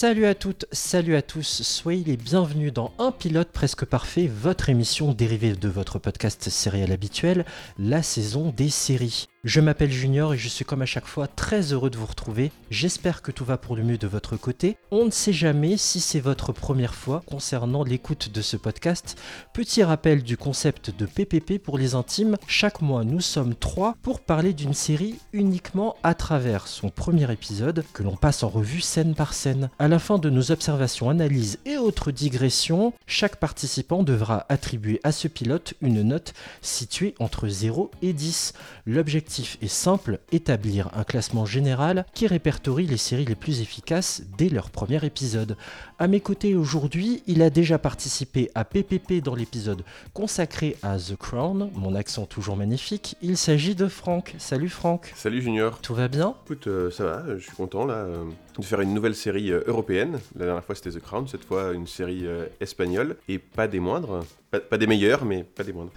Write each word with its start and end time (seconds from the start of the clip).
Salut 0.00 0.24
à 0.24 0.34
toutes, 0.34 0.64
salut 0.72 1.14
à 1.14 1.20
tous, 1.20 1.60
soyez 1.62 2.02
les 2.04 2.16
bienvenus 2.16 2.72
dans 2.72 2.90
Un 2.98 3.12
pilote 3.12 3.50
presque 3.52 3.84
parfait, 3.84 4.30
votre 4.34 4.70
émission 4.70 5.12
dérivée 5.12 5.52
de 5.52 5.68
votre 5.68 5.98
podcast 5.98 6.48
sériel 6.48 6.90
habituel, 6.90 7.44
la 7.78 8.02
saison 8.02 8.50
des 8.56 8.70
séries. 8.70 9.28
Je 9.42 9.62
m'appelle 9.62 9.90
Junior 9.90 10.34
et 10.34 10.38
je 10.38 10.50
suis 10.50 10.66
comme 10.66 10.82
à 10.82 10.86
chaque 10.86 11.06
fois 11.06 11.26
très 11.26 11.72
heureux 11.72 11.88
de 11.88 11.96
vous 11.96 12.04
retrouver. 12.04 12.52
J'espère 12.70 13.22
que 13.22 13.32
tout 13.32 13.46
va 13.46 13.56
pour 13.56 13.74
le 13.74 13.82
mieux 13.82 13.96
de 13.96 14.06
votre 14.06 14.36
côté. 14.36 14.76
On 14.90 15.06
ne 15.06 15.10
sait 15.10 15.32
jamais 15.32 15.78
si 15.78 15.98
c'est 15.98 16.20
votre 16.20 16.52
première 16.52 16.94
fois 16.94 17.22
concernant 17.24 17.82
l'écoute 17.82 18.30
de 18.30 18.42
ce 18.42 18.58
podcast. 18.58 19.18
Petit 19.54 19.82
rappel 19.82 20.22
du 20.22 20.36
concept 20.36 20.94
de 20.94 21.06
PPP 21.06 21.56
pour 21.56 21.78
les 21.78 21.94
intimes. 21.94 22.36
Chaque 22.46 22.82
mois, 22.82 23.02
nous 23.02 23.22
sommes 23.22 23.54
trois 23.54 23.96
pour 24.02 24.20
parler 24.20 24.52
d'une 24.52 24.74
série 24.74 25.14
uniquement 25.32 25.96
à 26.02 26.12
travers 26.12 26.68
son 26.68 26.90
premier 26.90 27.32
épisode 27.32 27.82
que 27.94 28.02
l'on 28.02 28.16
passe 28.16 28.42
en 28.42 28.50
revue 28.50 28.82
scène 28.82 29.14
par 29.14 29.32
scène. 29.32 29.70
À 29.78 29.88
la 29.88 29.98
fin 29.98 30.18
de 30.18 30.28
nos 30.28 30.50
observations, 30.50 31.08
analyses 31.08 31.60
et 31.64 31.78
autres 31.78 32.10
digressions, 32.10 32.92
chaque 33.06 33.36
participant 33.36 34.02
devra 34.02 34.44
attribuer 34.50 35.00
à 35.02 35.12
ce 35.12 35.28
pilote 35.28 35.72
une 35.80 36.02
note 36.02 36.34
située 36.60 37.14
entre 37.18 37.48
0 37.48 37.90
et 38.02 38.12
10. 38.12 38.52
L'objectif 38.84 39.29
est 39.38 39.68
simple, 39.68 40.18
établir 40.32 40.90
un 40.94 41.04
classement 41.04 41.46
général 41.46 42.04
qui 42.14 42.26
répertorie 42.26 42.86
les 42.86 42.96
séries 42.96 43.24
les 43.24 43.34
plus 43.34 43.60
efficaces 43.60 44.22
dès 44.36 44.48
leur 44.48 44.70
premier 44.70 45.04
épisode. 45.04 45.56
À 45.98 46.08
mes 46.08 46.20
côtés 46.20 46.54
aujourd'hui, 46.54 47.22
il 47.26 47.42
a 47.42 47.50
déjà 47.50 47.78
participé 47.78 48.50
à 48.54 48.64
PPP 48.64 49.22
dans 49.22 49.34
l'épisode 49.34 49.84
consacré 50.12 50.76
à 50.82 50.98
The 50.98 51.16
Crown, 51.16 51.70
mon 51.74 51.94
accent 51.94 52.26
toujours 52.26 52.56
magnifique. 52.56 53.16
Il 53.22 53.36
s'agit 53.36 53.74
de 53.74 53.86
Franck. 53.86 54.34
Salut 54.38 54.68
Franck. 54.68 55.12
Salut 55.16 55.42
Junior. 55.42 55.78
Tout 55.80 55.94
va 55.94 56.08
bien? 56.08 56.34
Écoute, 56.44 56.66
euh, 56.66 56.90
ça 56.90 57.04
va, 57.04 57.24
je 57.36 57.42
suis 57.42 57.56
content 57.56 57.84
là 57.86 57.94
euh, 57.94 58.24
de 58.58 58.64
faire 58.64 58.80
une 58.80 58.94
nouvelle 58.94 59.14
série 59.14 59.52
euh, 59.52 59.62
européenne. 59.66 60.18
La 60.36 60.46
dernière 60.46 60.64
fois 60.64 60.74
c'était 60.74 60.90
The 60.90 61.00
Crown, 61.00 61.28
cette 61.28 61.44
fois 61.44 61.72
une 61.72 61.86
série 61.86 62.26
euh, 62.26 62.46
espagnole 62.60 63.16
et 63.28 63.38
pas 63.38 63.68
des 63.68 63.80
moindres. 63.80 64.24
Pas, 64.50 64.78
des 64.78 64.88
meilleurs, 64.88 65.24
mais 65.24 65.44
pas 65.44 65.62
des 65.62 65.72
moindres. 65.72 65.92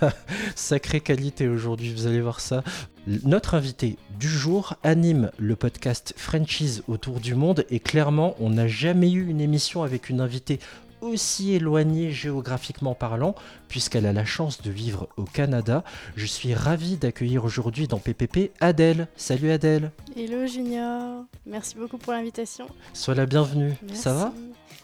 Sacrée 0.56 1.00
qualité 1.00 1.46
aujourd'hui, 1.46 1.92
vous 1.92 2.08
allez 2.08 2.20
voir 2.20 2.40
ça. 2.40 2.64
Notre 3.06 3.54
invité 3.54 3.96
du 4.18 4.26
jour 4.26 4.74
anime 4.82 5.30
le 5.38 5.54
podcast 5.54 6.12
Franchise 6.16 6.82
autour 6.88 7.20
du 7.20 7.36
monde 7.36 7.64
et 7.70 7.78
clairement, 7.78 8.34
on 8.40 8.50
n'a 8.50 8.66
jamais 8.66 9.12
eu 9.12 9.28
une 9.28 9.40
émission 9.40 9.84
avec 9.84 10.08
une 10.08 10.20
invitée 10.20 10.58
aussi 11.02 11.52
éloignée 11.52 12.10
géographiquement 12.10 12.94
parlant, 12.94 13.34
puisqu'elle 13.68 14.06
a 14.06 14.12
la 14.12 14.24
chance 14.24 14.62
de 14.62 14.70
vivre 14.70 15.08
au 15.16 15.24
Canada. 15.24 15.84
Je 16.16 16.24
suis 16.26 16.54
ravi 16.54 16.96
d'accueillir 16.96 17.44
aujourd'hui 17.44 17.88
dans 17.88 17.98
PPP 17.98 18.52
Adèle. 18.60 19.08
Salut 19.16 19.50
Adèle. 19.50 19.90
Hello 20.16 20.46
Junior, 20.46 21.24
merci 21.46 21.74
beaucoup 21.76 21.98
pour 21.98 22.12
l'invitation. 22.12 22.66
Sois 22.94 23.14
la 23.14 23.26
bienvenue. 23.26 23.74
Merci. 23.82 24.02
Ça 24.02 24.14
va? 24.14 24.32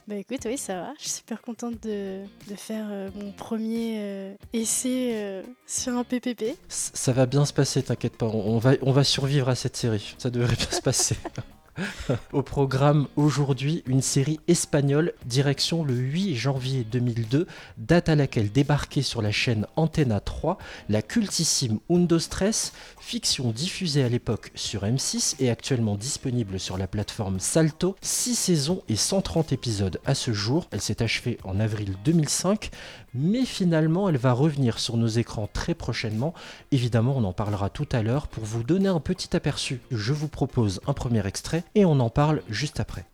Bah 0.06 0.14
écoute, 0.16 0.41
oui, 0.47 0.56
ça 0.56 0.75
va. 0.75 0.92
Je 0.98 1.02
suis 1.02 1.10
super 1.19 1.42
contente 1.42 1.83
de, 1.83 2.20
de 2.48 2.55
faire 2.56 2.86
euh, 2.91 3.10
mon 3.14 3.30
premier 3.30 3.97
euh, 3.98 4.34
essai 4.55 5.10
euh, 5.12 5.42
sur 5.66 5.92
un 5.97 6.03
PPP. 6.05 6.56
C- 6.69 6.91
Ça 6.94 7.12
va 7.12 7.27
bien 7.27 7.44
se 7.44 7.53
passer, 7.53 7.82
t'inquiète 7.82 8.16
pas. 8.16 8.25
On 8.27 8.55
on 8.55 8.58
va, 8.58 8.72
on 8.80 8.92
va 8.92 9.05
survivre 9.05 9.50
à 9.50 9.55
cette 9.55 9.77
série. 9.77 10.14
Ça 10.16 10.31
devrait 10.31 10.56
bien 10.56 10.70
se 10.70 10.81
passer. 10.81 11.16
Au 12.33 12.43
programme 12.43 13.06
aujourd'hui, 13.16 13.83
une 13.87 14.03
série 14.03 14.41
espagnole, 14.49 15.12
direction 15.27 15.84
le 15.84 15.94
8 15.94 16.37
janvier 16.37 16.84
2002, 16.84 17.47
date 17.77 18.09
à 18.09 18.15
laquelle 18.15 18.50
débarquait 18.50 19.03
sur 19.03 19.22
la 19.22 19.31
chaîne 19.31 19.66
Antena 19.77 20.21
3 20.21 20.59
la 20.88 21.03
cultissime 21.03 21.78
Undo 21.91 22.19
Stress, 22.19 22.72
fiction 23.00 23.50
diffusée 23.50 24.05
à 24.05 24.09
l'époque 24.09 24.50
sur 24.55 24.83
M6 24.83 25.37
et 25.41 25.50
actuellement 25.50 25.97
disponible 25.97 26.59
sur 26.59 26.78
la 26.78 26.87
plateforme 26.87 27.41
Salto. 27.41 27.97
6 28.00 28.34
saisons 28.34 28.83
et 28.88 28.97
130 28.97 29.53
épisodes 29.53 30.00
à 30.05 30.15
ce 30.15 30.33
jour. 30.33 30.67
Elle 30.71 30.81
s'est 30.81 31.03
achevée 31.03 31.38
en 31.44 31.61
avril 31.61 31.94
2005, 32.05 32.71
mais 33.15 33.44
finalement 33.44 34.09
elle 34.09 34.17
va 34.17 34.33
revenir 34.33 34.78
sur 34.78 34.97
nos 34.97 35.06
écrans 35.06 35.49
très 35.53 35.75
prochainement. 35.75 36.34
Évidemment, 36.72 37.15
on 37.17 37.25
en 37.25 37.33
parlera 37.33 37.71
tout 37.71 37.88
à 37.93 38.03
l'heure. 38.03 38.28
Pour 38.28 38.44
vous 38.44 38.62
donner 38.62 38.88
un 38.88 39.00
petit 39.00 39.34
aperçu, 39.37 39.81
je 39.91 40.12
vous 40.12 40.28
propose 40.28 40.81
un 40.87 40.93
premier 40.93 41.27
extrait 41.27 41.65
et 41.75 41.84
on 41.84 42.01
en 42.01 42.11
parle 42.11 42.43
juste 42.49 42.81
après. 42.81 43.06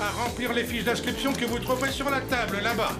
À 0.00 0.10
remplir 0.10 0.54
les 0.54 0.64
fiches 0.64 0.84
d'inscription 0.84 1.30
que 1.34 1.44
vous 1.44 1.58
sur 1.92 2.08
la 2.08 2.22
table 2.22 2.60
là-bas. 2.62 2.92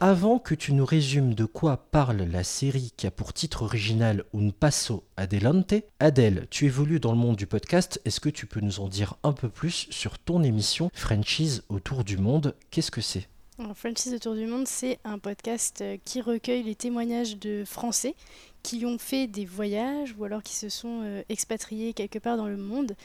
Avant 0.00 0.40
que 0.40 0.56
tu 0.56 0.72
nous 0.72 0.84
résumes 0.84 1.34
de 1.34 1.44
quoi 1.44 1.76
parle 1.76 2.22
la 2.22 2.42
série 2.42 2.92
qui 2.96 3.06
a 3.06 3.12
pour 3.12 3.32
titre 3.32 3.62
original 3.62 4.24
Un 4.34 4.50
passo 4.50 5.04
adelante, 5.16 5.74
Adèle, 6.00 6.48
tu 6.50 6.66
évolues 6.66 6.98
dans 6.98 7.12
le 7.12 7.18
monde 7.18 7.36
du 7.36 7.46
podcast, 7.46 8.00
est-ce 8.04 8.18
que 8.18 8.28
tu 8.30 8.46
peux 8.46 8.60
nous 8.60 8.80
en 8.80 8.88
dire 8.88 9.14
un 9.22 9.32
peu 9.32 9.48
plus 9.48 9.86
sur 9.90 10.18
ton 10.18 10.42
émission 10.42 10.90
Franchise 10.92 11.62
autour 11.68 12.02
du 12.02 12.16
monde? 12.16 12.56
Qu'est-ce 12.70 12.90
que 12.90 13.00
c'est? 13.00 13.28
Franchise 13.74 14.14
Autour 14.14 14.34
du 14.34 14.46
Monde, 14.46 14.66
c'est 14.66 14.98
un 15.04 15.18
podcast 15.18 15.80
euh, 15.82 15.96
qui 16.04 16.20
recueille 16.20 16.62
les 16.62 16.74
témoignages 16.74 17.36
de 17.38 17.64
Français 17.64 18.14
qui 18.62 18.86
ont 18.86 18.98
fait 18.98 19.26
des 19.26 19.44
voyages 19.44 20.14
ou 20.18 20.24
alors 20.24 20.42
qui 20.42 20.54
se 20.54 20.68
sont 20.68 21.02
euh, 21.02 21.22
expatriés 21.28 21.92
quelque 21.92 22.18
part 22.18 22.36
dans 22.36 22.48
le 22.48 22.56
monde 22.56 22.96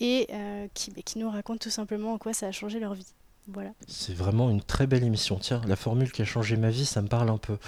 et 0.00 0.28
euh, 0.32 0.68
qui 0.74 1.18
nous 1.18 1.30
racontent 1.30 1.58
tout 1.58 1.70
simplement 1.70 2.12
en 2.12 2.18
quoi 2.18 2.32
ça 2.32 2.46
a 2.46 2.52
changé 2.52 2.78
leur 2.78 2.94
vie. 2.94 3.06
Voilà. 3.46 3.70
C'est 3.86 4.14
vraiment 4.14 4.48
une 4.48 4.62
très 4.62 4.86
belle 4.86 5.04
émission. 5.04 5.38
Tiens, 5.38 5.60
la 5.66 5.76
formule 5.76 6.10
qui 6.10 6.22
a 6.22 6.24
changé 6.24 6.56
ma 6.56 6.70
vie, 6.70 6.86
ça 6.86 7.02
me 7.02 7.08
parle 7.08 7.28
un 7.28 7.36
peu. 7.36 7.58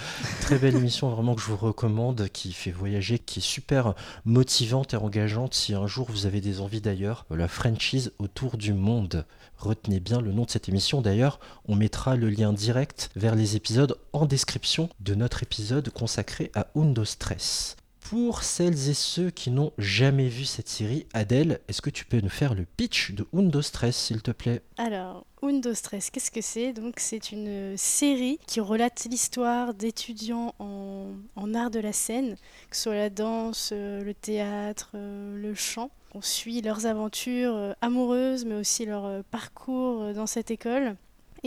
Très 0.41 0.57
belle 0.57 0.75
émission, 0.75 1.09
vraiment 1.09 1.35
que 1.35 1.41
je 1.41 1.47
vous 1.47 1.57
recommande, 1.57 2.29
qui 2.29 2.51
fait 2.51 2.71
voyager, 2.71 3.19
qui 3.19 3.39
est 3.39 3.43
super 3.43 3.93
motivante 4.25 4.95
et 4.95 4.97
engageante 4.97 5.53
si 5.53 5.75
un 5.75 5.85
jour 5.85 6.07
vous 6.09 6.25
avez 6.25 6.41
des 6.41 6.61
envies 6.61 6.81
d'ailleurs. 6.81 7.25
La 7.29 7.47
franchise 7.47 8.11
autour 8.17 8.57
du 8.57 8.73
monde. 8.73 9.25
Retenez 9.57 9.99
bien 9.99 10.19
le 10.19 10.31
nom 10.31 10.45
de 10.45 10.49
cette 10.49 10.67
émission. 10.67 11.01
D'ailleurs, 11.01 11.39
on 11.67 11.75
mettra 11.75 12.15
le 12.15 12.29
lien 12.29 12.53
direct 12.53 13.11
vers 13.15 13.35
les 13.35 13.55
épisodes 13.55 13.97
en 14.13 14.25
description 14.25 14.89
de 14.99 15.13
notre 15.13 15.43
épisode 15.43 15.89
consacré 15.89 16.51
à 16.55 16.67
Undo 16.75 17.05
Stress. 17.05 17.75
Pour 18.09 18.43
celles 18.43 18.89
et 18.89 18.93
ceux 18.93 19.31
qui 19.31 19.51
n'ont 19.51 19.73
jamais 19.77 20.29
vu 20.29 20.45
cette 20.45 20.69
série, 20.69 21.05
Adèle, 21.13 21.59
est-ce 21.67 21.81
que 21.81 21.89
tu 21.89 22.05
peux 22.05 22.21
nous 22.21 22.29
faire 22.29 22.55
le 22.55 22.63
pitch 22.63 23.11
de 23.11 23.27
Undo 23.33 23.61
Stress, 23.61 23.97
s'il 23.97 24.21
te 24.21 24.31
plaît? 24.31 24.61
Alors, 24.77 25.25
Undo 25.43 25.73
Stress, 25.73 26.09
qu'est-ce 26.09 26.31
que 26.31 26.39
c'est? 26.39 26.71
Donc, 26.71 27.01
c'est 27.01 27.33
une 27.33 27.75
série 27.75 28.39
qui 28.47 28.61
relate 28.61 29.07
l'histoire 29.11 29.73
d'étudiants 29.73 30.55
en, 30.59 31.07
en 31.35 31.53
art 31.53 31.69
de 31.69 31.81
la 31.81 31.91
scène, 31.91 32.37
que 32.69 32.77
ce 32.77 32.83
soit 32.83 32.95
la 32.95 33.09
danse, 33.09 33.71
euh, 33.73 34.01
le 34.01 34.13
théâtre, 34.13 34.91
euh, 34.95 35.35
le 35.37 35.53
chant. 35.53 35.91
On 36.13 36.21
suit 36.21 36.61
leurs 36.61 36.85
aventures 36.85 37.57
euh, 37.57 37.73
amoureuses, 37.81 38.45
mais 38.45 38.55
aussi 38.55 38.85
leur 38.85 39.21
parcours 39.25 40.13
dans 40.13 40.27
cette 40.27 40.49
école. 40.49 40.95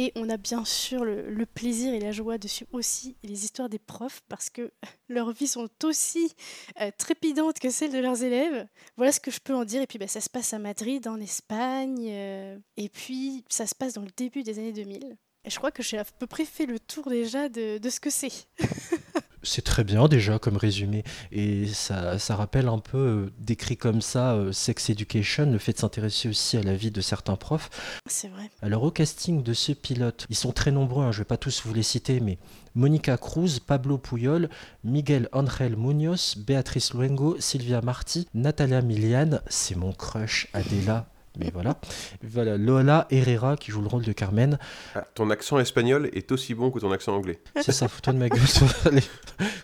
Et 0.02 0.12
on 0.14 0.30
a 0.30 0.38
bien 0.38 0.64
sûr 0.64 1.04
le, 1.04 1.44
plaisir 1.44 1.92
et 1.92 2.00
la 2.00 2.10
joie 2.10 2.38
de 2.38 2.48
suivre 2.48 2.70
aussi 2.72 3.18
les 3.22 3.44
histoires 3.44 3.68
des 3.68 3.78
profs 3.78 4.22
parce 4.30 4.48
que 4.48 4.72
leurs 5.10 5.30
vies 5.30 5.46
sont 5.46 5.68
aussi 5.84 6.34
euh, 6.80 6.90
trépidantes 6.96 7.58
que 7.58 7.68
celles 7.68 7.92
de 7.92 7.98
leurs 7.98 8.22
élèves. 8.22 8.66
Voilà 8.96 9.12
ce 9.12 9.20
que 9.20 9.30
je 9.30 9.40
peux 9.40 9.54
en 9.54 9.66
dire. 9.66 9.82
Et 9.82 9.86
puis 9.86 9.98
bah, 9.98 10.06
ça 10.08 10.22
se 10.22 10.30
passe 10.30 10.54
à 10.54 10.58
Madrid, 10.58 11.06
en 11.06 11.20
Espagne. 11.20 12.08
euh, 12.12 12.56
et 12.78 12.88
puis 12.88 13.44
ça 13.50 13.66
se 13.66 13.74
passe 13.74 13.92
dans 13.92 14.00
le 14.00 14.10
début 14.16 14.42
des 14.42 14.58
années 14.58 14.72
2000. 14.72 15.18
Et 15.44 15.50
je 15.50 15.58
crois 15.58 15.70
que 15.70 15.82
j'ai 15.82 15.98
à 15.98 16.04
peu 16.04 16.26
près 16.26 16.46
fait 16.46 16.64
le 16.64 16.80
tour 16.80 17.10
déjà 17.10 17.50
de 17.50 17.78
ce 17.90 18.00
que 18.00 18.08
c'est. 18.08 18.48
C'est 19.42 19.64
très 19.64 19.84
bien 19.84 20.08
déjà 20.08 20.38
comme 20.38 20.56
résumé 20.56 21.02
et 21.32 21.66
ça, 21.66 22.18
ça 22.18 22.36
rappelle 22.36 22.68
un 22.68 22.78
peu 22.78 22.98
euh, 22.98 23.32
décrit 23.38 23.76
comme 23.76 24.02
ça 24.02 24.34
euh, 24.34 24.52
Sex 24.52 24.90
Education, 24.90 25.50
le 25.50 25.58
fait 25.58 25.72
de 25.72 25.78
s'intéresser 25.78 26.28
aussi 26.28 26.56
à 26.56 26.62
la 26.62 26.74
vie 26.74 26.90
de 26.90 27.00
certains 27.00 27.36
profs. 27.36 27.70
C'est 28.06 28.28
vrai. 28.28 28.50
Alors 28.62 28.82
au 28.82 28.90
casting 28.90 29.42
de 29.42 29.54
ce 29.54 29.72
pilote, 29.72 30.26
ils 30.28 30.36
sont 30.36 30.52
très 30.52 30.70
nombreux, 30.70 31.04
hein, 31.04 31.12
je 31.12 31.18
ne 31.18 31.22
vais 31.22 31.28
pas 31.28 31.36
tous 31.36 31.62
vous 31.64 31.74
les 31.74 31.82
citer, 31.82 32.20
mais 32.20 32.38
Monica 32.74 33.16
Cruz, 33.16 33.60
Pablo 33.66 33.98
Puyol, 33.98 34.48
Miguel 34.84 35.28
Angel 35.32 35.76
Munoz, 35.76 36.36
Beatrice 36.36 36.94
Luengo, 36.94 37.36
Sylvia 37.40 37.80
Marti, 37.80 38.28
Natalia 38.34 38.82
Milian, 38.82 39.40
c'est 39.48 39.76
mon 39.76 39.92
crush, 39.92 40.48
Adela. 40.52 41.06
Mais 41.38 41.50
voilà. 41.52 41.76
Voilà, 42.22 42.56
Lola 42.56 43.06
Herrera 43.10 43.56
qui 43.56 43.70
joue 43.70 43.80
le 43.80 43.88
rôle 43.88 44.04
de 44.04 44.12
Carmen. 44.12 44.58
Ah, 44.94 45.04
ton 45.14 45.30
accent 45.30 45.58
espagnol 45.58 46.10
est 46.12 46.32
aussi 46.32 46.54
bon 46.54 46.70
que 46.70 46.78
ton 46.80 46.90
accent 46.90 47.14
anglais. 47.14 47.40
C'est 47.60 47.72
ça, 47.72 47.88
fous-toi 47.88 48.12
de 48.12 48.18
ma 48.18 48.28
gueule. 48.28 48.40
Allez, 48.84 49.04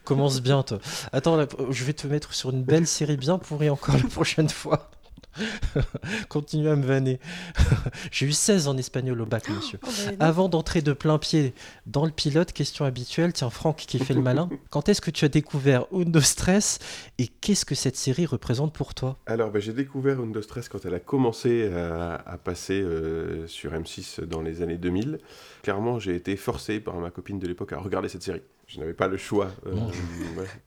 commence 0.05 0.41
bien, 0.41 0.63
toi. 0.63 0.79
Attends, 1.13 1.37
là, 1.37 1.47
je 1.71 1.85
vais 1.85 1.93
te 1.93 2.07
mettre 2.07 2.35
sur 2.35 2.51
une 2.51 2.63
belle 2.63 2.87
série 2.87 3.17
bien 3.17 3.39
pourrie 3.39 3.71
encore 3.71 3.97
la 3.97 4.09
prochaine 4.09 4.49
fois. 4.49 4.91
Continue 6.29 6.69
à 6.69 6.77
me 6.77 6.85
vanner. 6.85 7.21
J'ai 8.11 8.27
eu 8.27 8.33
16 8.33 8.69
en 8.69 8.77
espagnol 8.77 9.21
au 9.21 9.27
bac, 9.27 9.49
monsieur. 9.49 9.79
Oh, 9.83 9.87
bah, 9.87 10.13
non. 10.13 10.17
Avant 10.21 10.49
d'entrer 10.49 10.83
de 10.83 10.93
plein 10.93 11.19
pied 11.19 11.55
dans 11.87 12.05
le 12.05 12.11
pilote, 12.11 12.53
question 12.53 12.85
habituelle, 12.85 13.33
tiens 13.33 13.51
Franck 13.51 13.77
qui 13.77 13.99
fait 13.99 14.15
le 14.15 14.23
malin, 14.23 14.49
quand 14.71 14.89
est-ce 14.89 15.01
que 15.01 15.11
tu 15.11 15.25
as 15.25 15.29
découvert 15.29 15.87
Undo 15.93 16.21
Stress 16.21 16.79
et 17.19 17.29
qu'est-ce 17.29 17.65
que 17.65 17.75
cette 17.75 17.97
série 17.97 18.27
représente 18.27 18.73
pour 18.73 18.95
toi? 18.95 19.19
Alors, 19.27 19.51
bah, 19.51 19.61
j'ai 19.61 19.73
découvert 19.73 20.21
Undo 20.21 20.43
Stress 20.43 20.69
quand 20.69 20.85
elle 20.85 20.95
a 20.95 21.01
commencé 21.01 21.69
à, 21.69 22.15
à 22.15 22.39
passer 22.39 22.81
euh, 22.81 23.47
sur 23.47 23.73
M6 23.73 24.23
dans 24.25 24.43
les 24.43 24.63
années 24.63 24.79
2000. 24.79 25.19
Clairement, 25.63 25.99
j'ai 25.99 26.15
été 26.15 26.37
forcé 26.37 26.81
par 26.81 26.95
ma 26.97 27.11
copine 27.11 27.39
de 27.39 27.47
l'époque 27.47 27.73
à 27.73 27.79
regarder 27.79 28.09
cette 28.09 28.23
série. 28.23 28.43
Je 28.67 28.81
n'avais 28.81 28.95
pas 28.95 29.07
le 29.07 29.17
choix, 29.17 29.53
euh, 29.67 29.75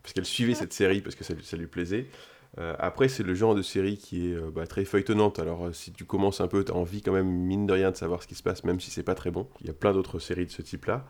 parce 0.01 0.13
qu'elle 0.13 0.25
suivait 0.25 0.54
cette 0.54 0.74
série, 0.74 1.01
parce 1.01 1.16
que 1.16 1.24
ça 1.24 1.57
lui 1.57 1.68
plaisait. 1.68 2.07
Euh, 2.57 2.75
après, 2.79 3.09
c'est 3.09 3.23
le 3.23 3.35
genre 3.35 3.53
de 3.53 3.61
série 3.61 3.97
qui 3.97 4.31
est 4.31 4.35
euh, 4.35 4.49
bah, 4.51 4.65
très 4.65 4.85
feuilletonnante. 4.85 5.39
Alors, 5.39 5.67
euh, 5.67 5.73
si 5.73 5.91
tu 5.91 6.05
commences 6.05 6.41
un 6.41 6.47
peu, 6.47 6.63
tu 6.63 6.71
as 6.71 6.75
envie 6.75 7.01
quand 7.01 7.11
même, 7.11 7.27
mine 7.27 7.67
de 7.67 7.73
rien, 7.73 7.91
de 7.91 7.95
savoir 7.95 8.23
ce 8.23 8.27
qui 8.27 8.35
se 8.35 8.43
passe, 8.43 8.63
même 8.63 8.79
si 8.79 8.89
c'est 8.89 9.03
pas 9.03 9.15
très 9.15 9.31
bon. 9.31 9.47
Il 9.61 9.67
y 9.67 9.69
a 9.69 9.73
plein 9.73 9.93
d'autres 9.93 10.19
séries 10.19 10.45
de 10.45 10.51
ce 10.51 10.61
type-là. 10.61 11.05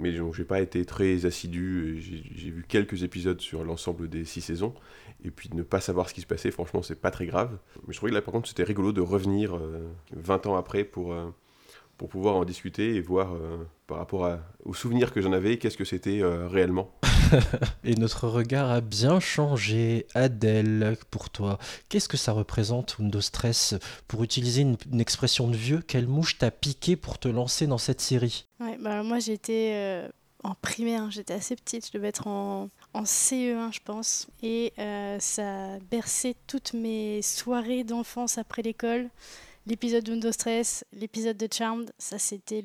Mais 0.00 0.12
donc, 0.14 0.34
j'ai 0.34 0.44
pas 0.44 0.60
été 0.60 0.84
très 0.84 1.24
assidu. 1.24 2.00
J'ai 2.00 2.50
vu 2.50 2.64
quelques 2.66 3.04
épisodes 3.04 3.40
sur 3.40 3.62
l'ensemble 3.62 4.08
des 4.08 4.24
six 4.24 4.40
saisons. 4.40 4.74
Et 5.24 5.30
puis, 5.30 5.48
de 5.48 5.54
ne 5.54 5.62
pas 5.62 5.80
savoir 5.80 6.08
ce 6.08 6.14
qui 6.14 6.22
se 6.22 6.26
passait, 6.26 6.50
franchement, 6.50 6.82
c'est 6.82 7.00
pas 7.00 7.12
très 7.12 7.26
grave. 7.26 7.56
Mais 7.86 7.92
je 7.94 7.98
trouvais 7.98 8.10
que 8.10 8.16
là, 8.16 8.22
par 8.22 8.32
contre, 8.32 8.48
c'était 8.48 8.64
rigolo 8.64 8.90
de 8.90 9.00
revenir 9.00 9.56
euh, 9.56 9.86
20 10.12 10.46
ans 10.46 10.56
après 10.56 10.82
pour, 10.82 11.14
pour 11.98 12.08
pouvoir 12.08 12.34
en 12.34 12.44
discuter 12.44 12.96
et 12.96 13.00
voir 13.00 13.36
par 13.86 13.98
rapport 13.98 14.28
aux 14.64 14.74
souvenirs 14.74 15.12
que 15.12 15.20
j'en 15.20 15.32
avais, 15.32 15.58
qu'est-ce 15.58 15.76
que 15.76 15.84
c'était 15.84 16.20
réellement. 16.22 16.92
Et 17.84 17.94
notre 17.94 18.28
regard 18.28 18.70
a 18.70 18.80
bien 18.80 19.20
changé. 19.20 20.06
Adèle, 20.14 20.96
pour 21.10 21.30
toi, 21.30 21.58
qu'est-ce 21.88 22.08
que 22.08 22.16
ça 22.16 22.32
représente 22.32 22.96
Undo 23.00 23.20
Stress 23.20 23.74
Pour 24.06 24.22
utiliser 24.22 24.62
une, 24.62 25.00
expression 25.00 25.48
de 25.48 25.56
vieux, 25.56 25.80
quelle 25.80 26.06
mouche 26.06 26.38
t'a 26.38 26.50
piqué 26.50 26.96
pour 26.96 27.18
te 27.18 27.28
lancer 27.28 27.66
dans 27.66 27.78
cette 27.78 28.00
série? 28.00 28.46
Bah, 28.58 29.02
moi 29.02 29.18
j'étais 29.18 29.72
euh, 29.74 30.08
en 30.42 30.54
primaire, 30.54 31.02
hein, 31.02 31.10
j'étais 31.10 31.34
assez 31.34 31.56
petite, 31.56 31.86
je 31.86 31.92
devais 31.92 32.08
être 32.08 32.26
en, 32.26 32.68
en 32.94 33.02
CE1 33.02 33.72
je 33.72 33.80
pense. 33.84 34.28
Et 34.42 34.72
euh, 34.78 35.16
ça 35.20 35.78
bercé 35.90 36.36
toutes 36.46 36.74
mes 36.74 37.22
soirées 37.22 37.84
d'enfance 37.84 38.38
après 38.38 38.62
l'école. 38.62 39.08
L'épisode 39.68 40.02
d'Undo 40.02 40.32
Stress, 40.32 40.86
l'épisode 40.94 41.36
de 41.36 41.46
Charmed, 41.52 41.92
ça 41.98 42.18
c'était 42.18 42.64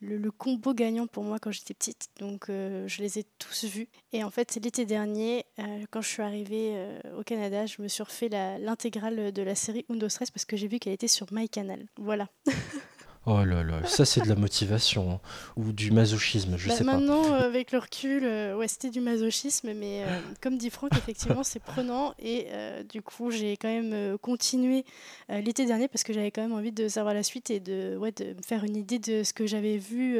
le, 0.00 0.30
combo 0.30 0.72
gagnant 0.72 1.08
pour 1.08 1.24
moi 1.24 1.40
quand 1.40 1.50
j'étais 1.50 1.74
petite. 1.74 2.06
Donc 2.20 2.48
euh, 2.48 2.86
je 2.86 3.02
les 3.02 3.18
ai 3.18 3.24
tous 3.40 3.64
vus. 3.64 3.88
Et 4.12 4.22
en 4.22 4.30
fait 4.30 4.56
l'été 4.62 4.86
dernier, 4.86 5.46
euh, 5.58 5.84
quand 5.90 6.00
je 6.00 6.08
suis 6.08 6.22
arrivée 6.22 6.74
euh, 6.74 7.18
au 7.18 7.24
Canada, 7.24 7.66
je 7.66 7.82
me 7.82 7.88
suis 7.88 8.04
refait 8.04 8.28
l'intégrale 8.28 9.32
de 9.32 9.42
la 9.42 9.56
série 9.56 9.84
Undo 9.90 10.08
Stress 10.08 10.30
parce 10.30 10.44
que 10.44 10.56
j'ai 10.56 10.68
vu 10.68 10.78
qu'elle 10.78 10.92
était 10.92 11.08
sur 11.08 11.26
MyCanal. 11.32 11.86
Voilà. 11.96 12.28
Oh 13.26 13.42
là 13.42 13.62
là, 13.62 13.86
ça 13.86 14.04
c'est 14.04 14.20
de 14.20 14.28
la 14.28 14.34
motivation 14.34 15.12
hein, 15.12 15.20
ou 15.56 15.72
du 15.72 15.90
masochisme, 15.90 16.56
je 16.58 16.68
Bah, 16.68 16.74
sais 16.76 16.84
pas. 16.84 16.92
maintenant, 16.96 17.24
euh, 17.32 17.46
avec 17.46 17.72
le 17.72 17.78
recul, 17.78 18.22
euh, 18.24 18.54
ouais, 18.56 18.68
c'était 18.68 18.90
du 18.90 19.00
masochisme, 19.00 19.72
mais 19.74 20.04
euh, 20.04 20.20
comme 20.42 20.58
dit 20.58 20.68
Franck, 20.68 20.92
effectivement, 20.92 21.42
c'est 21.42 21.62
prenant. 21.62 22.12
Et 22.18 22.48
euh, 22.50 22.82
du 22.82 23.00
coup, 23.00 23.30
j'ai 23.30 23.56
quand 23.56 23.68
même 23.68 24.18
continué 24.18 24.84
l'été 25.30 25.64
dernier 25.64 25.88
parce 25.88 26.02
que 26.04 26.12
j'avais 26.12 26.30
quand 26.30 26.42
même 26.42 26.52
envie 26.52 26.72
de 26.72 26.86
savoir 26.88 27.14
la 27.14 27.22
suite 27.22 27.48
et 27.50 27.60
de, 27.60 27.96
ouais, 27.96 28.12
de 28.12 28.34
me 28.34 28.42
faire 28.42 28.62
une 28.64 28.76
idée 28.76 28.98
de 28.98 29.22
ce 29.22 29.32
que 29.32 29.46
j'avais 29.46 29.78
vu, 29.78 30.18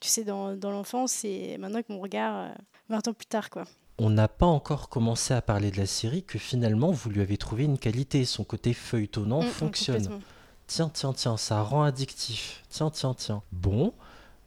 tu 0.00 0.08
sais, 0.08 0.24
dans, 0.24 0.54
dans 0.54 0.70
l'enfance 0.72 1.24
et 1.24 1.56
maintenant 1.58 1.76
avec 1.76 1.88
mon 1.88 2.00
regard 2.00 2.36
euh, 2.36 2.48
20 2.90 3.08
ans 3.08 3.12
plus 3.14 3.26
tard, 3.26 3.48
quoi. 3.48 3.64
On 3.98 4.10
n'a 4.10 4.26
pas 4.28 4.46
encore 4.46 4.88
commencé 4.88 5.32
à 5.32 5.40
parler 5.42 5.70
de 5.70 5.76
la 5.76 5.86
série 5.86 6.22
que 6.24 6.38
finalement 6.38 6.90
vous 6.90 7.08
lui 7.08 7.20
avez 7.20 7.36
trouvé 7.36 7.64
une 7.64 7.78
qualité, 7.78 8.24
son 8.24 8.42
côté 8.44 8.72
feuilletonnant 8.74 9.42
Mm, 9.42 9.46
mm, 9.46 9.50
fonctionne. 9.50 10.20
Tiens, 10.66 10.90
tiens, 10.92 11.12
tiens, 11.12 11.36
ça 11.36 11.62
rend 11.62 11.82
addictif. 11.82 12.62
Tiens, 12.70 12.90
tiens, 12.90 13.14
tiens. 13.14 13.42
Bon, 13.52 13.92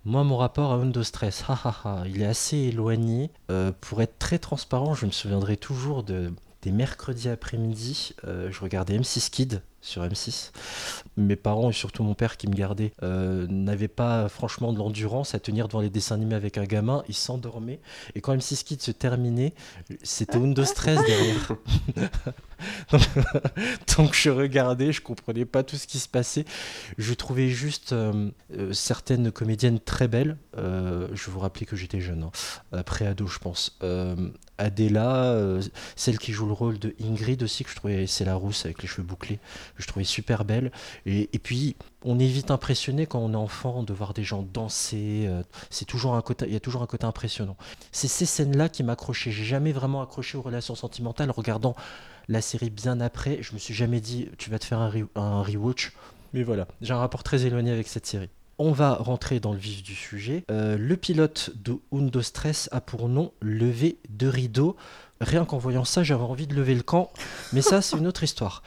moi, 0.05 0.23
mon 0.23 0.37
rapport 0.37 0.71
à 0.71 0.75
Undo 0.75 1.03
Stress, 1.03 1.43
il 2.05 2.21
est 2.21 2.25
assez 2.25 2.57
éloigné. 2.57 3.31
Euh, 3.51 3.71
pour 3.81 4.01
être 4.01 4.17
très 4.17 4.39
transparent, 4.39 4.93
je 4.93 5.05
me 5.05 5.11
souviendrai 5.11 5.57
toujours 5.57 6.03
de, 6.03 6.33
des 6.61 6.71
mercredis 6.71 7.29
après-midi. 7.29 8.13
euh, 8.25 8.51
je 8.51 8.59
regardais 8.61 8.97
M6 8.97 9.29
Kid 9.29 9.61
sur 9.85 10.03
M6. 10.03 10.51
Mes 11.15 11.35
parents 11.35 11.69
et 11.69 11.73
surtout 11.73 12.03
mon 12.03 12.15
père 12.15 12.37
qui 12.37 12.47
me 12.47 12.53
gardait 12.53 12.91
euh, 13.03 13.45
n'avaient 13.47 13.87
pas 13.87 14.27
franchement 14.27 14.73
de 14.73 14.79
l'endurance 14.79 15.35
à 15.35 15.39
tenir 15.39 15.67
devant 15.67 15.79
les 15.79 15.89
dessins 15.89 16.15
animés 16.15 16.35
avec 16.35 16.57
un 16.57 16.63
gamin. 16.63 17.03
Ils 17.07 17.15
s'endormaient. 17.15 17.79
Et 18.15 18.21
quand 18.21 18.35
M6 18.35 18.63
Kid 18.63 18.81
se 18.81 18.91
terminait, 18.91 19.53
c'était 20.01 20.37
Undo 20.37 20.65
Stress 20.65 20.99
derrière. 21.05 21.51
donc, 22.91 23.01
donc 23.97 24.13
je 24.13 24.29
regardais, 24.29 24.91
je 24.91 25.01
comprenais 25.01 25.45
pas 25.45 25.63
tout 25.63 25.75
ce 25.75 25.85
qui 25.87 25.99
se 25.99 26.09
passait. 26.09 26.45
Je 26.97 27.13
trouvais 27.13 27.49
juste 27.49 27.93
euh, 27.93 28.31
euh, 28.57 28.73
certaines 28.73 29.31
comédiennes 29.31 29.79
très 29.79 30.07
belles. 30.07 30.37
Je 30.57 31.29
vous 31.29 31.39
rappelais 31.39 31.65
que 31.65 31.75
j'étais 31.75 32.01
jeune, 32.01 32.23
hein. 32.23 32.31
après 32.71 33.05
ado, 33.05 33.27
je 33.27 33.39
pense. 33.39 33.77
Adela, 34.57 35.25
euh, 35.25 35.61
celle 35.95 36.17
qui 36.17 36.31
joue 36.31 36.45
le 36.45 36.53
rôle 36.53 36.79
de 36.79 36.95
Ingrid 37.01 37.43
aussi, 37.43 37.63
que 37.63 37.69
je 37.69 37.75
trouvais, 37.75 38.07
c'est 38.07 38.25
la 38.25 38.35
rousse 38.35 38.65
avec 38.65 38.81
les 38.81 38.87
cheveux 38.87 39.03
bouclés, 39.03 39.39
que 39.75 39.83
je 39.83 39.87
trouvais 39.87 40.05
super 40.05 40.45
belle. 40.45 40.71
Et, 41.05 41.29
et 41.33 41.39
puis, 41.39 41.75
on 42.03 42.19
est 42.19 42.27
vite 42.27 42.51
impressionné 42.51 43.05
quand 43.05 43.19
on 43.19 43.33
est 43.33 43.37
enfant 43.37 43.83
de 43.83 43.93
voir 43.93 44.13
des 44.13 44.23
gens 44.23 44.43
danser. 44.43 45.25
euh, 45.27 45.43
c'est 45.69 45.85
toujours 45.85 46.15
un 46.15 46.21
côté, 46.21 46.45
il 46.47 46.53
y 46.53 46.55
a 46.55 46.59
toujours 46.59 46.81
un 46.81 46.87
côté 46.87 47.05
impressionnant. 47.05 47.57
C'est 47.91 48.07
ces 48.07 48.25
scènes-là 48.25 48.69
qui 48.69 48.83
m'accrochaient. 48.83 49.31
J'ai 49.31 49.45
jamais 49.45 49.71
vraiment 49.71 50.01
accroché 50.01 50.37
aux 50.37 50.41
relations 50.41 50.75
sentimentales. 50.75 51.31
Regardant 51.31 51.75
la 52.27 52.41
série 52.41 52.69
bien 52.69 52.99
après, 53.01 53.39
je 53.41 53.53
me 53.53 53.59
suis 53.59 53.73
jamais 53.73 53.99
dit, 53.99 54.29
tu 54.37 54.49
vas 54.49 54.59
te 54.59 54.65
faire 54.65 54.79
un, 54.79 54.89
re- 54.89 55.07
un 55.15 55.41
rewatch. 55.43 55.93
Mais 56.33 56.43
voilà, 56.43 56.67
j'ai 56.81 56.93
un 56.93 56.97
rapport 56.97 57.23
très 57.23 57.45
éloigné 57.45 57.71
avec 57.71 57.87
cette 57.87 58.05
série. 58.05 58.29
On 58.57 58.71
va 58.71 58.93
rentrer 58.93 59.39
dans 59.41 59.51
le 59.51 59.59
vif 59.59 59.83
du 59.83 59.95
sujet. 59.95 60.45
Euh, 60.49 60.77
le 60.77 60.95
pilote 60.95 61.51
de 61.61 61.77
Undo 61.91 62.21
Stress 62.21 62.69
a 62.71 62.79
pour 62.79 63.09
nom 63.09 63.33
Lever 63.41 63.97
de 64.09 64.27
rideau. 64.27 64.77
Rien 65.19 65.43
qu'en 65.43 65.57
voyant 65.57 65.83
ça, 65.83 66.03
j'avais 66.03 66.23
envie 66.23 66.47
de 66.47 66.55
lever 66.55 66.75
le 66.75 66.81
camp. 66.81 67.11
Mais 67.51 67.61
ça, 67.61 67.81
c'est 67.81 67.97
une 67.97 68.07
autre 68.07 68.23
histoire. 68.23 68.63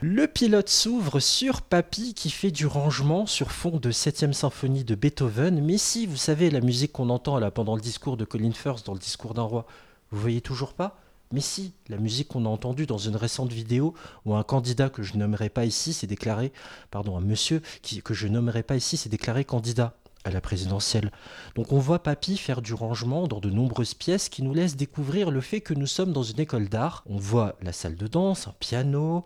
Le 0.00 0.26
pilote 0.26 0.68
s'ouvre 0.68 1.18
sur 1.18 1.62
Papy 1.62 2.14
qui 2.14 2.30
fait 2.30 2.50
du 2.50 2.66
rangement 2.66 3.26
sur 3.26 3.50
fond 3.50 3.78
de 3.78 3.90
7ème 3.90 4.32
symphonie 4.32 4.84
de 4.84 4.94
Beethoven. 4.94 5.64
Mais 5.64 5.78
si, 5.78 6.06
vous 6.06 6.16
savez, 6.16 6.50
la 6.50 6.60
musique 6.60 6.92
qu'on 6.92 7.10
entend 7.10 7.38
là 7.38 7.50
pendant 7.50 7.74
le 7.74 7.80
discours 7.80 8.16
de 8.16 8.24
Colin 8.24 8.52
Firth, 8.52 8.86
dans 8.86 8.92
le 8.92 8.98
discours 8.98 9.34
d'un 9.34 9.42
roi, 9.42 9.66
vous 10.10 10.20
voyez 10.20 10.40
toujours 10.40 10.74
pas? 10.74 10.96
Mais 11.34 11.40
si, 11.40 11.72
la 11.88 11.96
musique 11.96 12.28
qu'on 12.28 12.46
a 12.46 12.48
entendue 12.48 12.86
dans 12.86 12.96
une 12.96 13.16
récente 13.16 13.52
vidéo 13.52 13.92
où 14.24 14.36
un 14.36 14.44
candidat 14.44 14.88
que 14.88 15.02
je 15.02 15.16
nommerai 15.16 15.48
pas 15.48 15.64
ici 15.64 15.92
s'est 15.92 16.06
déclaré, 16.06 16.52
pardon, 16.92 17.16
un 17.16 17.20
monsieur 17.20 17.60
que 18.04 18.14
je 18.14 18.28
nommerai 18.28 18.62
pas 18.62 18.76
ici 18.76 18.96
s'est 18.96 19.08
déclaré 19.08 19.44
candidat 19.44 19.96
à 20.22 20.30
la 20.30 20.40
présidentielle. 20.40 21.10
Donc 21.56 21.72
on 21.72 21.80
voit 21.80 22.04
Papy 22.04 22.36
faire 22.36 22.62
du 22.62 22.72
rangement 22.72 23.26
dans 23.26 23.40
de 23.40 23.50
nombreuses 23.50 23.94
pièces 23.94 24.28
qui 24.28 24.44
nous 24.44 24.54
laissent 24.54 24.76
découvrir 24.76 25.32
le 25.32 25.40
fait 25.40 25.60
que 25.60 25.74
nous 25.74 25.88
sommes 25.88 26.12
dans 26.12 26.22
une 26.22 26.38
école 26.38 26.68
d'art. 26.68 27.02
On 27.06 27.16
voit 27.16 27.56
la 27.62 27.72
salle 27.72 27.96
de 27.96 28.06
danse, 28.06 28.46
un 28.46 28.54
piano. 28.60 29.24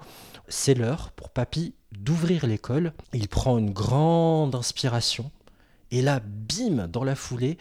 C'est 0.49 0.73
l'heure 0.73 1.11
pour 1.11 1.29
Papy 1.29 1.75
d'ouvrir 1.93 2.47
l'école. 2.47 2.95
Il 3.13 3.29
prend 3.29 3.59
une 3.59 3.73
grande 3.73 4.55
inspiration. 4.55 5.31
Et 5.91 6.03
là, 6.03 6.21
bim, 6.21 6.87
dans 6.87 7.03
la 7.05 7.15
foulée, 7.15 7.57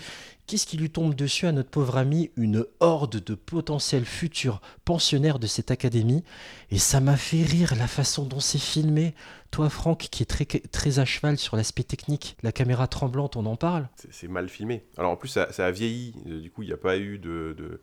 qu'est-ce 0.48 0.65
qui 0.65 0.75
lui 0.77 0.89
tombe 0.89 1.15
dessus 1.15 1.48
à 1.48 1.51
notre 1.53 1.69
pauvre 1.69 1.96
ami? 1.98 2.29
Une 2.36 2.65
horde 2.81 3.24
de 3.24 3.36
potentiels 3.36 4.03
futurs 4.05 4.60
pensionnaires 4.84 5.39
de 5.39 5.48
cette 5.48 5.72
académie. 5.72 6.24
Et 6.69 6.77
ça 6.77 7.00
m'a 7.00 7.15
fait 7.15 7.43
rire 7.43 7.74
la 7.77 7.88
façon 7.88 8.25
dont 8.25 8.39
c'est 8.41 8.57
filmé. 8.60 9.15
Toi, 9.51 9.69
Franck, 9.69 10.07
qui 10.12 10.24
est 10.24 10.25
très, 10.25 10.43
très 10.46 11.00
à 11.00 11.05
cheval 11.05 11.38
sur 11.38 11.55
l'aspect 11.55 11.84
technique, 11.84 12.36
la 12.43 12.51
caméra 12.51 12.88
tremblante, 12.88 13.38
on 13.38 13.46
en 13.46 13.55
parle 13.55 13.88
C'est- 14.12 14.27
mal 14.27 14.50
filmé. 14.50 14.84
Alors 14.98 15.12
en 15.12 15.15
plus, 15.15 15.29
ça, 15.29 15.51
ça 15.53 15.65
a 15.65 15.72
vieilli. 15.72 16.13
euh, 16.27 16.41
Du 16.41 16.51
coup, 16.51 16.63
il 16.63 16.67
n'y 16.67 16.74
a 16.74 16.77
pas 16.77 16.98
eu 16.98 17.17
de, 17.19 17.55
de, 17.57 17.81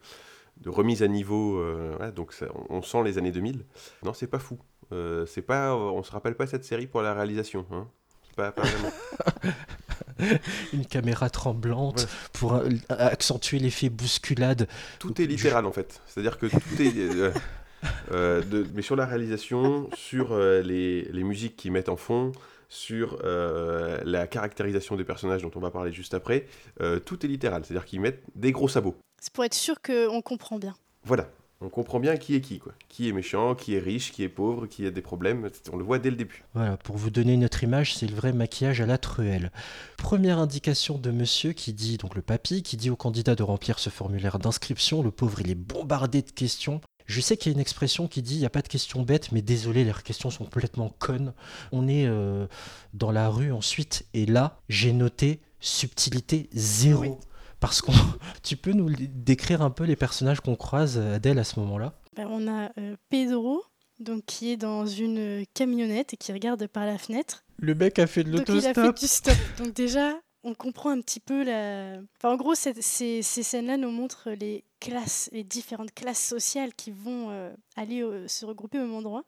de 0.60 0.68
remise 0.68 1.02
à 1.02 1.08
niveau. 1.08 1.58
euh, 1.58 2.12
donc 2.12 2.34
ça- 2.34 2.48
on, 2.68 2.76
on 2.78 2.82
sent 2.82 3.02
les 3.02 3.16
années 3.16 3.32
2000. 3.32 3.64
Non, 4.02 4.12
c'est 4.12 4.26
pas 4.26 4.38
fou. 4.38 4.58
Euh, 4.92 5.24
c'est 5.24 5.40
pas, 5.40 5.74
on 5.74 6.02
se 6.02 6.12
rappelle 6.12 6.34
pas 6.34 6.46
cette 6.46 6.64
série 6.66 6.86
pour 6.86 7.00
la 7.00 7.14
réalisation. 7.14 7.64
Hein. 7.72 7.88
Pas, 8.36 8.52
pas 8.52 8.62
vraiment. 8.62 8.90
Une 10.72 10.86
caméra 10.86 11.30
tremblante 11.30 12.00
Ouais. 12.02 12.06
pour 12.32 12.54
euh, 12.54 12.68
accentuer 12.90 13.58
l'effet 13.58 13.88
bousculade. 13.90 14.68
Tout 14.98 15.20
est 15.20 15.26
littéral 15.26 15.66
en 15.66 15.72
fait. 15.72 16.00
C'est-à-dire 16.06 16.38
que 16.38 16.46
tout 16.46 16.82
est. 16.82 16.96
euh, 16.96 17.30
euh, 18.12 18.42
de- 18.42 18.66
mais 18.74 18.82
sur 18.82 18.96
la 18.96 19.06
réalisation, 19.06 19.90
sur 19.94 20.32
euh, 20.32 20.62
les, 20.62 21.02
les 21.12 21.24
musiques 21.24 21.56
qu'ils 21.56 21.72
mettent 21.72 21.88
en 21.88 21.96
fond, 21.96 22.32
sur 22.68 23.18
euh, 23.24 24.00
la 24.04 24.26
caractérisation 24.26 24.96
des 24.96 25.04
personnages 25.04 25.42
dont 25.42 25.50
on 25.54 25.60
va 25.60 25.70
parler 25.70 25.92
juste 25.92 26.14
après, 26.14 26.46
euh, 26.80 26.98
tout 26.98 27.24
est 27.24 27.28
littéral. 27.28 27.62
C'est-à-dire 27.64 27.84
qu'ils 27.84 28.00
mettent 28.00 28.22
des 28.34 28.52
gros 28.52 28.68
sabots. 28.68 28.96
C'est 29.20 29.32
pour 29.32 29.44
être 29.44 29.54
sûr 29.54 29.76
qu'on 29.82 30.22
comprend 30.22 30.58
bien. 30.58 30.74
Voilà. 31.04 31.28
On 31.60 31.68
comprend 31.68 32.00
bien 32.00 32.16
qui 32.16 32.34
est 32.34 32.40
qui, 32.40 32.58
quoi. 32.58 32.72
Qui 32.88 33.08
est 33.08 33.12
méchant, 33.12 33.54
qui 33.54 33.74
est 33.74 33.78
riche, 33.78 34.12
qui 34.12 34.22
est 34.22 34.28
pauvre, 34.28 34.66
qui 34.66 34.86
a 34.86 34.90
des 34.90 35.00
problèmes. 35.00 35.48
On 35.72 35.76
le 35.76 35.84
voit 35.84 35.98
dès 35.98 36.10
le 36.10 36.16
début. 36.16 36.44
Voilà, 36.52 36.76
pour 36.76 36.96
vous 36.96 37.10
donner 37.10 37.36
notre 37.36 37.64
image, 37.64 37.94
c'est 37.94 38.06
le 38.06 38.14
vrai 38.14 38.32
maquillage 38.32 38.80
à 38.80 38.86
la 38.86 38.98
truelle. 38.98 39.50
Première 39.96 40.38
indication 40.38 40.98
de 40.98 41.10
monsieur 41.10 41.52
qui 41.52 41.72
dit, 41.72 41.96
donc 41.96 42.16
le 42.16 42.22
papy, 42.22 42.62
qui 42.62 42.76
dit 42.76 42.90
au 42.90 42.96
candidat 42.96 43.34
de 43.34 43.42
remplir 43.42 43.78
ce 43.78 43.88
formulaire 43.88 44.38
d'inscription. 44.38 45.02
Le 45.02 45.10
pauvre, 45.10 45.40
il 45.40 45.50
est 45.50 45.54
bombardé 45.54 46.22
de 46.22 46.30
questions. 46.30 46.80
Je 47.06 47.20
sais 47.20 47.36
qu'il 47.36 47.52
y 47.52 47.54
a 47.54 47.56
une 47.56 47.60
expression 47.60 48.08
qui 48.08 48.22
dit 48.22 48.34
il 48.34 48.40
n'y 48.40 48.46
a 48.46 48.50
pas 48.50 48.62
de 48.62 48.68
questions 48.68 49.02
bêtes, 49.02 49.30
mais 49.32 49.42
désolé, 49.42 49.84
leurs 49.84 50.02
questions 50.02 50.30
sont 50.30 50.44
complètement 50.44 50.94
connes. 50.98 51.34
On 51.70 51.86
est 51.86 52.06
euh, 52.06 52.46
dans 52.94 53.12
la 53.12 53.28
rue 53.28 53.52
ensuite, 53.52 54.06
et 54.14 54.26
là, 54.26 54.60
j'ai 54.68 54.92
noté 54.92 55.40
subtilité 55.60 56.48
zéro. 56.52 57.02
Oui. 57.02 57.10
Parce 57.66 57.82
que 57.82 57.90
tu 58.42 58.56
peux 58.56 58.72
nous 58.72 58.90
décrire 58.90 59.62
un 59.62 59.70
peu 59.70 59.84
les 59.84 59.96
personnages 59.96 60.40
qu'on 60.40 60.56
croise, 60.56 60.98
Adèle, 60.98 61.38
à 61.38 61.44
ce 61.44 61.58
moment-là? 61.60 61.94
Ben, 62.16 62.26
on 62.30 62.46
a 62.48 62.70
euh, 62.78 62.96
Pedro, 63.10 63.62
donc 64.00 64.24
qui 64.26 64.50
est 64.52 64.56
dans 64.56 64.86
une 64.86 65.18
euh, 65.18 65.44
camionnette 65.54 66.14
et 66.14 66.16
qui 66.16 66.32
regarde 66.32 66.66
par 66.66 66.86
la 66.86 66.98
fenêtre. 66.98 67.44
Le 67.58 67.74
mec 67.74 67.98
a 67.98 68.06
fait 68.06 68.24
de 68.24 68.32
Donc 68.32 68.48
il 68.48 68.66
a 68.66 68.74
fait 68.74 68.92
du 68.98 69.06
stop. 69.06 69.34
Donc 69.58 69.72
déjà, 69.74 70.12
on 70.42 70.54
comprend 70.54 70.90
un 70.90 71.00
petit 71.00 71.20
peu 71.20 71.42
la. 71.44 71.96
Enfin, 72.18 72.34
en 72.34 72.36
gros, 72.36 72.54
cette- 72.54 72.82
ces, 72.82 73.22
ces 73.22 73.42
scènes-là 73.42 73.76
nous 73.76 73.90
montrent 73.90 74.30
les 74.30 74.64
classes, 74.80 75.30
les 75.32 75.44
différentes 75.44 75.94
classes 75.94 76.22
sociales 76.22 76.74
qui 76.74 76.90
vont 76.90 77.30
euh, 77.30 77.50
aller 77.76 78.02
euh, 78.02 78.28
se 78.28 78.44
regrouper 78.44 78.78
au 78.78 78.82
même 78.82 78.94
endroit. 78.94 79.22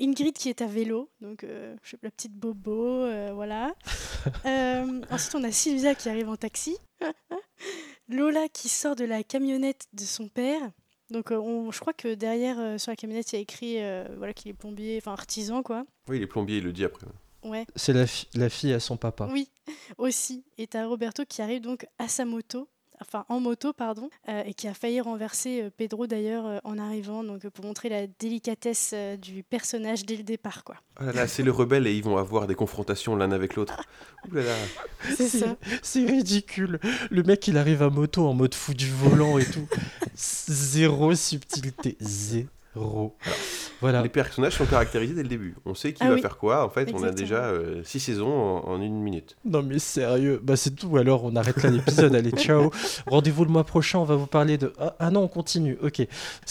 Ingrid 0.00 0.34
qui 0.36 0.48
est 0.48 0.60
à 0.62 0.66
vélo, 0.66 1.10
donc 1.20 1.44
euh, 1.44 1.74
je 1.82 1.90
sais 1.90 1.96
pas, 1.96 2.06
la 2.06 2.10
petite 2.10 2.32
bobo, 2.34 3.02
euh, 3.04 3.32
voilà. 3.34 3.74
Euh, 4.46 5.02
ensuite, 5.10 5.34
on 5.34 5.44
a 5.44 5.52
Sylvia 5.52 5.94
qui 5.94 6.08
arrive 6.08 6.30
en 6.30 6.36
taxi. 6.36 6.78
Lola 8.08 8.48
qui 8.48 8.68
sort 8.70 8.96
de 8.96 9.04
la 9.04 9.22
camionnette 9.22 9.86
de 9.92 10.00
son 10.04 10.28
père. 10.28 10.62
Donc, 11.10 11.30
euh, 11.30 11.36
on, 11.36 11.70
je 11.70 11.78
crois 11.80 11.92
que 11.92 12.14
derrière, 12.14 12.58
euh, 12.58 12.78
sur 12.78 12.90
la 12.90 12.96
camionnette, 12.96 13.32
il 13.32 13.36
y 13.36 13.38
a 13.38 13.42
écrit 13.42 13.82
euh, 13.82 14.06
voilà, 14.16 14.32
qu'il 14.32 14.50
est 14.50 14.54
plombier, 14.54 14.96
enfin 14.98 15.12
artisan, 15.12 15.62
quoi. 15.62 15.84
Oui, 16.08 16.18
les 16.18 16.26
plombiers, 16.26 16.58
il 16.58 16.64
le 16.64 16.72
dit 16.72 16.84
après. 16.84 17.06
Ouais. 17.42 17.66
C'est 17.76 17.92
la, 17.92 18.06
fi- 18.06 18.26
la 18.34 18.48
fille 18.48 18.72
à 18.72 18.80
son 18.80 18.96
papa. 18.96 19.28
Oui, 19.30 19.50
aussi. 19.98 20.44
Et 20.56 20.66
t'as 20.66 20.86
Roberto 20.86 21.24
qui 21.28 21.42
arrive 21.42 21.60
donc 21.60 21.86
à 21.98 22.08
sa 22.08 22.24
moto, 22.24 22.68
enfin 23.00 23.24
en 23.28 23.40
moto, 23.40 23.72
pardon, 23.72 24.10
euh, 24.28 24.42
et 24.44 24.54
qui 24.54 24.68
a 24.68 24.74
failli 24.74 25.00
renverser 25.00 25.62
euh, 25.62 25.70
Pedro 25.76 26.06
d'ailleurs 26.06 26.46
euh, 26.46 26.58
en 26.64 26.78
arrivant, 26.78 27.24
donc 27.24 27.48
pour 27.48 27.64
montrer 27.64 27.88
la 27.88 28.06
délicatesse 28.06 28.94
du 29.20 29.42
personnage 29.42 30.04
dès 30.04 30.16
le 30.16 30.22
départ, 30.22 30.64
quoi. 30.64 30.76
Oh 31.00 31.04
là 31.04 31.12
là, 31.12 31.28
c'est 31.28 31.42
le 31.42 31.50
rebelle 31.50 31.86
et 31.86 31.94
ils 31.94 32.04
vont 32.04 32.16
avoir 32.16 32.46
des 32.46 32.54
confrontations 32.54 33.16
l'un 33.16 33.32
avec 33.32 33.56
l'autre. 33.56 33.80
Ouh 34.28 34.34
là 34.34 34.42
là. 34.42 34.54
C'est 35.16 35.28
ça. 35.28 35.56
C'est 35.82 36.04
ridicule. 36.04 36.78
Le 37.10 37.22
mec, 37.22 37.46
il 37.48 37.58
arrive 37.58 37.82
à 37.82 37.90
moto 37.90 38.26
en 38.26 38.34
mode 38.34 38.54
fou 38.54 38.74
du 38.74 38.88
volant 38.88 39.38
et 39.38 39.44
tout. 39.44 39.68
Zéro 40.14 41.14
subtilité. 41.14 41.96
Zéro. 42.00 42.48
Voilà. 43.80 44.02
Les 44.02 44.08
personnages 44.08 44.54
sont 44.56 44.64
caractérisés 44.66 45.14
dès 45.14 45.22
le 45.22 45.28
début. 45.28 45.56
On 45.66 45.74
sait 45.74 45.92
qui 45.92 46.02
Ah 46.02 46.08
va 46.08 46.14
oui. 46.14 46.20
faire 46.22 46.38
quoi. 46.38 46.64
En 46.64 46.70
fait, 46.70 46.90
on 46.94 47.02
a 47.02 47.10
déjà 47.10 47.44
euh, 47.44 47.82
six 47.84 48.00
saisons 48.00 48.32
en, 48.32 48.68
en 48.68 48.80
une 48.80 49.00
minute. 49.00 49.36
Non 49.44 49.62
mais 49.62 49.78
sérieux, 49.78 50.40
bah 50.42 50.56
c'est 50.56 50.70
tout 50.74 50.96
alors, 50.96 51.24
on 51.24 51.36
arrête 51.36 51.62
là 51.62 51.70
l'épisode, 51.70 52.14
allez 52.14 52.30
ciao. 52.30 52.70
Rendez-vous 53.06 53.44
le 53.44 53.50
mois 53.50 53.64
prochain, 53.64 53.98
on 53.98 54.04
va 54.04 54.16
vous 54.16 54.26
parler 54.26 54.56
de... 54.58 54.72
Ah, 54.78 54.94
ah 54.98 55.10
non, 55.10 55.24
on 55.24 55.28
continue, 55.28 55.76
ok. 55.82 56.06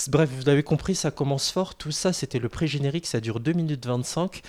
Bref, 0.10 0.30
vous 0.38 0.46
l'avez 0.46 0.64
compris, 0.64 0.96
ça 0.96 1.12
commence 1.12 1.52
fort, 1.52 1.76
tout 1.76 1.92
ça 1.92 2.14
c'était 2.14 2.40
le 2.40 2.50
pré-générique, 2.50 3.08
ça 3.08 3.20
dure 3.20 3.40
2 3.40 3.54
minutes 3.54 3.86
25. 3.86 4.42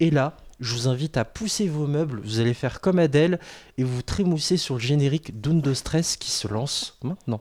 Et 0.00 0.10
là, 0.10 0.36
je 0.60 0.74
vous 0.74 0.88
invite 0.88 1.16
à 1.16 1.24
pousser 1.24 1.68
vos 1.68 1.86
meubles, 1.86 2.20
vous 2.22 2.40
allez 2.40 2.54
faire 2.54 2.80
comme 2.82 2.98
Adèle 2.98 3.38
et 3.78 3.84
vous 3.84 4.02
trémoussez 4.02 4.56
sur 4.58 4.74
le 4.74 4.80
générique 4.80 5.40
d'Undo 5.40 5.72
Stress 5.72 6.16
qui 6.16 6.30
se 6.30 6.48
lance 6.48 6.98
maintenant. 7.02 7.40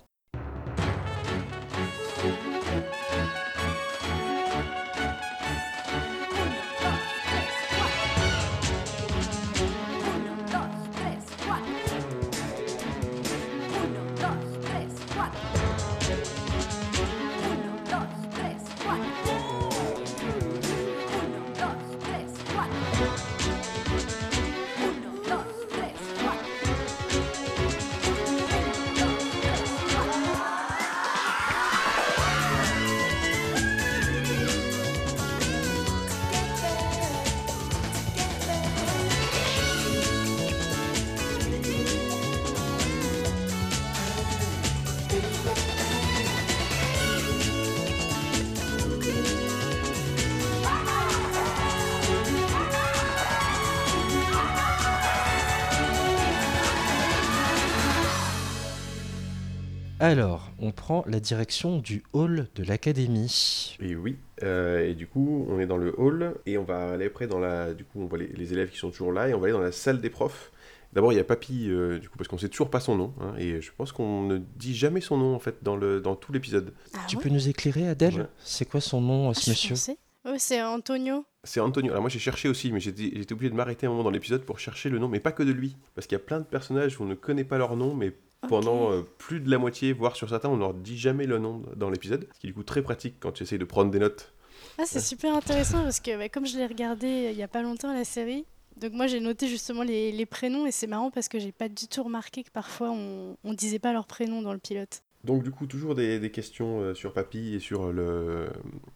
La 61.16 61.20
direction 61.22 61.80
du 61.80 62.04
hall 62.14 62.48
de 62.56 62.64
l'académie. 62.64 63.78
Et 63.82 63.96
oui. 63.96 64.18
euh, 64.44 64.88
et 64.90 64.94
du 64.94 65.08
coup, 65.08 65.46
on 65.50 65.60
est 65.60 65.66
dans 65.66 65.78
le 65.78 65.94
hall 66.00 66.36
et 66.46 66.58
on 66.58 66.64
va 66.64 66.92
aller 66.92 67.06
après 67.06 67.26
dans 67.28 67.40
la. 67.40 67.74
Du 67.74 67.86
coup, 67.86 68.02
on 68.02 68.06
voit 68.06 68.18
les, 68.18 68.28
les 68.28 68.54
élèves 68.54 68.70
qui 68.70 68.78
sont 68.78 68.90
toujours 68.92 69.12
là 69.14 69.30
et 69.30 69.34
on 69.34 69.40
va 69.40 69.46
aller 69.46 69.54
dans 69.54 69.62
la 69.62 69.72
salle 69.72 70.02
des 70.02 70.10
profs. 70.10 70.52
D'abord, 70.94 71.12
il 71.12 71.16
y 71.16 71.20
a 71.20 71.24
Papy, 71.26 71.70
euh, 71.70 72.00
du 72.00 72.08
coup, 72.10 72.18
parce 72.18 72.28
qu'on 72.30 72.38
sait 72.38 72.48
toujours 72.50 72.70
pas 72.70 72.80
son 72.80 72.96
nom. 72.96 73.14
hein, 73.22 73.34
et 73.38 73.62
je 73.62 73.72
pense 73.76 73.92
qu'on 73.92 74.24
ne 74.24 74.38
dit 74.38 74.76
jamais 74.76 75.02
son 75.02 75.18
nom 75.18 75.36
en 75.36 75.40
fait 75.40 75.58
dans, 75.62 75.76
le, 75.76 76.00
dans 76.02 76.16
tout 76.16 76.32
l'épisode. 76.32 76.74
Ah 76.94 77.00
tu 77.08 77.18
ouais 77.18 77.24
peux 77.24 77.30
nous 77.30 77.50
éclairer, 77.50 77.88
Adèle 77.88 78.14
Ouais. 78.16 78.26
C'est 78.44 78.66
quoi 78.66 78.80
son 78.82 79.02
nom, 79.02 79.30
Ah, 79.30 79.34
ce 79.34 79.46
je 79.46 79.50
monsieur 79.52 79.96
c'est 80.38 80.64
Antonio. 80.64 81.24
C'est 81.44 81.60
Antonio. 81.60 81.92
Alors 81.92 82.02
moi 82.02 82.10
j'ai 82.10 82.18
cherché 82.20 82.50
aussi, 82.50 82.72
mais 82.72 82.80
j'étais 82.80 83.12
j'étais 83.16 83.34
obligé 83.34 83.52
de 83.52 83.56
m'arrêter 83.56 83.86
un 83.86 83.90
moment 83.92 84.04
dans 84.04 84.10
l'épisode 84.10 84.42
pour 84.44 84.58
chercher 84.58 84.90
le 84.90 84.98
nom, 84.98 85.08
mais 85.08 85.20
pas 85.20 85.32
que 85.32 85.44
de 85.44 85.52
lui. 85.52 85.76
Parce 85.94 86.08
qu'il 86.08 86.16
y 86.18 86.22
a 86.22 86.24
plein 86.24 86.40
de 86.40 86.46
personnages 86.46 87.00
où 87.00 87.04
on 87.04 87.06
ne 87.06 87.14
connaît 87.14 87.44
pas 87.44 87.58
leur 87.60 87.76
nom, 87.76 87.94
mais 87.94 88.12
Pendant 88.48 88.92
euh, 88.92 89.02
plus 89.18 89.40
de 89.40 89.50
la 89.50 89.58
moitié, 89.58 89.92
voire 89.92 90.16
sur 90.16 90.30
certains, 90.30 90.50
on 90.50 90.58
leur 90.58 90.74
dit 90.74 90.98
jamais 90.98 91.26
le 91.26 91.40
nom 91.40 91.64
dans 91.76 91.90
l'épisode. 91.90 92.28
Ce 92.34 92.40
qui 92.40 92.48
est 92.48 92.50
du 92.50 92.54
coup 92.54 92.64
très 92.64 92.84
pratique 92.84 93.16
quand 93.20 93.32
tu 93.32 93.44
essayes 93.44 93.58
de 93.58 93.66
prendre 93.66 93.90
des 93.90 94.00
notes. 94.00 94.34
Ah, 94.78 94.84
c'est 94.86 95.00
super 95.00 95.36
intéressant 95.36 95.84
parce 95.84 96.00
que 96.00 96.18
bah, 96.18 96.30
comme 96.30 96.46
je 96.46 96.58
l'ai 96.58 96.66
regardé 96.66 97.08
euh, 97.08 97.32
il 97.32 97.38
y 97.38 97.44
a 97.44 97.48
pas 97.48 97.62
longtemps 97.62 97.94
la 97.94 98.04
série, 98.04 98.46
donc 98.80 98.94
moi 98.94 99.08
j'ai 99.08 99.20
noté 99.20 99.48
justement 99.48 99.84
les, 99.84 100.12
les 100.12 100.26
prénoms 100.26 100.66
et 100.66 100.72
c'est 100.72 100.88
marrant 100.88 101.12
parce 101.12 101.28
que 101.28 101.40
j'ai 101.40 101.52
pas 101.52 101.70
du 101.70 101.88
tout 101.88 102.04
remarqué 102.04 102.44
que 102.44 102.52
parfois 102.52 102.92
on, 102.92 103.38
on 103.44 103.54
disait 103.54 103.80
pas 103.80 103.94
leur 103.94 104.06
prénom 104.06 104.42
dans 104.42 104.54
le 104.54 104.60
pilote. 104.60 105.02
Donc 105.24 105.44
du 105.44 105.50
coup, 105.50 105.66
toujours 105.66 105.96
des, 105.96 106.20
des 106.20 106.30
questions 106.30 106.82
euh, 106.82 106.94
sur 106.94 107.12
Papy 107.12 107.56
et 107.56 107.60
sur 107.60 107.92
le, 107.92 108.48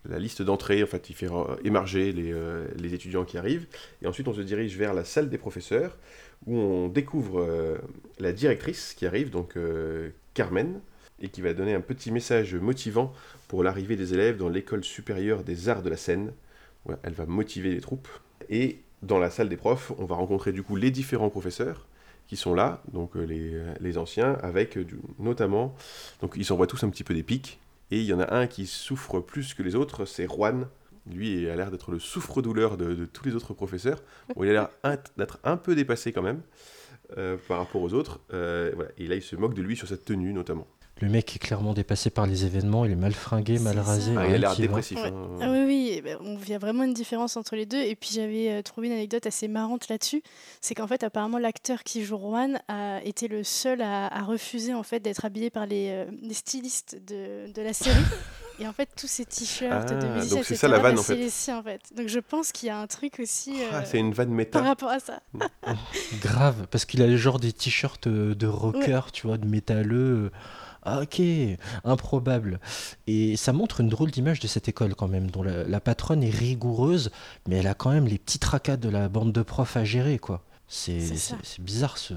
la 0.08 0.20
liste 0.20 0.44
d'entrée. 0.44 0.84
En 0.84 0.86
fait, 0.86 1.10
il 1.10 1.16
fait 1.16 1.28
émarger 1.64 2.12
les, 2.12 2.32
euh, 2.32 2.68
les 2.78 2.94
étudiants 2.94 3.26
qui 3.26 3.38
arrivent. 3.40 3.68
Et 4.04 4.08
ensuite, 4.08 4.28
on 4.28 4.34
se 4.34 4.42
dirige 4.42 4.78
vers 4.78 4.94
la 4.94 5.06
salle 5.06 5.30
des 5.30 5.40
professeurs, 5.40 5.98
où 6.46 6.58
on 6.58 6.88
découvre 6.88 7.42
euh, 7.42 7.78
la 8.20 8.32
directrice 8.32 8.94
qui 8.94 9.06
arrive, 9.06 9.30
donc 9.30 9.58
euh, 9.58 10.10
Carmen, 10.34 10.80
et 11.22 11.30
qui 11.30 11.42
va 11.42 11.54
donner 11.54 11.74
un 11.74 11.82
petit 11.82 12.12
message 12.12 12.56
motivant 12.56 13.14
pour 13.48 13.64
l'arrivée 13.64 13.96
des 13.96 14.14
élèves 14.14 14.38
dans 14.38 14.50
l'école 14.50 14.84
supérieure 14.84 15.44
des 15.44 15.70
arts 15.70 15.82
de 15.82 15.90
la 15.90 15.98
scène. 15.98 16.32
Elle 17.04 17.14
va 17.14 17.26
motiver 17.26 17.72
les 17.72 17.82
troupes. 17.82 18.08
Et 18.50 18.80
dans 19.04 19.20
la 19.20 19.30
salle 19.30 19.50
des 19.50 19.58
profs, 19.58 19.92
on 19.98 20.06
va 20.06 20.16
rencontrer 20.16 20.54
du 20.54 20.64
coup 20.64 20.76
les 20.76 20.92
différents 20.92 21.30
professeurs 21.30 21.88
qui 22.28 22.38
sont 22.38 22.54
là, 22.54 22.82
donc 22.94 23.16
euh, 23.16 23.24
les, 23.24 23.62
les 23.80 23.98
anciens, 23.98 24.38
avec 24.42 24.78
notamment 25.18 25.76
donc 26.22 26.34
ils 26.38 26.46
s'envoient 26.46 26.68
tous 26.68 26.84
un 26.84 26.90
petit 26.90 27.04
peu 27.04 27.14
des 27.14 27.24
pics. 27.24 27.60
Et 27.92 27.98
il 27.98 28.06
y 28.06 28.14
en 28.14 28.20
a 28.20 28.34
un 28.34 28.48
qui 28.48 28.68
souffre 28.68 29.20
plus 29.20 29.54
que 29.54 29.64
les 29.64 29.76
autres, 29.76 30.06
c'est 30.06 30.28
Juan. 30.28 30.68
Lui 31.10 31.50
a 31.50 31.56
l'air 31.56 31.72
d'être 31.72 31.92
le 31.92 32.00
souffre-douleur 32.00 32.78
de, 32.78 32.94
de 32.94 33.06
tous 33.06 33.26
les 33.26 33.36
autres 33.36 33.54
professeurs. 33.54 34.02
Bon, 34.36 34.44
il 34.44 34.50
a 34.50 34.54
l'air 34.84 34.98
d'être 35.18 35.40
un 35.44 35.58
peu 35.58 35.76
dépassé 35.76 36.12
quand 36.12 36.22
même 36.22 36.42
euh, 37.18 37.38
par 37.48 37.58
rapport 37.58 37.82
aux 37.82 37.94
autres. 37.94 38.20
Euh, 38.34 38.72
voilà. 38.76 38.92
Et 38.98 39.08
là, 39.08 39.16
il 39.16 39.22
se 39.24 39.36
moque 39.36 39.54
de 39.54 39.62
lui 39.62 39.76
sur 39.76 39.88
cette 39.88 40.06
tenue 40.06 40.34
notamment. 40.34 40.68
Le 41.02 41.08
mec 41.08 41.34
est 41.34 41.40
clairement 41.40 41.74
dépassé 41.74 42.10
par 42.10 42.28
les 42.28 42.44
événements, 42.46 42.84
il 42.84 42.92
est 42.92 42.96
mal 42.96 43.14
fringué, 43.14 43.58
mal 43.58 43.80
rasé. 43.80 44.12
Ah, 44.18 44.28
il 44.28 44.36
a 44.36 44.38
l'air 44.38 44.56
dépressif. 44.58 44.98
Ouais. 45.02 45.08
hein. 45.08 45.38
Ah 45.42 45.50
oui, 45.50 45.64
oui, 45.66 46.02
ben, 46.04 46.18
on 46.20 46.38
il 46.38 46.50
y 46.50 46.54
a 46.54 46.58
vraiment 46.58 46.84
une 46.84 46.94
différence 46.94 47.38
entre 47.38 47.56
les 47.56 47.66
deux. 47.66 47.80
Et 47.82 47.96
puis 47.96 48.10
j'avais 48.14 48.52
euh, 48.52 48.62
trouvé 48.62 48.88
une 48.88 48.94
anecdote 48.94 49.26
assez 49.26 49.48
marrante 49.48 49.88
là-dessus. 49.88 50.22
C'est 50.60 50.76
qu'en 50.76 50.88
fait, 50.88 51.02
apparemment, 51.04 51.38
l'acteur 51.38 51.84
qui 51.84 52.04
joue 52.04 52.18
Juan 52.18 52.60
a 52.68 53.00
été 53.06 53.30
le 53.30 53.46
seul 53.46 53.82
à, 53.82 54.08
à 54.08 54.24
refuser 54.24 54.74
en 54.74 54.84
fait 54.84 55.00
d'être 55.00 55.24
habillé 55.24 55.50
par 55.50 55.66
les, 55.68 55.88
euh, 55.90 56.06
les 56.22 56.34
stylistes 56.34 56.98
de, 57.08 57.50
de 57.54 57.62
la 57.62 57.72
série. 57.72 57.96
Et 58.62 58.68
en 58.68 58.74
fait, 58.74 58.90
tous 58.96 59.08
ces 59.08 59.26
t-shirts 59.26 59.88
Ah, 59.90 59.94
de 59.94 60.06
musiciens, 60.08 60.36
donc 60.38 60.46
c'est 60.46 60.56
ça 60.56 60.68
la 60.68 60.80
vanne, 60.80 60.96
bah, 60.96 61.00
en 61.00 61.04
c'est 61.04 61.16
fait. 61.16 61.22
les 61.22 61.30
siens, 61.30 61.60
en 61.60 61.64
fait. 61.64 61.82
Donc 61.96 62.08
je 62.10 62.20
pense 62.20 62.52
qu'il 62.52 62.68
y 62.68 62.70
a 62.70 62.78
un 62.80 62.88
truc 62.88 63.20
aussi 63.20 63.62
euh, 63.64 63.70
Ah, 63.74 63.86
c'est 63.86 64.00
une 64.00 64.12
vanne 64.14 64.28
par 64.28 64.36
méta. 64.36 64.62
rapport 64.62 64.90
à 64.90 65.00
ça. 65.00 65.22
Grave, 66.22 66.68
parce 66.70 66.86
qu'il 66.86 67.02
a 67.02 67.08
le 67.08 67.18
genre 67.18 67.40
des 67.40 67.54
t-shirts 67.54 68.08
euh, 68.08 68.36
de 68.36 68.48
rocker, 68.48 69.00
tu 69.14 69.28
vois, 69.28 69.38
de 69.38 69.46
métalleux, 69.48 70.26
euh, 70.26 70.32
Ah, 70.84 71.02
ok, 71.02 71.22
improbable. 71.86 72.60
Et 73.08 73.38
ça 73.38 73.54
montre 73.54 73.80
une 73.82 73.90
drôle 73.90 74.12
d'image 74.12 74.40
de 74.40 74.48
cette 74.48 74.68
école 74.68 74.94
quand 74.96 75.08
même, 75.08 75.32
dont 75.32 75.44
la, 75.44 75.64
la 75.64 75.80
patronne 75.80 76.24
est 76.24 76.30
rigoureuse, 76.30 77.12
mais 77.48 77.58
elle 77.58 77.68
a 77.68 77.74
quand 77.74 77.92
même 77.92 78.08
les 78.08 78.18
petits 78.18 78.40
tracas 78.40 78.78
de 78.78 78.90
la 78.90 79.08
bande 79.10 79.32
de 79.32 79.42
profs 79.42 79.78
à 79.78 79.84
gérer, 79.86 80.20
quoi. 80.20 80.44
C'est 80.68 81.00
bizarre 81.60 81.98
ce. 81.98 82.14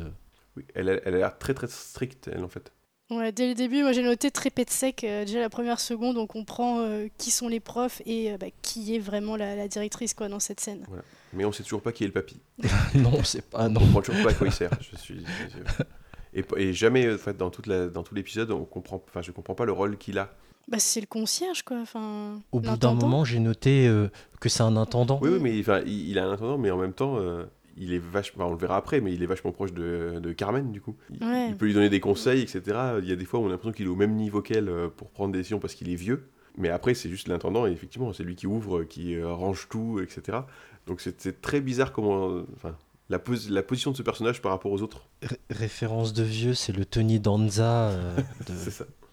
Oui, 0.56 0.64
elle 0.74 0.90
a 0.90 1.10
l'air 1.10 1.38
très 1.38 1.54
très 1.54 1.66
stricte, 1.68 2.28
elle 2.30 2.44
en 2.44 2.48
fait. 2.48 2.72
Ouais, 3.16 3.32
dès 3.32 3.48
le 3.48 3.54
début, 3.54 3.82
moi 3.82 3.92
j'ai 3.92 4.02
noté 4.02 4.30
très 4.30 4.50
pet 4.50 4.68
sec. 4.70 5.04
euh, 5.04 5.24
déjà 5.24 5.40
la 5.40 5.50
première 5.50 5.80
seconde, 5.80 6.16
on 6.18 6.26
comprend 6.26 6.80
euh, 6.80 7.08
qui 7.18 7.30
sont 7.30 7.48
les 7.48 7.60
profs 7.60 8.00
et 8.06 8.32
euh, 8.32 8.36
bah, 8.38 8.46
qui 8.62 8.94
est 8.94 8.98
vraiment 8.98 9.36
la, 9.36 9.54
la 9.56 9.68
directrice 9.68 10.14
quoi 10.14 10.28
dans 10.28 10.40
cette 10.40 10.60
scène. 10.60 10.86
Mais 11.32 11.44
on 11.44 11.52
sait 11.52 11.62
toujours 11.62 11.82
pas 11.82 11.92
qui 11.92 12.04
est 12.04 12.06
le 12.06 12.12
papy. 12.12 12.40
non, 12.94 13.22
c'est 13.24 13.48
pas. 13.48 13.66
On 13.66 13.70
Non. 13.70 13.80
comprend 13.80 14.02
toujours 14.02 14.22
pas 14.22 14.30
à 14.30 14.34
quoi 14.34 14.46
il 14.46 14.52
sert. 14.52 14.70
Je 14.80 14.96
suis. 14.96 15.20
je- 15.20 15.82
Et, 16.34 16.42
et 16.56 16.72
jamais, 16.72 17.12
en 17.12 17.18
fait, 17.18 17.36
dans, 17.36 17.50
toute 17.50 17.66
la, 17.66 17.88
dans 17.88 18.02
tout 18.02 18.14
l'épisode, 18.14 18.50
on 18.52 18.64
comprend. 18.64 19.02
Enfin, 19.06 19.20
je 19.20 19.32
comprends 19.32 19.54
pas 19.54 19.66
le 19.66 19.72
rôle 19.72 19.98
qu'il 19.98 20.18
a. 20.18 20.32
Bah 20.66 20.78
c'est 20.78 21.00
le 21.00 21.06
concierge 21.06 21.62
quoi. 21.62 21.76
Enfin. 21.78 22.40
Au 22.52 22.60
bout 22.60 22.76
d'un 22.78 22.94
moment, 22.94 23.22
j'ai 23.24 23.38
noté 23.38 23.86
euh, 23.86 24.08
que 24.40 24.48
c'est 24.48 24.62
un 24.62 24.76
intendant. 24.78 25.18
Oui, 25.20 25.28
oui, 25.30 25.38
mais 25.42 25.60
enfin, 25.60 25.82
il, 25.84 26.08
il 26.08 26.18
a 26.18 26.24
un 26.24 26.32
intendant, 26.32 26.56
mais 26.56 26.70
en 26.70 26.78
même 26.78 26.94
temps, 26.94 27.16
euh, 27.18 27.44
il 27.76 27.92
est 27.92 27.98
vachement. 27.98 28.46
on 28.48 28.52
le 28.52 28.58
verra 28.58 28.76
après, 28.76 29.00
mais 29.00 29.12
il 29.14 29.22
est 29.22 29.26
vachement 29.26 29.52
proche 29.52 29.72
de, 29.72 30.18
de 30.20 30.32
Carmen, 30.32 30.72
du 30.72 30.80
coup. 30.80 30.96
Il, 31.10 31.24
Ouais. 31.26 31.48
il 31.48 31.56
peut 31.56 31.66
lui 31.66 31.74
donner 31.74 31.88
des 31.90 32.00
conseils, 32.00 32.40
etc. 32.42 32.62
Il 33.02 33.08
y 33.08 33.12
a 33.12 33.16
des 33.16 33.24
fois 33.24 33.40
où 33.40 33.44
on 33.44 33.46
a 33.48 33.50
l'impression 33.50 33.72
qu'il 33.72 33.86
est 33.86 33.90
au 33.90 33.96
même 33.96 34.14
niveau 34.16 34.42
qu'elle 34.42 34.68
euh, 34.68 34.88
pour 34.88 35.10
prendre 35.10 35.32
des 35.32 35.38
décisions 35.38 35.58
parce 35.58 35.74
qu'il 35.74 35.88
est 35.90 35.94
vieux. 35.96 36.28
Mais 36.58 36.68
après, 36.68 36.92
c'est 36.94 37.08
juste 37.08 37.28
l'intendant, 37.28 37.66
et 37.66 37.70
effectivement, 37.70 38.12
c'est 38.12 38.24
lui 38.24 38.36
qui 38.36 38.46
ouvre, 38.46 38.82
qui 38.84 39.14
euh, 39.14 39.32
range 39.32 39.68
tout, 39.70 40.00
etc. 40.02 40.38
Donc 40.86 41.00
c'est 41.00 41.40
très 41.40 41.60
bizarre 41.62 41.92
comment. 41.92 42.42
Enfin, 42.56 42.76
la, 43.08 43.18
pos- 43.18 43.48
la 43.50 43.62
position 43.62 43.90
de 43.90 43.96
ce 43.96 44.02
personnage 44.02 44.42
par 44.42 44.52
rapport 44.52 44.70
aux 44.72 44.82
autres. 44.82 45.06
Ré- 45.22 45.38
référence 45.50 46.12
de 46.12 46.22
vieux, 46.22 46.52
c'est 46.54 46.72
le 46.76 46.84
Tony 46.84 47.20
Danza 47.20 47.88
euh, 47.88 48.16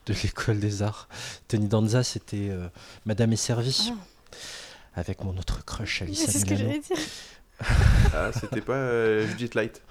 de, 0.05 0.13
l'école 0.23 0.59
des 0.59 0.81
arts. 0.83 1.07
Tony 1.47 1.67
Danza, 1.67 2.03
c'était 2.03 2.49
euh, 2.49 2.67
Madame 3.05 3.31
est 3.33 3.37
servie, 3.37 3.93
Ah, 4.95 4.99
avec 4.99 5.23
mon 5.23 5.37
autre 5.37 5.63
crush, 5.63 6.01
Alissa 6.01 6.31
c'est 6.31 6.39
ce 6.39 6.45
que 6.45 6.55
j'allais 6.55 6.79
dire. 6.79 6.97
Ah, 8.13 8.31
c'était 8.33 8.61
pas 8.61 8.73
euh, 8.73 9.27
Judith 9.27 9.55
Light. 9.55 9.81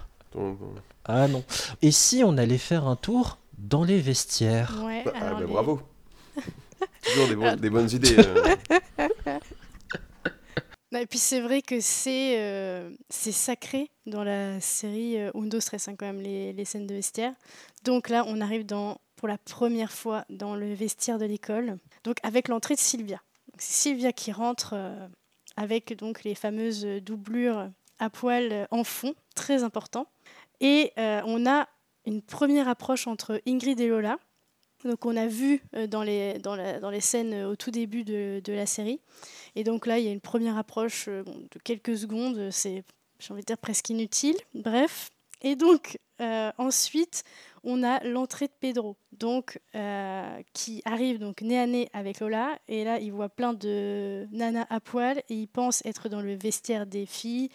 Ah 1.05 1.27
non. 1.27 1.43
Et 1.81 1.91
si 1.91 2.23
on 2.23 2.37
allait 2.37 2.57
faire 2.57 2.87
un 2.87 2.95
tour 2.95 3.37
dans 3.57 3.83
les 3.83 3.99
vestiaires? 3.99 4.81
Ouais. 4.83 5.03
Ah, 5.15 5.25
alors 5.27 5.39
bah, 5.39 5.45
les- 5.45 5.51
bravo. 5.51 5.81
Toujours 7.01 7.55
des, 7.57 7.69
bonnes 7.69 7.89
idées. 7.91 8.15
euh. 8.17 8.55
Non, 10.91 10.99
et 10.99 11.05
puis 11.05 11.19
c'est 11.19 11.39
vrai 11.39 11.61
que 11.61 11.79
c'est 11.81 12.39
euh, 12.39 12.89
c'est 13.09 13.31
sacré 13.31 13.91
dans 14.07 14.23
la 14.23 14.59
série 14.59 15.19
euh, 15.19 15.29
Undo 15.35 15.59
Stress, 15.59 15.87
hein, 15.87 15.93
quand 15.95 16.07
même, 16.07 16.19
les, 16.19 16.51
les 16.51 16.65
scènes 16.65 16.87
de 16.87 16.95
vestiaire. 16.95 17.33
Donc 17.83 18.09
là, 18.09 18.23
on 18.27 18.41
arrive 18.41 18.65
dans, 18.65 18.99
pour 19.15 19.27
la 19.27 19.37
première 19.37 19.91
fois 19.91 20.25
dans 20.31 20.55
le 20.55 20.73
vestiaire 20.73 21.19
de 21.19 21.25
l'école, 21.25 21.77
donc 22.03 22.17
avec 22.23 22.47
l'entrée 22.47 22.73
de 22.73 22.79
Sylvia. 22.79 23.17
Donc, 23.51 23.57
C'est 23.59 23.89
Sylvia 23.89 24.11
qui 24.13 24.31
rentre 24.31 24.71
euh, 24.73 25.07
avec 25.59 25.95
donc 25.97 26.23
les 26.23 26.35
fameuses 26.35 26.85
doublures 27.01 27.69
à 27.99 28.09
poil 28.09 28.67
en 28.71 28.85
fond, 28.85 29.13
très 29.35 29.63
important. 29.63 30.07
Et 30.61 30.93
euh, 30.97 31.21
on 31.25 31.45
a 31.45 31.67
une 32.05 32.21
première 32.21 32.69
approche 32.69 33.07
entre 33.07 33.41
Ingrid 33.45 33.79
et 33.79 33.89
Lola. 33.89 34.17
Donc 34.85 35.05
on 35.05 35.17
a 35.17 35.27
vu 35.27 35.61
euh, 35.75 35.85
dans, 35.85 36.03
les, 36.03 37.01
scènes 37.01 37.43
au 37.43 37.57
tout 37.57 37.71
début 37.71 38.05
de, 38.05 38.41
la 38.47 38.65
série. 38.65 39.01
Et 39.55 39.65
donc 39.65 39.85
là, 39.85 39.99
il 39.99 40.05
y 40.05 40.07
a 40.07 40.11
une 40.11 40.21
première 40.21 40.57
approche 40.57 41.09
euh, 41.09 41.23
de 41.23 41.59
quelques 41.61 41.97
secondes, 41.97 42.49
c'est, 42.51 42.83
j'ai 43.19 43.33
envie 43.33 43.43
presque 43.61 43.89
inutile. 43.89 44.37
Bref. 44.53 45.11
Et 45.41 45.55
donc, 45.55 45.97
euh, 46.21 46.51
ensuite, 46.57 47.23
on 47.63 47.83
a 47.83 48.03
l'entrée 48.03 48.47
de 48.47 48.53
Pedro, 48.59 48.97
donc, 49.11 49.59
euh, 49.75 50.41
qui 50.53 50.81
arrive 50.85 51.19
donc 51.19 51.41
nez 51.41 51.59
à 51.59 51.67
nez 51.67 51.89
avec 51.93 52.19
Lola. 52.19 52.57
Et 52.67 52.83
là, 52.83 52.99
il 52.99 53.11
voit 53.11 53.29
plein 53.29 53.53
de 53.53 54.27
nanas 54.31 54.67
à 54.69 54.79
poil 54.79 55.19
et 55.29 55.33
il 55.33 55.47
pense 55.47 55.85
être 55.85 56.09
dans 56.09 56.21
le 56.21 56.35
vestiaire 56.35 56.85
des 56.85 57.05
filles. 57.05 57.49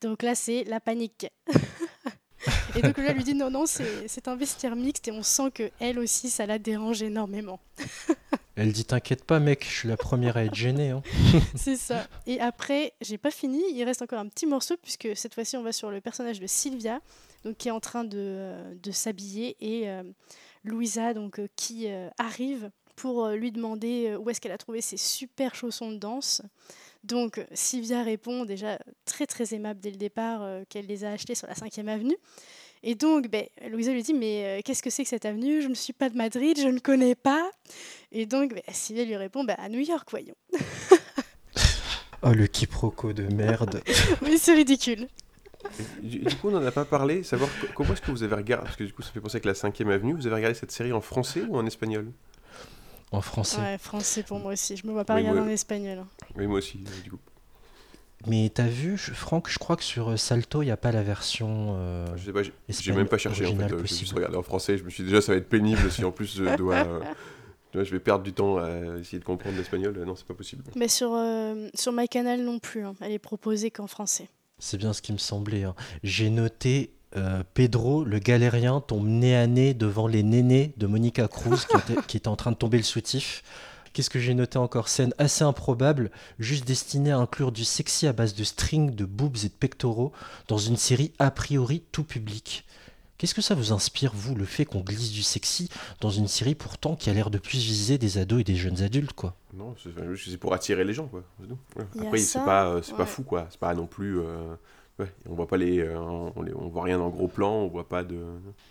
Donc 0.00 0.22
là, 0.22 0.34
c'est 0.34 0.64
la 0.64 0.80
panique. 0.80 1.28
et 2.76 2.82
donc 2.82 2.96
Lola 2.98 3.12
lui 3.12 3.24
dit 3.24 3.34
non, 3.34 3.50
non, 3.50 3.66
c'est, 3.66 4.28
un 4.28 4.36
vestiaire 4.36 4.76
mixte 4.76 5.08
et 5.08 5.12
on 5.12 5.22
sent 5.22 5.50
que 5.52 5.70
elle 5.80 5.98
aussi, 5.98 6.30
ça 6.30 6.46
la 6.46 6.58
dérange 6.58 7.02
énormément. 7.02 7.60
Elle 8.60 8.72
dit 8.72 8.84
T'inquiète 8.84 9.22
pas, 9.22 9.38
mec, 9.38 9.64
je 9.64 9.72
suis 9.72 9.88
la 9.88 9.96
première 9.96 10.36
à 10.36 10.44
être 10.44 10.54
gênée. 10.54 10.90
hein. 10.90 11.00
C'est 11.54 11.76
ça. 11.76 12.08
Et 12.26 12.40
après, 12.40 12.92
j'ai 13.00 13.16
pas 13.16 13.30
fini. 13.30 13.62
Il 13.72 13.84
reste 13.84 14.02
encore 14.02 14.18
un 14.18 14.26
petit 14.26 14.46
morceau 14.46 14.76
puisque 14.82 15.08
cette 15.14 15.32
fois-ci, 15.32 15.56
on 15.56 15.62
va 15.62 15.70
sur 15.70 15.92
le 15.92 16.00
personnage 16.00 16.40
de 16.40 16.46
Sylvia, 16.48 17.00
donc 17.44 17.56
qui 17.56 17.68
est 17.68 17.72
en 17.72 17.80
train 17.80 18.04
de, 18.04 18.18
euh, 18.18 18.74
de 18.82 18.90
s'habiller 18.90 19.56
et 19.60 19.88
euh, 19.88 20.02
Louisa, 20.64 21.14
donc 21.14 21.38
euh, 21.38 21.48
qui 21.56 21.88
arrive 22.18 22.70
pour 22.96 23.28
lui 23.28 23.52
demander 23.52 24.16
où 24.16 24.28
est-ce 24.28 24.40
qu'elle 24.40 24.52
a 24.52 24.58
trouvé 24.58 24.80
ses 24.80 24.96
super 24.96 25.54
chaussons 25.54 25.92
de 25.92 25.98
danse. 25.98 26.42
Donc 27.04 27.40
Sylvia 27.52 28.02
répond 28.02 28.44
déjà 28.44 28.78
très 29.04 29.26
très 29.26 29.54
aimable 29.54 29.80
dès 29.80 29.90
le 29.90 29.96
départ 29.96 30.42
euh, 30.42 30.64
qu'elle 30.68 30.86
les 30.86 31.04
a 31.04 31.12
achetés 31.12 31.34
sur 31.34 31.46
la 31.46 31.54
5e 31.54 31.88
avenue. 31.88 32.16
Et 32.82 32.94
donc, 32.94 33.28
ben, 33.28 33.44
Louisa 33.70 33.92
lui 33.92 34.02
dit 34.02 34.14
Mais 34.14 34.44
euh, 34.44 34.60
qu'est-ce 34.64 34.82
que 34.82 34.90
c'est 34.90 35.02
que 35.02 35.08
cette 35.08 35.24
avenue? 35.24 35.62
Je 35.62 35.68
ne 35.68 35.74
suis 35.74 35.92
pas 35.92 36.10
de 36.10 36.16
Madrid, 36.16 36.58
je 36.60 36.68
ne 36.68 36.78
connais 36.78 37.14
pas. 37.14 37.50
Et 38.12 38.26
donc, 38.26 38.54
ben, 38.54 38.62
Sylvia 38.72 39.04
lui 39.04 39.16
répond 39.16 39.44
bah, 39.44 39.54
À 39.58 39.68
New 39.68 39.80
York, 39.80 40.08
voyons. 40.10 40.36
Oh, 42.20 42.32
le 42.32 42.48
quiproquo 42.48 43.12
de 43.12 43.22
merde. 43.32 43.80
oui, 44.22 44.38
c'est 44.38 44.54
ridicule. 44.54 45.06
Du, 46.02 46.18
du 46.20 46.36
coup, 46.36 46.48
on 46.48 46.52
n'en 46.52 46.64
a 46.66 46.70
pas 46.72 46.84
parlé. 46.84 47.22
Savoir 47.22 47.50
co- 47.60 47.66
comment 47.74 47.92
est-ce 47.92 48.02
que 48.02 48.10
vous 48.10 48.22
avez 48.22 48.34
regardé. 48.34 48.64
Parce 48.64 48.76
que 48.76 48.84
du 48.84 48.92
coup, 48.92 49.02
ça 49.02 49.10
fait 49.10 49.20
penser 49.20 49.40
que 49.40 49.46
la 49.48 49.54
5 49.54 49.80
Avenue, 49.82 50.14
vous 50.14 50.26
avez 50.26 50.36
regardé 50.36 50.54
cette 50.54 50.72
série 50.72 50.92
en 50.92 51.00
français 51.00 51.42
ou 51.48 51.56
en 51.56 51.66
espagnol? 51.66 52.10
En 53.12 53.20
français. 53.22 53.58
Ouais, 53.60 53.78
français 53.78 54.22
pour 54.22 54.38
moi 54.38 54.52
aussi. 54.52 54.76
Je 54.76 54.86
me 54.86 54.92
vois 54.92 55.04
pas 55.04 55.14
Oui, 55.14 55.20
regarder 55.20 55.40
moi- 55.40 55.48
en 55.48 55.52
espagnol. 55.52 56.04
Oui, 56.36 56.46
moi 56.46 56.58
aussi, 56.58 56.84
euh, 56.86 57.02
du 57.02 57.10
coup. 57.10 57.18
Mais 58.26 58.50
t'as 58.52 58.66
vu, 58.66 58.96
je- 58.98 59.12
Franck, 59.12 59.48
je 59.48 59.58
crois 59.58 59.76
que 59.76 59.84
sur 59.84 60.10
euh, 60.10 60.16
Salto, 60.16 60.62
il 60.62 60.66
n'y 60.66 60.70
a 60.72 60.76
pas 60.76 60.90
la 60.92 61.02
version. 61.04 61.76
euh, 61.78 62.06
Je 62.16 62.24
sais 62.26 62.32
pas, 62.32 62.42
j'ai 62.42 62.92
même 62.92 63.06
pas 63.06 63.16
cherché 63.16 63.46
en 63.46 63.50
fait. 63.56 63.62
euh, 63.62 63.68
juste 63.78 63.80
possible. 63.80 64.14
regardé 64.16 64.36
en 64.36 64.42
français. 64.42 64.76
Je 64.76 64.82
me 64.84 64.90
suis 64.90 65.04
dit 65.04 65.10
déjà, 65.10 65.22
ça 65.22 65.32
va 65.32 65.38
être 65.38 65.48
pénible 65.48 65.90
si 65.90 66.04
en 66.04 66.10
plus 66.10 66.36
je 66.36 66.56
dois. 66.56 66.74
euh, 66.74 67.00
je 67.74 67.80
vais 67.92 68.00
perdre 68.00 68.24
du 68.24 68.32
temps 68.32 68.58
à 68.58 68.68
essayer 68.98 69.20
de 69.20 69.24
comprendre 69.24 69.56
l'espagnol. 69.56 69.96
Euh, 69.96 70.04
Non, 70.04 70.16
c'est 70.16 70.26
pas 70.26 70.34
possible. 70.34 70.64
Mais 70.74 70.88
sur, 70.88 71.12
euh, 71.14 71.68
sur 71.74 71.92
MyCanal 71.92 72.42
non 72.42 72.58
plus. 72.58 72.84
hein. 72.84 72.94
Elle 73.00 73.12
est 73.12 73.18
proposée 73.20 73.70
qu'en 73.70 73.86
français. 73.86 74.28
C'est 74.58 74.76
bien 74.78 74.92
ce 74.92 75.02
qui 75.02 75.12
me 75.12 75.18
semblait. 75.18 75.64
hein. 75.64 75.74
J'ai 76.02 76.30
noté 76.30 76.90
euh, 77.16 77.42
Pedro, 77.54 78.04
le 78.04 78.18
galérien, 78.18 78.80
tombe 78.80 79.06
nez 79.06 79.36
à 79.36 79.46
nez 79.46 79.72
devant 79.74 80.06
les 80.06 80.22
nénés 80.22 80.74
de 80.76 80.86
Monica 80.86 81.28
Cruz 81.28 81.64
qui 81.68 81.76
était, 81.76 82.02
qui 82.06 82.16
était 82.16 82.28
en 82.28 82.36
train 82.36 82.50
de 82.52 82.56
tomber 82.56 82.76
le 82.76 82.82
soutif. 82.84 83.42
Qu'est-ce 83.92 84.10
que 84.10 84.18
j'ai 84.18 84.34
noté 84.34 84.58
encore? 84.58 84.88
Scène 84.88 85.14
assez 85.18 85.42
improbable, 85.42 86.10
juste 86.38 86.66
destinée 86.66 87.10
à 87.10 87.18
inclure 87.18 87.50
du 87.52 87.64
sexy 87.64 88.06
à 88.06 88.12
base 88.12 88.34
de 88.34 88.44
string, 88.44 88.94
de 88.94 89.04
boobs 89.04 89.38
et 89.44 89.48
de 89.48 89.54
pectoraux 89.54 90.12
dans 90.46 90.58
une 90.58 90.76
série 90.76 91.12
a 91.18 91.30
priori 91.30 91.82
tout 91.90 92.04
public. 92.04 92.64
Qu'est-ce 93.18 93.34
que 93.34 93.42
ça 93.42 93.56
vous 93.56 93.72
inspire, 93.72 94.12
vous, 94.14 94.34
le 94.36 94.44
fait 94.44 94.64
qu'on 94.64 94.80
glisse 94.80 95.10
du 95.10 95.22
sexy 95.24 95.68
dans 96.00 96.10
une 96.10 96.28
série 96.28 96.54
pourtant 96.54 96.94
qui 96.94 97.10
a 97.10 97.12
l'air 97.12 97.30
de 97.30 97.38
plus 97.38 97.58
viser 97.58 97.98
des 97.98 98.16
ados 98.18 98.40
et 98.40 98.44
des 98.44 98.54
jeunes 98.54 98.80
adultes, 98.80 99.12
quoi? 99.12 99.34
Non, 99.54 99.74
c'est 99.82 100.36
pour 100.38 100.54
attirer 100.54 100.84
les 100.84 100.94
gens, 100.94 101.08
quoi. 101.08 101.24
Ouais. 101.40 101.84
Après, 102.00 102.18
c'est 102.18 102.44
pas, 102.44 102.68
euh, 102.68 102.82
c'est 102.82 102.96
pas 102.96 103.06
fou, 103.06 103.24
quoi. 103.24 103.48
C'est 103.50 103.58
pas 103.58 103.74
non 103.74 103.86
plus. 103.86 104.20
euh, 104.20 104.54
ouais, 104.98 105.12
on 105.28 105.34
voit 105.34 105.46
pas 105.46 105.56
les, 105.56 105.78
euh, 105.80 105.98
on, 105.98 106.42
les- 106.42 106.54
on 106.54 106.68
voit 106.68 106.84
rien 106.84 107.00
en 107.00 107.08
gros 107.10 107.28
plan, 107.28 107.52
on 107.52 107.68
voit 107.68 107.88
pas 107.88 108.02
de. 108.04 108.18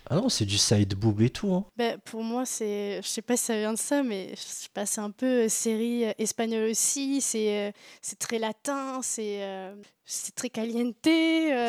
Ah 0.10 0.16
non, 0.16 0.30
c'est 0.30 0.46
du 0.46 0.58
side 0.58 0.96
boob 0.96 1.22
et 1.22 1.30
tout, 1.30 1.54
hein. 1.54 1.66
Ben, 1.78 1.98
pour 2.06 2.24
moi, 2.24 2.46
c'est. 2.46 3.02
Je 3.02 3.08
sais 3.08 3.22
pas 3.22 3.38
si 3.38 3.46
ça 3.46 3.58
vient 3.58 3.74
de 3.74 3.78
ça, 3.78 4.04
mais 4.04 4.30
je 4.32 4.42
sais 4.42 4.70
pas, 4.74 4.86
c'est 4.86 5.02
un 5.02 5.12
peu 5.12 5.46
euh, 5.46 5.50
série 5.50 6.06
euh, 6.06 6.12
espagnole 6.18 6.70
aussi. 6.70 7.22
C'est 7.22 7.74
c'est 8.02 8.20
très 8.20 8.40
latin, 8.40 9.00
c'est 9.02 9.42
c'est 10.06 10.36
très 10.36 10.50
caliente. 10.50 10.96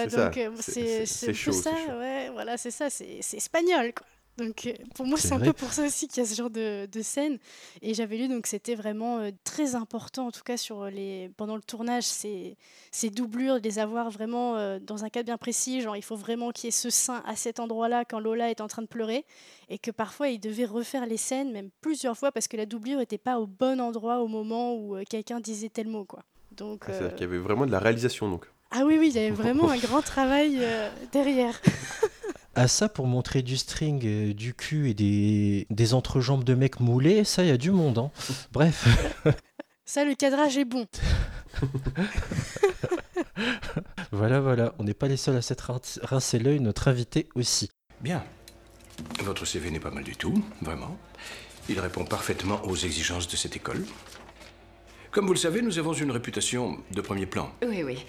donc, 0.04 0.34
c'est- 0.62 0.62
c'est 0.62 0.72
c'est- 0.72 1.06
c'est 1.06 1.06
c'est 1.06 1.26
un 1.26 1.28
peu 1.28 1.32
chaud, 1.34 1.52
c'est 1.52 1.62
ça. 1.62 1.76
chaud. 1.76 1.98
Ouais, 1.98 2.30
voilà, 2.32 2.56
c'est 2.56 2.70
ça. 2.70 2.90
C'est 2.90 3.18
c'est 3.20 3.36
espagnol, 3.38 3.92
quoi. 3.94 4.06
Donc, 4.38 4.66
euh, 4.66 4.72
pour 4.94 5.04
moi, 5.04 5.18
C'est 5.18 5.32
un 5.32 5.40
peu 5.40 5.52
pour 5.52 5.72
ça 5.72 5.84
aussi 5.84 6.06
qu'il 6.08 6.22
y 6.22 6.26
a 6.26 6.28
ce 6.28 6.34
genre 6.34 6.48
de, 6.48 6.86
de 6.86 7.02
scène. 7.02 7.38
Et 7.82 7.92
j'avais 7.92 8.16
lu, 8.16 8.28
donc, 8.28 8.46
c'était 8.46 8.76
vraiment 8.76 9.18
euh, 9.18 9.30
très 9.44 9.74
important, 9.74 10.28
en 10.28 10.30
tout 10.30 10.42
cas, 10.44 10.56
sur 10.56 10.84
les, 10.86 11.28
pendant 11.36 11.56
le 11.56 11.60
tournage, 11.62 12.04
ces, 12.04 12.56
ces 12.92 13.10
doublures, 13.10 13.60
de 13.60 13.64
les 13.68 13.78
avoir 13.80 14.10
vraiment 14.10 14.56
euh, 14.56 14.78
dans 14.80 15.04
un 15.04 15.08
cadre 15.10 15.26
bien 15.26 15.36
précis. 15.38 15.80
Genre, 15.80 15.96
il 15.96 16.02
faut 16.04 16.14
vraiment 16.16 16.50
qu'il 16.52 16.66
y 16.66 16.68
ait 16.68 16.70
ce 16.70 16.88
sein 16.88 17.22
à 17.26 17.34
cet 17.36 17.58
endroit-là 17.58 18.04
quand 18.04 18.20
Lola 18.20 18.48
est 18.50 18.60
en 18.60 18.68
train 18.68 18.82
de 18.82 18.86
pleurer. 18.86 19.26
Et 19.68 19.78
que 19.78 19.90
parfois, 19.90 20.28
ils 20.28 20.38
devaient 20.38 20.64
refaire 20.66 21.04
les 21.04 21.16
scènes, 21.18 21.50
même 21.52 21.70
plusieurs 21.80 22.16
fois, 22.16 22.30
parce 22.32 22.46
que 22.48 22.56
la 22.56 22.64
doublure 22.64 22.98
n'était 22.98 23.18
pas 23.18 23.38
au 23.40 23.46
bon 23.46 23.80
endroit 23.80 24.20
au 24.20 24.28
moment 24.28 24.74
où 24.76 24.96
euh, 24.96 25.02
quelqu'un 25.10 25.40
disait 25.40 25.68
tel 25.68 25.88
mot, 25.88 26.04
quoi. 26.04 26.22
Donc, 26.52 26.84
Ah, 26.86 26.92
C'est-à-dire 26.92 27.06
euh, 27.08 27.10
qu'il 27.10 27.20
y 27.22 27.28
avait 27.28 27.38
vraiment 27.38 27.66
de 27.66 27.72
la 27.72 27.80
réalisation, 27.80 28.30
donc. 28.30 28.46
ah 28.70 28.84
oui, 28.86 28.96
oui, 28.98 29.08
il 29.08 29.16
y 29.16 29.18
avait 29.18 29.30
vraiment 29.42 29.68
un 29.68 29.78
grand 29.78 30.00
travail 30.02 30.58
euh, 30.60 30.88
derrière. 31.12 31.60
À 32.54 32.66
ça, 32.66 32.88
pour 32.88 33.06
montrer 33.06 33.42
du 33.42 33.56
string, 33.56 34.02
euh, 34.04 34.34
du 34.34 34.52
cul 34.54 34.90
et 34.90 34.94
des, 34.94 35.66
des 35.70 35.94
entrejambes 35.94 36.42
de 36.44 36.54
mecs 36.54 36.80
moulés, 36.80 37.22
ça, 37.24 37.44
il 37.44 37.48
y 37.48 37.52
a 37.52 37.56
du 37.56 37.70
monde. 37.70 37.98
Hein. 37.98 38.10
Bref, 38.52 38.86
Ça, 39.84 40.04
le 40.04 40.14
cadrage 40.14 40.58
est 40.58 40.64
bon. 40.64 40.86
voilà, 44.12 44.40
voilà. 44.40 44.74
On 44.78 44.84
n'est 44.84 44.94
pas 44.94 45.08
les 45.08 45.16
seuls 45.16 45.36
à 45.36 45.42
s'être 45.42 45.70
rin- 45.72 45.80
rincé 46.02 46.38
l'œil, 46.38 46.60
notre 46.60 46.88
invité 46.88 47.28
aussi. 47.34 47.70
Bien. 48.00 48.24
Votre 49.22 49.44
CV 49.44 49.70
n'est 49.70 49.80
pas 49.80 49.90
mal 49.90 50.04
du 50.04 50.16
tout, 50.16 50.42
vraiment. 50.62 50.96
Il 51.68 51.78
répond 51.80 52.04
parfaitement 52.04 52.60
aux 52.64 52.76
exigences 52.76 53.28
de 53.28 53.36
cette 53.36 53.54
école. 53.56 53.84
Comme 55.10 55.26
vous 55.26 55.32
le 55.32 55.38
savez, 55.38 55.62
nous 55.62 55.78
avons 55.78 55.92
une 55.92 56.10
réputation 56.10 56.78
de 56.92 57.00
premier 57.00 57.26
plan. 57.26 57.50
Oui, 57.66 57.82
oui. 57.84 58.04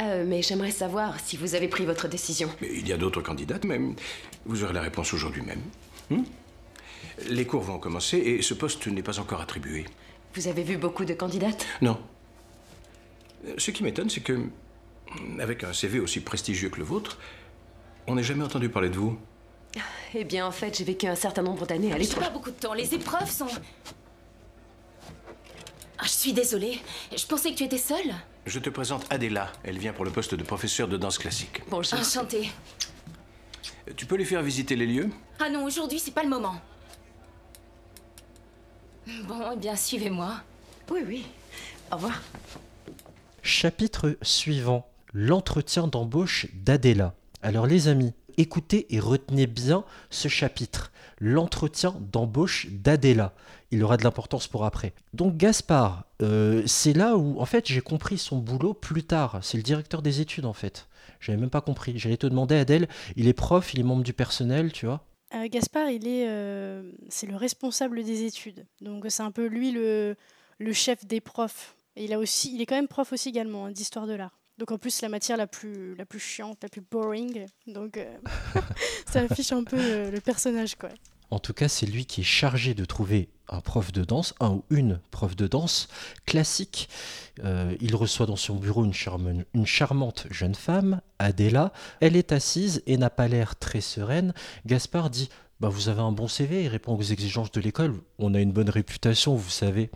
Euh, 0.00 0.24
mais 0.26 0.42
j'aimerais 0.42 0.72
savoir 0.72 1.20
si 1.20 1.36
vous 1.36 1.54
avez 1.54 1.68
pris 1.68 1.84
votre 1.86 2.08
décision. 2.08 2.48
Mais 2.60 2.68
il 2.72 2.88
y 2.88 2.92
a 2.92 2.96
d'autres 2.96 3.22
candidates, 3.22 3.64
mais 3.64 3.80
vous 4.44 4.64
aurez 4.64 4.72
la 4.72 4.82
réponse 4.82 5.12
aujourd'hui 5.14 5.42
même. 5.42 5.60
Hmm 6.10 6.24
Les 7.28 7.46
cours 7.46 7.62
vont 7.62 7.78
commencer 7.78 8.18
et 8.18 8.42
ce 8.42 8.54
poste 8.54 8.86
n'est 8.88 9.02
pas 9.02 9.20
encore 9.20 9.40
attribué. 9.40 9.84
Vous 10.34 10.48
avez 10.48 10.64
vu 10.64 10.76
beaucoup 10.76 11.04
de 11.04 11.14
candidates? 11.14 11.64
Non. 11.80 11.98
Euh, 13.46 13.54
Ce 13.56 13.70
qui 13.70 13.84
m'étonne, 13.84 14.10
c'est 14.10 14.20
que, 14.22 14.46
avec 15.38 15.62
un 15.62 15.72
CV 15.72 16.00
aussi 16.00 16.20
prestigieux 16.20 16.70
que 16.70 16.78
le 16.78 16.84
vôtre, 16.84 17.18
on 18.08 18.16
n'a 18.16 18.22
jamais 18.22 18.42
entendu 18.44 18.68
parler 18.68 18.88
de 18.90 18.96
vous. 18.96 19.16
Eh 20.16 20.24
bien, 20.24 20.46
en 20.46 20.52
fait, 20.52 20.76
j'ai 20.78 20.84
vécu 20.84 21.06
un 21.06 21.14
certain 21.16 21.42
nombre 21.42 21.66
d'années 21.66 21.90
à 21.92 21.94
J'ai 21.96 22.02
l'étranger. 22.04 22.26
pas 22.28 22.32
beaucoup 22.32 22.50
de 22.50 22.56
temps. 22.56 22.74
Les 22.74 22.94
épreuves 22.94 23.30
sont. 23.30 23.46
Ah, 26.04 26.06
je 26.06 26.12
suis 26.12 26.34
désolée. 26.34 26.78
Je 27.16 27.24
pensais 27.24 27.50
que 27.50 27.56
tu 27.56 27.64
étais 27.64 27.78
seule. 27.78 28.14
Je 28.44 28.58
te 28.58 28.68
présente 28.68 29.06
Adela. 29.08 29.50
Elle 29.62 29.78
vient 29.78 29.94
pour 29.94 30.04
le 30.04 30.10
poste 30.10 30.34
de 30.34 30.42
professeur 30.42 30.86
de 30.86 30.98
danse 30.98 31.16
classique. 31.16 31.62
Bonjour. 31.70 31.98
Enchantée. 31.98 32.50
Tu 33.96 34.04
peux 34.04 34.16
lui 34.16 34.26
faire 34.26 34.42
visiter 34.42 34.76
les 34.76 34.86
lieux? 34.86 35.08
Ah 35.40 35.48
non, 35.48 35.64
aujourd'hui, 35.64 35.98
c'est 35.98 36.10
pas 36.10 36.22
le 36.22 36.28
moment. 36.28 36.56
Bon, 39.26 39.52
eh 39.54 39.56
bien, 39.56 39.76
suivez-moi. 39.76 40.42
Oui, 40.90 41.00
oui. 41.06 41.26
Au 41.90 41.96
revoir. 41.96 42.20
Chapitre 43.42 44.18
suivant, 44.20 44.86
l'entretien 45.14 45.86
d'embauche 45.86 46.48
d'Adela. 46.52 47.14
Alors 47.40 47.66
les 47.66 47.88
amis, 47.88 48.12
écoutez 48.36 48.94
et 48.94 49.00
retenez 49.00 49.46
bien 49.46 49.84
ce 50.10 50.28
chapitre, 50.28 50.92
l'entretien 51.18 51.94
d'embauche 52.12 52.66
d'Adela. 52.70 53.32
Il 53.74 53.82
aura 53.82 53.96
de 53.96 54.04
l'importance 54.04 54.46
pour 54.46 54.64
après. 54.64 54.92
Donc 55.14 55.36
Gaspard, 55.36 56.04
euh, 56.22 56.62
c'est 56.64 56.92
là 56.92 57.16
où 57.16 57.40
en 57.40 57.44
fait 57.44 57.66
j'ai 57.66 57.80
compris 57.80 58.18
son 58.18 58.38
boulot 58.38 58.72
plus 58.72 59.02
tard. 59.02 59.40
C'est 59.42 59.56
le 59.56 59.64
directeur 59.64 60.00
des 60.00 60.20
études 60.20 60.44
en 60.44 60.52
fait. 60.52 60.86
J'avais 61.18 61.38
même 61.38 61.50
pas 61.50 61.60
compris. 61.60 61.98
J'allais 61.98 62.16
te 62.16 62.28
demander 62.28 62.54
Adèle, 62.54 62.86
il 63.16 63.26
est 63.26 63.32
prof, 63.32 63.74
il 63.74 63.80
est 63.80 63.82
membre 63.82 64.04
du 64.04 64.12
personnel, 64.12 64.70
tu 64.70 64.86
vois. 64.86 65.04
Euh, 65.34 65.48
Gaspard, 65.48 65.90
il 65.90 66.06
est, 66.06 66.28
euh, 66.28 66.88
c'est 67.08 67.26
le 67.26 67.34
responsable 67.34 68.04
des 68.04 68.22
études. 68.22 68.64
Donc 68.80 69.06
c'est 69.08 69.24
un 69.24 69.32
peu 69.32 69.46
lui 69.46 69.72
le, 69.72 70.14
chef 70.70 71.04
des 71.04 71.20
profs. 71.20 71.74
Il 71.96 72.12
a 72.12 72.20
aussi, 72.20 72.54
il 72.54 72.62
est 72.62 72.66
quand 72.66 72.76
même 72.76 72.86
prof 72.86 73.12
aussi 73.12 73.28
également 73.28 73.66
hein, 73.66 73.72
d'histoire 73.72 74.06
de 74.06 74.14
l'art. 74.14 74.38
Donc 74.56 74.70
en 74.70 74.78
plus 74.78 75.02
la 75.02 75.08
matière 75.08 75.36
la 75.36 75.48
plus, 75.48 75.96
la 75.96 76.06
plus 76.06 76.20
chiante, 76.20 76.58
la 76.62 76.68
plus 76.68 76.80
boring. 76.80 77.46
Donc 77.66 77.98
ça 79.10 79.22
affiche 79.22 79.50
un 79.50 79.64
peu 79.64 80.10
le 80.10 80.20
personnage 80.20 80.76
quoi. 80.76 80.90
En 81.34 81.40
tout 81.40 81.52
cas, 81.52 81.66
c'est 81.66 81.86
lui 81.86 82.06
qui 82.06 82.20
est 82.20 82.24
chargé 82.24 82.74
de 82.74 82.84
trouver 82.84 83.28
un 83.48 83.60
prof 83.60 83.90
de 83.90 84.04
danse, 84.04 84.34
un 84.38 84.50
ou 84.50 84.64
une 84.70 85.00
prof 85.10 85.34
de 85.34 85.48
danse 85.48 85.88
classique. 86.26 86.88
Euh, 87.42 87.74
il 87.80 87.96
reçoit 87.96 88.26
dans 88.26 88.36
son 88.36 88.54
bureau 88.54 88.84
une, 88.84 88.92
charmante 89.66 90.28
jeune 90.30 90.54
femme, 90.54 91.00
Adela. 91.18 91.72
Elle 92.00 92.14
est 92.14 92.30
assise 92.30 92.84
et 92.86 92.96
n'a 92.96 93.10
pas 93.10 93.26
l'air 93.26 93.56
très 93.56 93.80
sereine. 93.80 94.32
Gaspard 94.64 95.10
dit 95.10 95.28
bah, 95.58 95.68
Vous 95.68 95.88
avez 95.88 96.02
un 96.02 96.12
bon 96.12 96.28
CV, 96.28 96.62
il 96.62 96.68
répond 96.68 96.96
aux 96.96 97.02
exigences 97.02 97.50
de 97.50 97.60
l'école. 97.60 97.96
On 98.20 98.34
a 98.34 98.40
une 98.40 98.52
bonne 98.52 98.70
réputation, 98.70 99.34
vous 99.34 99.50
savez. 99.50 99.90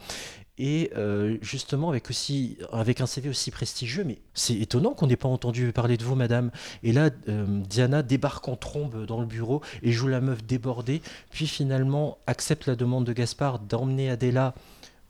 Et 0.59 0.91
euh, 0.97 1.37
justement, 1.41 1.91
avec, 1.91 2.11
aussi, 2.11 2.59
avec 2.73 3.01
un 3.01 3.07
CV 3.07 3.29
aussi 3.29 3.51
prestigieux, 3.51 4.03
mais 4.05 4.19
c'est 4.35 4.55
étonnant 4.57 4.93
qu'on 4.93 5.07
n'ait 5.07 5.17
pas 5.17 5.29
entendu 5.29 5.73
parler 5.73 5.97
de 5.97 6.03
vous, 6.05 6.17
madame. 6.17 6.51
Et 6.83 6.93
là, 6.93 7.11
euh, 7.29 7.47
Diana 7.69 8.03
débarque 8.03 8.49
en 8.49 8.57
trombe 8.57 9.05
dans 9.07 9.21
le 9.21 9.27
bureau 9.27 9.63
et 9.83 9.93
joue 9.93 10.09
la 10.09 10.21
meuf 10.21 10.43
débordée, 10.45 11.01
puis 11.31 11.47
finalement 11.47 12.19
accepte 12.27 12.67
la 12.67 12.75
demande 12.75 13.05
de 13.05 13.13
Gaspard 13.13 13.61
d'emmener 13.61 14.11
Adela 14.11 14.55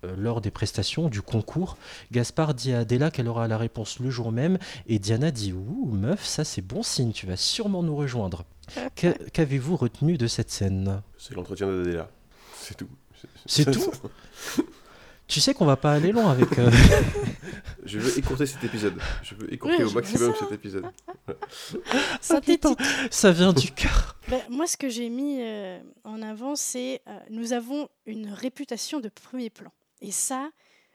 euh, 0.05 0.15
lors 0.19 0.41
des 0.43 0.51
prestations 0.51 1.09
du 1.09 1.23
concours. 1.23 1.79
Gaspard 2.13 2.53
dit 2.55 2.73
à 2.75 2.81
Adela 2.81 3.11
qu'elle 3.11 3.27
aura 3.29 3.49
la 3.49 3.57
réponse 3.59 3.99
le 4.01 4.11
jour 4.11 4.31
même, 4.33 4.59
et 4.87 4.99
Diana 4.99 5.31
dit 5.31 5.53
Ouh, 5.55 5.87
meuf, 5.91 6.25
ça 6.27 6.45
c'est 6.45 6.63
bon 6.63 6.83
signe, 6.83 7.13
tu 7.13 7.27
vas 7.27 7.37
sûrement 7.39 7.83
nous 7.83 7.97
rejoindre. 7.97 8.45
Qu'a- 8.97 9.15
Qu'avez-vous 9.33 9.77
retenu 9.77 10.19
de 10.19 10.27
cette 10.27 10.51
scène? 10.51 11.01
C'est 11.17 11.35
l'entretien 11.35 11.67
d'Adela. 11.69 12.11
C'est 12.55 12.77
tout. 12.77 12.89
C'est 13.47 13.71
tout? 13.71 13.91
Tu 15.29 15.41
sais 15.41 15.53
qu'on 15.53 15.67
va 15.67 15.77
pas 15.77 15.93
aller 15.93 16.11
loin 16.11 16.31
avec. 16.31 16.59
euh, 16.59 16.71
Je 17.85 17.99
veux 17.99 18.19
écourter 18.19 18.47
cet 18.47 18.65
épisode. 18.65 18.99
Je 19.23 19.35
veux 19.35 19.53
écourter 19.53 19.85
au 19.85 19.91
maximum 19.91 20.33
ça. 20.33 20.41
cet 20.41 20.53
épisode. 20.53 20.87
Synthétique. 22.21 22.79
ça 23.11 23.31
vient 23.31 23.53
du 23.53 23.71
cœur. 23.73 24.17
Ben, 24.29 24.41
moi, 24.49 24.67
ce 24.67 24.77
que 24.79 24.89
j'ai 24.89 25.11
mis 25.11 25.39
euh, 25.41 25.81
en 26.05 26.23
avant, 26.23 26.57
c'est 26.57 27.03
euh, 27.07 27.19
nous 27.31 27.53
avons 27.53 27.89
une 28.07 28.31
réputation 28.33 29.01
de 29.01 29.09
premier 29.11 29.51
plan. 29.51 29.71
Et 30.01 30.13
ça, 30.13 30.49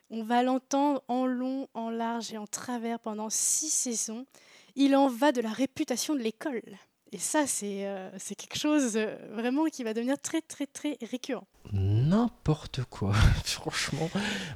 on 0.10 0.24
va 0.24 0.42
l'entendre 0.44 1.04
en 1.08 1.26
long, 1.28 1.68
en 1.76 1.90
large 1.92 2.34
et 2.34 2.38
en 2.38 2.48
travers 2.48 3.00
pendant 3.00 3.30
six 3.30 3.70
saisons. 3.70 4.26
Il 4.76 4.96
en 4.96 5.08
va 5.10 5.32
de 5.32 5.42
la 5.42 5.52
réputation 5.52 6.16
de 6.16 6.20
l'école. 6.22 6.62
Et 7.14 7.20
ça, 7.20 7.46
c'est 7.46 7.86
euh, 7.86 8.10
quelque 8.38 8.58
chose 8.58 8.94
euh, 8.98 9.16
vraiment 9.34 9.66
qui 9.66 9.84
va 9.84 9.94
devenir 9.94 10.16
très, 10.20 10.42
très, 10.42 10.66
très 10.66 10.98
récurrent. 11.12 11.46
N'importe 11.72 12.82
quoi. 12.90 13.14
Franchement, 13.46 14.10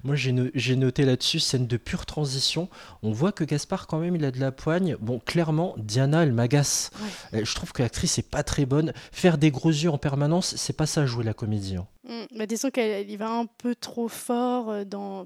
moi 0.04 0.16
j'ai 0.16 0.32
no- 0.32 0.50
j'ai 0.56 0.76
noté 0.76 1.06
là-dessus 1.06 1.40
scène 1.40 1.68
de 1.68 1.78
pure 1.78 2.06
transition. 2.06 2.68
On 3.04 3.12
voit 3.12 3.32
que 3.32 3.44
Gaspard 3.44 3.86
quand 3.88 4.00
même 4.00 4.16
il 4.16 4.26
a 4.26 4.32
de 4.32 4.40
la 4.40 4.52
poigne. 4.52 4.96
Bon, 5.00 5.20
clairement, 5.20 5.76
Diana 5.78 6.24
elle 6.24 6.34
m'agace. 6.34 6.90
Euh, 7.34 7.46
Je 7.46 7.56
trouve 7.56 7.72
que 7.74 7.82
l'actrice 7.84 8.18
est 8.18 8.30
pas 8.30 8.44
très 8.44 8.66
bonne. 8.66 8.92
Faire 9.12 9.38
des 9.38 9.52
gros 9.52 9.70
yeux 9.70 9.90
en 9.92 9.98
permanence, 9.98 10.56
c'est 10.58 10.74
pas 10.76 10.86
ça 10.88 11.06
jouer 11.06 11.24
la 11.24 11.34
comédie. 11.34 11.76
hein. 11.78 11.88
Mm. 12.08 12.38
Bah, 12.38 12.46
disons 12.46 12.70
qu'elle 12.70 13.10
il 13.10 13.18
va 13.18 13.30
un 13.30 13.46
peu 13.46 13.76
trop 13.76 14.08
fort 14.08 14.72
euh, 14.72 14.84
dans, 14.86 15.26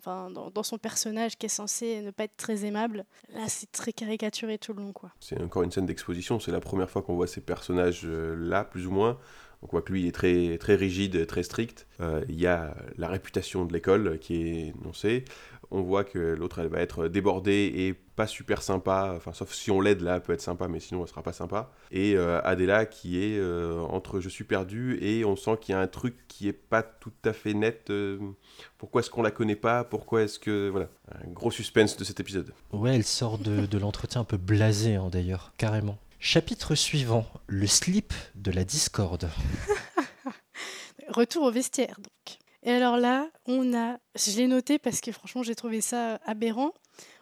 son 0.63 0.77
personnage 0.77 1.37
qui 1.37 1.45
est 1.45 1.49
censé 1.49 2.01
ne 2.01 2.11
pas 2.11 2.25
être 2.25 2.37
très 2.37 2.65
aimable. 2.65 3.05
Là, 3.33 3.45
c'est 3.47 3.71
très 3.71 3.93
caricaturé 3.93 4.57
tout 4.57 4.73
le 4.73 4.83
long. 4.83 4.93
C'est 5.19 5.41
encore 5.41 5.63
une 5.63 5.71
scène 5.71 5.85
d'exposition. 5.85 6.39
C'est 6.39 6.51
la 6.51 6.59
première 6.59 6.89
fois 6.89 7.01
qu'on 7.01 7.15
voit 7.15 7.27
ces 7.27 7.41
personnages-là, 7.41 8.63
plus 8.65 8.87
ou 8.87 8.91
moins. 8.91 9.17
On 9.63 9.67
voit 9.67 9.83
que 9.83 9.93
lui 9.93 10.01
il 10.01 10.07
est 10.07 10.11
très, 10.11 10.57
très 10.57 10.75
rigide, 10.75 11.27
très 11.27 11.43
strict. 11.43 11.87
Euh, 11.99 12.23
Il 12.27 12.39
y 12.39 12.47
a 12.47 12.75
la 12.97 13.07
réputation 13.07 13.65
de 13.65 13.73
l'école 13.73 14.17
qui 14.19 14.41
est 14.41 14.73
énoncée. 14.81 15.23
On 15.71 15.81
voit 15.81 16.03
que 16.03 16.19
l'autre 16.19 16.59
elle 16.59 16.67
va 16.67 16.79
être 16.81 17.07
débordée 17.07 17.71
et 17.73 17.93
pas 17.93 18.27
super 18.27 18.61
sympa. 18.61 19.13
Enfin, 19.15 19.31
sauf 19.33 19.53
si 19.53 19.71
on 19.71 19.79
l'aide 19.79 20.01
là, 20.01 20.15
elle 20.15 20.21
peut 20.21 20.33
être 20.33 20.41
sympa, 20.41 20.67
mais 20.67 20.79
sinon 20.79 21.01
elle 21.03 21.07
sera 21.09 21.23
pas 21.23 21.31
sympa. 21.33 21.71
Et 21.91 22.15
euh, 22.17 22.41
Adela 22.43 22.85
qui 22.85 23.23
est 23.23 23.37
euh, 23.39 23.79
entre 23.79 24.19
je 24.19 24.27
suis 24.29 24.43
perdu 24.43 24.97
et 25.01 25.23
on 25.23 25.35
sent 25.35 25.57
qu'il 25.61 25.73
y 25.73 25.75
a 25.75 25.79
un 25.79 25.87
truc 25.87 26.27
qui 26.27 26.47
est 26.49 26.53
pas 26.53 26.83
tout 26.83 27.13
à 27.23 27.33
fait 27.33 27.53
net. 27.53 27.89
euh, 27.89 28.19
pourquoi 28.77 29.01
est-ce 29.01 29.09
qu'on 29.09 29.21
la 29.21 29.31
connaît 29.31 29.55
pas 29.55 29.83
Pourquoi 29.83 30.23
est-ce 30.23 30.39
que 30.39 30.69
voilà 30.69 30.89
un 31.23 31.29
gros 31.31 31.51
suspense 31.51 31.95
de 31.97 32.03
cet 32.03 32.19
épisode. 32.19 32.53
Ouais, 32.73 32.95
elle 32.95 33.05
sort 33.05 33.37
de, 33.37 33.65
de 33.65 33.77
l'entretien 33.77 34.21
un 34.21 34.25
peu 34.25 34.37
blasée 34.37 34.95
hein, 34.95 35.09
d'ailleurs, 35.11 35.53
carrément. 35.57 35.97
Chapitre 36.19 36.75
suivant, 36.75 37.25
le 37.47 37.65
slip 37.65 38.13
de 38.35 38.51
la 38.51 38.63
discorde. 38.63 39.29
Retour 41.07 41.43
au 41.43 41.51
vestiaire, 41.51 41.95
donc. 41.97 42.37
Et 42.63 42.71
alors 42.71 42.97
là, 42.97 43.29
on 43.45 43.73
a, 43.73 43.97
je 44.15 44.37
l'ai 44.37 44.47
noté 44.47 44.77
parce 44.79 45.01
que 45.01 45.11
franchement, 45.11 45.41
j'ai 45.43 45.55
trouvé 45.55 45.81
ça 45.81 46.15
aberrant. 46.25 46.73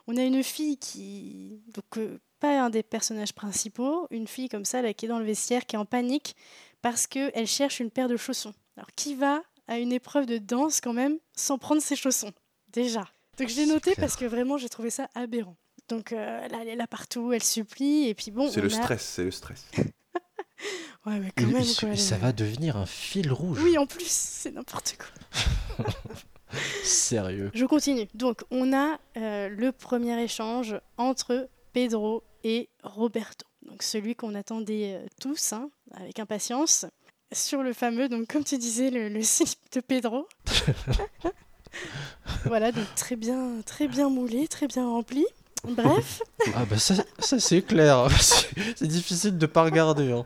On 0.08 0.18
a 0.18 0.24
une 0.24 0.44
fille 0.44 0.78
qui, 0.78 1.62
donc 1.74 1.98
euh, 1.98 2.20
pas 2.40 2.62
un 2.62 2.70
des 2.70 2.84
personnages 2.84 3.34
principaux, 3.34 4.08
une 4.12 4.28
fille 4.28 4.50
comme 4.50 4.66
ça 4.66 4.82
là 4.82 4.94
qui 4.94 5.06
est 5.06 5.10
dans 5.10 5.20
le 5.20 5.26
vestiaire, 5.26 5.66
qui 5.66 5.76
est 5.76 5.80
en 5.80 5.86
panique 5.86 6.36
parce 6.82 7.08
que 7.08 7.32
elle 7.36 7.48
cherche 7.48 7.80
une 7.80 7.92
paire 7.92 8.08
de 8.10 8.18
chaussons. 8.18 8.54
Alors 8.76 8.90
qui 8.96 9.16
va 9.16 9.42
à 9.68 9.78
une 9.78 9.92
épreuve 9.94 10.26
de 10.26 10.38
danse 10.40 10.82
quand 10.82 10.94
même 10.94 11.18
sans 11.36 11.58
prendre 11.58 11.82
ses 11.82 11.96
chaussons? 11.96 12.34
Déjà. 12.74 13.08
Donc 13.38 13.48
je 13.50 13.56
l'ai 13.56 13.66
C'est 13.66 13.74
noté 13.74 13.92
clair. 13.94 13.98
parce 14.06 14.16
que 14.16 14.26
vraiment 14.26 14.58
j'ai 14.58 14.70
trouvé 14.70 14.90
ça 14.90 15.10
aberrant. 15.16 15.56
Donc 15.88 16.12
euh, 16.12 16.48
là, 16.50 16.58
elle 16.62 16.68
est 16.70 16.76
là 16.76 16.88
partout, 16.88 17.32
elle 17.34 17.44
supplie 17.44 18.08
et 18.10 18.14
puis 18.14 18.32
bon. 18.32 18.50
C'est 18.52 18.62
le 18.62 18.68
a- 18.68 18.82
stress, 18.82 19.04
c'est 19.06 19.24
le 19.24 19.32
stress. 19.32 19.66
Ouais, 21.06 21.18
mais 21.20 21.32
quand 21.36 21.46
même. 21.48 21.64
quoi, 21.80 21.90
elle- 21.90 21.98
ça 22.00 22.18
va 22.18 22.34
devenir 22.34 22.76
un 22.76 22.86
fil 22.86 23.32
rouge. 23.32 23.60
Oui, 23.64 23.78
en 23.78 23.86
plus, 23.86 24.06
c'est 24.10 24.52
n'importe 24.52 24.98
quoi. 24.98 25.08
Sérieux. 26.84 27.52
Je 27.54 27.66
continue. 27.66 28.08
Donc, 28.14 28.42
on 28.52 28.74
a 28.74 28.98
euh, 29.18 29.50
le 29.50 29.72
premier 29.72 30.22
échange 30.24 30.76
entre 30.98 31.48
Pedro 31.74 32.24
et 32.44 32.70
Roberto. 32.84 33.46
Donc, 33.64 33.84
celui 33.84 34.16
qu'on 34.16 34.34
attendait 34.36 34.96
euh, 34.96 35.06
tous 35.22 35.54
hein, 35.54 35.70
avec 35.96 36.20
impatience. 36.20 36.86
Sur 37.32 37.62
le 37.62 37.74
fameux, 37.74 38.10
donc 38.10 38.26
comme 38.26 38.44
tu 38.44 38.58
disais, 38.58 38.90
le, 38.90 39.08
le 39.08 39.22
slip 39.22 39.60
de 39.72 39.82
Pedro. 39.82 40.28
voilà, 42.46 42.72
donc 42.72 42.86
très 42.96 43.16
bien, 43.16 43.62
très 43.66 43.88
bien 43.88 44.10
moulé, 44.10 44.48
très 44.48 44.66
bien 44.68 44.88
rempli. 44.88 45.26
Bref, 45.64 46.22
Ah 46.56 46.66
bah 46.66 46.80
ça, 46.80 46.96
ça 47.20 47.40
c'est 47.40 47.62
clair. 47.62 48.08
C'est 48.76 48.88
difficile 48.88 49.38
de 49.38 49.46
pas 49.46 49.64
regarder. 49.64 50.12
hein. 50.12 50.26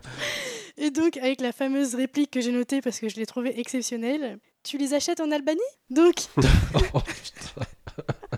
et 0.78 0.92
donc 0.92 1.18
avec 1.18 1.42
la 1.42 1.52
fameuse 1.52 1.96
réplique 1.96 2.32
que 2.32 2.40
j'ai 2.40 2.52
notée 2.52 2.82
parce 2.82 3.00
que 3.00 3.10
je 3.10 3.16
l'ai 3.18 3.26
trouvée 3.26 3.60
exceptionnelle. 3.60 4.38
Tu 4.64 4.78
les 4.78 4.94
achètes 4.94 5.20
en 5.20 5.32
Albanie 5.32 5.60
Donc, 5.90 6.16
Oh, 6.94 7.00
putain. 7.02 7.66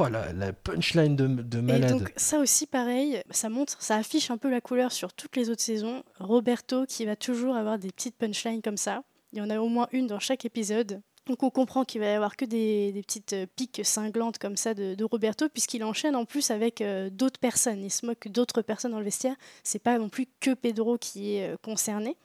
Oh 0.00 0.08
la, 0.08 0.32
la 0.32 0.52
punchline 0.52 1.14
de, 1.14 1.28
de 1.28 1.58
Et 1.58 1.62
malade. 1.62 1.90
donc 1.90 2.12
ça 2.16 2.40
aussi 2.40 2.66
pareil, 2.66 3.22
ça 3.30 3.48
montre, 3.48 3.80
ça 3.80 3.94
affiche 3.96 4.28
un 4.32 4.38
peu 4.38 4.50
la 4.50 4.60
couleur 4.60 4.90
sur 4.90 5.12
toutes 5.12 5.36
les 5.36 5.50
autres 5.50 5.62
saisons. 5.62 6.02
Roberto 6.18 6.84
qui 6.86 7.04
va 7.04 7.14
toujours 7.14 7.54
avoir 7.54 7.78
des 7.78 7.92
petites 7.92 8.16
punchlines 8.16 8.60
comme 8.60 8.76
ça. 8.76 9.04
Il 9.32 9.38
y 9.38 9.42
en 9.42 9.50
a 9.50 9.60
au 9.60 9.68
moins 9.68 9.86
une 9.92 10.08
dans 10.08 10.18
chaque 10.18 10.44
épisode. 10.44 11.00
Donc 11.26 11.44
on 11.44 11.50
comprend 11.50 11.84
qu'il 11.84 12.00
va 12.00 12.08
y 12.08 12.10
avoir 12.10 12.34
que 12.36 12.44
des, 12.44 12.90
des 12.92 13.02
petites 13.02 13.36
piques 13.54 13.82
cinglantes 13.84 14.38
comme 14.38 14.56
ça 14.56 14.74
de, 14.74 14.96
de 14.96 15.04
Roberto 15.04 15.48
puisqu'il 15.48 15.84
enchaîne 15.84 16.16
en 16.16 16.24
plus 16.24 16.50
avec 16.50 16.80
euh, 16.80 17.08
d'autres 17.08 17.38
personnes. 17.38 17.82
Il 17.84 17.90
se 17.90 18.04
moque 18.04 18.26
d'autres 18.28 18.62
personnes 18.62 18.90
dans 18.92 18.98
le 18.98 19.04
vestiaire. 19.04 19.36
C'est 19.62 19.78
pas 19.78 19.96
non 19.98 20.08
plus 20.08 20.26
que 20.40 20.54
Pedro 20.54 20.98
qui 20.98 21.36
est 21.36 21.52
euh, 21.52 21.56
concerné. 21.62 22.16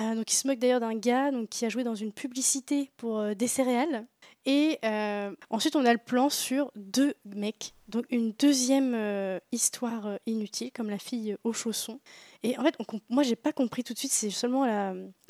Euh, 0.00 0.14
donc 0.16 0.32
il 0.32 0.34
se 0.34 0.46
moque 0.48 0.58
d'ailleurs 0.58 0.80
d'un 0.80 0.96
gars 0.96 1.30
donc, 1.30 1.48
qui 1.48 1.64
a 1.64 1.68
joué 1.68 1.84
dans 1.84 1.94
une 1.94 2.12
publicité 2.12 2.90
pour 2.96 3.18
euh, 3.18 3.34
des 3.34 3.46
céréales. 3.46 4.06
Et 4.46 4.78
euh, 4.84 5.34
ensuite, 5.48 5.76
on 5.76 5.86
a 5.86 5.92
le 5.92 5.98
plan 5.98 6.28
sur 6.28 6.70
deux 6.74 7.14
mecs. 7.24 7.74
Donc, 7.88 8.04
une 8.10 8.32
deuxième 8.32 8.92
euh, 8.94 9.38
histoire 9.52 10.18
inutile, 10.26 10.70
comme 10.72 10.90
la 10.90 10.98
fille 10.98 11.36
aux 11.44 11.52
chaussons. 11.52 12.00
Et 12.42 12.58
en 12.58 12.62
fait, 12.62 12.74
on 12.78 13.00
moi, 13.08 13.22
j'ai 13.22 13.36
pas 13.36 13.52
compris 13.52 13.84
tout 13.84 13.94
de 13.94 13.98
suite. 13.98 14.12
C'est 14.12 14.30
seulement 14.30 14.64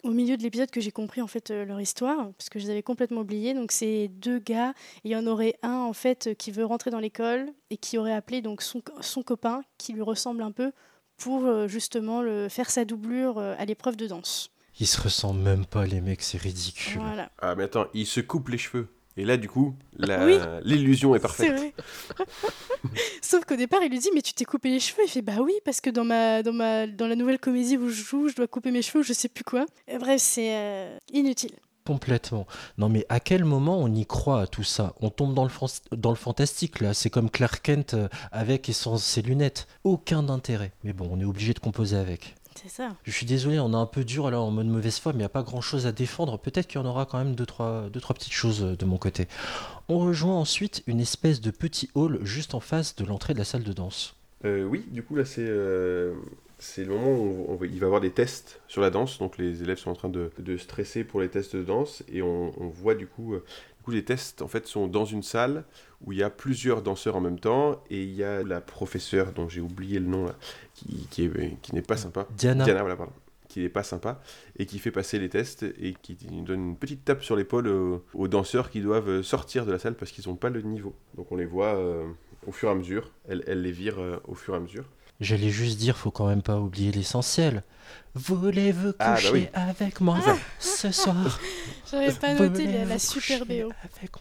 au 0.03 0.11
milieu 0.11 0.37
de 0.37 0.43
l'épisode 0.43 0.71
que 0.71 0.81
j'ai 0.81 0.91
compris 0.91 1.21
en 1.21 1.29
fait 1.29 1.51
leur 1.51 1.81
histoire, 1.81 2.33
parce 2.33 2.49
que 2.49 2.59
je 2.59 2.65
les 2.65 2.71
avais 2.71 2.83
complètement 2.83 3.21
oubliés. 3.21 3.55
Donc, 3.55 3.71
c'est 3.71 4.09
deux 4.09 4.41
gars. 4.41 4.75
Il 5.05 5.13
y 5.13 5.17
en 5.17 5.27
aurait 5.29 5.55
un 5.63 5.79
en 5.79 5.93
fait 5.93 6.35
qui 6.37 6.51
veut 6.51 6.65
rentrer 6.65 6.91
dans 6.91 6.99
l'école 6.99 7.53
et 7.71 7.77
qui 7.77 7.99
aurait 7.99 8.15
appelé 8.15 8.43
donc 8.43 8.63
son, 8.63 8.83
son 9.01 9.23
copain, 9.23 9.63
qui 9.79 9.93
lui 9.93 10.03
ressemble 10.03 10.43
un 10.43 10.51
peu, 10.51 10.73
pour 11.17 11.69
justement 11.69 12.21
le, 12.21 12.49
faire 12.49 12.71
sa 12.71 12.85
doublure 12.85 13.39
à 13.39 13.65
l'épreuve 13.65 13.95
de 13.97 14.09
danse. 14.09 14.51
Ils 14.81 14.87
se 14.87 15.01
ressemblent 15.01 15.41
même 15.43 15.67
pas, 15.67 15.87
les 15.87 16.01
mecs, 16.01 16.23
c'est 16.23 16.39
ridicule. 16.39 17.01
Voilà. 17.01 17.31
Ah, 17.41 17.55
mais 17.55 17.65
attends, 17.65 17.87
il 17.95 18.07
se 18.07 18.21
coupe 18.21 18.49
les 18.49 18.59
cheveux. 18.59 18.89
Et 19.17 19.25
là, 19.25 19.37
du 19.37 19.49
coup, 19.49 19.77
la- 19.97 20.25
Oui. 20.27 20.39
l'illusion 20.65 21.15
est 21.15 21.19
C'est 21.19 21.23
parfaite. 21.23 21.57
vrai. 21.57 21.73
Sauf 23.23 23.45
qu'au 23.45 23.57
départ, 23.57 23.81
il 23.83 23.91
lui 23.91 23.99
dit 23.99 24.11
Mais 24.15 24.23
tu 24.23 24.33
t'es 24.35 24.45
coupé 24.45 24.71
les 24.71 24.81
cheveux 24.81 25.03
Il 25.05 25.09
fait 25.11 25.23
Bah 25.23 25.37
oui, 25.41 25.53
parce 25.65 25.81
que 25.81 25.91
dans, 25.91 26.05
ma, 26.05 26.43
dans, 26.43 26.53
ma, 26.53 26.87
dans 26.87 27.07
la 27.07 27.15
nouvelle 27.17 27.39
comédie 27.39 27.77
où 27.77 27.89
je 27.89 28.03
joue, 28.03 28.29
je 28.29 28.35
dois 28.35 28.47
couper 28.49 28.71
mes 28.73 28.83
cheveux, 28.83 29.03
je 29.05 29.13
sais 29.13 29.29
plus 29.29 29.45
quoi. 29.45 29.67
Et 29.89 29.99
bref, 29.99 30.21
c'est 30.21 30.57
euh, 30.57 30.99
inutile. 31.13 31.53
Complètement. 31.87 32.47
Non 32.79 32.89
mais 32.89 33.05
à 33.11 33.21
quel 33.21 33.45
moment 33.45 33.79
on 33.79 33.95
y 33.95 34.07
croit 34.07 34.41
à 34.41 34.47
tout 34.47 34.63
ça? 34.63 34.95
On 35.03 35.11
tombe 35.11 35.35
dans 35.35 35.43
le, 35.45 35.51
fan- 35.51 35.69
dans 35.93 36.09
le 36.11 36.17
fantastique 36.17 36.81
là, 36.81 36.95
c'est 36.95 37.11
comme 37.11 37.29
Clark 37.31 37.61
Kent 37.63 37.93
euh, 37.93 38.09
avec 38.33 38.71
et 38.71 38.73
sans 38.73 38.97
ses 38.97 39.21
lunettes. 39.21 39.67
Aucun 39.85 40.29
intérêt. 40.31 40.73
Mais 40.83 40.95
bon, 40.95 41.09
on 41.13 41.21
est 41.21 41.25
obligé 41.27 41.53
de 41.53 41.59
composer 41.59 41.97
avec. 41.99 42.35
C'est 42.67 42.71
ça. 42.83 42.97
Je 43.05 43.11
suis 43.11 43.27
désolé, 43.27 43.59
on 43.59 43.73
est 43.73 43.77
un 43.77 43.85
peu 43.85 44.05
dur 44.05 44.31
là 44.31 44.41
en 44.41 44.51
mode 44.51 44.67
mauvaise 44.67 44.99
foi, 44.99 45.13
mais 45.13 45.17
il 45.17 45.21
n'y 45.21 45.27
a 45.27 45.29
pas 45.29 45.43
grand 45.43 45.61
chose 45.61 45.87
à 45.87 45.93
défendre. 45.93 46.39
Peut-être 46.39 46.67
qu'il 46.67 46.81
y 46.81 46.83
en 46.83 46.87
aura 46.87 47.05
quand 47.05 47.19
même 47.19 47.35
deux 47.35 47.45
trois, 47.45 47.91
deux, 47.93 48.01
trois 48.01 48.15
petites 48.15 48.33
choses 48.33 48.63
euh, 48.65 48.75
de 48.75 48.87
mon 48.87 48.97
côté. 48.97 49.29
On 49.89 49.99
rejoint 49.99 50.35
ensuite 50.35 50.83
une 50.87 50.99
espèce 51.01 51.43
de 51.43 51.51
petit 51.51 51.91
hall 51.95 52.21
juste 52.23 52.55
en 52.55 52.61
face 52.61 52.97
de 52.97 53.05
l'entrée 53.05 53.35
de 53.35 53.39
la 53.39 53.45
salle 53.45 53.65
de 53.65 53.73
danse. 53.75 54.17
Euh, 54.47 54.65
oui, 54.65 54.87
du 54.91 55.03
coup, 55.03 55.15
là, 55.15 55.27
c'est 55.27 55.45
euh, 55.47 56.15
c'est 56.59 56.85
le 56.85 56.95
moment 56.95 57.11
où 57.11 57.45
on 57.49 57.55
va- 57.57 57.67
il 57.67 57.79
va 57.79 57.85
y 57.85 57.85
avoir 57.85 58.01
des 58.01 58.13
tests 58.13 58.61
sur 58.67 58.81
la 58.81 58.89
danse. 58.89 59.19
Donc, 59.19 59.37
les 59.37 59.63
élèves 59.63 59.77
sont 59.79 59.91
en 59.91 59.95
train 59.95 60.09
de, 60.09 60.31
de 60.39 60.57
stresser 60.57 61.05
pour 61.05 61.21
les 61.21 61.29
tests 61.29 61.55
de 61.57 61.63
danse. 61.63 62.03
Et 62.11 62.23
on, 62.23 62.53
on 62.59 62.69
voit, 62.69 62.95
du 62.95 63.07
coup, 63.07 63.35
euh, 63.85 63.87
coup, 63.87 63.91
les 63.91 64.05
tests, 64.05 64.43
en 64.43 64.49
fait, 64.49 64.67
sont 64.67 64.87
dans 64.89 65.05
une 65.05 65.23
salle 65.23 65.65
où 66.01 66.13
il 66.13 66.19
y 66.19 66.23
a 66.23 66.31
plusieurs 66.31 66.83
danseurs 66.83 67.17
en 67.17 67.21
même 67.21 67.39
temps. 67.41 67.83
Et 67.91 68.03
il 68.03 68.15
y 68.15 68.25
a 68.25 68.43
la 68.43 68.61
professeure, 68.61 69.33
dont 69.33 69.49
j'ai 69.49 69.61
oublié 69.61 69.99
le 69.99 70.07
nom, 70.07 70.27
là, 70.27 70.35
qui, 70.75 71.07
qui 71.11 71.25
est- 71.25 71.61
qui 71.63 71.75
n'est 71.75 71.83
pas 71.83 71.97
sympa. 71.97 72.27
Diana. 72.37 72.65
Diana, 72.65 72.81
voilà, 72.81 72.97
pardon. 72.97 73.13
Qui 73.49 73.61
n'est 73.61 73.69
pas 73.69 73.85
sympa. 73.85 74.21
Et 74.59 74.67
qui 74.67 74.79
fait 74.79 74.91
passer 74.91 75.19
les 75.19 75.29
tests 75.29 75.63
et 75.63 75.95
qui 76.03 76.15
donne 76.17 76.71
une 76.71 76.77
petite 76.77 77.05
tape 77.05 77.23
sur 77.23 77.37
l'épaule 77.37 77.69
aux, 77.69 78.05
aux 78.15 78.27
danseurs 78.29 78.71
qui 78.71 78.81
doivent 78.81 79.23
sortir 79.23 79.65
de 79.67 79.71
la 79.73 79.79
salle 79.79 79.95
parce 79.95 80.11
qu'ils 80.11 80.29
n'ont 80.29 80.35
pas 80.37 80.51
le 80.51 80.63
niveau. 80.63 80.95
Donc, 81.17 81.31
on 81.31 81.37
les 81.37 81.45
voit 81.47 81.77
euh, 81.77 82.05
au 82.47 82.53
fur 82.53 82.69
et 82.69 82.73
à 82.73 82.75
mesure. 82.75 83.13
Elle, 83.29 83.45
elle 83.47 83.63
les 83.63 83.71
vire 83.73 84.01
euh, 84.01 84.19
au 84.27 84.35
fur 84.35 84.55
et 84.55 84.57
à 84.57 84.61
mesure. 84.61 84.85
J'allais 85.21 85.51
juste 85.51 85.79
dire, 85.79 85.97
faut 85.97 86.11
quand 86.11 86.27
même 86.27 86.43
pas 86.43 86.59
oublier 86.59 86.91
l'essentiel. 86.91 87.63
Voulez-vous 88.17 88.93
coucher 88.93 88.99
Ah, 88.99 89.15
bah 89.23 89.29
oui. 89.33 89.47
avec 89.53 90.01
moi 90.01 90.19
ce 90.59 90.91
soir? 90.91 91.39
J'avais 91.95 92.13
pas 92.19 92.35
noté 92.35 92.67
la, 92.85 92.99
super 92.99 93.47
BO. 93.47 93.73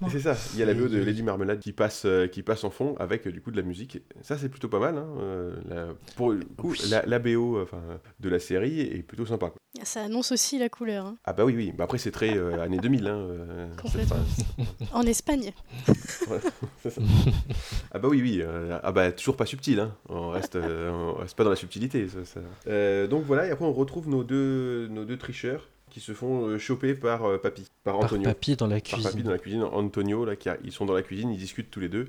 C'est 0.10 0.20
ça, 0.20 0.36
il 0.54 0.60
y 0.60 0.64
a 0.64 0.66
la 0.66 0.74
BO 0.74 0.88
de 0.88 0.98
Lady 1.00 1.24
Marmelade 1.24 1.60
qui 1.60 1.74
passe, 1.74 2.04
euh, 2.06 2.28
qui 2.28 2.44
passe 2.44 2.64
en 2.64 2.70
fond 2.70 2.96
avec 3.00 3.28
euh, 3.28 3.32
du 3.32 3.42
coup 3.42 3.52
de 3.52 3.58
la 3.58 3.64
musique. 3.64 4.00
Ça 4.22 4.38
c'est 4.38 4.50
plutôt 4.50 4.70
pas 4.70 4.80
mal. 4.80 4.98
hein, 4.98 5.08
euh, 5.20 5.56
la, 5.70 5.88
pour 6.16 6.34
coup, 6.58 6.74
la, 6.90 7.04
la 7.06 7.20
BO 7.20 7.62
enfin, 7.62 7.82
de 8.20 8.30
la 8.30 8.40
série 8.40 8.82
est 8.82 9.04
plutôt 9.04 9.26
sympa. 9.26 9.48
quoi. 9.50 9.58
Ça 9.84 10.04
annonce 10.04 10.32
aussi 10.32 10.60
la 10.60 10.70
couleur. 10.70 11.06
hein. 11.08 11.18
Ah 11.26 11.34
bah 11.34 11.46
oui, 11.46 11.54
oui. 11.56 11.74
Bah 11.76 11.86
après 11.86 11.98
c'est 11.98 12.12
très 12.12 12.38
euh, 12.38 12.62
années 12.62 12.78
2000. 12.78 13.08
Hein, 13.08 13.18
euh, 13.18 13.68
Complètement. 13.82 14.18
En 14.94 15.02
Espagne. 15.04 15.52
ça. 16.84 16.90
ah 17.92 18.00
bah 18.00 18.08
oui, 18.10 18.22
oui. 18.22 18.40
euh, 18.42 18.78
ah 18.84 18.92
bah 18.92 19.12
toujours 19.12 19.36
pas 19.36 19.46
subtil. 19.46 19.80
Hein. 19.80 19.96
On, 20.10 20.30
reste, 20.30 20.56
euh, 20.56 20.92
on 20.92 21.14
reste 21.16 21.36
pas 21.36 21.44
dans 21.44 21.50
la 21.50 21.56
subtilité. 21.56 22.08
ça, 22.08 22.24
ça. 22.26 22.40
Euh, 22.68 23.08
donc 23.08 23.24
voilà, 23.26 23.48
et 23.48 23.52
après 23.52 23.66
on 23.66 23.74
retrouve 23.74 24.08
nos 24.08 24.24
deux, 24.24 24.88
nos 24.90 25.06
deux 25.06 25.18
tricheurs 25.18 25.70
qui 25.94 26.00
se 26.00 26.14
font 26.14 26.48
euh, 26.48 26.58
choper 26.58 26.96
par 26.96 27.24
euh, 27.26 27.38
Papy, 27.38 27.68
par 27.84 27.94
Par 28.00 28.06
Antonio. 28.06 28.24
papy 28.24 28.56
dans 28.56 28.66
la 28.66 28.78
par 28.78 28.84
cuisine. 28.84 29.04
Papy 29.12 29.24
dans 29.24 29.32
la 29.32 29.38
cuisine, 29.38 29.64
Antonio, 29.64 30.26
là, 30.26 30.36
qui 30.36 30.50
a- 30.50 30.58
ils 30.64 30.72
sont 30.72 30.86
dans 30.86 30.94
la 30.94 31.04
cuisine, 31.04 31.30
ils 31.32 31.38
discutent 31.38 31.70
tous 31.70 31.80
les 31.80 31.88
deux, 31.90 32.08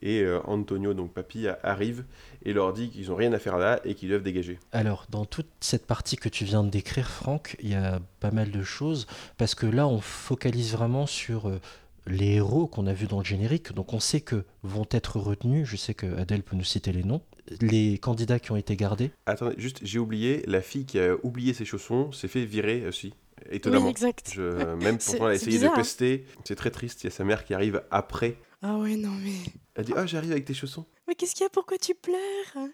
et 0.00 0.20
euh, 0.22 0.40
Antonio, 0.44 0.94
donc 0.94 1.12
Papy, 1.12 1.46
a- 1.46 1.58
arrive 1.62 2.04
et 2.44 2.52
leur 2.54 2.72
dit 2.72 2.88
qu'ils 2.88 3.12
ont 3.12 3.16
rien 3.16 3.32
à 3.34 3.38
faire 3.38 3.58
là 3.58 3.80
et 3.84 3.94
qu'ils 3.94 4.08
doivent 4.08 4.22
dégager. 4.22 4.58
Alors, 4.72 5.06
dans 5.10 5.26
toute 5.26 5.48
cette 5.60 5.86
partie 5.86 6.16
que 6.16 6.28
tu 6.30 6.44
viens 6.44 6.64
de 6.64 6.70
décrire, 6.70 7.10
Franck, 7.10 7.56
il 7.60 7.68
y 7.70 7.74
a 7.74 8.00
pas 8.20 8.30
mal 8.30 8.50
de 8.50 8.62
choses, 8.62 9.06
parce 9.36 9.54
que 9.54 9.66
là, 9.66 9.86
on 9.86 10.00
focalise 10.00 10.72
vraiment 10.72 11.04
sur 11.06 11.48
euh, 11.48 11.60
les 12.06 12.36
héros 12.36 12.66
qu'on 12.68 12.86
a 12.86 12.92
vus 12.94 13.06
dans 13.08 13.18
le 13.18 13.24
générique, 13.24 13.72
donc 13.74 13.92
on 13.92 14.00
sait 14.00 14.20
que 14.22 14.44
vont 14.62 14.86
être 14.92 15.18
retenus, 15.18 15.66
je 15.68 15.76
sais 15.76 15.92
que 15.92 16.16
Adèle 16.16 16.42
peut 16.42 16.56
nous 16.56 16.64
citer 16.64 16.92
les 16.92 17.02
noms, 17.02 17.20
les 17.60 17.98
candidats 17.98 18.38
qui 18.38 18.52
ont 18.52 18.56
été 18.56 18.76
gardés. 18.76 19.10
Attendez, 19.26 19.56
juste, 19.58 19.80
j'ai 19.82 19.98
oublié, 19.98 20.42
la 20.46 20.60
fille 20.62 20.86
qui 20.86 20.98
a 21.00 21.14
oublié 21.24 21.52
ses 21.52 21.64
chaussons 21.64 22.12
s'est 22.12 22.28
fait 22.28 22.44
virer 22.44 22.86
aussi, 22.86 23.12
Oui, 23.44 23.56
étonnamment. 23.56 23.88
exact. 23.88 24.32
Je- 24.34 24.74
même 24.76 24.98
pourtant, 24.98 25.26
elle 25.26 25.32
a 25.32 25.34
essayé 25.34 25.52
bizarre, 25.52 25.72
de 25.72 25.78
hein. 25.78 25.82
pester, 25.82 26.26
c'est 26.44 26.56
très 26.56 26.70
triste, 26.70 27.04
il 27.04 27.06
y 27.06 27.08
a 27.08 27.10
sa 27.10 27.24
mère 27.24 27.44
qui 27.44 27.54
arrive 27.54 27.82
après. 27.90 28.36
Ah 28.62 28.76
ouais, 28.78 28.96
non 28.96 29.12
mais. 29.22 29.34
Elle 29.74 29.84
dit 29.84 29.92
Ah, 29.96 30.06
j'arrive 30.06 30.32
avec 30.32 30.44
tes 30.44 30.54
chaussons. 30.54 30.86
Mais 31.06 31.14
qu'est-ce 31.14 31.34
qu'il 31.34 31.44
y 31.44 31.46
a? 31.46 31.50
Pourquoi 31.50 31.78
tu 31.78 31.94
pleures? 31.94 32.68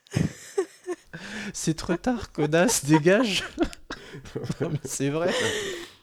C'est 1.53 1.75
trop 1.75 1.97
tard, 1.97 2.33
connasse, 2.33 2.85
dégage 2.87 3.45
C'est 4.85 5.09
vrai 5.11 5.31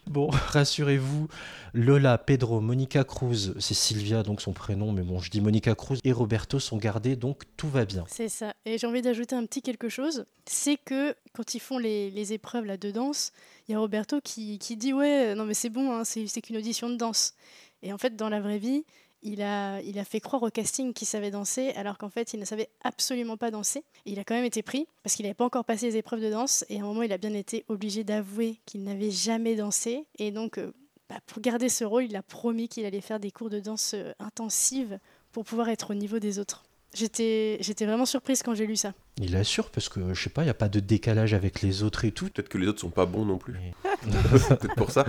Bon, 0.08 0.30
rassurez-vous, 0.32 1.28
Lola, 1.76 2.18
Pedro, 2.18 2.62
Monica 2.62 3.04
Cruz, 3.04 3.54
c'est 3.60 3.76
Sylvia, 3.76 4.24
donc 4.24 4.42
son 4.42 4.54
prénom, 4.54 4.92
mais 4.92 5.04
bon, 5.04 5.20
je 5.20 5.30
dis 5.30 5.40
Monica 5.40 5.76
Cruz, 5.76 6.00
et 6.04 6.12
Roberto 6.12 6.60
sont 6.60 6.78
gardés, 6.78 7.16
donc 7.16 7.44
tout 7.58 7.70
va 7.70 7.86
bien. 7.86 8.06
C'est 8.08 8.30
ça. 8.30 8.56
Et 8.66 8.80
j'ai 8.80 8.88
envie 8.88 9.04
d'ajouter 9.04 9.36
un 9.36 9.46
petit 9.46 9.62
quelque 9.62 9.88
chose. 9.88 10.26
C'est 10.48 10.78
que 10.78 11.16
quand 11.34 11.54
ils 11.54 11.60
font 11.60 11.78
les, 11.78 12.10
les 12.10 12.34
épreuves 12.34 12.66
là, 12.66 12.78
de 12.78 12.90
danse, 12.90 13.34
y 13.72 13.76
a 13.76 13.80
Roberto 13.80 14.20
qui, 14.22 14.58
dit 14.58 14.94
Ouais, 14.94 15.36
non 15.36 15.46
mais 15.46 15.54
c'est 15.54 15.70
bon, 15.70 15.92
hein, 15.92 16.04
c'est 16.04 16.42
qu'une 16.42 16.58
audition 16.58 16.90
de 16.90 16.96
danse. 16.96 17.34
Et 17.82 17.94
en 17.94 17.98
fait, 17.98 18.16
dans 18.16 18.30
la 18.30 18.42
vraie 18.42 18.58
vie, 18.58 18.84
il 19.22 19.42
a, 19.42 19.82
fait 20.06 20.20
croire 20.20 20.44
au 20.44 20.50
casting 20.50 20.94
qu'il 20.94 21.08
savait 21.08 21.32
danser, 21.32 21.72
alors 21.76 21.98
qu'en 21.98 22.10
fait, 22.10 22.34
il 22.34 22.40
ne 22.40 22.46
savait 22.46 22.70
absolument 22.82 23.38
pas 23.38 23.52
danser. 23.52 23.84
Il 24.06 24.20
a 24.20 24.24
quand 24.24 24.34
même 24.34 24.46
été 24.46 24.64
pris, 24.64 24.88
parce 25.04 25.16
qu'il 25.16 25.24
n'avait 25.24 25.34
pas 25.34 25.46
encore 25.46 25.66
passé 25.66 25.88
les 25.88 25.98
épreuves 25.98 26.22
de 26.22 26.30
danse. 26.30 26.66
Et 26.70 26.78
à 26.78 26.84
un 26.84 26.86
moment, 26.86 27.04
il 27.04 27.12
a 27.12 27.18
bien 27.18 27.34
été 27.34 27.66
obligé 27.68 28.04
d'avouer 28.04 28.60
qu'il 28.66 28.84
n'avait 28.84 29.12
jamais 29.12 29.56
dansé. 29.56 30.06
Et 30.18 30.32
donc, 30.32 30.58
euh, 30.58 30.72
bah, 31.10 31.20
pour 31.26 31.42
garder 31.42 31.70
ce 31.70 31.84
rôle, 31.84 32.06
il 32.06 32.16
a 32.16 32.24
promis 32.24 32.70
qu'il 32.70 32.86
allait 32.86 33.02
faire 33.02 33.20
des 33.20 33.32
cours 33.32 33.50
de 33.50 33.60
danse 33.60 33.94
euh, 33.94 34.14
intensives 34.20 35.00
pour 35.32 35.44
pouvoir 35.44 35.70
être 35.70 35.92
au 35.92 35.96
niveau 35.96 36.20
des 36.20 36.40
autres. 36.40 36.64
J'étais 36.96 37.58
j'étais 37.62 37.86
vraiment 37.86 38.06
surprise 38.06 38.42
quand 38.42 38.56
j'ai 38.56 38.66
lu 38.66 38.76
ça. 38.76 38.94
Il 39.22 39.36
assure, 39.36 39.70
parce 39.70 39.90
que, 39.90 40.14
je 40.14 40.24
sais 40.24 40.30
pas, 40.30 40.42
il 40.42 40.46
n'y 40.46 40.52
a 40.52 40.56
pas 40.56 40.70
de 40.70 40.80
décalage 40.80 41.34
avec 41.34 41.62
les 41.62 41.84
autres 41.84 42.06
et 42.06 42.12
tout. 42.12 42.30
Peut-être 42.30 42.50
que 42.50 42.58
les 42.58 42.68
autres 42.68 42.80
sont 42.82 42.90
pas 42.90 43.06
bons 43.06 43.26
non 43.26 43.38
plus. 43.38 43.54
Mais- 43.54 43.74
peut-être 44.58 44.76
pour 44.76 44.92
ça. 44.92 45.04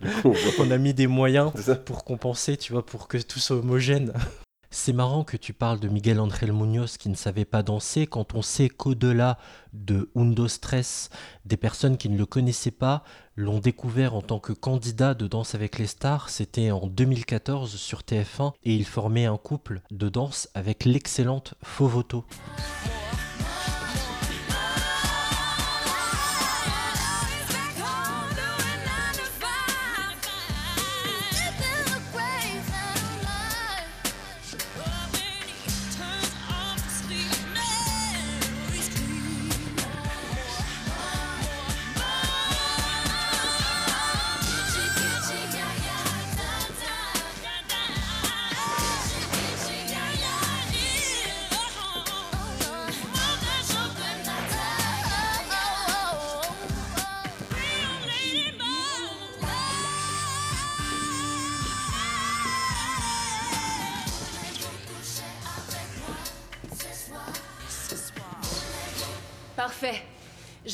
Du 0.00 0.10
coup, 0.10 0.28
on 0.28 0.32
voit 0.32 0.52
pas. 0.56 0.62
On 0.62 0.70
a 0.70 0.78
mis 0.78 0.94
des 0.94 1.06
moyens 1.06 1.52
pour 1.84 2.04
compenser, 2.04 2.56
tu 2.56 2.72
vois, 2.72 2.84
pour 2.86 3.08
que 3.08 3.18
tout 3.18 3.40
soit 3.40 3.56
homogène. 3.56 4.12
C'est 4.70 4.92
marrant 4.92 5.24
que 5.24 5.38
tu 5.38 5.54
parles 5.54 5.80
de 5.80 5.88
Miguel 5.88 6.20
Angel 6.20 6.52
Munoz 6.52 6.98
qui 6.98 7.08
ne 7.08 7.14
savait 7.14 7.46
pas 7.46 7.62
danser 7.62 8.06
quand 8.06 8.34
on 8.34 8.42
sait 8.42 8.68
qu'au-delà 8.68 9.38
de 9.72 10.10
Undo 10.14 10.46
Stress, 10.46 11.08
des 11.46 11.56
personnes 11.56 11.96
qui 11.96 12.10
ne 12.10 12.18
le 12.18 12.26
connaissaient 12.26 12.70
pas 12.70 13.02
l'ont 13.34 13.60
découvert 13.60 14.14
en 14.14 14.20
tant 14.20 14.40
que 14.40 14.52
candidat 14.52 15.14
de 15.14 15.26
Danse 15.26 15.54
avec 15.54 15.78
les 15.78 15.86
stars. 15.86 16.28
C'était 16.28 16.70
en 16.70 16.86
2014 16.86 17.76
sur 17.76 18.00
TF1 18.00 18.52
et 18.62 18.74
il 18.74 18.84
formait 18.84 19.26
un 19.26 19.38
couple 19.38 19.80
de 19.90 20.10
danse 20.10 20.50
avec 20.54 20.84
l'excellente 20.84 21.54
Fovoto. 21.62 22.26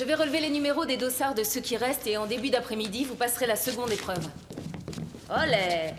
Je 0.05 0.07
vais 0.07 0.17
relever 0.17 0.41
les 0.41 0.51
numéros 0.51 0.85
des 0.85 0.99
dossards 0.99 1.35
de 1.35 1.43
ceux 1.43 1.63
qui 1.63 1.79
restent 1.79 2.07
et 2.07 2.19
en 2.19 2.27
début 2.27 2.51
d'après-midi, 2.51 3.05
vous 3.05 3.15
passerez 3.15 3.47
la 3.47 3.57
seconde 3.57 3.91
épreuve. 3.91 4.29
Olé 5.31 5.95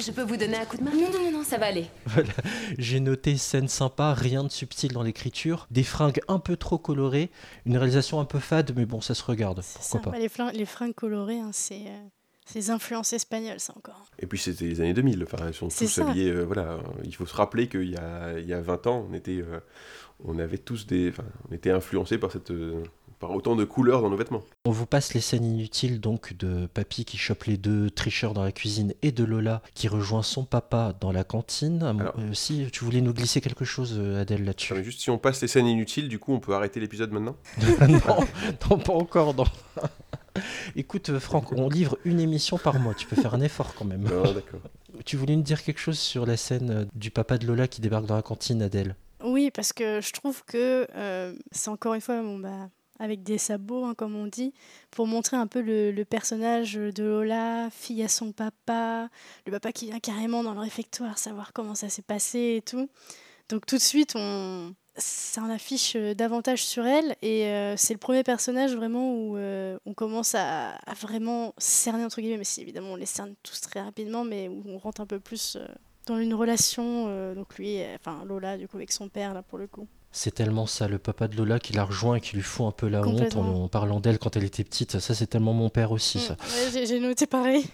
Je 0.00 0.10
peux 0.10 0.24
vous 0.24 0.36
donner 0.36 0.56
un 0.56 0.64
coup 0.64 0.76
de 0.76 0.82
main? 0.82 0.90
Non, 0.90 1.12
non, 1.12 1.24
non, 1.26 1.30
non, 1.30 1.44
ça 1.44 1.56
va 1.56 1.66
aller. 1.66 1.86
Voilà, 2.06 2.32
j'ai 2.76 2.98
noté 2.98 3.36
scène 3.36 3.68
sympa, 3.68 4.14
rien 4.14 4.42
de 4.42 4.48
subtil 4.48 4.90
dans 4.90 5.04
l'écriture, 5.04 5.68
des 5.70 5.84
fringues 5.84 6.20
un 6.26 6.40
peu 6.40 6.56
trop 6.56 6.76
colorées, 6.76 7.30
une 7.66 7.76
réalisation 7.76 8.18
un 8.18 8.24
peu 8.24 8.40
fade, 8.40 8.72
mais 8.74 8.84
bon, 8.84 9.00
ça 9.00 9.14
se 9.14 9.22
regarde, 9.22 9.62
pourquoi 9.90 10.10
pas. 10.12 10.18
Les, 10.18 10.66
fringues 10.66 10.94
colorées, 10.94 11.38
hein, 11.38 11.50
c'est 11.52 11.84
euh, 11.86 12.08
c'est 12.46 12.58
les 12.58 12.70
influences 12.70 13.12
espagnoles, 13.14 13.58
ça 13.60 13.72
encore. 13.76 14.04
Et 14.18 14.26
puis 14.26 14.38
c'était 14.38 14.66
les 14.66 14.80
années 14.80 14.92
2000, 14.92 15.22
enfin, 15.24 15.48
ils 15.48 15.54
sont 15.54 15.70
C'est 15.70 15.86
tous 15.86 15.92
ça. 15.92 16.08
habillés. 16.08 16.30
euh, 16.30 16.42
voilà, 16.42 16.78
il 17.04 17.14
faut 17.14 17.24
se 17.26 17.34
rappeler 17.34 17.68
qu'il 17.68 17.88
y 17.90 17.96
a, 17.96 18.38
il 18.38 18.46
y 18.46 18.52
a 18.52 18.60
20 18.60 18.86
ans, 18.86 19.06
on 19.08 19.14
était, 19.14 19.40
euh, 19.40 19.60
on 20.22 20.38
avait 20.38 20.58
tous 20.58 20.86
des, 20.86 21.08
enfin, 21.10 21.24
on 21.50 21.54
était 21.54 21.70
influencés 21.70 22.18
par 22.18 22.30
cette, 22.30 22.50
euh, 22.50 22.82
par 23.20 23.30
autant 23.32 23.56
de 23.56 23.64
couleurs 23.64 24.02
dans 24.02 24.10
nos 24.10 24.16
vêtements. 24.16 24.42
On 24.64 24.70
vous 24.70 24.86
passe 24.86 25.14
les 25.14 25.20
scènes 25.20 25.44
inutiles 25.44 26.00
donc 26.00 26.34
de 26.36 26.66
Papy 26.66 27.04
qui 27.04 27.16
chope 27.16 27.44
les 27.44 27.56
deux 27.56 27.90
tricheurs 27.90 28.34
dans 28.34 28.42
la 28.44 28.52
cuisine 28.52 28.92
et 29.02 29.12
de 29.12 29.24
Lola 29.24 29.62
qui 29.74 29.88
rejoint 29.88 30.22
son 30.22 30.44
papa 30.44 30.94
dans 31.00 31.12
la 31.12 31.24
cantine. 31.24 31.80
Ah, 31.82 31.90
Alors- 31.90 32.14
euh, 32.18 32.34
si 32.34 32.66
tu 32.72 32.84
voulais 32.84 33.00
nous 33.00 33.14
glisser 33.14 33.40
quelque 33.40 33.64
chose, 33.64 33.94
euh, 33.98 34.20
Adèle, 34.20 34.44
là-dessus. 34.44 34.74
Juste 34.84 35.00
si 35.00 35.10
on 35.10 35.18
passe 35.18 35.40
les 35.42 35.48
scènes 35.48 35.66
inutiles, 35.66 36.08
du 36.08 36.18
coup, 36.18 36.32
on 36.34 36.40
peut 36.40 36.54
arrêter 36.54 36.80
l'épisode 36.80 37.12
maintenant? 37.12 37.36
non, 37.88 38.18
non, 38.70 38.78
pas 38.78 38.92
encore. 38.92 39.34
Non. 39.34 39.44
Écoute, 40.76 41.10
euh, 41.10 41.20
Franck, 41.20 41.52
on 41.52 41.68
livre 41.68 41.96
une 42.04 42.20
émission 42.20 42.58
par 42.58 42.78
mois. 42.80 42.94
Tu 42.94 43.06
peux 43.06 43.16
faire 43.16 43.34
un 43.34 43.40
effort 43.40 43.74
quand 43.74 43.84
même. 43.84 44.02
Non, 44.02 44.22
d'accord. 44.32 44.60
Tu 45.04 45.16
voulais 45.16 45.34
nous 45.34 45.42
dire 45.42 45.62
quelque 45.64 45.80
chose 45.80 45.98
sur 45.98 46.24
la 46.24 46.36
scène 46.36 46.70
euh, 46.70 46.84
du 46.94 47.10
papa 47.10 47.36
de 47.36 47.46
Lola 47.48 47.66
qui 47.66 47.80
débarque 47.80 48.06
dans 48.06 48.14
la 48.14 48.22
cantine, 48.22 48.62
Adèle? 48.62 48.94
Oui, 49.24 49.50
parce 49.50 49.72
que 49.72 50.02
je 50.02 50.12
trouve 50.12 50.44
que 50.44 50.86
euh, 50.94 51.34
c'est 51.50 51.70
encore 51.70 51.94
une 51.94 52.02
fois 52.02 52.20
bon, 52.20 52.38
bah, 52.38 52.68
avec 52.98 53.22
des 53.22 53.38
sabots, 53.38 53.86
hein, 53.86 53.94
comme 53.94 54.14
on 54.16 54.26
dit, 54.26 54.52
pour 54.90 55.06
montrer 55.06 55.38
un 55.38 55.46
peu 55.46 55.62
le, 55.62 56.04
personnage 56.04 56.74
de 56.74 57.04
Lola, 57.04 57.70
fille 57.70 58.02
à 58.02 58.08
son 58.08 58.32
papa, 58.32 59.08
le 59.46 59.52
papa 59.52 59.72
qui 59.72 59.86
vient 59.86 59.98
carrément 59.98 60.44
dans 60.44 60.52
le 60.52 60.60
réfectoire 60.60 61.16
savoir 61.16 61.54
comment 61.54 61.74
ça 61.74 61.88
s'est 61.88 62.02
passé 62.02 62.56
et 62.58 62.62
tout. 62.62 62.90
Donc 63.48 63.64
tout 63.64 63.76
de 63.76 63.80
suite, 63.80 64.12
on, 64.14 64.74
ça 64.96 65.40
en 65.40 65.48
affiche 65.48 65.96
euh, 65.96 66.12
davantage 66.12 66.62
sur 66.62 66.84
elle 66.86 67.16
et 67.22 67.46
euh, 67.46 67.76
c'est 67.78 67.94
le 67.94 67.98
premier 67.98 68.24
personnage 68.24 68.76
vraiment 68.76 69.14
où 69.14 69.38
on 69.38 69.94
commence 69.94 70.34
à, 70.34 70.72
à 70.72 70.94
vraiment 70.94 71.54
cerner 71.56 72.04
entre 72.04 72.20
guillemets, 72.20 72.36
mais 72.36 72.44
si 72.44 72.60
évidemment 72.60 72.92
on 72.92 72.96
les 72.96 73.06
cerne 73.06 73.34
tous 73.42 73.58
très 73.62 73.80
rapidement, 73.80 74.24
mais 74.24 74.48
où 74.48 74.62
on 74.66 74.76
rentre 74.76 75.00
un 75.00 75.06
peu 75.06 75.18
plus 75.18 75.56
dans 76.06 76.18
une 76.18 76.34
relation, 76.34 77.06
euh, 77.08 77.34
donc 77.34 77.56
lui, 77.56 77.80
euh, 77.80 77.96
enfin 77.96 78.24
Lola 78.24 78.56
du 78.58 78.68
coup 78.68 78.76
avec 78.76 78.92
son 78.92 79.08
père 79.08 79.34
là 79.34 79.42
pour 79.42 79.58
le 79.58 79.66
coup. 79.66 79.88
C'est 80.12 80.32
tellement 80.32 80.66
ça, 80.66 80.86
le 80.86 80.98
papa 80.98 81.26
de 81.26 81.36
Lola 81.36 81.58
qui 81.58 81.72
la 81.72 81.82
rejoint 81.82 82.16
et 82.16 82.20
qui 82.20 82.36
lui 82.36 82.42
fout 82.42 82.66
un 82.66 82.70
peu 82.70 82.88
la 82.88 83.02
honte 83.02 83.34
en, 83.34 83.68
parlant 83.68 83.98
d'elle 83.98 84.18
quand 84.20 84.36
elle 84.36 84.44
était 84.44 84.62
petite. 84.62 85.00
Ça, 85.00 85.12
c'est 85.12 85.26
tellement 85.26 85.52
mon 85.52 85.70
père 85.70 85.90
aussi, 85.90 86.20
ça. 86.20 86.34
Mm, 86.34 86.76
ouais, 86.76 86.86
j'ai- 86.86 87.00
noté 87.00 87.26
pareil. 87.26 87.66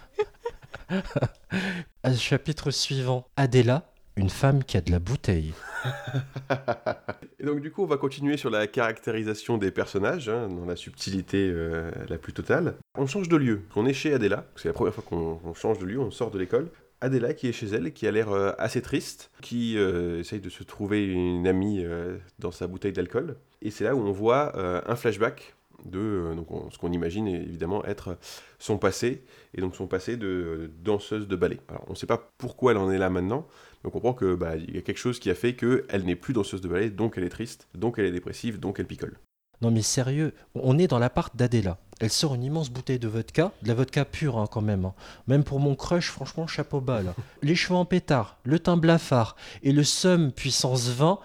À 2.03 2.12
ce 2.14 2.19
chapitre 2.19 2.71
suivant, 2.71 3.27
Adela, 3.37 3.93
une 4.16 4.31
femme 4.31 4.64
qui 4.64 4.79
a 4.79 4.81
de 4.81 4.90
la 4.90 5.01
bouteille. 5.01 5.53
Et 7.38 7.45
donc 7.45 7.61
du 7.61 7.71
coup, 7.71 7.83
on 7.83 7.87
va 7.87 7.99
continuer 7.99 8.38
sur 8.38 8.49
la 8.49 8.66
caractérisation 8.66 9.59
des 9.59 9.71
personnages, 9.71 10.31
hein, 10.31 10.49
dans 10.49 10.64
la 10.64 10.77
subtilité 10.77 11.51
euh, 11.53 11.90
la 12.09 12.16
plus 12.16 12.33
totale. 12.33 12.77
On 12.99 13.07
change 13.07 13.29
de 13.29 13.37
lieu. 13.37 13.62
On 13.77 13.85
est 13.85 13.93
chez 13.93 14.14
Adela. 14.14 14.47
C'est 14.57 14.69
la 14.69 14.75
première 14.75 14.95
fois 14.95 15.05
qu'on 15.07 15.53
change 15.53 15.79
de 15.79 15.85
lieu, 15.85 16.01
on 16.01 16.11
sort 16.11 16.31
de 16.31 16.38
l'école. 16.38 16.71
Adela 17.01 17.35
qui 17.35 17.49
est 17.49 17.53
chez 17.53 17.67
elle 17.67 17.93
qui 17.93 18.07
a 18.07 18.11
l'air 18.11 18.31
euh, 18.31 18.53
assez 18.59 18.83
triste, 18.83 19.31
qui 19.41 19.79
euh, 19.79 20.21
essaye 20.21 20.41
de 20.41 20.51
se 20.51 20.63
trouver 20.63 21.05
une 21.05 21.47
amie 21.47 21.83
euh, 21.85 22.19
dans 22.39 22.51
sa 22.51 22.67
bouteille 22.67 22.93
d'alcool. 22.93 23.37
Et 23.63 23.71
c'est 23.71 23.85
là 23.85 23.95
où 23.95 24.01
on 24.01 24.13
voit 24.13 24.57
un 24.89 24.97
flashback 24.97 25.55
de 25.85 26.35
ce 26.71 26.79
qu'on 26.79 26.93
imagine 26.93 27.27
évidemment 27.27 27.85
être 27.85 28.17
son 28.59 28.79
passé, 28.79 29.23
et 29.55 29.61
donc 29.61 29.77
son 29.77 29.87
passé 29.87 30.17
de 30.17 30.71
danseuse 30.83 31.29
de 31.29 31.37
ballet. 31.37 31.59
Alors 31.69 31.85
on 31.89 31.91
ne 31.91 31.97
sait 31.97 32.07
pas 32.07 32.31
pourquoi 32.39 32.73
elle 32.73 32.79
en 32.79 32.91
est 32.91 32.97
là 32.97 33.11
maintenant, 33.11 33.47
mais 33.83 33.89
on 33.89 33.91
comprend 33.91 34.15
que 34.15 34.35
bah, 34.35 34.57
y 34.57 34.79
a 34.79 34.81
quelque 34.81 34.99
chose 34.99 35.19
qui 35.19 35.29
a 35.29 35.35
fait 35.35 35.55
qu'elle 35.57 36.05
n'est 36.05 36.17
plus 36.17 36.33
danseuse 36.33 36.63
de 36.63 36.69
ballet, 36.69 36.89
donc 36.89 37.15
elle 37.19 37.25
est 37.25 37.31
triste, 37.31 37.69
donc 37.75 37.99
elle 37.99 38.07
est 38.07 38.13
dépressive, 38.13 38.59
donc 38.59 38.81
elle 38.81 38.87
picole. 38.87 39.19
Non 39.61 39.71
mais 39.71 39.83
sérieux, 39.83 40.33
on 40.55 40.79
est 40.79 40.87
dans 40.87 40.99
l'appart 40.99 41.37
d'Adela. 41.37 41.79
Elle 42.01 42.11
sort 42.11 42.35
une 42.35 42.45
immense 42.45 42.71
bouteille 42.71 42.99
de 42.99 43.09
vodka, 43.09 43.53
de 43.63 43.69
la 43.69 43.75
vodka 43.75 44.05
pure 44.05 44.39
hein, 44.39 44.47
quand 44.51 44.63
même. 44.63 44.87
hein. 44.87 44.95
Même 45.27 45.45
pour 45.45 45.61
mon 45.61 45.75
crush, 45.75 46.09
franchement, 46.11 46.47
chapeau 46.47 46.81
bas 46.81 47.03
là. 47.03 47.15
Les 47.43 47.55
cheveux 47.55 47.75
en 47.77 47.85
pétard, 47.85 48.39
le 48.45 48.59
teint 48.59 48.77
blafard 48.79 49.37
et 49.63 49.73
le 49.73 49.85
somme 49.85 50.33
puissance 50.33 50.89
20. 50.89 51.19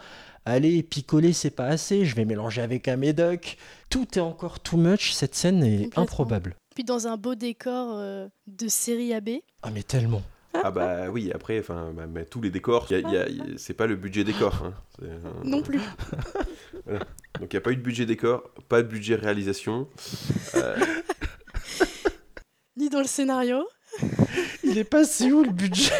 Allez, 0.47 0.83
picoler, 0.83 1.33
c'est 1.33 1.49
pas 1.49 1.65
assez, 1.67 2.05
je 2.05 2.15
vais 2.15 2.25
mélanger 2.25 2.61
avec 2.61 2.87
un 2.87 2.97
médoc. 2.97 3.57
Tout 3.89 4.05
est 4.17 4.21
encore 4.21 4.59
too 4.59 4.77
much, 4.77 5.11
cette 5.13 5.33
scène 5.33 5.63
est 5.63 5.97
improbable. 5.97 6.55
Puis 6.75 6.83
dans 6.83 7.07
un 7.07 7.17
beau 7.17 7.35
décor 7.35 7.93
euh, 7.95 8.27
de 8.47 8.67
série 8.67 9.13
AB. 9.13 9.29
Ah 9.63 9.69
mais 9.73 9.81
tellement. 9.81 10.21
Ah 10.63 10.71
bah 10.71 11.09
oui, 11.09 11.31
après, 11.33 11.59
enfin, 11.59 11.91
bah, 11.95 12.05
mais 12.07 12.25
tous 12.25 12.41
les 12.41 12.49
décors, 12.49 12.87
y 12.91 12.95
a- 12.95 12.99
y 12.99 13.17
a- 13.17 13.29
y 13.29 13.39
a- 13.41 13.45
c'est 13.57 13.73
pas 13.73 13.87
le 13.87 13.95
budget 13.95 14.23
décor. 14.23 14.53
hein. 14.63 14.73
Euh, 15.03 15.17
Non 15.43 15.61
plus. 15.61 15.79
Donc 17.39 17.51
il 17.51 17.53
n'y 17.53 17.57
a 17.57 17.61
pas 17.61 17.71
eu 17.71 17.75
de 17.77 17.81
budget 17.81 18.05
décor, 18.05 18.43
pas 18.69 18.81
de 18.81 18.87
budget 18.87 19.15
réalisation. 19.15 19.87
Euh, 20.55 20.75
Ni 22.77 22.89
dans 22.89 22.99
le 22.99 23.07
scénario. 23.07 23.67
Il 24.63 24.77
est 24.77 24.83
passé 24.83 25.31
où 25.31 25.43
le 25.43 25.51
budget 25.51 25.91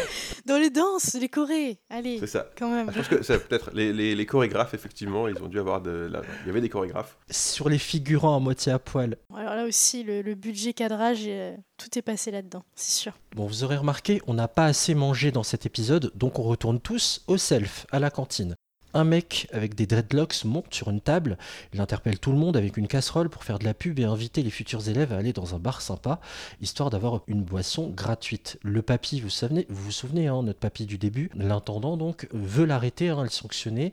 Dans 0.44 0.58
les 0.58 0.70
danses, 0.70 1.14
les 1.14 1.28
chorés. 1.28 1.78
Allez, 1.88 2.18
c'est 2.18 2.26
ça. 2.26 2.50
quand 2.58 2.68
même. 2.70 2.86
Ah, 2.88 2.92
Je 2.92 2.98
pense 2.98 3.08
que 3.08 3.22
c'est 3.22 3.46
peut-être 3.48 3.70
les, 3.72 3.92
les- 3.92 4.14
les 4.14 4.26
chorégraphes, 4.26 4.74
effectivement, 4.74 5.28
ils 5.28 5.40
ont 5.42 5.46
dû 5.48 5.58
avoir 5.58 5.80
de. 5.80 5.90
la- 6.10 6.22
Il 6.44 6.48
y 6.48 6.50
avait 6.50 6.60
des 6.60 6.68
chorégraphes. 6.68 7.16
Sur 7.30 7.68
les 7.68 7.78
figurants 7.78 8.36
à 8.36 8.40
moitié 8.40 8.72
à 8.72 8.78
poil. 8.78 9.16
Alors 9.34 9.54
là 9.54 9.64
aussi, 9.64 10.02
le, 10.02 10.22
le 10.22 10.34
budget 10.34 10.72
cadrage, 10.72 11.20
euh, 11.26 11.56
tout 11.78 11.96
est 11.98 12.02
passé 12.02 12.30
là-dedans, 12.30 12.64
c'est 12.74 13.00
sûr. 13.00 13.12
Bon, 13.34 13.46
vous 13.46 13.64
aurez 13.64 13.76
remarqué, 13.76 14.20
on 14.26 14.34
n'a 14.34 14.48
pas 14.48 14.66
assez 14.66 14.94
mangé 14.94 15.30
dans 15.30 15.42
cet 15.42 15.64
épisode, 15.66 16.10
donc 16.14 16.38
on 16.38 16.42
retourne 16.42 16.80
tous 16.80 17.22
au 17.28 17.36
self, 17.38 17.86
à 17.92 17.98
la 17.98 18.10
cantine. 18.10 18.54
Un 18.96 19.04
mec 19.04 19.46
avec 19.52 19.74
des 19.74 19.86
dreadlocks 19.86 20.42
monte 20.46 20.72
sur 20.72 20.88
une 20.88 21.02
table, 21.02 21.36
il 21.74 21.82
interpelle 21.82 22.18
tout 22.18 22.32
le 22.32 22.38
monde 22.38 22.56
avec 22.56 22.78
une 22.78 22.88
casserole 22.88 23.28
pour 23.28 23.44
faire 23.44 23.58
de 23.58 23.64
la 23.66 23.74
pub 23.74 23.98
et 23.98 24.04
inviter 24.04 24.42
les 24.42 24.48
futurs 24.48 24.88
élèves 24.88 25.12
à 25.12 25.18
aller 25.18 25.34
dans 25.34 25.54
un 25.54 25.58
bar 25.58 25.82
sympa, 25.82 26.18
histoire 26.62 26.88
d'avoir 26.88 27.20
une 27.26 27.42
boisson 27.42 27.90
gratuite. 27.90 28.58
Le 28.62 28.80
papy, 28.80 29.20
vous 29.20 29.24
vous 29.26 29.30
souvenez, 29.30 29.66
vous 29.68 29.82
vous 29.84 29.92
souvenez 29.92 30.28
hein, 30.28 30.42
notre 30.42 30.60
papy 30.60 30.86
du 30.86 30.96
début, 30.96 31.30
l'intendant 31.34 31.98
donc 31.98 32.26
veut 32.32 32.64
l'arrêter, 32.64 33.10
hein, 33.10 33.22
le 33.22 33.28
sanctionner. 33.28 33.92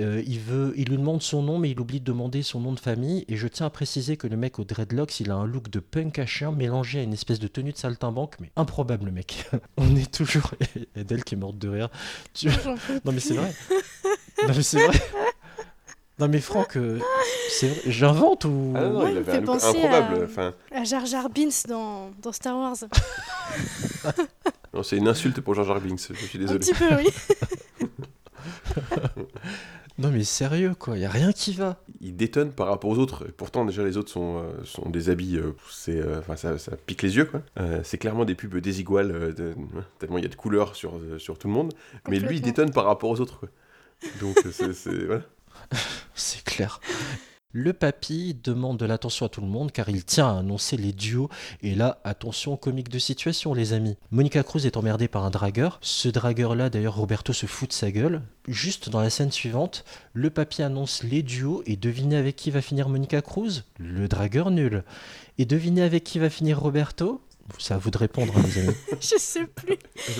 Euh, 0.00 0.22
il, 0.26 0.40
veut, 0.40 0.72
il 0.76 0.88
lui 0.88 0.96
demande 0.96 1.20
son 1.20 1.42
nom, 1.42 1.58
mais 1.58 1.70
il 1.70 1.78
oublie 1.78 2.00
de 2.00 2.04
demander 2.04 2.42
son 2.42 2.60
nom 2.60 2.72
de 2.72 2.80
famille. 2.80 3.26
Et 3.28 3.36
je 3.36 3.46
tiens 3.46 3.66
à 3.66 3.70
préciser 3.70 4.16
que 4.16 4.26
le 4.26 4.38
mec 4.38 4.58
au 4.58 4.64
dreadlocks, 4.64 5.20
il 5.20 5.30
a 5.30 5.34
un 5.34 5.44
look 5.44 5.68
de 5.68 5.80
punk 5.80 6.18
à 6.18 6.24
chien 6.24 6.50
mélangé 6.50 7.00
à 7.00 7.02
une 7.02 7.12
espèce 7.12 7.38
de 7.38 7.46
tenue 7.46 7.72
de 7.72 7.76
saltimbanque, 7.76 8.36
mais 8.40 8.50
improbable, 8.56 9.04
le 9.06 9.12
mec. 9.12 9.50
On 9.76 9.94
est 9.94 10.10
toujours. 10.10 10.50
Adèle 10.96 11.24
qui 11.24 11.34
est 11.34 11.38
morte 11.38 11.58
de 11.58 11.68
rire. 11.68 11.90
Tu- 12.32 12.48
Non, 13.04 13.12
mais 13.12 13.20
c'est 13.20 13.34
vrai. 13.34 13.52
Non, 14.48 14.54
mais 14.56 14.62
c'est 14.62 14.86
vrai. 14.86 14.98
Non, 16.18 16.28
mais 16.28 16.40
Franck, 16.40 16.76
euh, 16.76 16.98
c'est 17.50 17.68
vrai. 17.68 17.80
J'invente 17.86 18.44
ou. 18.44 18.72
Ah 18.76 18.80
non, 18.82 18.90
non, 18.92 19.04
Ouais, 19.04 19.12
il 19.12 19.16
avait 19.18 19.24
fait 19.24 19.36
un 19.38 19.40
look 19.40 19.46
penser 19.46 19.66
improbable. 19.68 20.20
à- 20.20 20.24
Enfin, 20.24 20.54
À 20.70 20.84
Jar 20.84 21.06
Jar 21.06 21.28
Binks 21.30 21.66
dans, 21.68 22.10
dans 22.22 22.32
Star 22.32 22.56
Wars. 22.56 22.76
non, 24.74 24.82
c'est 24.82 24.96
une 24.96 25.08
insulte 25.08 25.40
pour 25.40 25.54
George 25.54 25.70
R. 25.70 25.80
Binks, 25.80 26.08
je 26.12 26.26
suis 26.26 26.38
Un 26.38 26.40
désolé. 26.42 26.58
petit 26.60 26.74
peu, 26.74 26.88
oui. 26.96 27.08
Non, 29.98 30.10
mais 30.10 30.24
sérieux, 30.24 30.74
quoi. 30.76 30.96
Y 30.96 31.04
a 31.04 31.10
rien 31.10 31.32
qui 31.32 31.52
va. 31.52 31.76
Il 32.00 32.16
détonne 32.16 32.50
par 32.50 32.68
rapport 32.68 32.90
aux 32.90 32.98
autres. 32.98 33.26
Et 33.28 33.30
Pourtant, 33.32 33.66
déjà, 33.66 33.84
les 33.84 33.98
autres 33.98 34.10
sont, 34.10 34.38
euh, 34.38 34.64
sont 34.64 34.88
des 34.88 35.10
habits, 35.10 35.36
euh, 35.36 35.52
c'est, 35.70 35.98
euh, 36.00 36.20
ça, 36.34 36.56
ça 36.58 36.72
pique 36.86 37.02
les 37.02 37.16
yeux, 37.16 37.26
quoi. 37.26 37.42
Euh, 37.60 37.80
c'est 37.84 37.98
clairement 37.98 38.24
des 38.24 38.34
pubs 38.34 38.56
désiguales, 38.56 39.10
euh, 39.12 39.32
de- 39.32 39.54
tellement 39.98 40.16
il 40.16 40.22
y 40.22 40.26
a 40.26 40.30
de 40.30 40.34
couleurs 40.34 40.74
sur, 40.76 40.96
euh, 40.96 41.18
sur 41.18 41.38
tout 41.38 41.46
le 41.46 41.52
monde. 41.52 41.74
Mais 42.08 42.18
lui, 42.18 42.36
il 42.36 42.40
détonne 42.42 42.70
par 42.72 42.86
rapport 42.86 43.10
aux 43.10 43.20
autres, 43.20 43.38
quoi. 43.38 43.48
Donc, 44.20 44.36
c'est, 44.52 44.72
c'est- 46.14 46.44
clair. 46.44 46.80
Le 47.54 47.74
papy 47.74 48.34
demande 48.42 48.78
de 48.78 48.86
l'attention 48.86 49.26
à 49.26 49.28
tout 49.28 49.42
le 49.42 49.46
monde 49.46 49.72
car 49.72 49.90
il 49.90 50.04
tient 50.06 50.26
à 50.34 50.38
annoncer 50.38 50.78
les 50.78 50.92
duos. 50.92 51.28
Et 51.60 51.74
là, 51.74 52.00
attention 52.02 52.56
comique 52.56 52.88
de 52.88 52.98
situation, 52.98 53.52
les 53.52 53.74
amis. 53.74 53.98
Monica 54.10 54.42
Cruz 54.42 54.64
est 54.66 54.78
emmerdée 54.78 55.06
par 55.06 55.24
un 55.26 55.30
dragueur. 55.30 55.78
Ce 55.82 56.08
dragueur-là, 56.08 56.70
d'ailleurs, 56.70 56.96
Roberto 56.96 57.34
se 57.34 57.44
fout 57.44 57.68
de 57.68 57.74
sa 57.74 57.90
gueule. 57.90 58.22
Juste 58.48 58.88
dans 58.88 59.02
la 59.02 59.10
scène 59.10 59.30
suivante, 59.30 59.84
le 60.14 60.30
papy 60.30 60.62
annonce 60.62 61.02
les 61.02 61.22
duos 61.22 61.62
et 61.66 61.76
devinez 61.76 62.16
avec 62.16 62.36
qui 62.36 62.50
va 62.50 62.62
finir 62.62 62.88
Monica 62.88 63.20
Cruz? 63.20 63.64
Le 63.78 64.08
dragueur 64.08 64.50
nul. 64.50 64.82
Et 65.36 65.44
devinez 65.44 65.82
avec 65.82 66.04
qui 66.04 66.18
va 66.18 66.30
finir 66.30 66.58
Roberto? 66.58 67.20
C'est 67.58 67.74
à 67.74 67.78
vous 67.78 67.90
de 67.90 67.98
répondre, 67.98 68.32
hein, 68.36 68.42
les 68.44 68.58
amis. 68.62 68.74
Je 69.00 69.16
sais 69.18 69.46
plus. 69.46 69.76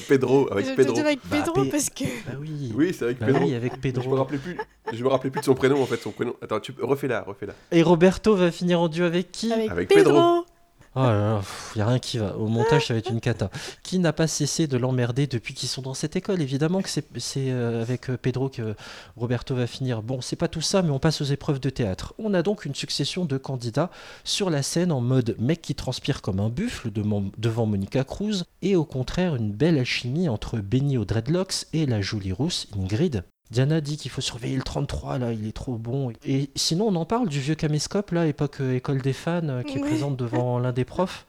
Pedro, 0.09 0.47
Je 0.49 0.53
avec 0.53 0.67
vais 0.67 0.75
Pedro. 0.77 0.95
dire 0.95 1.07
avec 1.07 1.21
Bah, 1.29 1.37
Pedro 1.39 1.65
Pe- 1.65 1.71
parce 1.71 1.89
que. 1.91 2.05
Bah 2.05 2.33
oui. 2.41 2.73
Oui, 2.77 2.95
c'est 2.97 3.05
avec 3.05 3.19
Bah 3.19 3.27
Pedro. 3.27 3.45
oui, 3.45 3.55
avec 3.55 3.73
Je 3.73 3.77
me 3.77 3.83
Pedro. 3.83 4.15
rappelais 4.17 4.39
plus. 4.39 4.57
Je 4.93 5.03
me 5.05 5.09
rappelais 5.09 5.31
plus 5.31 5.41
de 5.41 5.45
son 5.45 5.55
prénom 5.55 5.81
en 5.83 5.87
fait, 5.87 5.97
son 5.97 6.11
prénom. 6.11 6.35
Attends, 6.43 6.61
tu 6.61 6.73
refais 6.81 7.09
là, 7.09 7.25
refais 7.27 7.47
là. 7.47 7.55
Et 7.71 7.83
Roberto 7.83 8.35
va 8.35 8.51
finir 8.51 8.81
en 8.81 8.89
duo 8.89 9.05
avec 9.05 9.31
qui 9.33 9.53
Avec, 9.53 9.71
Avec 9.71 9.89
Pedro. 9.89 10.05
Pedro. 10.13 10.47
Oh 10.95 11.01
là 11.01 11.15
là, 11.15 11.43
il 11.75 11.79
n'y 11.79 11.83
a 11.83 11.87
rien 11.87 11.99
qui 11.99 12.19
va. 12.19 12.37
Au 12.37 12.49
montage, 12.49 12.89
ça 12.89 12.93
va 12.93 12.99
être 12.99 13.11
une 13.11 13.23
cata. 13.23 13.51
Qui 13.83 13.99
n'a 13.99 14.13
pas 14.13 14.27
cessé 14.27 14.67
de 14.67 14.77
l'emmerder 14.77 15.27
depuis 15.27 15.55
qu'ils 15.55 15.71
sont 15.71 15.81
dans 15.81 15.95
cette 15.95 16.17
école? 16.17 16.43
Évidemment 16.43 16.83
que 16.83 16.91
c'est 16.91 17.07
euh, 17.51 17.81
avec 17.81 18.11
euh, 18.11 18.19
Pedro 18.19 18.51
que 18.51 18.75
Roberto 19.17 19.55
va 19.55 19.67
finir. 19.67 20.03
Bon, 20.03 20.21
c'est 20.21 20.37
pas 20.37 20.49
tout 20.49 20.61
ça, 20.61 20.83
mais 20.83 20.91
on 20.91 20.99
passe 20.99 21.23
aux 21.23 21.25
épreuves 21.25 21.61
de 21.61 21.71
théâtre. 21.71 22.13
On 22.19 22.35
a 22.35 22.43
donc 22.43 22.67
une 22.67 22.75
succession 22.75 23.25
de 23.25 23.39
candidats 23.39 23.91
sur 24.23 24.51
la 24.51 24.63
scène 24.63 24.93
en 24.93 25.01
mode 25.01 25.35
mec 25.39 25.63
qui 25.63 25.75
transpire 25.75 26.21
comme 26.21 26.41
un 26.41 26.51
buffle 26.51 26.91
devant 26.93 27.65
Monica 27.65 28.05
Cruz, 28.05 28.45
et 28.61 28.77
au 28.77 28.85
contraire 28.85 29.35
une 29.35 29.51
belle 29.51 29.79
alchimie 29.79 30.29
entre 30.29 30.59
Benny 30.59 30.99
aux 30.99 31.07
dreadlocks 31.07 31.67
et 31.73 31.87
la 31.87 32.03
jolie 32.03 32.33
rousse 32.33 32.69
Ingrid. 32.79 33.25
Diana 33.53 33.83
dit 33.83 33.99
qu'il 33.99 34.11
faut 34.11 34.23
surveiller 34.23 34.57
le 34.57 34.63
33, 34.63 35.19
là, 35.19 35.31
il 35.33 35.47
est 35.47 35.53
trop 35.53 35.77
bon. 35.77 36.11
Et 36.25 36.49
sinon, 36.57 36.87
on 36.89 36.95
en 36.97 37.05
parle 37.05 37.29
du 37.29 37.39
vieux 37.39 37.55
caméscope, 37.55 38.11
là, 38.11 38.27
époque 38.27 38.63
euh, 38.63 38.75
école 38.75 39.03
des 39.03 39.13
fans, 39.13 39.47
euh, 39.47 39.63
qui 39.63 39.77
est 39.77 39.81
présente 39.83 40.17
devant 40.17 40.59
l'un 40.59 40.73
des 40.73 40.87
profs. 40.87 41.27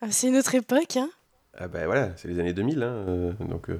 Ah, 0.00 0.06
c'est 0.10 0.28
une 0.28 0.36
autre 0.36 0.54
époque, 0.54 0.96
hein. 0.96 1.10
Ah 1.58 1.66
bah 1.66 1.84
voilà, 1.86 2.12
c'est 2.16 2.28
les 2.28 2.38
années 2.38 2.52
2000, 2.52 2.82
hein, 2.82 2.86
euh, 2.86 3.32
donc 3.48 3.70
euh, 3.70 3.78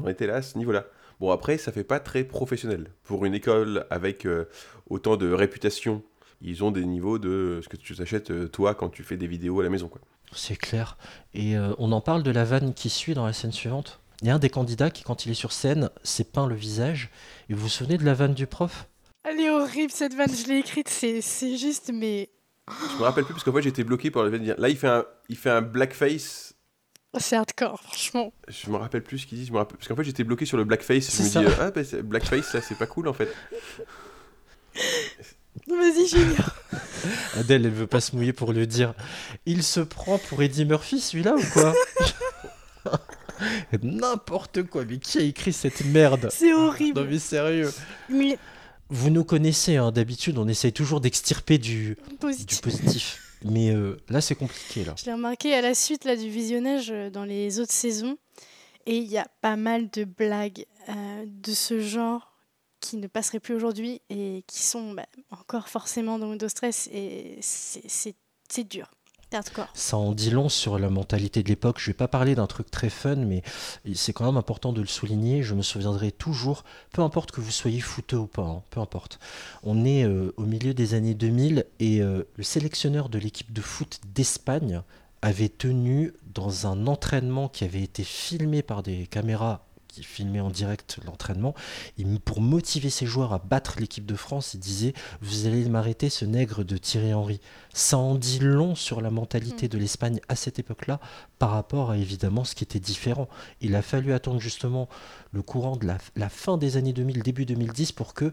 on 0.00 0.04
en 0.04 0.08
était 0.08 0.28
là 0.28 0.36
à 0.36 0.42
ce 0.42 0.56
niveau-là. 0.56 0.84
Bon 1.18 1.32
après, 1.32 1.58
ça 1.58 1.72
fait 1.72 1.82
pas 1.82 1.98
très 1.98 2.22
professionnel. 2.22 2.90
Pour 3.02 3.24
une 3.24 3.34
école 3.34 3.86
avec 3.90 4.24
euh, 4.24 4.44
autant 4.88 5.16
de 5.16 5.32
réputation, 5.32 6.02
ils 6.42 6.62
ont 6.62 6.70
des 6.70 6.84
niveaux 6.84 7.18
de 7.18 7.60
ce 7.62 7.68
que 7.68 7.76
tu 7.76 7.96
t'achètes 7.96 8.30
euh, 8.30 8.46
toi 8.46 8.74
quand 8.74 8.90
tu 8.90 9.02
fais 9.02 9.16
des 9.16 9.26
vidéos 9.26 9.58
à 9.60 9.64
la 9.64 9.70
maison. 9.70 9.88
Quoi. 9.88 10.00
C'est 10.32 10.56
clair. 10.56 10.96
Et 11.32 11.56
euh, 11.56 11.72
on 11.78 11.92
en 11.92 12.00
parle 12.00 12.22
de 12.22 12.30
la 12.30 12.44
vanne 12.44 12.74
qui 12.74 12.90
suit 12.90 13.14
dans 13.14 13.26
la 13.26 13.32
scène 13.32 13.52
suivante. 13.52 14.00
Il 14.24 14.28
y 14.28 14.30
a 14.30 14.34
un 14.36 14.38
des 14.38 14.48
candidats 14.48 14.88
qui, 14.88 15.02
quand 15.02 15.26
il 15.26 15.32
est 15.32 15.34
sur 15.34 15.52
scène, 15.52 15.90
s'est 16.02 16.24
peint 16.24 16.46
le 16.46 16.54
visage. 16.54 17.10
Et 17.50 17.52
vous 17.52 17.60
vous 17.64 17.68
souvenez 17.68 17.98
de 17.98 18.06
la 18.06 18.14
vanne 18.14 18.32
du 18.32 18.46
prof? 18.46 18.88
Elle 19.22 19.38
est 19.38 19.50
horrible 19.50 19.92
cette 19.92 20.14
vanne, 20.14 20.34
je 20.34 20.48
l'ai 20.48 20.60
écrite, 20.60 20.88
c'est 20.88 21.20
c'est 21.20 21.58
juste, 21.58 21.90
mais 21.92 22.30
Je 22.66 22.96
me 22.96 23.02
rappelle 23.02 23.24
plus 23.24 23.34
parce 23.34 23.44
qu'en 23.44 23.52
fait 23.52 23.60
j'étais 23.60 23.84
bloqué 23.84 24.10
par 24.10 24.24
de 24.24 24.38
dire. 24.38 24.54
Là 24.56 24.70
il 24.70 24.78
fait 24.78 24.88
un, 24.88 25.04
il 25.28 25.36
fait 25.36 25.50
un 25.50 25.60
blackface. 25.60 26.54
c'est 27.18 27.36
hardcore, 27.36 27.78
franchement. 27.82 28.32
Je 28.48 28.70
me 28.70 28.76
rappelle 28.76 29.02
plus 29.02 29.18
ce 29.18 29.26
qu'il 29.26 29.36
dit. 29.36 29.44
Je 29.44 29.52
me 29.52 29.58
rappelle... 29.58 29.76
Parce 29.76 29.88
qu'en 29.88 29.96
fait 29.96 30.04
j'étais 30.04 30.24
bloqué 30.24 30.46
sur 30.46 30.56
le 30.56 30.64
blackface. 30.64 31.04
Je 31.04 31.10
C'est 31.10 31.22
me 31.24 31.28
ça. 31.28 31.40
dis 31.44 31.46
ah 31.60 31.70
bah 31.70 31.82
blackface 32.02 32.46
ça 32.50 32.62
c'est 32.62 32.78
pas 32.78 32.86
cool 32.86 33.08
en 33.08 33.12
fait. 33.12 33.28
Vas-y, 35.68 36.06
Junior. 36.08 36.50
Adèle, 37.36 37.66
elle 37.66 37.72
veut 37.72 37.86
pas 37.86 38.00
se 38.00 38.16
mouiller 38.16 38.32
pour 38.32 38.54
le 38.54 38.66
dire. 38.66 38.94
Il 39.44 39.62
se 39.62 39.80
prend 39.80 40.16
pour 40.16 40.42
Eddie 40.42 40.64
Murphy, 40.64 40.98
celui-là, 40.98 41.34
ou 41.34 41.42
quoi? 41.52 41.74
N'importe 43.82 44.62
quoi, 44.64 44.84
mais 44.84 44.98
qui 44.98 45.18
a 45.18 45.22
écrit 45.22 45.52
cette 45.52 45.84
merde 45.84 46.28
C'est 46.30 46.50
Non 46.50 46.66
horrible. 46.68 47.06
mais 47.08 47.18
sérieux 47.18 47.72
Mais 48.08 48.38
Vous 48.88 49.10
nous 49.10 49.24
connaissez, 49.24 49.76
hein, 49.76 49.92
d'habitude, 49.92 50.38
on 50.38 50.48
essaye 50.48 50.72
toujours 50.72 51.00
d'extirper 51.00 51.58
du, 51.58 51.96
du 52.08 52.16
positif. 52.16 52.60
positif. 52.60 53.20
Mais 53.44 53.70
euh, 53.70 53.98
là, 54.08 54.20
c'est 54.20 54.34
compliqué, 54.34 54.84
là. 54.84 54.94
Je 54.98 55.04
l'ai 55.06 55.12
remarqué 55.12 55.54
à 55.54 55.60
la 55.60 55.74
suite 55.74 56.04
là, 56.04 56.16
du 56.16 56.28
visionnage 56.30 56.90
euh, 56.90 57.10
dans 57.10 57.24
les 57.24 57.60
autres 57.60 57.72
saisons. 57.72 58.16
Et 58.86 58.96
il 58.98 59.06
y 59.06 59.18
a 59.18 59.26
pas 59.40 59.56
mal 59.56 59.90
de 59.90 60.04
blagues 60.04 60.64
euh, 60.88 61.24
de 61.26 61.52
ce 61.52 61.80
genre 61.80 62.32
qui 62.80 62.96
ne 62.98 63.06
passeraient 63.06 63.40
plus 63.40 63.54
aujourd'hui 63.54 64.02
et 64.10 64.44
qui 64.46 64.62
sont 64.62 64.92
bah, 64.92 65.06
encore 65.30 65.68
forcément 65.68 66.18
dans 66.18 66.28
Windows 66.30 66.48
Stress. 66.48 66.88
Et 66.92 67.38
c'est 67.40 68.68
dur. 68.68 68.90
Ça 69.74 69.96
en 69.96 70.12
dit 70.12 70.30
long 70.30 70.48
sur 70.48 70.78
la 70.78 70.90
mentalité 70.90 71.42
de 71.42 71.48
l'époque. 71.48 71.78
Je 71.78 71.86
vais 71.86 71.94
pas 71.94 72.08
parler 72.08 72.34
d'un 72.34 72.46
truc 72.46 72.70
très 72.70 72.90
fun, 72.90 73.16
mais 73.16 73.42
c'est 73.94 74.12
quand 74.12 74.24
même 74.24 74.36
important 74.36 74.72
de 74.72 74.80
le 74.80 74.86
souligner. 74.86 75.42
Je 75.42 75.54
me 75.54 75.62
souviendrai 75.62 76.12
toujours, 76.12 76.64
peu 76.92 77.02
importe 77.02 77.32
que 77.32 77.40
vous 77.40 77.50
soyez 77.50 77.80
footeux 77.80 78.18
ou 78.18 78.26
pas, 78.26 78.42
hein, 78.42 78.62
peu 78.70 78.80
importe. 78.80 79.18
On 79.62 79.84
est 79.84 80.04
euh, 80.04 80.32
au 80.36 80.42
milieu 80.42 80.74
des 80.74 80.94
années 80.94 81.14
2000 81.14 81.66
et 81.80 82.00
euh, 82.00 82.22
le 82.36 82.44
sélectionneur 82.44 83.08
de 83.08 83.18
l'équipe 83.18 83.52
de 83.52 83.60
foot 83.60 84.00
d'Espagne 84.14 84.82
avait 85.22 85.48
tenu 85.48 86.12
dans 86.34 86.66
un 86.66 86.86
entraînement 86.86 87.48
qui 87.48 87.64
avait 87.64 87.82
été 87.82 88.04
filmé 88.04 88.62
par 88.62 88.82
des 88.82 89.06
caméras 89.06 89.64
qui 89.94 90.02
filmaient 90.02 90.40
en 90.40 90.50
direct 90.50 90.98
l'entraînement, 91.06 91.54
pour 92.24 92.40
motiver 92.40 92.90
ses 92.90 93.06
joueurs 93.06 93.32
à 93.32 93.38
battre 93.38 93.76
l'équipe 93.78 94.06
de 94.06 94.16
France, 94.16 94.54
il 94.54 94.60
disait 94.60 94.92
Vous 95.20 95.46
allez 95.46 95.68
m'arrêter 95.68 96.10
ce 96.10 96.24
nègre 96.24 96.64
de 96.64 96.76
Thierry 96.76 97.14
Henry. 97.14 97.40
Ça 97.72 97.96
en 97.96 98.16
dit 98.16 98.40
long 98.40 98.74
sur 98.74 99.00
la 99.00 99.10
mentalité 99.10 99.68
de 99.68 99.78
l'Espagne 99.78 100.20
à 100.28 100.34
cette 100.34 100.58
époque-là 100.58 100.98
par 101.38 101.50
rapport 101.50 101.92
à 101.92 101.96
évidemment 101.96 102.44
ce 102.44 102.54
qui 102.54 102.64
était 102.64 102.80
différent. 102.80 103.28
Il 103.60 103.76
a 103.76 103.82
fallu 103.82 104.12
attendre 104.12 104.40
justement 104.40 104.88
le 105.32 105.42
courant 105.42 105.76
de 105.76 105.86
la, 105.86 105.98
la 106.16 106.28
fin 106.28 106.58
des 106.58 106.76
années 106.76 106.92
2000, 106.92 107.22
début 107.22 107.46
2010 107.46 107.92
pour 107.92 108.14
que 108.14 108.32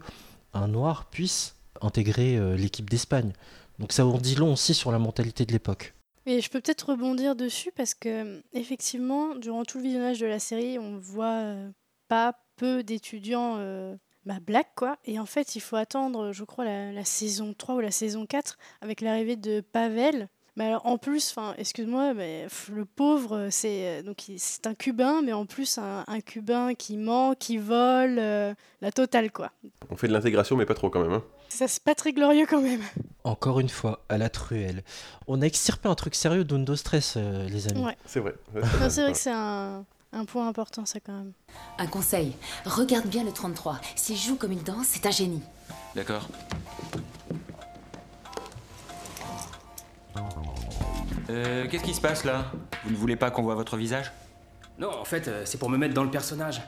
un 0.54 0.68
noir 0.68 1.06
puisse 1.10 1.54
intégrer 1.80 2.36
euh, 2.36 2.56
l'équipe 2.56 2.90
d'Espagne. 2.90 3.32
Donc 3.78 3.92
ça 3.92 4.04
en 4.04 4.18
dit 4.18 4.34
long 4.34 4.52
aussi 4.52 4.74
sur 4.74 4.90
la 4.90 4.98
mentalité 4.98 5.46
de 5.46 5.52
l'époque. 5.52 5.94
Et 6.26 6.40
je 6.40 6.50
peux 6.50 6.60
peut-être 6.60 6.90
rebondir 6.90 7.34
dessus 7.34 7.72
parce 7.72 7.94
que, 7.94 8.42
effectivement, 8.52 9.34
durant 9.34 9.64
tout 9.64 9.78
le 9.78 9.84
visionnage 9.84 10.20
de 10.20 10.26
la 10.26 10.38
série, 10.38 10.78
on 10.78 10.98
voit 10.98 11.40
euh, 11.42 11.70
pas 12.08 12.38
peu 12.56 12.84
d'étudiants 12.84 13.56
euh, 13.58 13.96
bah, 14.24 14.38
black, 14.40 14.68
quoi. 14.76 14.98
Et 15.04 15.18
en 15.18 15.26
fait, 15.26 15.56
il 15.56 15.60
faut 15.60 15.76
attendre, 15.76 16.32
je 16.32 16.44
crois, 16.44 16.64
la, 16.64 16.92
la 16.92 17.04
saison 17.04 17.54
3 17.54 17.74
ou 17.76 17.80
la 17.80 17.90
saison 17.90 18.24
4 18.24 18.56
avec 18.80 19.00
l'arrivée 19.00 19.36
de 19.36 19.60
Pavel. 19.60 20.28
Mais 20.56 20.66
alors, 20.66 20.84
en 20.84 20.98
plus, 20.98 21.30
enfin, 21.30 21.54
excuse-moi, 21.56 22.12
mais 22.12 22.42
pff, 22.44 22.70
le 22.74 22.84
pauvre, 22.84 23.48
c'est 23.50 24.00
euh, 24.00 24.02
donc 24.02 24.24
c'est 24.36 24.66
un 24.66 24.74
Cubain, 24.74 25.22
mais 25.22 25.32
en 25.32 25.46
plus 25.46 25.78
un, 25.78 26.04
un 26.06 26.20
Cubain 26.20 26.74
qui 26.74 26.98
ment, 26.98 27.34
qui 27.34 27.56
vole, 27.56 28.18
euh, 28.18 28.52
la 28.82 28.92
totale, 28.92 29.32
quoi. 29.32 29.50
On 29.90 29.96
fait 29.96 30.08
de 30.08 30.12
l'intégration 30.12 30.56
mais 30.56 30.66
pas 30.66 30.74
trop 30.74 30.90
quand 30.90 31.00
même. 31.00 31.12
Hein. 31.12 31.22
Ça, 31.48 31.68
c'est 31.68 31.82
pas 31.82 31.94
très 31.94 32.12
glorieux 32.12 32.46
quand 32.48 32.60
même. 32.60 32.82
Encore 33.24 33.60
une 33.60 33.68
fois, 33.70 34.04
à 34.08 34.18
la 34.18 34.28
truelle. 34.28 34.82
On 35.26 35.40
a 35.40 35.46
extirpé 35.46 35.88
un 35.88 35.94
truc 35.94 36.14
sérieux 36.14 36.44
d'Undo 36.44 36.76
Stress, 36.76 37.14
euh, 37.16 37.48
les 37.48 37.68
amis. 37.68 37.84
Ouais. 37.84 37.96
C'est 38.04 38.20
vrai. 38.20 38.34
C'est 38.90 39.02
vrai 39.02 39.12
que 39.12 39.18
c'est 39.18 39.32
un, 39.32 39.84
un 40.12 40.24
point 40.26 40.48
important, 40.48 40.84
ça, 40.84 41.00
quand 41.00 41.12
même. 41.12 41.32
Un 41.78 41.86
conseil, 41.86 42.32
regarde 42.66 43.06
bien 43.06 43.24
le 43.24 43.32
33. 43.32 43.80
S'il 43.96 44.16
joue 44.16 44.36
comme 44.36 44.52
il 44.52 44.62
danse, 44.62 44.86
c'est 44.88 45.06
un 45.06 45.10
génie. 45.10 45.42
D'accord. 45.94 46.28
Euh, 51.30 51.66
qu'est-ce 51.68 51.84
qui 51.84 51.94
se 51.94 52.00
passe 52.00 52.24
là? 52.24 52.46
Vous 52.84 52.90
ne 52.90 52.96
voulez 52.96 53.16
pas 53.16 53.30
qu'on 53.30 53.42
voit 53.42 53.54
votre 53.54 53.76
visage? 53.76 54.12
Non, 54.78 54.90
en 54.90 55.04
fait, 55.04 55.28
euh, 55.28 55.42
c'est 55.44 55.58
pour 55.58 55.70
me 55.70 55.78
mettre 55.78 55.94
dans 55.94 56.04
le 56.04 56.10
personnage. 56.10 56.62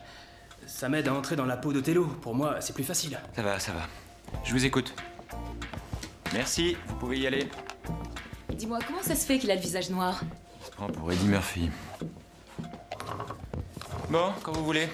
Ça 0.66 0.88
m'aide 0.88 1.08
à 1.08 1.14
entrer 1.14 1.36
dans 1.36 1.44
la 1.44 1.56
peau 1.56 1.72
d'Othello. 1.72 2.06
Pour 2.06 2.34
moi, 2.34 2.60
c'est 2.60 2.72
plus 2.72 2.84
facile. 2.84 3.18
Ça 3.34 3.42
va, 3.42 3.58
ça 3.58 3.72
va. 3.72 3.82
Je 4.44 4.52
vous 4.52 4.64
écoute. 4.64 4.94
Merci, 6.32 6.76
vous 6.86 6.96
pouvez 6.96 7.18
y 7.18 7.26
aller. 7.26 7.48
Dis-moi, 8.52 8.78
comment 8.86 9.02
ça 9.02 9.14
se 9.14 9.26
fait 9.26 9.38
qu'il 9.38 9.50
a 9.50 9.54
le 9.54 9.60
visage 9.60 9.90
noir? 9.90 10.20
Je 10.64 10.70
prends 10.70 10.86
pour 10.86 11.10
Eddie 11.12 11.26
Murphy. 11.26 11.70
Bon, 14.08 14.32
quand 14.42 14.52
vous 14.52 14.64
voulez. 14.64 14.88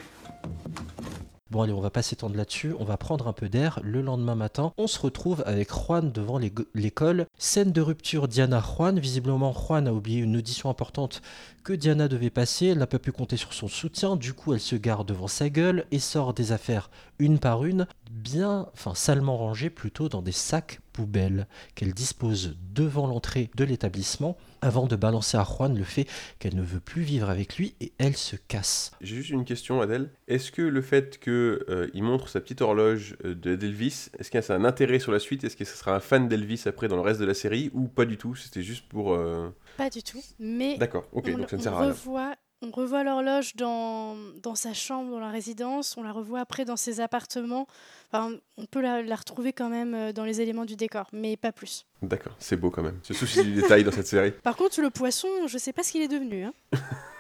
Bon 1.51 1.63
allez, 1.63 1.73
on 1.73 1.81
va 1.81 1.91
pas 1.91 2.03
s'étendre 2.03 2.37
là-dessus, 2.37 2.77
on 2.79 2.85
va 2.85 2.97
prendre 2.97 3.27
un 3.27 3.33
peu 3.33 3.49
d'air. 3.49 3.81
Le 3.83 4.03
lendemain 4.03 4.37
matin, 4.37 4.73
on 4.79 4.87
se 4.87 5.01
retrouve 5.01 5.43
avec 5.47 5.73
Juan 5.73 6.13
devant 6.13 6.39
l'école. 6.39 7.27
Scène 7.39 7.73
de 7.73 7.81
rupture 7.81 8.29
Diana-Juan. 8.29 9.01
Visiblement, 9.01 9.53
Juan 9.53 9.89
a 9.89 9.93
oublié 9.93 10.21
une 10.21 10.37
audition 10.37 10.71
importante 10.71 11.23
que 11.65 11.73
Diana 11.73 12.07
devait 12.07 12.31
passer. 12.31 12.67
Elle 12.67 12.79
n'a 12.79 12.87
pas 12.87 13.01
pu 13.01 13.11
compter 13.11 13.37
sur 13.37 13.53
son 13.53 13.67
soutien. 13.67 14.15
Du 14.15 14.33
coup, 14.33 14.55
elle 14.55 14.61
se 14.61 14.77
gare 14.77 15.05
devant 15.05 15.27
sa 15.27 15.51
gueule 15.51 15.87
et 15.91 15.99
sort 15.99 16.35
des 16.35 16.53
affaires 16.53 16.89
une 17.19 17.41
par 17.41 17.65
une, 17.65 17.89
bien, 18.13 18.69
enfin 18.73 18.95
salement 18.95 19.37
rangées 19.37 19.71
plutôt 19.71 20.09
dans 20.09 20.23
des 20.23 20.31
sacs 20.31 20.79
poubelles 20.93 21.49
qu'elle 21.75 21.95
dispose 21.95 22.57
devant 22.73 23.09
l'entrée 23.09 23.51
de 23.57 23.65
l'établissement 23.65 24.37
avant 24.63 24.87
de 24.87 24.97
balancer 24.97 25.37
à 25.37 25.45
Juan 25.45 25.77
le 25.77 25.85
fait 25.85 26.07
qu'elle 26.39 26.57
ne 26.57 26.63
veut 26.63 26.81
plus 26.81 27.03
vivre 27.03 27.29
avec 27.31 27.57
lui 27.57 27.75
et 27.81 27.93
elle 27.99 28.17
se 28.17 28.37
casse. 28.37 28.93
J'ai 29.01 29.17
juste 29.17 29.31
une 29.31 29.45
question, 29.45 29.81
Adèle. 29.81 30.11
Est-ce 30.29 30.53
que 30.53 30.63
le 30.63 30.83
fait 30.83 31.19
qu'il 31.21 32.03
montre 32.03 32.29
sa 32.29 32.41
petite 32.41 32.61
horloge 32.63 33.17
euh, 33.25 33.35
de 33.35 33.57
d'Elvis, 33.57 34.09
est-ce 34.19 34.31
que 34.31 34.41
ça 34.41 34.55
a 34.55 34.57
un 34.57 34.65
intérêt 34.65 34.99
sur 34.99 35.13
la 35.13 35.19
suite? 35.19 35.45
Est-ce 35.45 35.57
que 35.57 35.65
ce 35.65 35.77
sera 35.77 35.95
un 35.95 36.01
fan 36.01 36.29
d'Elvis 36.29 36.63
après 36.67 36.89
dans 36.89 36.97
le 36.97 37.03
reste 37.03 37.21
de 37.21 37.25
la 37.27 37.35
série 37.35 37.71
ou 37.75 37.89
pas 37.89 38.05
du 38.05 38.17
tout? 38.17 38.35
C'était 38.35 38.63
juste 38.63 38.89
pour. 38.89 39.13
euh, 39.15 39.49
Pas 39.77 39.91
du 39.91 40.03
tout. 40.03 40.23
Mais 40.39 40.77
D'accord, 40.79 41.05
ok, 41.13 41.31
on, 41.35 41.39
donc 41.39 41.51
ça 41.51 41.57
ne 41.57 41.63
sert 41.63 41.75
à 41.75 41.81
rien. 41.81 41.89
revoit, 41.89 42.35
on 42.63 42.71
revoit 42.71 43.03
l'horloge 43.05 43.57
dans, 43.57 44.17
dans 44.43 44.55
sa 44.55 44.75
chambre, 44.75 45.11
dans 45.11 45.19
la 45.21 45.31
résidence. 45.31 45.97
On 45.97 46.03
la 46.03 46.13
revoit 46.13 46.41
après 46.41 46.65
dans 46.65 46.77
ses 46.77 47.01
appartements. 47.01 47.67
Enfin, 48.13 48.33
on 48.59 48.67
peut 48.67 48.81
la, 48.81 49.03
la 49.03 49.17
retrouver 49.17 49.53
quand 49.53 49.69
même 49.71 49.95
euh, 49.95 50.13
dans 50.13 50.25
les 50.25 50.41
éléments 50.41 50.65
du 50.65 50.77
décor, 50.77 51.07
mais 51.13 51.37
pas 51.37 51.53
plus. 51.53 51.87
D'accord, 52.03 52.35
c'est 52.39 52.57
beau 52.57 52.71
quand 52.71 52.83
même. 52.83 52.99
Ce 53.03 53.15
souci 53.15 53.43
du 53.43 53.55
détail 53.55 53.85
dans 53.85 53.93
cette 53.93 54.07
série. 54.07 54.33
Par 54.33 54.57
contre, 54.57 54.81
le 54.81 54.91
poisson, 54.91 55.29
je 55.47 55.57
sais 55.59 55.73
pas 55.73 55.83
ce 55.83 55.93
qu'il 55.93 56.03
est 56.03 56.09
devenu. 56.09 56.45
hein. 56.45 56.53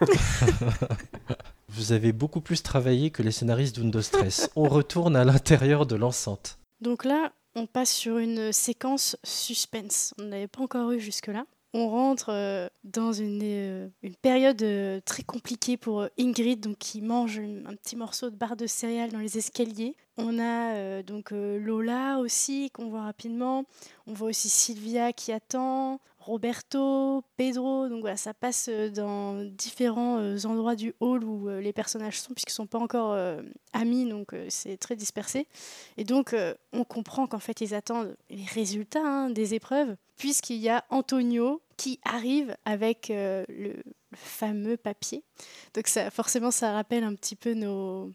Vous 1.68 1.92
avez 1.92 2.12
beaucoup 2.12 2.40
plus 2.40 2.62
travaillé 2.62 3.10
que 3.10 3.22
les 3.22 3.30
scénaristes 3.30 3.76
d'Undo 3.76 4.02
Stress. 4.02 4.50
On 4.56 4.68
retourne 4.68 5.14
à 5.16 5.24
l'intérieur 5.24 5.86
de 5.86 5.94
l'enceinte. 5.96 6.58
Donc 6.80 7.04
là, 7.04 7.32
on 7.54 7.66
passe 7.66 7.92
sur 7.92 8.18
une 8.18 8.52
séquence 8.52 9.16
suspense. 9.22 10.12
On 10.18 10.24
n'avait 10.24 10.48
pas 10.48 10.62
encore 10.62 10.90
eu 10.92 11.00
jusque-là. 11.00 11.44
On 11.72 11.88
rentre 11.88 12.30
euh, 12.30 12.68
dans 12.82 13.12
une, 13.12 13.40
euh, 13.44 13.88
période 14.22 14.60
euh, 14.62 15.00
très 15.04 15.22
compliquée 15.22 15.76
pour 15.76 16.08
Ingrid, 16.18 16.58
donc 16.58 16.78
qui 16.78 17.00
mange 17.00 17.38
un 17.38 17.76
petit 17.76 17.94
morceau 17.94 18.28
de 18.30 18.36
barre 18.36 18.56
de 18.56 18.66
céréales 18.66 19.12
dans 19.12 19.20
les 19.20 19.38
escaliers. 19.38 19.94
On 20.16 20.38
a 20.40 21.02
donc 21.02 21.30
Lola 21.30 22.18
aussi 22.18 22.70
qu'on 22.70 22.90
voit 22.90 23.02
rapidement. 23.02 23.64
On 24.06 24.12
voit 24.12 24.28
aussi 24.28 24.50
Sylvia 24.50 25.12
qui 25.12 25.32
attend. 25.32 26.00
Roberto, 26.20 27.24
Pedro. 27.36 27.88
Donc 27.88 28.02
voilà, 28.02 28.16
ça 28.16 28.34
passe 28.34 28.68
euh, 28.68 28.90
dans 28.90 29.42
différents 29.44 30.18
euh, 30.18 30.36
endroits 30.44 30.76
du 30.76 30.94
hall 31.00 31.24
où 31.24 31.48
euh, 31.48 31.60
les 31.60 31.72
personnages 31.72 32.20
sont, 32.20 32.34
puisqu'ils 32.34 32.52
ne 32.52 32.56
sont 32.56 32.66
pas 32.66 32.78
encore 32.78 33.16
amis, 33.72 34.08
donc 34.08 34.34
c'est 34.48 34.76
très 34.76 34.96
dispersé. 34.96 35.46
Et 35.96 36.04
donc, 36.04 36.34
on 36.72 36.84
comprend 36.84 37.26
qu'en 37.26 37.38
fait, 37.38 37.60
ils 37.60 37.74
attendent 37.74 38.16
les 38.28 38.44
résultats 38.44 39.04
hein, 39.04 39.30
des 39.30 39.54
épreuves, 39.54 39.96
puisqu'il 40.16 40.56
y 40.56 40.68
a 40.68 40.84
Antonio 40.90 41.62
qui 41.76 41.98
arrive 42.04 42.56
avec 42.64 43.08
le, 43.08 43.44
le 43.48 43.82
fameux 44.14 44.76
papier. 44.76 45.24
Donc 45.74 45.86
ça, 45.86 46.10
forcément, 46.10 46.50
ça 46.50 46.72
rappelle 46.72 47.04
un 47.04 47.14
petit 47.14 47.36
peu 47.36 47.54
nos... 47.54 48.12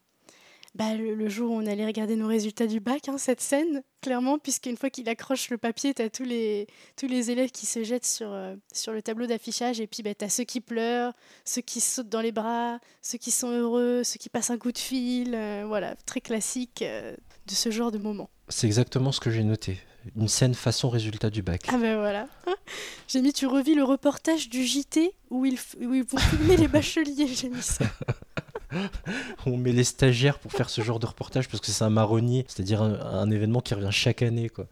bah, 0.76 0.94
le, 0.94 1.16
le 1.16 1.30
jour 1.30 1.52
où 1.52 1.56
on 1.56 1.66
allait 1.66 1.86
regarder 1.86 2.18
nos 2.18 2.28
résultats 2.28 2.68
du 2.68 2.82
bac, 2.82 3.08
hein, 3.08 3.18
cette 3.18 3.40
scène, 3.40 3.82
clairement, 4.02 4.38
puisqu'une 4.38 4.76
fois 4.76 4.90
qu'il 4.90 5.08
accroche 5.08 5.50
le 5.50 5.58
papier, 5.58 5.94
tu 5.94 6.02
as 6.02 6.10
tous 6.10 6.26
les, 6.26 6.68
tous 6.98 7.08
les 7.08 7.32
élèves 7.32 7.52
qui 7.52 7.66
se 7.66 7.84
jettent 7.84 8.06
sur, 8.06 8.28
euh, 8.32 8.56
sur 8.74 8.92
le 8.92 9.02
tableau 9.02 9.26
d'affichage, 9.26 9.80
et 9.80 9.88
puis 9.88 10.04
bah, 10.04 10.14
tu 10.14 10.26
as 10.26 10.30
ceux 10.30 10.44
qui 10.44 10.60
pleurent, 10.60 11.14
ceux 11.46 11.62
qui 11.62 11.80
sautent 11.80 12.10
dans 12.10 12.20
les 12.20 12.34
bras, 12.34 12.80
ceux 13.02 13.18
qui 13.18 13.32
sont 13.32 13.50
heureux, 13.50 14.04
ceux 14.04 14.18
qui 14.18 14.28
passent 14.28 14.50
un 14.50 14.58
coup 14.58 14.74
de 14.74 14.78
fil, 14.78 15.34
euh, 15.34 15.64
voilà, 15.66 15.96
très 16.06 16.20
classique 16.20 16.82
euh, 16.82 17.16
de 17.48 17.54
ce 17.54 17.72
genre 17.72 17.92
de 17.92 17.98
moment. 17.98 18.30
C'est 18.50 18.68
exactement 18.68 19.14
ce 19.14 19.22
que 19.22 19.32
j'ai 19.32 19.44
noté. 19.44 19.80
Une 20.16 20.28
scène 20.28 20.54
façon 20.54 20.90
résultat 20.90 21.30
du 21.30 21.42
bac. 21.42 21.62
Ah 21.70 21.78
ben 21.78 21.98
voilà. 21.98 22.28
J'ai 23.08 23.22
mis, 23.22 23.34
tu 23.34 23.48
revis 23.48 23.74
le 23.74 23.84
reportage 23.84 24.50
du 24.50 24.64
JT 24.64 25.14
où 25.32 25.46
ils, 25.46 25.58
où 25.80 25.94
ils 25.96 26.04
vont 26.04 26.18
filmer 26.18 26.58
les 26.58 26.68
bacheliers, 26.68 27.28
j'ai 27.28 27.50
mis 27.50 27.62
ça. 27.62 27.86
On 29.46 29.58
met 29.58 29.72
les 29.72 29.84
stagiaires 29.84 30.40
pour 30.40 30.52
faire 30.52 30.70
ce 30.70 30.82
genre 30.82 31.00
de 31.00 31.06
reportage 31.06 31.48
parce 31.50 31.62
que 31.62 31.68
c'est 31.68 31.84
un 31.84 31.90
marronnier, 31.90 32.46
c'est-à-dire 32.48 32.82
un, 32.82 33.00
un 33.00 33.32
événement 33.32 33.62
qui 33.62 33.74
revient 33.74 33.90
chaque 33.92 34.22
année. 34.22 34.50
Quoi. 34.50 34.66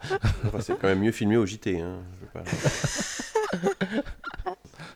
Enfin, 0.45 0.59
c'est 0.61 0.77
quand 0.79 0.87
même 0.87 0.99
mieux 0.99 1.11
filmé 1.11 1.37
au 1.37 1.45
JT. 1.45 1.79
Hein. 1.81 1.97
je 2.19 2.39
veux 2.39 2.43
pas- 2.43 2.51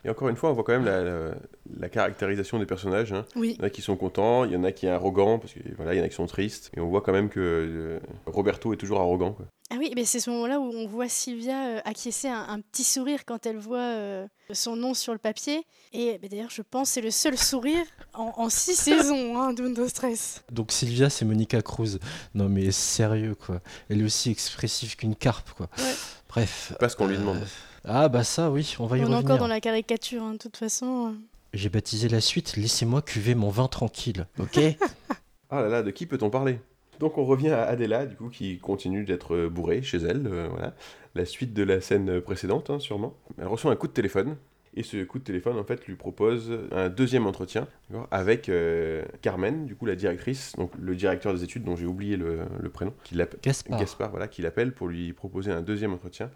Et 0.04 0.10
encore 0.10 0.28
une 0.28 0.36
fois, 0.36 0.50
on 0.50 0.52
voit 0.54 0.64
quand 0.64 0.72
même 0.72 0.84
la, 0.84 1.02
la- 1.02 1.34
la 1.78 1.88
caractérisation 1.88 2.58
des 2.58 2.66
personnages. 2.66 3.12
hein. 3.12 3.24
Oui. 3.36 3.54
Il 3.58 3.60
y 3.60 3.64
en 3.64 3.66
a 3.66 3.70
qui 3.70 3.82
sont 3.82 3.96
contents, 3.96 4.44
il 4.44 4.52
y 4.52 4.56
en 4.56 4.64
a 4.64 4.72
qui 4.72 4.86
est 4.86 4.90
arrogant, 4.90 5.38
parce 5.38 5.52
que 5.52 5.60
voilà, 5.76 5.94
il 5.94 5.98
y 5.98 6.00
en 6.00 6.04
a 6.04 6.08
qui 6.08 6.14
sont 6.14 6.26
tristes. 6.26 6.70
Et 6.76 6.80
on 6.80 6.88
voit 6.88 7.00
quand 7.02 7.12
même 7.12 7.28
que 7.28 7.40
euh, 7.40 8.00
Roberto 8.26 8.72
est 8.72 8.76
toujours 8.76 9.00
arrogant. 9.00 9.32
Quoi. 9.32 9.46
Ah 9.70 9.76
oui, 9.78 9.92
mais 9.94 10.04
c'est 10.06 10.18
ce 10.20 10.30
moment-là 10.30 10.60
où 10.60 10.70
on 10.72 10.86
voit 10.86 11.08
Sylvia 11.08 11.66
euh, 11.68 11.80
acquiescer 11.84 12.28
un, 12.28 12.46
un 12.48 12.60
petit 12.60 12.84
sourire 12.84 13.24
quand 13.26 13.44
elle 13.44 13.58
voit 13.58 13.78
euh, 13.80 14.26
son 14.52 14.76
nom 14.76 14.94
sur 14.94 15.12
le 15.12 15.18
papier. 15.18 15.62
Et 15.92 16.18
bah, 16.22 16.28
d'ailleurs, 16.30 16.48
je 16.50 16.62
pense 16.62 16.88
que 16.88 16.94
c'est 16.94 17.00
le 17.02 17.10
seul 17.10 17.36
sourire 17.36 17.84
en, 18.14 18.32
en 18.36 18.48
six 18.48 18.74
saisons 18.76 19.38
hein, 19.38 19.52
d'Undo 19.52 19.86
Stress. 19.88 20.42
Donc 20.50 20.72
Sylvia, 20.72 21.10
c'est 21.10 21.26
Monica 21.26 21.60
Cruz. 21.60 21.98
Non 22.34 22.48
mais 22.48 22.70
sérieux 22.70 23.34
quoi. 23.34 23.60
Elle 23.90 24.00
est 24.00 24.04
aussi 24.04 24.30
expressive 24.30 24.96
qu'une 24.96 25.14
carpe 25.16 25.50
quoi. 25.50 25.68
Ouais. 25.78 25.94
Bref. 26.30 26.72
Pas 26.80 26.88
ce 26.88 26.96
qu'on 26.96 27.06
lui 27.06 27.18
demande. 27.18 27.44
Ah 27.84 28.08
bah 28.08 28.24
ça 28.24 28.50
oui, 28.50 28.76
on 28.78 28.86
va 28.86 28.96
y 28.96 29.00
On 29.00 29.02
est 29.02 29.06
revenir. 29.06 29.24
encore 29.24 29.38
dans 29.38 29.46
la 29.46 29.60
caricature, 29.60 30.22
hein, 30.22 30.32
de 30.32 30.38
toute 30.38 30.56
façon. 30.56 31.14
J'ai 31.54 31.68
baptisé 31.70 32.08
la 32.08 32.20
suite 32.20 32.56
Laissez-moi 32.56 33.00
cuver 33.02 33.34
mon 33.34 33.50
vin 33.50 33.68
tranquille, 33.68 34.26
ok? 34.38 34.58
Ah 35.50 35.62
là 35.62 35.68
là, 35.68 35.82
de 35.82 35.90
qui 35.90 36.04
peut-on 36.04 36.28
parler? 36.28 36.60
Donc 37.00 37.16
on 37.16 37.24
revient 37.24 37.48
à 37.48 37.62
Adela, 37.64 38.04
du 38.04 38.16
coup, 38.16 38.28
qui 38.28 38.58
continue 38.58 39.04
d'être 39.04 39.46
bourrée 39.46 39.80
chez 39.80 39.96
elle. 39.96 40.26
euh, 40.26 40.46
voilà. 40.50 40.74
La 41.14 41.24
suite 41.24 41.54
de 41.54 41.62
la 41.62 41.80
scène 41.80 42.20
précédente, 42.20 42.68
hein, 42.68 42.80
sûrement. 42.80 43.14
Elle 43.38 43.46
reçoit 43.46 43.72
un 43.72 43.76
coup 43.76 43.86
de 43.86 43.92
téléphone. 43.92 44.36
Et 44.74 44.82
ce 44.82 45.02
coup 45.04 45.18
de 45.18 45.24
téléphone, 45.24 45.58
en 45.58 45.64
fait, 45.64 45.86
lui 45.86 45.94
propose 45.96 46.52
un 46.70 46.90
deuxième 46.90 47.26
entretien 47.26 47.66
avec 48.10 48.50
euh, 48.50 49.02
Carmen, 49.22 49.64
du 49.64 49.74
coup, 49.74 49.86
la 49.86 49.96
directrice, 49.96 50.52
donc 50.56 50.70
le 50.78 50.94
directeur 50.94 51.32
des 51.32 51.42
études, 51.42 51.64
dont 51.64 51.74
j'ai 51.76 51.86
oublié 51.86 52.16
le, 52.18 52.40
le 52.60 52.68
prénom, 52.68 52.92
qui 53.02 53.14
l'appelle 53.14 53.40
Gaspard. 53.42 53.80
Gaspard, 53.80 54.10
voilà, 54.10 54.28
qui 54.28 54.42
l'appelle 54.42 54.72
pour 54.72 54.86
lui 54.88 55.14
proposer 55.14 55.50
un 55.50 55.62
deuxième 55.62 55.94
entretien 55.94 56.30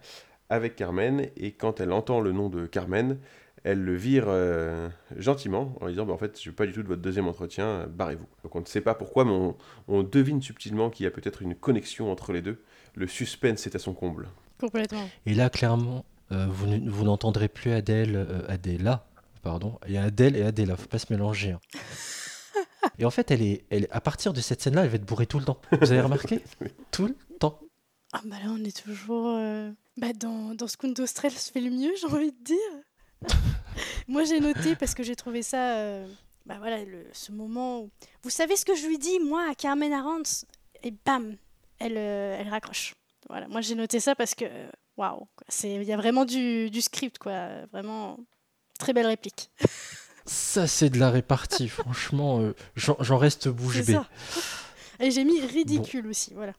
avec 0.53 0.77
Carmen. 0.77 1.29
Et 1.37 1.53
quand 1.53 1.81
elle 1.81 1.93
entend 1.93 2.21
le 2.21 2.33
nom 2.33 2.49
de 2.49 2.67
Carmen, 2.67 3.19
elle 3.65 3.81
le 3.83 3.95
vire 3.95 4.25
euh, 4.29 4.89
gentiment 5.17 5.75
en 5.81 5.87
lui 5.87 5.93
disant 5.95 6.05
bah, 6.07 6.13
En 6.13 6.19
fait, 6.19 6.41
je 6.41 6.51
veux 6.51 6.55
pas 6.57 6.67
du 6.67 6.73
tout 6.73 6.83
de 6.83 6.89
votre 6.89 7.03
deuxième 7.03 7.29
entretien, 7.29 7.67
euh, 7.67 7.87
barrez-vous. 7.87 8.27
Donc 8.45 8.55
on 8.55 8.61
ne 8.61 8.67
sait 8.67 8.81
pas 8.81 8.95
pourquoi, 8.95 9.25
mais 9.25 9.31
on, 9.31 9.57
on 9.89 10.03
devine 10.03 10.43
subtilement 10.43 10.91
qu'il 10.91 11.05
y 11.05 11.07
a 11.07 11.11
peut-être 11.11 11.43
une 11.43 11.55
connexion 11.55 12.11
entre 12.11 12.33
les 12.33 12.43
deux. 12.43 12.63
Le 12.95 13.07
suspense 13.07 13.67
est 13.67 13.75
à 13.75 13.79
son 13.79 13.95
comble. 13.95 14.29
Complètement. 14.61 15.09
Et 15.27 15.35
là, 15.35 15.49
clairement, 15.49 16.05
euh, 16.33 16.47
vous, 16.49 17.05
n'entendrez 17.05 17.49
plus 17.49 17.73
Adèle, 17.73 18.17
euh, 18.17 18.43
Adéla, 18.49 19.07
pardon. 19.43 19.79
Il 19.87 19.95
y 19.95 19.97
a 19.97 20.03
Adèle 20.05 20.37
et 20.37 20.43
Adéla, 20.43 20.77
faut 20.77 20.87
pas 20.89 20.99
se 20.99 21.13
mélanger. 21.13 21.53
hein. 21.53 21.61
et 22.99 23.05
en 23.05 23.11
fait, 23.11 23.31
elle 23.31 23.43
est, 23.43 23.65
elle, 23.71 23.87
à 23.91 24.01
partir 24.01 24.33
de 24.33 24.41
cette 24.41 24.61
scène-là, 24.61 24.85
elle 24.85 24.91
va 24.91 24.97
être 24.97 25.05
bourrée 25.07 25.27
tout 25.27 25.39
le 25.39 25.45
temps. 25.45 25.61
Vous 25.81 25.93
avez 25.93 26.01
remarqué? 26.01 26.41
Tout 26.91 27.07
le 27.07 27.17
temps. 27.39 27.59
Ah 28.13 28.21
bah 28.27 28.37
là, 28.45 28.51
on 28.51 28.63
est 28.63 28.77
toujours 28.85 29.35
euh, 29.39 29.71
bah, 29.97 30.13
dans, 30.15 30.55
dans 30.55 30.67
ce 30.67 30.77
qu'Undo 30.77 31.07
Stress 31.07 31.51
fait 31.51 31.61
le 31.61 31.71
mieux, 31.71 31.93
j'ai 32.01 32.07
envie 32.07 32.33
de 32.33 32.43
dire. 32.43 32.57
Moi, 34.09 34.25
j'ai 34.25 34.41
noté 34.41 34.75
parce 34.77 34.95
que 34.95 35.03
j'ai 35.03 35.17
trouvé 35.17 35.43
ça... 35.43 35.77
euh, 35.77 36.09
bah 36.47 36.57
voilà, 36.59 36.85
le- 36.85 37.07
ce 37.13 37.31
moment 37.33 37.81
où... 37.83 37.91
Vous 38.23 38.31
savez 38.31 38.57
ce 38.57 38.65
que 38.65 38.75
je 38.75 38.87
lui 38.87 38.99
dis, 38.99 39.21
moi, 39.21 39.47
à 39.49 39.55
Carmen 39.55 39.93
Arantz 39.93 40.45
Et 40.83 40.93
bam, 41.05 41.37
elle, 41.79 41.97
euh, 41.97 42.37
elle 42.39 42.49
raccroche. 42.49 42.95
Voilà, 43.29 43.47
moi, 43.49 43.61
j'ai 43.61 43.75
noté 43.77 44.01
ça 44.01 44.15
parce 44.15 44.35
que... 44.35 44.45
euh, 44.45 44.69
Waouh, 44.99 45.27
il 45.65 45.85
y 45.85 45.93
a 45.93 45.97
vraiment 45.97 46.25
du, 46.27 46.69
du 46.69 46.83
script, 46.83 47.19
quoi. 47.19 47.65
Vraiment, 47.73 48.19
très 48.79 48.93
belle 48.93 49.07
réplique. 49.07 49.51
Ça, 50.27 50.67
c'est 50.69 50.91
de 50.91 50.99
la 50.99 51.11
répartie. 51.11 51.69
Franchement, 51.69 52.41
euh, 52.41 52.55
j'en 52.77 53.17
reste 53.19 53.49
bouche 53.49 53.79
bée. 53.85 53.95
ça. 53.95 54.07
Et 55.01 55.11
j'ai 55.11 55.25
mis 55.25 55.41
ridicule 55.41 56.07
aussi, 56.07 56.33
voilà. 56.35 56.53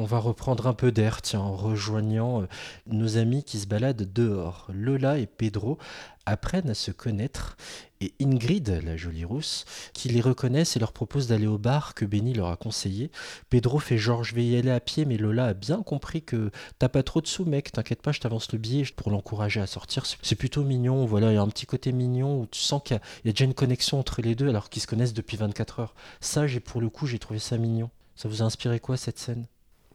On 0.00 0.04
va 0.04 0.18
reprendre 0.18 0.68
un 0.68 0.74
peu 0.74 0.92
d'air, 0.92 1.22
tiens, 1.22 1.40
en 1.40 1.56
rejoignant 1.56 2.42
euh, 2.42 2.46
nos 2.86 3.16
amis 3.16 3.42
qui 3.42 3.58
se 3.58 3.66
baladent 3.66 4.06
dehors. 4.12 4.68
Lola 4.72 5.18
et 5.18 5.26
Pedro 5.26 5.76
apprennent 6.24 6.70
à 6.70 6.74
se 6.74 6.92
connaître 6.92 7.56
et 8.00 8.12
Ingrid, 8.22 8.80
la 8.84 8.96
jolie 8.96 9.24
rousse, 9.24 9.64
qui 9.94 10.08
les 10.08 10.20
reconnaissent 10.20 10.76
et 10.76 10.78
leur 10.78 10.92
propose 10.92 11.26
d'aller 11.26 11.48
au 11.48 11.58
bar 11.58 11.94
que 11.94 12.04
Benny 12.04 12.32
leur 12.32 12.46
a 12.46 12.56
conseillé. 12.56 13.10
Pedro 13.50 13.80
fait 13.80 13.98
genre 13.98 14.22
je 14.22 14.36
vais 14.36 14.46
y 14.46 14.56
aller 14.56 14.70
à 14.70 14.78
pied, 14.78 15.04
mais 15.04 15.16
Lola 15.16 15.46
a 15.46 15.54
bien 15.54 15.82
compris 15.82 16.22
que 16.22 16.52
t'as 16.78 16.88
pas 16.88 17.02
trop 17.02 17.20
de 17.20 17.26
sous, 17.26 17.44
mec, 17.44 17.72
t'inquiète 17.72 18.00
pas, 18.00 18.12
je 18.12 18.20
t'avance 18.20 18.52
le 18.52 18.58
billet 18.58 18.84
pour 18.94 19.10
l'encourager 19.10 19.60
à 19.60 19.66
sortir. 19.66 20.04
C'est- 20.06 20.36
plutôt 20.36 20.62
mignon, 20.62 21.06
voilà, 21.06 21.32
il 21.32 21.34
y 21.34 21.38
a 21.38 21.42
un 21.42 21.48
petit 21.48 21.66
côté 21.66 21.90
mignon 21.90 22.42
où 22.42 22.46
tu 22.46 22.60
sens 22.60 22.80
qu'il 22.84 22.94
y, 22.94 22.98
a- 23.00 23.02
il 23.24 23.26
y 23.26 23.30
a 23.30 23.32
déjà 23.32 23.46
une 23.46 23.54
connexion 23.54 23.98
entre 23.98 24.22
les 24.22 24.36
deux 24.36 24.48
alors 24.48 24.70
qu'ils 24.70 24.80
se 24.82 24.86
connaissent 24.86 25.14
depuis 25.14 25.36
24 25.36 25.80
heures. 25.80 25.94
Ça, 26.20 26.46
j'ai 26.46 26.60
pour 26.60 26.80
le 26.80 26.88
coup, 26.88 27.08
j'ai 27.08 27.18
trouvé 27.18 27.40
ça 27.40 27.58
mignon. 27.58 27.90
Ça 28.14 28.28
vous 28.28 28.42
a 28.42 28.44
inspiré 28.44 28.78
quoi 28.78 28.96
cette 28.96 29.18
scène? 29.18 29.46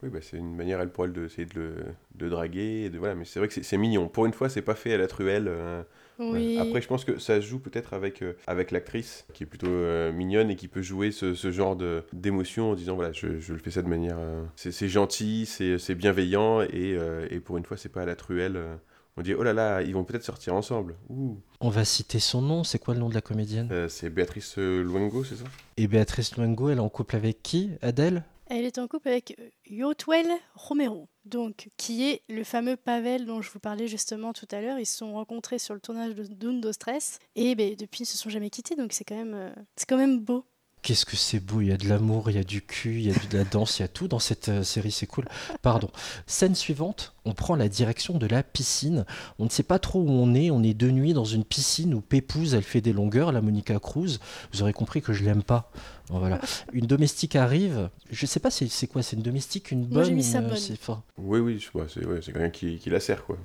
Oui, 0.04 0.10
bah, 0.10 0.18
c'est 0.22 0.36
une 0.36 0.54
manière, 0.54 0.80
elle, 0.80 0.90
pour 0.90 1.06
elle, 1.06 1.12
d'essayer 1.12 1.46
de 1.46 1.54
le 1.58 1.74
de 2.14 2.28
draguer. 2.28 2.84
et 2.84 2.90
De, 2.90 2.98
voilà, 2.98 3.14
mais 3.14 3.24
c'est 3.24 3.38
vrai 3.40 3.48
que 3.48 3.54
c'est- 3.54 3.62
c'est 3.62 3.78
mignon. 3.78 4.06
Pour 4.08 4.26
une 4.26 4.32
fois, 4.34 4.48
c'est 4.50 4.62
pas 4.62 4.74
fait 4.74 4.92
à 4.92 4.98
la 4.98 5.06
truelle. 5.06 5.46
euh, 5.48 5.82
Oui. 6.20 6.56
Après, 6.60 6.80
je 6.80 6.86
pense 6.86 7.04
que 7.04 7.18
ça 7.18 7.40
se 7.40 7.46
joue 7.46 7.58
peut-être 7.58 7.92
avec, 7.94 8.22
euh, 8.22 8.34
avec 8.46 8.70
l'actrice, 8.70 9.26
qui 9.32 9.42
est 9.42 9.46
plutôt 9.46 9.66
euh, 9.66 10.12
mignonne 10.12 10.48
et 10.50 10.54
qui 10.56 10.68
peut 10.68 10.82
jouer 10.82 11.10
ce, 11.10 11.34
ce 11.34 11.50
genre 11.50 11.74
de- 11.74 12.04
d'émotion 12.12 12.70
en 12.70 12.74
disant 12.76 12.94
voilà, 12.94 13.10
je, 13.12 13.40
je 13.40 13.52
le 13.52 13.58
fais 13.58 13.72
ça 13.72 13.82
de 13.82 13.88
manière. 13.88 14.16
euh, 14.18 14.44
c'est 14.54 14.70
c'est 14.70 14.88
gentil, 14.88 15.44
c'est 15.46 15.78
c'est 15.78 15.94
bienveillant, 15.96 16.60
et, 16.60 16.68
euh, 16.96 17.26
et 17.30 17.40
pour 17.40 17.56
une 17.56 17.64
fois, 17.64 17.76
c'est 17.76 17.88
pas 17.88 18.02
à 18.02 18.06
la 18.06 18.14
truelle. 18.14 18.56
euh, 18.56 18.76
on 19.16 19.22
dit 19.22 19.34
oh 19.34 19.42
là 19.42 19.52
là, 19.52 19.82
ils 19.82 19.92
vont 19.94 20.04
peut-être 20.04 20.22
sortir 20.24 20.54
ensemble. 20.54 20.94
Ouh. 21.08 21.36
On 21.60 21.68
va 21.68 21.84
citer 21.84 22.18
son 22.20 22.42
nom, 22.42 22.62
c'est 22.62 22.78
quoi 22.78 22.94
le 22.94 23.00
nom 23.00 23.08
de 23.08 23.14
la 23.14 23.20
comédienne? 23.20 23.68
Euh, 23.72 23.88
c'est 23.88 24.10
Béatrice 24.10 24.56
Luengo, 24.58 25.24
c'est 25.24 25.36
ça? 25.36 25.44
Et 25.76 25.86
Béatrice 25.88 26.36
Luengo, 26.36 26.68
elle 26.68 26.78
est 26.78 26.80
en 26.80 26.88
couple 26.88 27.16
avec 27.16 27.42
qui? 27.42 27.70
Adèle? 27.82 28.22
Elle 28.56 28.66
est 28.66 28.78
en 28.78 28.86
couple 28.86 29.08
avec 29.08 29.34
euh, 29.40 29.50
Yotuel 29.66 30.28
Romero, 30.54 31.08
donc 31.24 31.70
qui 31.76 32.08
est 32.08 32.22
le 32.28 32.44
fameux 32.44 32.76
Pavel 32.76 33.26
dont 33.26 33.42
je 33.42 33.50
vous 33.50 33.58
parlais 33.58 33.88
justement 33.88 34.32
tout 34.32 34.46
à 34.52 34.60
l'heure. 34.60 34.78
Ils 34.78 34.86
se 34.86 34.98
sont 34.98 35.12
rencontrés 35.12 35.58
sur 35.58 35.74
le 35.74 35.80
tournage 35.80 36.14
de 36.14 36.22
Dundo 36.22 36.70
Stress 36.70 37.18
et 37.34 37.56
ben, 37.56 37.74
depuis 37.74 38.02
ils 38.04 38.06
se 38.06 38.16
sont 38.16 38.30
jamais 38.30 38.50
quittés, 38.50 38.76
donc 38.76 38.92
c'est 38.92 39.02
quand 39.02 39.16
euh, 39.34 39.52
c'est 39.74 39.88
quand 39.88 39.96
même 39.96 40.20
beau. 40.20 40.46
Qu'est-ce 40.84 41.06
que 41.06 41.16
c'est 41.16 41.40
beau, 41.40 41.62
il 41.62 41.68
y 41.68 41.72
a 41.72 41.78
de 41.78 41.88
l'amour, 41.88 42.28
il 42.28 42.36
y 42.36 42.38
a 42.38 42.44
du 42.44 42.60
cul, 42.60 42.96
il 42.96 43.06
y 43.06 43.10
a 43.10 43.14
de 43.14 43.38
la 43.38 43.44
danse, 43.44 43.78
il 43.78 43.82
y 43.82 43.84
a 43.86 43.88
tout 43.88 44.06
dans 44.06 44.18
cette 44.18 44.50
euh, 44.50 44.62
série, 44.62 44.90
c'est 44.90 45.06
cool. 45.06 45.24
Pardon. 45.62 45.88
Scène 46.26 46.54
suivante, 46.54 47.14
on 47.24 47.32
prend 47.32 47.56
la 47.56 47.70
direction 47.70 48.18
de 48.18 48.26
la 48.26 48.42
piscine. 48.42 49.06
On 49.38 49.44
ne 49.46 49.48
sait 49.48 49.62
pas 49.62 49.78
trop 49.78 50.00
où 50.02 50.10
on 50.10 50.34
est, 50.34 50.50
on 50.50 50.62
est 50.62 50.74
de 50.74 50.90
nuit 50.90 51.14
dans 51.14 51.24
une 51.24 51.42
piscine 51.42 51.94
où 51.94 52.02
Pépouze, 52.02 52.52
elle 52.52 52.62
fait 52.62 52.82
des 52.82 52.92
longueurs, 52.92 53.32
la 53.32 53.40
Monica 53.40 53.78
Cruz. 53.78 54.18
Vous 54.52 54.60
aurez 54.60 54.74
compris 54.74 55.00
que 55.00 55.14
je 55.14 55.24
l'aime 55.24 55.42
pas. 55.42 55.72
Bon, 56.10 56.18
voilà. 56.18 56.38
Une 56.74 56.86
domestique 56.86 57.34
arrive, 57.34 57.88
je 58.10 58.26
sais 58.26 58.38
pas 58.38 58.50
c'est 58.50 58.68
c'est 58.68 58.86
quoi, 58.86 59.02
c'est 59.02 59.16
une 59.16 59.22
domestique, 59.22 59.70
une 59.70 59.86
bonne 59.86 60.04
Moi, 60.08 60.14
mis 60.16 60.22
ça 60.22 60.40
une, 60.40 60.44
euh, 60.44 60.48
bonne. 60.50 60.58
c'est- 60.58 60.74
enfin, 60.74 61.02
Oui, 61.16 61.38
oui, 61.40 61.66
ouais, 61.72 61.86
c'est 61.88 62.04
ouais, 62.04 62.20
quelqu'un 62.20 62.50
qui, 62.50 62.76
qui 62.76 62.90
la 62.90 63.00
sert, 63.00 63.24
quoi. 63.24 63.38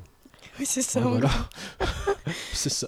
Oui, 0.59 0.65
c'est 0.65 0.81
ça. 0.81 0.99
Ouais, 0.99 1.05
on- 1.05 1.09
voilà. 1.11 1.29
c'est 2.53 2.69
ça. 2.69 2.87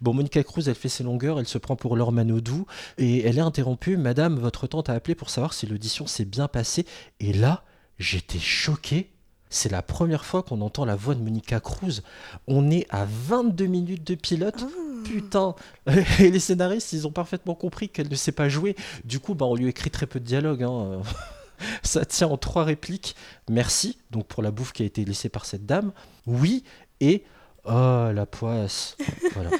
Bon, 0.00 0.14
Monica 0.14 0.42
Cruz, 0.42 0.64
elle 0.68 0.74
fait 0.74 0.88
ses 0.88 1.02
longueurs, 1.04 1.38
elle 1.40 1.46
se 1.48 1.58
prend 1.58 1.76
pour 1.76 1.96
Laure 1.96 2.12
Manodou 2.12 2.66
et 2.98 3.26
elle 3.26 3.38
est 3.38 3.42
interrompue. 3.42 3.96
Madame, 3.96 4.38
votre 4.38 4.66
tante 4.66 4.88
a 4.88 4.94
appelé 4.94 5.14
pour 5.14 5.30
savoir 5.30 5.52
si 5.52 5.66
l'audition 5.66 6.06
s'est 6.06 6.24
bien 6.24 6.48
passée. 6.48 6.86
Et 7.18 7.32
là, 7.32 7.64
j'étais 7.98 8.38
choqué. 8.38 9.10
C'est 9.52 9.70
la 9.72 9.82
première 9.82 10.24
fois 10.24 10.44
qu'on 10.44 10.60
entend 10.60 10.84
la 10.84 10.94
voix 10.94 11.16
de 11.16 11.20
Monica 11.22 11.58
Cruz. 11.58 12.02
On 12.46 12.70
est 12.70 12.86
à 12.90 13.04
22 13.04 13.66
minutes 13.66 14.06
de 14.06 14.14
pilote. 14.14 14.64
Putain 15.04 15.56
Et 16.20 16.30
les 16.30 16.38
scénaristes, 16.38 16.92
ils 16.92 17.06
ont 17.08 17.10
parfaitement 17.10 17.56
compris 17.56 17.88
qu'elle 17.88 18.08
ne 18.08 18.14
sait 18.14 18.30
pas 18.30 18.48
jouer. 18.48 18.76
Du 19.04 19.18
coup, 19.18 19.34
bah, 19.34 19.46
on 19.46 19.56
lui 19.56 19.66
écrit 19.66 19.90
très 19.90 20.06
peu 20.06 20.20
de 20.20 20.24
dialogue. 20.24 20.62
hein. 20.62 21.00
Ça 21.82 22.04
tient 22.06 22.28
en 22.28 22.36
trois 22.38 22.62
répliques. 22.64 23.16
Merci 23.50 23.98
donc 24.12 24.26
pour 24.28 24.42
la 24.42 24.50
bouffe 24.52 24.72
qui 24.72 24.82
a 24.82 24.86
été 24.86 25.04
laissée 25.04 25.28
par 25.28 25.44
cette 25.44 25.66
dame. 25.66 25.92
Oui, 26.26 26.62
et 27.00 27.24
oh 27.64 28.10
la 28.12 28.26
poisse. 28.26 28.96
Voilà. 29.34 29.50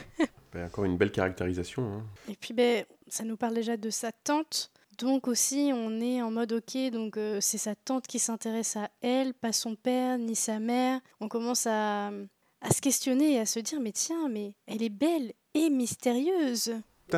Ben, 0.52 0.66
encore 0.66 0.84
une 0.84 0.96
belle 0.96 1.12
caractérisation. 1.12 1.82
hein. 1.82 2.02
Et 2.28 2.34
puis, 2.34 2.52
ben, 2.54 2.84
ça 3.08 3.22
nous 3.24 3.36
parle 3.36 3.54
déjà 3.54 3.76
de 3.76 3.88
sa 3.90 4.10
tante. 4.10 4.72
Donc 4.98 5.28
aussi, 5.28 5.70
on 5.72 6.00
est 6.00 6.20
en 6.20 6.30
mode 6.30 6.52
ok, 6.52 6.90
donc 6.92 7.16
euh, 7.16 7.38
c'est 7.40 7.56
sa 7.56 7.74
tante 7.74 8.06
qui 8.06 8.18
s'intéresse 8.18 8.76
à 8.76 8.90
elle, 9.00 9.32
pas 9.32 9.52
son 9.52 9.74
père 9.76 10.18
ni 10.18 10.34
sa 10.36 10.58
mère. 10.58 11.00
On 11.20 11.28
commence 11.28 11.66
à, 11.66 12.08
à 12.60 12.70
se 12.70 12.80
questionner 12.82 13.34
et 13.34 13.38
à 13.38 13.46
se 13.46 13.60
dire, 13.60 13.80
mais 13.80 13.92
tiens, 13.92 14.28
mais 14.28 14.52
elle 14.66 14.82
est 14.82 14.88
belle 14.90 15.32
et 15.54 15.70
mystérieuse. 15.70 16.74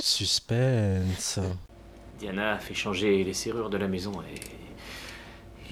Suspense. 0.00 1.38
Diana 2.18 2.54
a 2.54 2.58
fait 2.58 2.74
changer 2.74 3.24
les 3.24 3.32
serrures 3.32 3.70
de 3.70 3.76
la 3.76 3.88
maison 3.88 4.12
et. 4.22 4.40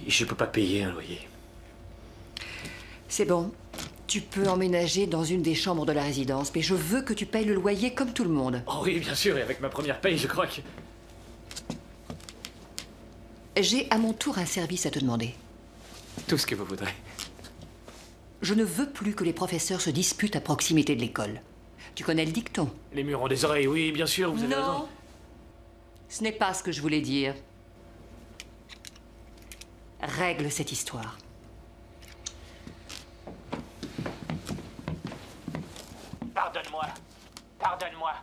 Je 0.09 0.25
peux 0.25 0.35
pas 0.35 0.47
payer 0.47 0.85
un 0.85 0.93
loyer. 0.93 1.21
C'est 3.09 3.25
bon. 3.25 3.53
Tu 4.07 4.21
peux 4.21 4.49
emménager 4.49 5.07
dans 5.07 5.25
une 5.25 5.43
des 5.43 5.55
chambres 5.55 5.87
de 5.87 5.93
la 5.93 6.03
résidence, 6.03 6.53
mais 6.55 6.63
je 6.63 6.75
veux 6.75 7.03
que 7.03 7.15
tu 7.15 7.27
payes 7.27 7.45
le 7.45 7.55
loyer 7.55 7.95
comme 7.95 8.13
tout 8.13 8.25
le 8.25 8.31
monde. 8.31 8.63
Oh 8.67 8.81
oui, 8.83 9.01
bien 9.01 9.15
sûr, 9.15 9.37
et 9.39 9.43
avec 9.43 9.61
ma 9.61 9.69
première 9.69 10.01
paye, 10.01 10.19
je 10.19 10.27
crois 10.27 10.47
que. 10.47 10.61
J'ai 13.59 13.87
à 13.91 13.99
mon 13.99 14.13
tour 14.13 14.39
un 14.39 14.47
service 14.47 14.87
à 14.87 14.91
te 14.91 14.99
demander. 14.99 15.35
Tout 16.27 16.39
ce 16.39 16.47
que 16.47 16.55
vous 16.55 16.65
voudrez. 16.65 16.93
Je 18.41 18.55
ne 18.55 18.65
veux 18.65 18.91
plus 18.91 19.15
que 19.15 19.25
les 19.25 19.33
professeurs 19.33 19.81
se 19.81 19.91
disputent 19.91 20.37
à 20.37 20.41
proximité 20.41 20.97
de 20.97 21.01
l'école. 21.01 21.41
Tu 21.95 22.05
connais 22.05 22.25
le 22.25 22.33
dicton 22.33 22.71
Les 22.93 23.05
murs 23.05 23.23
ont 23.23 23.29
des 23.29 23.45
oreilles, 23.45 23.67
oui, 23.67 23.93
bien 23.93 24.07
sûr, 24.07 24.33
vous 24.33 24.43
avez 24.43 24.55
raison. 24.55 24.73
Non. 24.73 24.89
Ce 26.09 26.23
n'est 26.23 26.33
pas 26.33 26.53
ce 26.55 26.63
que 26.63 26.73
je 26.73 26.81
voulais 26.81 27.01
dire. 27.01 27.35
Règle 30.01 30.51
cette 30.51 30.73
histoire. 30.73 31.17
Pardonne-moi. 36.43 36.87
Pardonne-moi. 37.61 38.15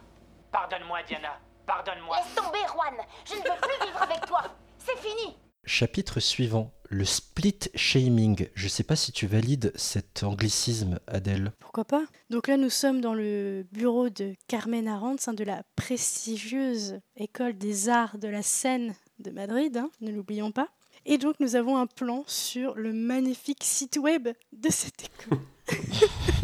Pardonne-moi, 0.51 1.03
Diana. 1.07 1.39
Pardonne-moi. 1.65 2.17
Laisse 2.17 2.35
tomber, 2.35 2.59
Juan. 2.67 2.93
Je 3.25 3.35
ne 3.35 3.39
veux 3.39 3.61
plus 3.61 3.87
vivre 3.87 4.01
avec 4.01 4.25
toi. 4.25 4.41
C'est 4.77 4.97
fini. 4.97 5.37
Chapitre 5.63 6.19
suivant, 6.19 6.73
le 6.89 7.05
split 7.05 7.59
shaming. 7.75 8.49
Je 8.55 8.67
sais 8.67 8.83
pas 8.83 8.97
si 8.97 9.13
tu 9.13 9.25
valides 9.25 9.71
cet 9.75 10.23
anglicisme, 10.23 10.99
Adèle. 11.07 11.53
Pourquoi 11.59 11.85
pas? 11.85 12.03
Donc 12.29 12.49
là, 12.49 12.57
nous 12.57 12.69
sommes 12.69 12.99
dans 12.99 13.13
le 13.13 13.65
bureau 13.71 14.09
de 14.09 14.35
Carmen 14.49 14.89
Arantz, 14.89 15.29
hein, 15.29 15.33
de 15.33 15.45
la 15.45 15.63
prestigieuse 15.77 16.99
école 17.15 17.57
des 17.57 17.87
arts 17.87 18.17
de 18.17 18.27
la 18.27 18.41
scène 18.41 18.95
de 19.19 19.31
Madrid, 19.31 19.77
hein, 19.77 19.89
ne 20.01 20.11
l'oublions 20.11 20.51
pas. 20.51 20.67
Et 21.05 21.17
donc, 21.17 21.39
nous 21.39 21.55
avons 21.55 21.77
un 21.77 21.87
plan 21.87 22.25
sur 22.27 22.75
le 22.75 22.91
magnifique 22.91 23.63
site 23.63 23.95
web 23.95 24.27
de 24.51 24.69
cette 24.69 25.05
école. 25.05 25.39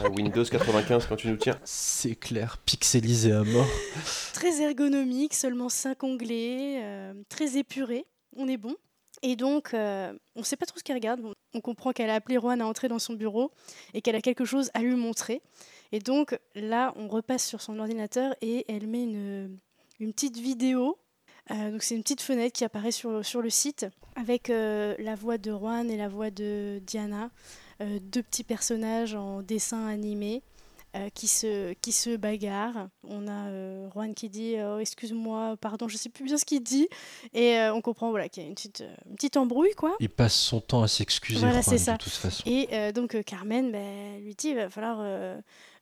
Ah, 0.00 0.08
Windows 0.10 0.44
95 0.44 1.06
quand 1.06 1.16
tu 1.16 1.28
nous 1.28 1.36
tiens. 1.36 1.58
C'est 1.64 2.14
clair, 2.14 2.58
pixelisé 2.64 3.32
à 3.32 3.42
mort. 3.42 3.66
très 4.32 4.62
ergonomique, 4.62 5.34
seulement 5.34 5.68
5 5.68 6.02
onglets, 6.04 6.80
euh, 6.82 7.14
très 7.28 7.56
épuré. 7.58 8.04
On 8.36 8.46
est 8.48 8.56
bon. 8.56 8.76
Et 9.22 9.34
donc, 9.34 9.74
euh, 9.74 10.12
on 10.36 10.40
ne 10.40 10.44
sait 10.44 10.56
pas 10.56 10.66
trop 10.66 10.78
ce 10.78 10.84
qu'elle 10.84 10.96
regarde. 10.96 11.20
On- 11.24 11.32
On 11.54 11.60
comprend 11.62 11.92
qu'elle 11.92 12.10
a 12.10 12.14
appelé 12.14 12.36
Juan 12.38 12.60
à 12.60 12.66
entrer 12.66 12.88
dans 12.88 12.98
son 12.98 13.14
bureau 13.14 13.50
et 13.94 14.02
qu'elle 14.02 14.14
a 14.14 14.20
quelque 14.20 14.44
chose 14.44 14.70
à 14.74 14.80
lui 14.82 14.94
montrer. 14.94 15.40
Et 15.92 15.98
donc, 15.98 16.38
là, 16.54 16.92
on 16.96 17.08
repasse 17.08 17.44
sur 17.46 17.62
son 17.62 17.78
ordinateur 17.78 18.34
et 18.42 18.66
elle 18.68 18.86
met 18.86 19.02
une, 19.02 19.58
une 19.98 20.12
petite 20.12 20.36
vidéo. 20.36 20.98
Euh, 21.50 21.70
donc, 21.72 21.82
c'est 21.82 21.94
une 21.96 22.02
petite 22.02 22.20
fenêtre 22.20 22.52
qui 22.52 22.64
apparaît 22.64 22.92
sur, 22.92 23.24
sur 23.24 23.40
le 23.40 23.48
site 23.48 23.86
avec 24.14 24.50
euh, 24.50 24.94
la 24.98 25.14
voix 25.14 25.38
de 25.38 25.50
Juan 25.50 25.90
et 25.90 25.96
la 25.96 26.08
voix 26.08 26.30
de 26.30 26.80
Diana. 26.86 27.30
Euh, 27.80 27.98
deux 28.02 28.22
petits 28.22 28.44
personnages 28.44 29.14
en 29.14 29.40
dessin 29.42 29.86
animé 29.86 30.42
euh, 30.96 31.08
qui, 31.14 31.28
se, 31.28 31.74
qui 31.74 31.92
se 31.92 32.16
bagarrent. 32.16 32.88
On 33.04 33.28
a 33.28 33.48
euh, 33.50 33.88
Juan 33.92 34.14
qui 34.14 34.28
dit 34.28 34.56
euh, 34.56 34.78
excuse-moi, 34.80 35.56
pardon, 35.60 35.86
je 35.86 35.96
sais 35.96 36.08
plus 36.08 36.24
bien 36.24 36.36
ce 36.38 36.44
qu'il 36.44 36.62
dit. 36.62 36.88
Et 37.34 37.56
on 37.72 37.80
comprend 37.80 38.10
voilà, 38.10 38.28
qu'il 38.28 38.42
y 38.42 38.46
a 38.46 38.48
une 38.48 38.54
petite, 38.56 38.82
une 39.08 39.14
petite 39.14 39.36
embrouille, 39.36 39.74
quoi. 39.76 39.94
Il 40.00 40.08
passe 40.08 40.34
son 40.34 40.60
temps 40.60 40.82
à 40.82 40.88
s'excuser, 40.88 41.38
Voilà, 41.40 41.60
Juan, 41.60 41.78
ça. 41.78 41.92
de 41.92 41.98
toute 42.02 42.12
façon. 42.12 42.42
Et 42.46 42.92
donc 42.92 43.22
Carmen 43.24 43.70
ben, 43.70 44.20
lui 44.24 44.34
dit 44.34 44.48
il 44.48 44.56
va 44.56 44.70
falloir 44.70 44.98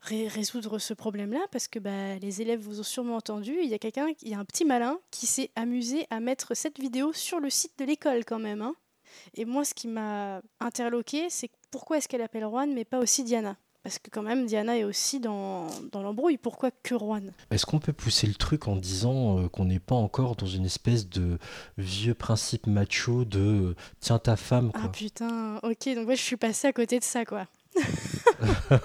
ré- 0.02 0.28
résoudre 0.28 0.78
ce 0.78 0.92
problème-là 0.92 1.46
parce 1.50 1.68
que 1.68 1.78
bah, 1.78 2.16
les 2.20 2.42
élèves 2.42 2.60
vous 2.60 2.80
ont 2.80 2.82
sûrement 2.82 3.16
entendu. 3.16 3.56
Il 3.62 3.70
y 3.70 3.74
a 3.74 3.78
quelqu'un, 3.78 4.08
il 4.22 4.28
y 4.28 4.34
a 4.34 4.38
un 4.38 4.44
petit 4.44 4.64
malin 4.66 4.98
qui 5.10 5.26
s'est 5.26 5.50
amusé 5.56 6.06
à 6.10 6.20
mettre 6.20 6.54
cette 6.54 6.78
vidéo 6.78 7.12
sur 7.14 7.40
le 7.40 7.48
site 7.48 7.72
de 7.78 7.84
l'école 7.84 8.24
quand 8.26 8.38
même. 8.40 8.60
hein. 8.60 8.74
Et 9.34 9.44
moi, 9.44 9.64
ce 9.64 9.72
qui 9.72 9.86
m'a 9.88 10.42
interloqué, 10.60 11.30
c'est 11.30 11.48
pourquoi 11.76 11.98
est-ce 11.98 12.08
qu'elle 12.08 12.22
appelle 12.22 12.44
Juan 12.44 12.72
mais 12.72 12.86
pas 12.86 12.98
aussi 12.98 13.22
Diana? 13.22 13.54
Parce 13.82 13.98
que 13.98 14.08
quand 14.10 14.22
même, 14.22 14.46
Diana 14.46 14.78
est 14.78 14.84
aussi 14.84 15.20
dans, 15.20 15.66
dans 15.92 16.00
l'embrouille. 16.02 16.38
Pourquoi 16.38 16.70
que 16.82 16.98
Juan 16.98 17.32
Est-ce 17.50 17.66
qu'on 17.66 17.78
peut 17.80 17.92
pousser 17.92 18.26
le 18.26 18.32
truc 18.34 18.66
en 18.66 18.76
disant 18.76 19.38
euh, 19.38 19.48
qu'on 19.50 19.66
n'est 19.66 19.78
pas 19.78 19.94
encore 19.94 20.34
dans 20.36 20.46
une 20.46 20.64
espèce 20.64 21.06
de 21.08 21.38
vieux 21.76 22.14
principe 22.14 22.66
macho 22.66 23.24
de 23.26 23.38
euh, 23.40 23.74
tiens 24.00 24.18
ta 24.18 24.36
femme 24.36 24.70
Ah 24.74 24.78
quoi. 24.80 24.90
putain, 24.92 25.58
ok, 25.62 25.94
donc 25.94 26.08
ouais, 26.08 26.16
je 26.16 26.22
suis 26.22 26.36
passée 26.38 26.66
à 26.66 26.72
côté 26.72 26.98
de 26.98 27.04
ça, 27.04 27.24
quoi. 27.26 27.46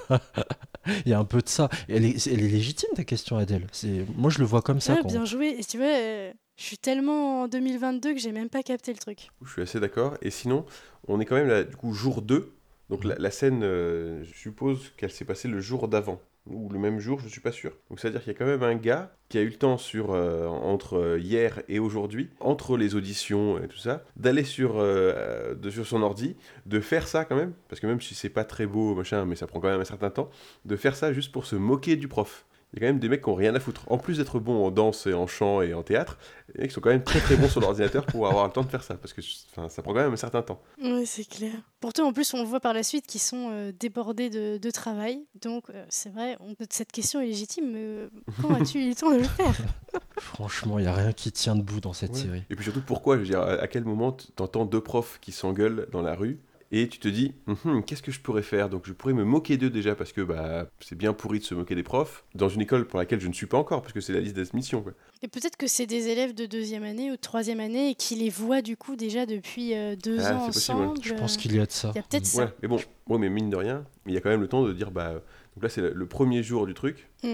Il 1.05 1.09
y 1.09 1.13
a 1.13 1.19
un 1.19 1.25
peu 1.25 1.41
de 1.41 1.49
ça. 1.49 1.69
Elle 1.87 2.05
est, 2.05 2.27
elle 2.27 2.43
est 2.43 2.47
légitime 2.49 2.89
ta 2.95 3.03
question 3.03 3.37
Adèle. 3.37 3.67
C'est 3.71 4.05
moi 4.15 4.29
je 4.29 4.39
le 4.39 4.45
vois 4.45 4.61
comme 4.61 4.81
ça. 4.81 4.93
Ah, 4.97 5.01
quand- 5.01 5.07
bien 5.07 5.25
joué. 5.25 5.55
Et 5.59 5.63
tu 5.63 5.77
vois, 5.77 5.85
euh, 5.87 6.31
je 6.57 6.63
suis 6.63 6.77
tellement 6.77 7.43
en 7.43 7.47
2022 7.47 8.13
que 8.13 8.19
j'ai 8.19 8.31
même 8.31 8.49
pas 8.49 8.63
capté 8.63 8.91
le 8.91 8.99
truc. 8.99 9.29
Je 9.43 9.51
suis 9.51 9.61
assez 9.61 9.79
d'accord. 9.79 10.15
Et 10.21 10.29
sinon, 10.31 10.65
on 11.07 11.19
est 11.19 11.25
quand 11.25 11.35
même 11.35 11.47
là, 11.47 11.63
du 11.63 11.75
coup, 11.75 11.93
jour 11.93 12.21
2. 12.21 12.53
Donc 12.91 13.05
la, 13.05 13.31
scène, 13.31 13.61
euh, 13.63 14.21
je 14.25 14.37
suppose 14.37 14.91
qu'elle 14.97 15.11
s'est 15.11 15.23
passée 15.23 15.47
le 15.47 15.61
jour 15.61 15.87
d'avant. 15.87 16.21
Ou 16.45 16.67
le 16.67 16.77
même 16.77 16.99
jour, 16.99 17.21
je 17.21 17.29
suis 17.29 17.39
pas 17.39 17.53
sûr. 17.53 17.71
Donc 17.89 18.01
c'est-à-dire 18.01 18.21
qu'il 18.21 18.33
y 18.33 18.35
a 18.35 18.37
quand 18.37 18.45
même 18.45 18.63
un 18.63 18.75
gars 18.75 19.15
qui 19.29 19.37
a 19.37 19.41
eu 19.41 19.47
le 19.47 19.55
temps 19.55 19.77
sur, 19.77 20.11
euh, 20.11 20.45
entre 20.45 20.97
euh, 20.97 21.17
hier 21.19 21.61
et 21.69 21.79
aujourd'hui, 21.79 22.29
entre 22.41 22.75
les 22.75 22.93
auditions 22.93 23.63
et 23.63 23.69
tout 23.69 23.77
ça, 23.77 24.03
d'aller 24.17 24.43
sur, 24.43 24.85
sur 25.69 25.87
son 25.87 26.01
ordi, 26.01 26.35
de 26.65 26.81
faire 26.81 27.07
ça 27.07 27.23
quand 27.23 27.37
même, 27.37 27.53
parce 27.69 27.79
que 27.79 27.87
même 27.87 28.01
si 28.01 28.13
c'est 28.13 28.29
pas 28.29 28.43
très 28.43 28.65
beau, 28.65 28.93
machin, 28.93 29.23
mais 29.25 29.37
ça 29.37 29.47
prend 29.47 29.61
quand 29.61 29.69
même 29.69 29.79
un 29.79 29.85
certain 29.85 30.09
temps, 30.09 30.29
de 30.65 30.75
faire 30.75 30.97
ça 30.97 31.13
juste 31.13 31.31
pour 31.31 31.45
se 31.45 31.55
moquer 31.55 31.95
du 31.95 32.09
prof. 32.09 32.45
Il 32.74 32.80
y 32.80 32.86
a 32.86 32.88
quand 32.88 32.93
même 32.93 32.99
des 32.99 33.09
mecs 33.09 33.22
qui 33.22 33.28
ont 33.30 33.36
rien 33.36 33.53
à 33.53 33.59
foutre. 33.59 33.84
En 33.91 33.97
plus 33.97 34.17
d'être 34.19 34.39
bons 34.39 34.65
en 34.65 34.72
danse 34.72 35.05
et 35.05 35.13
en 35.13 35.28
chant 35.28 35.61
et 35.61 35.74
en 35.74 35.84
théâtre, 35.84 36.17
les 36.55 36.61
mecs 36.61 36.72
sont 36.72 36.80
quand 36.80 36.89
même 36.89 37.03
très 37.03 37.19
très 37.19 37.36
bons 37.36 37.49
sur 37.49 37.59
l'ordinateur 37.59 38.05
pour 38.05 38.26
avoir 38.28 38.45
le 38.47 38.51
temps 38.53 38.63
de 38.63 38.69
faire 38.69 38.82
ça, 38.84 38.95
parce 38.95 39.11
que 39.11 39.19
enfin, 39.51 39.67
ça 39.67 39.82
prend 39.82 39.93
quand 39.93 39.99
même 39.99 40.13
un 40.13 40.17
certain 40.17 40.41
temps. 40.41 40.61
Oui, 40.82 41.05
c'est 41.05 41.26
clair. 41.28 41.51
Pourtant, 41.82 42.07
en 42.07 42.13
plus, 42.13 42.34
on 42.34 42.45
voit 42.45 42.61
par 42.61 42.74
la 42.74 42.84
suite 42.84 43.07
qu'ils 43.07 43.19
sont 43.19 43.49
euh, 43.51 43.74
débordés 43.78 44.30
de, 44.30 44.57
de 44.57 44.72
travail. 44.72 45.26
Donc, 45.41 45.65
euh, 45.69 45.84
c'est 45.89 46.11
vrai, 46.13 46.38
on- 46.39 46.55
cette 46.69 46.93
question 46.93 47.19
est 47.19 47.26
légitime. 47.26 47.72
mais, 47.74 47.80
euh, 47.80 48.09
quand 48.41 48.53
as-tu 48.53 48.80
eu 48.86 48.89
le 48.89 48.95
temps 48.95 49.11
de 49.11 49.17
le 49.17 49.24
faire? 49.24 49.53
Franchement, 50.19 50.80
il 50.80 50.86
y 50.86 50.88
a 50.88 50.93
rien 50.93 51.11
qui 51.13 51.32
tient 51.32 51.55
debout 51.55 51.82
dans 51.82 51.93
cette 51.93 52.11
Ouais. 52.13 52.19
série. 52.19 52.43
Et 52.49 52.55
puis 52.55 52.63
surtout, 52.63 52.82
pourquoi? 52.82 53.15
Je 53.17 53.22
veux 53.22 53.28
dire, 53.28 53.41
à 53.41 53.67
quel 53.67 53.84
moment 53.84 54.15
t'entends 54.36 54.65
deux 54.65 54.82
profs 54.82 55.19
qui 55.19 55.32
s'engueulent 55.32 55.88
dans 55.91 56.01
la 56.01 56.15
rue 56.15 56.39
et 56.72 56.88
tu 56.88 56.99
te 56.99 57.07
dis, 57.07 57.34
Hum, 57.65 57.84
qu'est-ce 57.84 58.01
que 58.01 58.11
je 58.11 58.19
pourrais 58.22 58.41
faire? 58.43 58.69
Donc 58.69 58.88
je 58.88 58.93
pourrais 58.93 59.13
me 59.13 59.24
moquer 59.24 59.57
d'eux 59.57 59.69
déjà 59.69 59.95
parce 59.95 60.11
que 60.13 60.22
bah, 60.22 60.67
c'est 60.80 60.97
bien 60.97 61.13
pourri 61.13 61.39
de 61.39 61.43
se 61.43 61.53
moquer 61.53 61.76
des 61.76 61.84
profs 61.84 62.24
dans 62.36 62.49
une 62.49 62.61
école 62.61 62.88
pour 62.88 62.97
laquelle 62.99 63.19
je 63.19 63.28
ne 63.28 63.34
suis 63.34 63.45
pas 63.47 63.57
encore 63.57 63.82
parce 63.82 63.93
que 63.93 63.99
c'est 64.01 64.13
la 64.13 64.19
liste 64.22 64.36
d'admission. 64.36 64.82
quoi. 64.82 64.93
Et 65.22 65.28
peut-être 65.28 65.57
que 65.57 65.67
c'est 65.67 65.86
des 65.86 66.07
élèves 66.07 66.34
de 66.34 66.45
deuxième 66.45 66.84
année 66.84 67.09
ou 67.11 67.15
de 67.15 67.22
troisième 67.22 67.59
année 67.59 67.89
et 67.91 67.95
qui 67.95 68.15
les 68.15 68.30
voient 68.30 68.61
du 68.61 68.78
coup 68.78 68.95
déjà 68.95 69.26
depuis 69.26 69.74
euh, 69.76 69.95
deux 69.95 70.19
Ah, 70.19 70.36
ans 70.36 70.39
c'est 70.47 70.53
possible, 70.53 70.78
ouais. 70.80 70.86
ensemble. 70.86 70.99
Je 71.03 71.13
pense 71.13 71.38
qu'il 71.38 71.55
y 71.55 71.59
a 71.59 71.65
de 71.65 71.72
ça. 71.72 71.91
Il 71.93 71.97
y 71.97 71.99
a 71.99 72.03
peut-être 72.03 72.24
Ouais, 72.36 72.45
ça. 72.47 72.53
mais 72.61 72.67
bon, 72.67 72.78
ouais, 73.09 73.17
mais 73.19 73.30
mine 73.30 73.49
de 73.49 73.55
rien, 73.57 73.84
il 74.07 74.13
y 74.13 74.17
a 74.17 74.22
quand 74.22 74.30
même 74.30 74.41
le 74.41 74.47
temps 74.47 74.63
de 74.63 74.72
dire, 74.74 74.91
bah, 74.91 75.13
donc 75.55 75.63
là 75.63 75.69
c'est 75.69 75.82
le- 75.93 76.05
premier 76.05 76.41
jour 76.43 76.65
du 76.65 76.74
truc 76.74 77.09
Mm. 77.24 77.28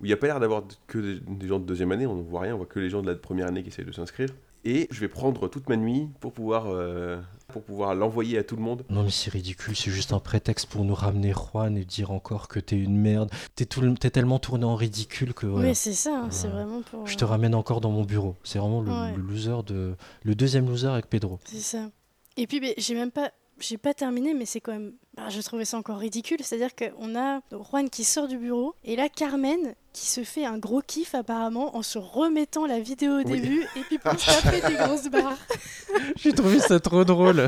où 0.00 0.04
il 0.04 0.06
n'y 0.06 0.12
a 0.12 0.16
pas 0.16 0.26
l'air 0.28 0.40
d'avoir 0.40 0.62
que 0.86 0.98
des, 0.98 1.20
des 1.20 1.48
gens 1.48 1.58
de 1.58 1.66
deuxième 1.66 1.90
année, 1.92 2.06
on 2.06 2.14
ne 2.14 2.22
voit 2.22 2.40
rien, 2.42 2.54
on 2.54 2.58
voit 2.58 2.66
que 2.66 2.78
les 2.80 2.88
gens 2.88 3.02
de 3.02 3.10
la 3.10 3.16
première 3.16 3.48
année 3.48 3.62
qui 3.62 3.68
essayent 3.68 3.84
de 3.84 3.92
s'inscrire. 3.92 4.30
Et 4.64 4.88
je 4.90 5.00
vais 5.00 5.08
prendre 5.08 5.46
toute 5.48 5.68
ma 5.68 5.76
nuit 5.76 6.08
pour 6.20 6.32
pouvoir, 6.32 6.68
euh, 6.68 7.20
pour 7.54 7.62
pouvoir 7.62 7.94
l'envoyer 7.94 8.36
à 8.38 8.42
tout 8.42 8.56
le 8.56 8.62
monde. 8.62 8.84
Non 8.90 9.04
mais 9.04 9.10
c'est 9.10 9.30
ridicule, 9.30 9.76
c'est 9.76 9.92
juste 9.92 10.12
un 10.12 10.18
prétexte 10.18 10.66
pour 10.66 10.84
nous 10.84 10.94
ramener 10.94 11.32
Juan 11.32 11.78
et 11.78 11.84
dire 11.84 12.10
encore 12.10 12.48
que 12.48 12.58
t'es 12.58 12.74
une 12.76 12.96
merde. 12.96 13.30
T'es 13.54 13.64
tout 13.64 13.80
le- 13.80 13.94
t'es 13.94 14.10
tellement 14.10 14.40
tourné 14.40 14.64
en 14.64 14.74
ridicule 14.74 15.32
que 15.34 15.46
voilà. 15.46 15.68
Oui, 15.68 15.74
c'est 15.76 15.92
ça. 15.92 16.22
hein, 16.24 16.28
C'est 16.30 16.48
vraiment 16.48 16.82
pour. 16.82 17.06
Je 17.06 17.16
te 17.16 17.24
ramène 17.24 17.54
encore 17.54 17.80
dans 17.80 17.92
mon 17.92 18.02
bureau. 18.02 18.34
C'est 18.42 18.58
vraiment 18.58 18.80
le, 18.82 18.90
Ouais. 18.90 19.14
le 19.16 19.22
loser 19.22 19.62
de 19.66 19.94
le 20.24 20.34
deuxième 20.34 20.66
loser 20.68 20.88
avec 20.88 21.08
Pedro. 21.08 21.38
C'est 21.44 21.60
ça. 21.60 21.90
Et 22.36 22.48
puis, 22.48 22.58
ben, 22.58 22.74
j'ai 22.76 22.94
même 22.96 23.12
pas. 23.12 23.30
J'ai 23.66 23.78
pas 23.78 23.94
terminé, 23.94 24.34
mais 24.34 24.46
c'est 24.46 24.60
quand 24.60 24.72
même. 24.72 24.92
bah, 25.16 25.28
je 25.30 25.40
trouvais 25.40 25.64
ça 25.64 25.78
encore 25.78 25.98
ridicule. 25.98 26.38
C'est-à-dire 26.42 26.70
qu'on 26.74 27.14
a 27.16 27.40
donc 27.50 27.66
Juan 27.70 27.88
qui 27.88 28.04
sort 28.04 28.28
du 28.28 28.36
bureau 28.36 28.74
et 28.84 28.96
là, 28.96 29.08
Carmen 29.08 29.74
qui 29.92 30.06
se 30.06 30.24
fait 30.24 30.44
un 30.44 30.58
gros 30.58 30.80
kiff 30.84 31.14
apparemment 31.14 31.76
en 31.76 31.82
se 31.82 31.98
remettant 31.98 32.66
la 32.66 32.80
vidéo 32.80 33.12
au 33.12 33.16
Oui. 33.24 33.40
début 33.40 33.62
et 33.76 33.80
puis 33.88 33.98
pour 33.98 34.18
se 34.18 34.26
taper 34.42 34.60
des 34.68 34.74
grosses 34.74 35.08
barres. 35.08 35.38
J'ai 36.16 36.32
trouvé 36.32 36.58
ça 36.58 36.80
trop 36.80 37.04
drôle. 37.04 37.46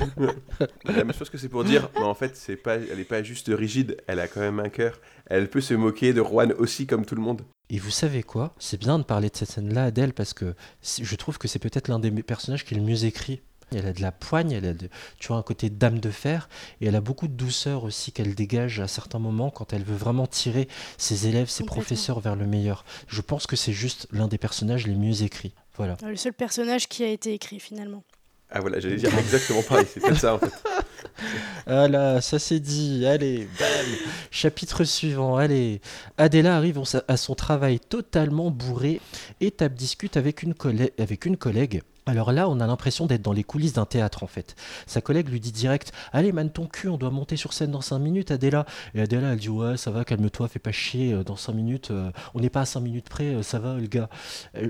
Mais 0.87 0.95
je 1.13 1.19
pense 1.19 1.29
que 1.29 1.39
c'est 1.39 1.49
pour 1.49 1.65
dire, 1.65 1.91
mais 1.97 2.03
en 2.05 2.15
fait, 2.15 2.37
c'est 2.37 2.57
pas, 2.57 2.77
elle 2.77 2.97
n'est 2.99 3.05
pas 3.05 3.23
juste 3.25 3.49
rigide, 3.53 3.97
elle 4.07 4.21
a 4.21 4.29
quand 4.29 4.41
même 4.41 4.61
un 4.61 4.69
cœur. 4.69 5.01
Elle 5.27 5.51
peut 5.51 5.61
se 5.61 5.75
moquer 5.75 6.13
de 6.13 6.23
Juan 6.23 6.53
aussi 6.53 6.87
comme 6.87 7.05
tout 7.05 7.17
le 7.17 7.23
monde. 7.23 7.43
Et 7.69 7.79
vous 7.81 7.91
savez 7.91 8.23
quoi? 8.23 8.55
C'est 8.61 8.79
bien 8.79 8.99
de 9.01 9.05
parler 9.05 9.29
de 9.29 9.37
cette 9.37 9.51
scène-là, 9.51 9.85
Adèle, 9.87 10.15
parce 10.15 10.33
que 10.33 10.55
je 11.03 11.17
trouve 11.17 11.37
que 11.39 11.49
c'est 11.49 11.59
peut-être 11.59 11.89
l'un 11.89 11.99
des 11.99 12.11
personnages 12.23 12.65
qui 12.65 12.75
est 12.75 12.79
le 12.79 12.85
mieux 12.85 13.05
écrit. 13.05 13.43
Elle 13.75 13.87
a 13.87 13.93
de 13.93 14.01
la 14.01 14.13
poigne, 14.13 14.53
elle 14.53 14.65
a 14.67 14.73
de, 14.75 14.89
tu 15.19 15.29
vois, 15.29 15.37
un 15.39 15.43
côté 15.43 15.71
dame 15.71 15.99
de 15.99 16.11
fer, 16.11 16.49
et 16.81 16.87
elle 16.87 16.95
a 16.97 17.01
beaucoup 17.01 17.27
de 17.27 17.33
douceur 17.33 17.83
aussi 17.85 18.13
qu'elle 18.13 18.35
dégage 18.35 18.79
à 18.81 18.87
certains 18.87 19.19
moments 19.19 19.51
quand 19.51 19.73
elle 19.73 19.83
veut 19.83 19.97
vraiment 19.97 20.27
tirer 20.29 20.69
ses 20.99 21.27
élèves, 21.27 21.49
ses 21.49 21.65
professeurs 21.65 22.21
vers 22.21 22.37
le 22.37 22.47
meilleur. 22.47 22.85
Je 23.09 23.21
pense 23.21 23.47
que 23.47 23.57
c'est 23.57 23.73
juste 23.73 24.07
l'un 24.13 24.29
des 24.29 24.39
personnages 24.39 24.87
les 24.87 24.95
mieux 24.95 25.23
écrits. 25.23 25.53
Voilà. 25.77 25.97
Le 26.07 26.17
seul 26.17 26.33
personnage 26.33 26.89
qui 26.89 27.03
a 27.03 27.09
été 27.09 27.33
écrit 27.35 27.59
finalement. 27.61 28.05
Ah 28.51 28.61
voilà, 28.61 28.79
j'allais 28.79 28.97
dire 28.97 29.17
exactement 29.19 29.63
pareil, 29.63 29.87
c'est 29.93 29.99
peut-être 30.01 30.21
ça 30.21 30.35
en 30.35 30.39
fait. 30.39 30.53
Ah 31.67 31.89
là, 31.89 32.21
ça 32.21 32.39
c'est 32.39 32.61
dit. 32.61 33.05
Allez, 33.07 33.49
bam. 33.59 33.69
Chapitre 34.31 34.85
suivant. 34.85 35.37
Allez. 35.37 35.81
Adela 36.19 36.57
arrive 36.57 36.81
à 37.09 37.17
son 37.17 37.35
travail 37.35 37.81
totalement 37.81 38.51
bourré 38.51 39.01
et 39.41 39.51
tape 39.51 39.75
discute 39.75 40.17
avec 40.17 40.43
une, 40.43 40.53
collè- 40.53 40.93
avec 41.01 41.25
une 41.25 41.37
collègue. 41.37 41.83
Alors 42.09 42.31
là, 42.31 42.49
on 42.49 42.61
a 42.61 42.67
l'impression 42.69 43.07
d'être 43.07 43.23
dans 43.23 43.33
les 43.33 43.43
coulisses 43.43 43.73
d'un 43.73 43.85
théâtre 43.85 44.23
en 44.23 44.29
fait. 44.29 44.55
Sa 44.87 45.01
collègue 45.01 45.29
lui 45.29 45.41
dit 45.41 45.51
direct 45.51 45.93
Allez, 46.13 46.31
man 46.31 46.51
ton 46.51 46.67
cul, 46.67 46.89
on 46.89 46.97
doit 46.97 47.11
monter 47.11 47.37
sur 47.37 47.53
scène 47.53 47.73
dans 47.73 47.81
5 47.81 47.99
minutes, 47.99 48.31
Adela. 48.31 48.65
Et 48.95 49.01
Adela, 49.01 49.33
elle 49.33 49.39
dit 49.41 49.49
Ouais, 49.49 49.77
ça 49.77 49.91
va, 49.91 50.05
calme-toi, 50.05 50.47
fais 50.47 50.61
pas 50.61 50.71
chier, 50.71 51.13
euh, 51.13 51.25
dans 51.25 51.35
5 51.35 51.53
minutes, 51.53 51.91
euh, 51.91 52.13
on 52.35 52.41
n'est 52.41 52.49
pas 52.51 52.61
à 52.61 52.65
5 52.65 52.79
minutes 52.79 53.09
près, 53.09 53.35
euh, 53.35 53.43
ça 53.43 53.59
va. 53.59 53.77
Euh, 53.77 54.07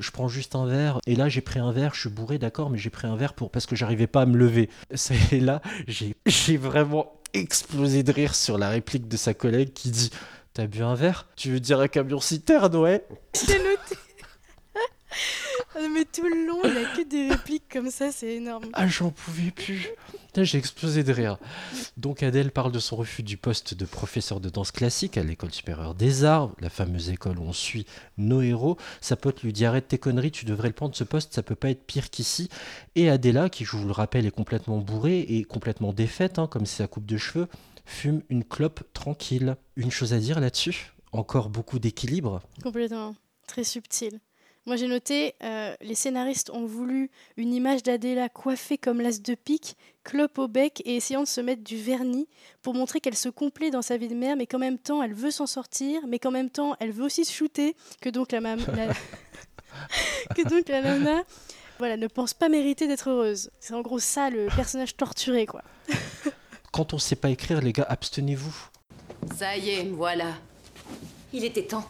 Je 0.01 0.11
prends 0.11 0.29
juste 0.29 0.55
un 0.57 0.65
verre. 0.65 0.99
Et 1.07 1.15
là, 1.15 1.29
j'ai 1.29 1.43
pris 1.43 1.61
un 1.61 1.73
verre, 1.73 1.93
je 1.95 2.01
suis 2.01 2.09
bourré, 2.09 2.39
d'accord, 2.39 2.71
mais 2.71 2.79
j'ai 2.79 2.91
pris 2.91 3.07
un 3.07 3.17
verre 3.17 3.35
pour... 3.35 3.51
parce 3.51 3.67
que 3.67 3.77
j'arrivais 3.77 4.07
pas 4.07 4.23
à 4.23 4.27
me 4.27 4.39
lever. 4.39 4.71
C'est 4.95 5.39
là, 5.39 5.61
j'ai 5.87 6.57
vraiment 6.57 7.13
explosé 7.35 8.03
de 8.03 8.13
rire 8.13 8.35
sur 8.35 8.57
la 8.57 8.71
réplique 8.71 9.09
de 9.09 9.17
sa 9.19 9.35
collègue 9.35 9.75
qui 9.75 9.91
dit 9.91 10.11
T'as 10.55 10.67
bu 10.67 10.83
un 10.83 10.95
verre? 10.95 11.27
Tu 11.37 11.51
veux 11.51 11.61
dire 11.61 11.81
un 11.81 11.89
camion 11.89 12.19
citerne, 12.19 12.75
ouais? 12.77 13.05
Ah, 15.75 15.81
Mais 15.93 16.05
tout 16.05 16.25
le 16.25 16.47
long, 16.47 16.61
il 16.65 16.77
a 16.77 16.97
que 16.97 17.03
des 17.07 17.29
répliques 17.29 17.69
comme 17.71 17.91
ça, 17.91 18.11
c'est 18.11 18.37
énorme. 18.37 18.65
Ah, 18.73 18.87
j'en 18.87 19.11
pouvais 19.11 19.51
plus. 19.51 19.89
Putain, 20.27 20.45
J'ai 20.45 20.59
explosé 20.59 21.03
de 21.03 21.13
rire. 21.13 21.39
Donc 21.97 22.23
Adèle 22.23 22.51
parle 22.51 22.73
de 22.73 22.79
son 22.79 22.97
refus 22.97 23.23
du 23.23 23.37
poste 23.37 23.75
de 23.75 23.85
professeur 23.85 24.41
de 24.41 24.49
danse 24.49 24.71
classique 24.71 25.17
à 25.17 25.23
l'école 25.23 25.53
supérieure 25.53 25.95
des 25.95 26.25
arts, 26.25 26.51
la 26.61 26.71
fameuse 26.71 27.11
école 27.11 27.39
où 27.39 27.43
on 27.43 27.53
suit 27.53 27.87
nos 28.19 28.43
héros. 28.43 28.77
Sa 29.01 29.17
pote 29.17 29.43
lui 29.43 29.53
dit 29.53 29.65
arrête 29.65 29.89
tes 29.89 29.99
conneries, 29.99 30.31
tu 30.31 30.45
devrais 30.45 30.69
le 30.69 30.75
prendre 30.75 30.95
ce 30.95 31.05
poste, 31.05 31.35
ça 31.35 31.43
peut 31.43 31.55
pas 31.55 31.71
être 31.71 31.85
pire 31.87 32.11
qu'ici. 32.11 32.49
Et 32.95 33.09
Adela, 33.09 33.49
qui 33.49 33.65
je 33.65 33.77
vous 33.77 33.87
le 33.87 33.93
rappelle 33.93 34.27
est 34.27 34.31
complètement 34.31 34.79
bourrée 34.79 35.21
et 35.21 35.45
complètement 35.45 35.93
défaite, 35.93 36.39
hein, 36.39 36.47
comme 36.47 36.67
c'est 36.67 36.83
sa 36.83 36.89
coupe 36.89 37.07
de 37.07 37.17
cheveux, 37.17 37.49
fume 37.85 38.23
une 38.29 38.45
clope 38.45 38.83
tranquille. 38.93 39.57
Une 39.77 39.91
chose 39.91 40.13
à 40.13 40.19
dire 40.19 40.41
là-dessus? 40.41 40.93
Encore 41.13 41.49
beaucoup 41.49 41.79
d'équilibre? 41.79 42.43
Complètement. 42.63 43.15
Très 43.47 43.65
subtil. 43.65 44.21
Moi 44.67 44.75
j'ai 44.77 44.89
noté, 44.89 45.35
euh, 45.45 45.75
les 45.81 45.95
scénaristes 45.95 46.51
ont 46.51 46.67
voulu 46.67 47.11
une 47.37 47.55
image 47.55 47.85
d'Adela 47.85 48.29
coiffée 48.29 48.79
comme 48.79 49.01
l'as 49.01 49.23
de 49.23 49.35
pique, 49.37 49.77
clope 50.03 50.39
au 50.39 50.49
bec 50.49 50.83
et 50.85 50.97
essayant 50.97 51.23
de 51.23 51.29
se 51.29 51.41
mettre 51.41 51.63
du 51.63 51.77
vernis 51.77 52.27
pour 52.63 52.75
montrer 52.75 53.01
qu'elle 53.01 53.17
se 53.17 53.29
complaît 53.29 53.71
dans 53.71 53.83
sa 53.83 53.97
vie 53.97 54.09
de 54.09 54.15
mère, 54.17 54.37
mais 54.37 54.47
qu'en 54.47 54.59
même 54.59 54.79
temps 54.79 55.03
elle 55.05 55.15
veut 55.15 55.31
s'en 55.31 55.47
sortir, 55.47 56.01
mais 56.09 56.19
qu'en 56.19 56.33
même 56.33 56.51
temps 56.51 56.75
elle 56.81 56.91
veut 56.91 57.05
aussi 57.05 57.25
se 57.25 57.33
shooter, 57.33 57.77
que 58.01 58.09
donc 58.09 58.33
la, 58.33 58.41
mam- 58.41 58.59
la... 58.75 58.89
que 60.35 60.49
donc 60.49 60.69
la 60.69 60.83
nana 60.83 61.23
voilà, 61.79 61.97
ne 61.97 62.07
pense 62.07 62.33
pas 62.35 62.49
mériter 62.49 62.89
d'être 62.89 63.11
heureuse. 63.11 63.51
C'est 63.61 63.75
en 63.75 63.83
gros 63.83 63.99
ça 64.01 64.31
le 64.31 64.49
personnage 64.57 64.97
torturé 64.97 65.47
quoi. 65.47 65.63
Quand 66.73 66.93
on 66.93 66.99
sait 66.99 67.17
pas 67.17 67.31
écrire, 67.31 67.61
les 67.63 67.73
gars, 67.73 67.87
abstenez-vous. 67.89 68.55
Ça 69.37 69.57
y 69.57 69.71
est, 69.71 69.85
voilà. 69.85 70.35
Il 71.33 71.45
était 71.45 71.65
temps. 71.65 71.85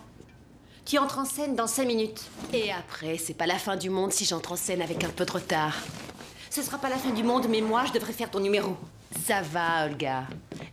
Tu 0.86 0.98
entres 0.98 1.18
en 1.18 1.24
scène 1.24 1.56
dans 1.56 1.66
5 1.66 1.84
minutes. 1.84 2.22
Et 2.52 2.70
après, 2.72 3.18
c'est 3.18 3.34
pas 3.34 3.46
la 3.46 3.58
fin 3.58 3.76
du 3.76 3.90
monde 3.90 4.12
si 4.12 4.24
j'entre 4.24 4.52
en 4.52 4.56
scène 4.56 4.80
avec 4.82 5.02
un 5.02 5.08
peu 5.08 5.24
de 5.26 5.32
retard. 5.32 5.76
Ce 6.48 6.62
sera 6.62 6.78
pas 6.78 6.88
la 6.88 6.96
fin 6.96 7.10
du 7.10 7.24
monde, 7.24 7.46
mais 7.48 7.60
moi, 7.60 7.84
je 7.86 7.92
devrais 7.92 8.12
faire 8.12 8.30
ton 8.30 8.38
numéro. 8.38 8.76
Ça 9.26 9.42
va, 9.42 9.86
Olga. 9.86 10.28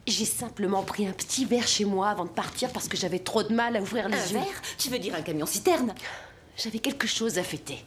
J'ai 0.05 0.25
simplement 0.25 0.83
pris 0.83 1.07
un 1.07 1.13
petit 1.13 1.45
verre 1.45 1.67
chez 1.67 1.85
moi 1.85 2.09
avant 2.09 2.25
de 2.25 2.29
partir 2.29 2.69
parce 2.71 2.87
que 2.87 2.95
j'avais 2.95 3.19
trop 3.19 3.41
de 3.41 3.53
mal 3.55 3.75
à 3.75 3.81
ouvrir 3.81 4.07
les 4.07 4.15
Un 4.17 4.25
yeux. 4.27 4.33
verre? 4.39 4.61
Tu 4.77 4.89
veux 4.89 4.99
dire 4.99 5.15
un 5.15 5.21
camion 5.23 5.47
citerne? 5.47 5.95
J'avais 6.57 6.79
quelque 6.79 7.07
chose 7.07 7.39
à 7.39 7.43
fêter. 7.43 7.83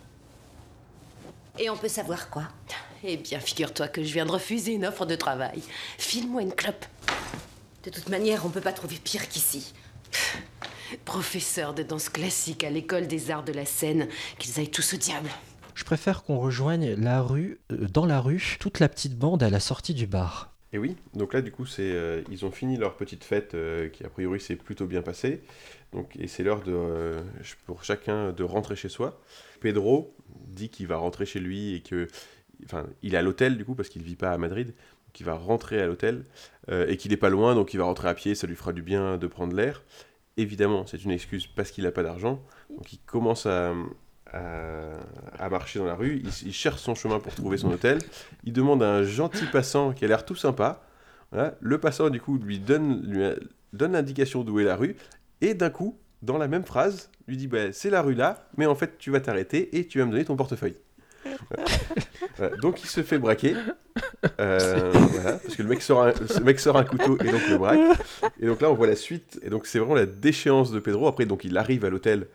Et 1.60 1.70
on 1.70 1.76
peut 1.76 1.88
savoir 1.88 2.28
quoi? 2.28 2.42
Eh 3.04 3.16
bien, 3.18 3.38
figure-toi 3.38 3.86
que 3.86 4.02
je 4.02 4.12
viens 4.12 4.26
de 4.26 4.32
refuser 4.32 4.72
une 4.72 4.84
offre 4.84 5.06
de 5.06 5.14
travail. 5.14 5.62
File-moi 5.96 6.42
une 6.42 6.52
clope. 6.52 6.84
De 7.84 7.90
toute 7.90 8.08
manière, 8.08 8.44
on 8.44 8.48
peut 8.48 8.60
pas 8.60 8.72
trouver 8.72 8.96
pire 8.96 9.28
qu'ici. 9.28 9.72
Professeur 11.04 11.74
de 11.74 11.82
danse 11.82 12.08
classique 12.08 12.64
à 12.64 12.70
l'école 12.70 13.06
des 13.06 13.30
arts 13.30 13.44
de 13.44 13.52
la 13.52 13.64
scène, 13.64 14.08
qu'ils 14.38 14.58
aillent 14.58 14.70
tous 14.70 14.94
au 14.94 14.96
diable. 14.96 15.28
Je 15.74 15.84
préfère 15.84 16.22
qu'on 16.22 16.38
rejoigne 16.38 16.94
la 16.94 17.20
rue, 17.20 17.58
euh, 17.72 17.86
dans 17.92 18.06
la 18.06 18.20
rue, 18.20 18.56
toute 18.60 18.80
la 18.80 18.88
petite 18.88 19.16
bande 19.16 19.42
à 19.42 19.50
la 19.50 19.60
sortie 19.60 19.94
du 19.94 20.06
bar. 20.06 20.56
Et 20.72 20.78
oui, 20.78 20.96
donc 21.14 21.32
là 21.32 21.42
du 21.42 21.52
coup 21.52 21.64
c'est 21.64 21.92
euh, 21.92 22.22
ils 22.30 22.44
ont 22.44 22.50
fini 22.50 22.76
leur 22.76 22.96
petite 22.96 23.24
fête 23.24 23.54
euh, 23.54 23.88
qui 23.88 24.04
a 24.04 24.08
priori 24.08 24.40
s'est 24.40 24.56
plutôt 24.56 24.86
bien 24.86 25.00
passée. 25.00 25.42
Donc 25.92 26.16
et 26.16 26.26
c'est 26.26 26.42
l'heure 26.42 26.62
de 26.62 26.72
euh, 26.72 27.22
pour 27.64 27.84
chacun 27.84 28.32
de 28.32 28.42
rentrer 28.42 28.76
chez 28.76 28.88
soi. 28.88 29.20
Pedro 29.60 30.14
dit 30.48 30.68
qu'il 30.68 30.86
va 30.86 30.96
rentrer 30.96 31.24
chez 31.24 31.40
lui 31.40 31.74
et 31.74 31.80
que 31.80 32.08
enfin 32.64 32.86
il 33.02 33.14
est 33.14 33.16
à 33.16 33.22
l'hôtel 33.22 33.56
du 33.56 33.64
coup 33.64 33.74
parce 33.74 33.88
qu'il 33.88 34.02
vit 34.02 34.16
pas 34.16 34.32
à 34.32 34.38
Madrid. 34.38 34.68
Donc 34.68 35.20
il 35.20 35.24
va 35.24 35.34
rentrer 35.34 35.80
à 35.80 35.86
l'hôtel 35.86 36.24
euh, 36.68 36.86
et 36.88 36.96
qu'il 36.96 37.12
est 37.12 37.16
pas 37.16 37.30
loin 37.30 37.54
donc 37.54 37.72
il 37.72 37.78
va 37.78 37.84
rentrer 37.84 38.08
à 38.08 38.14
pied, 38.14 38.34
ça 38.34 38.46
lui 38.46 38.56
fera 38.56 38.72
du 38.72 38.82
bien 38.82 39.18
de 39.18 39.26
prendre 39.26 39.54
l'air. 39.54 39.82
Évidemment, 40.36 40.86
c'est 40.86 41.02
une 41.02 41.10
excuse 41.10 41.46
parce 41.46 41.70
qu'il 41.70 41.84
n'a 41.84 41.92
pas 41.92 42.02
d'argent. 42.02 42.42
Donc 42.70 42.92
il 42.92 42.98
commence 42.98 43.46
à, 43.46 43.72
à, 44.32 45.48
marcher 45.48 45.78
dans 45.78 45.86
la 45.86 45.94
rue, 45.94 46.22
il, 46.44 46.52
cherche 46.52 46.80
son 46.80 46.94
chemin 46.94 47.20
pour 47.20 47.34
trouver 47.34 47.56
son 47.56 47.70
hôtel. 47.70 47.98
Il 48.44 48.52
demande 48.52 48.82
à 48.82 48.92
un 48.92 49.02
gentil 49.02 49.46
passant 49.46 49.92
qui 49.92 50.04
a 50.04 50.08
l'air 50.08 50.24
tout 50.24 50.34
sympa. 50.34 50.82
Le 51.60 51.78
passant, 51.78 52.10
du 52.10 52.20
coup, 52.20 52.38
lui 52.38 52.58
donne 52.58 53.02
lui 53.06 53.24
donne 53.72 53.92
l'indication 53.92 54.42
d'où 54.42 54.60
est 54.60 54.64
la 54.64 54.76
rue. 54.76 54.96
Et 55.40 55.54
d'un 55.54 55.70
coup, 55.70 55.98
dans 56.22 56.38
la 56.38 56.48
même 56.48 56.64
phrase, 56.64 57.10
lui 57.28 57.36
dit 57.36 57.46
bah, 57.46 57.72
C'est 57.72 57.90
la 57.90 58.02
rue 58.02 58.14
là, 58.14 58.48
mais 58.56 58.66
en 58.66 58.74
fait, 58.74 58.98
tu 58.98 59.10
vas 59.10 59.20
t'arrêter 59.20 59.78
et 59.78 59.86
tu 59.86 59.98
vas 59.98 60.06
me 60.06 60.10
donner 60.10 60.24
ton 60.24 60.36
portefeuille. 60.36 60.76
Voilà. 62.36 62.56
Donc 62.56 62.82
il 62.82 62.88
se 62.88 63.02
fait 63.02 63.18
braquer. 63.18 63.54
Euh, 64.40 64.92
parce 64.92 65.56
que 65.56 65.62
le 65.62 65.68
mec, 65.68 65.80
sort 65.80 66.02
un, 66.76 66.84
couteau 66.84 67.16
et 67.20 67.30
donc 67.30 67.48
le 67.48 67.56
braque. 67.56 67.80
Et 68.40 68.46
donc 68.46 68.60
là, 68.60 68.70
on 68.70 68.74
voit 68.74 68.86
la 68.86 68.96
suite. 68.96 69.38
Et 69.42 69.50
donc 69.50 69.66
c'est 69.66 69.78
vraiment 69.78 69.94
la 69.94 70.06
déchéance 70.06 70.70
de 70.70 70.80
Pedro. 70.80 71.06
Après, 71.06 71.26
donc 71.26 71.44
il 71.44 71.56
arrive 71.56 71.84
à 71.84 71.90
l'hôtel 71.90 72.26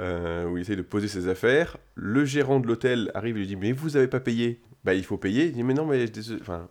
euh, 0.00 0.46
où 0.46 0.56
il 0.56 0.60
essaye 0.60 0.76
de 0.76 0.82
poser 0.82 1.08
ses 1.08 1.28
affaires. 1.28 1.76
Le 1.94 2.24
gérant 2.24 2.60
de 2.60 2.66
l'hôtel 2.66 3.10
arrive 3.14 3.36
et 3.36 3.40
lui 3.40 3.46
dit 3.46 3.56
Mais 3.56 3.72
vous 3.72 3.96
avez 3.96 4.08
pas 4.08 4.20
payé? 4.20 4.60
Bah, 4.84 4.94
il 4.94 5.04
faut 5.04 5.18
payer. 5.18 5.46
Il 5.46 5.52
dit 5.52 5.62
Mais 5.62 5.74
non, 5.74 5.86
mais. 5.86 6.06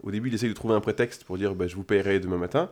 au 0.03 0.11
début, 0.11 0.29
il 0.29 0.35
essaye 0.35 0.49
de 0.49 0.53
trouver 0.53 0.75
un 0.75 0.81
prétexte 0.81 1.23
pour 1.23 1.37
dire 1.37 1.55
bah, 1.55 1.67
Je 1.67 1.75
vous 1.75 1.83
paierai 1.83 2.19
demain 2.19 2.37
matin. 2.37 2.71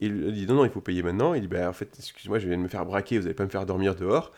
Il 0.00 0.32
dit 0.32 0.46
Non, 0.46 0.54
non, 0.54 0.64
il 0.64 0.70
faut 0.70 0.80
payer 0.80 1.02
maintenant. 1.02 1.34
Il 1.34 1.42
dit 1.42 1.48
Bah, 1.48 1.68
en 1.68 1.72
fait, 1.72 1.90
excuse-moi, 1.98 2.38
je 2.38 2.48
viens 2.48 2.58
de 2.58 2.62
me 2.62 2.68
faire 2.68 2.84
braquer, 2.84 3.18
vous 3.18 3.26
allez 3.26 3.34
pas 3.34 3.44
me 3.44 3.50
faire 3.50 3.66
dormir 3.66 3.94
dehors. 3.94 4.32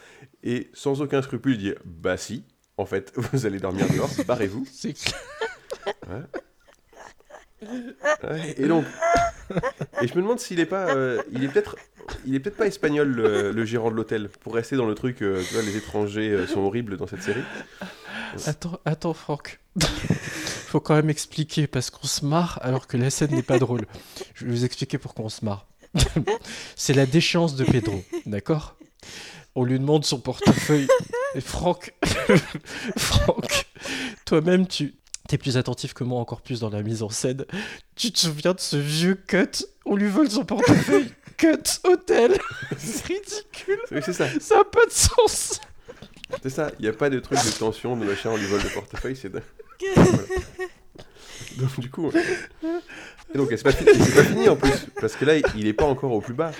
Et 0.44 0.70
sans 0.72 1.00
aucun 1.00 1.22
scrupule, 1.22 1.54
il 1.54 1.58
dit 1.58 1.74
Bah, 1.84 2.16
si. 2.16 2.44
En 2.78 2.86
fait, 2.86 3.12
vous 3.16 3.46
allez 3.46 3.58
dormir 3.58 3.86
dehors, 3.92 4.10
barrez-vous. 4.26 4.66
C'est 4.72 4.92
clair. 4.92 5.14
Ouais. 6.08 6.22
Ouais, 8.22 8.54
et 8.58 8.66
donc, 8.68 8.84
et 10.02 10.06
je 10.06 10.14
me 10.14 10.20
demande 10.22 10.38
s'il 10.38 10.60
est 10.60 10.66
pas, 10.66 10.94
euh, 10.94 11.22
il 11.32 11.42
est 11.42 11.48
peut-être, 11.48 11.76
il 12.26 12.34
est 12.34 12.40
peut-être 12.40 12.56
pas 12.58 12.66
espagnol 12.66 13.08
le, 13.08 13.50
le 13.50 13.64
gérant 13.64 13.90
de 13.90 13.96
l'hôtel 13.96 14.28
pour 14.28 14.54
rester 14.54 14.76
dans 14.76 14.86
le 14.86 14.94
truc. 14.94 15.22
euh, 15.22 15.42
tu 15.42 15.54
vois, 15.54 15.62
les 15.62 15.76
étrangers 15.76 16.30
euh, 16.30 16.46
sont 16.46 16.60
horribles 16.60 16.96
dans 16.98 17.06
cette 17.06 17.22
série. 17.22 17.42
Attends, 18.46 18.78
attends, 18.84 19.14
Franck. 19.14 19.58
Faut 19.80 20.80
quand 20.80 20.94
même 20.96 21.08
expliquer 21.10 21.66
parce 21.66 21.88
qu'on 21.90 22.06
se 22.06 22.24
marre 22.26 22.58
alors 22.62 22.86
que 22.86 22.98
la 22.98 23.08
scène 23.08 23.30
n'est 23.34 23.42
pas 23.42 23.58
drôle. 23.58 23.86
Je 24.34 24.44
vais 24.44 24.50
vous 24.50 24.64
expliquer 24.66 24.98
pourquoi 24.98 25.24
on 25.24 25.28
se 25.30 25.44
marre. 25.44 25.66
C'est 26.74 26.92
la 26.92 27.06
déchéance 27.06 27.56
de 27.56 27.64
Pedro, 27.64 28.04
d'accord? 28.26 28.76
On 29.54 29.64
lui 29.64 29.78
demande 29.78 30.04
son 30.04 30.20
portefeuille. 30.20 30.88
Et 31.36 31.42
Franck, 31.42 31.92
Franck, 32.96 33.66
toi-même, 34.24 34.66
tu 34.66 34.94
es 35.30 35.36
plus 35.36 35.58
attentif 35.58 35.92
que 35.92 36.02
moi, 36.02 36.18
encore 36.18 36.40
plus 36.40 36.60
dans 36.60 36.70
la 36.70 36.82
mise 36.82 37.02
en 37.02 37.10
scène. 37.10 37.44
Tu 37.94 38.10
te 38.10 38.18
souviens 38.18 38.54
de 38.54 38.60
ce 38.60 38.78
vieux 38.78 39.16
cut 39.16 39.66
On 39.84 39.96
lui 39.96 40.08
vole 40.08 40.30
son 40.30 40.46
portefeuille. 40.46 41.12
Cut 41.36 41.80
hôtel. 41.84 42.38
C'est 42.78 43.04
ridicule. 43.04 43.78
Oui, 43.90 44.00
c'est 44.02 44.14
ça. 44.14 44.26
Ça 44.40 44.56
n'a 44.56 44.64
pas 44.64 44.86
de 44.86 44.90
sens. 44.90 45.60
C'est 46.42 46.48
ça. 46.48 46.70
Il 46.78 46.84
n'y 46.84 46.88
a 46.88 46.94
pas 46.94 47.10
de 47.10 47.20
truc 47.20 47.38
de 47.44 47.50
tension, 47.50 47.94
de 47.94 48.06
machin, 48.06 48.30
on 48.30 48.38
lui 48.38 48.46
vole 48.46 48.62
le 48.62 48.70
portefeuille, 48.70 49.16
c'est 49.16 49.28
dingue. 49.28 49.42
Voilà. 49.94 50.18
Donc 51.58 51.78
du 51.78 51.90
coup, 51.90 52.10
et 53.34 53.38
donc 53.38 53.48
c'est 53.50 53.62
pas, 53.62 53.72
fini, 53.72 53.92
pas 53.92 54.24
fini 54.24 54.48
en 54.48 54.56
plus, 54.56 54.86
parce 55.00 55.16
que 55.16 55.24
là 55.24 55.34
il 55.54 55.66
est 55.66 55.72
pas 55.72 55.84
encore 55.84 56.12
au 56.12 56.20
plus 56.20 56.34
bas. 56.34 56.52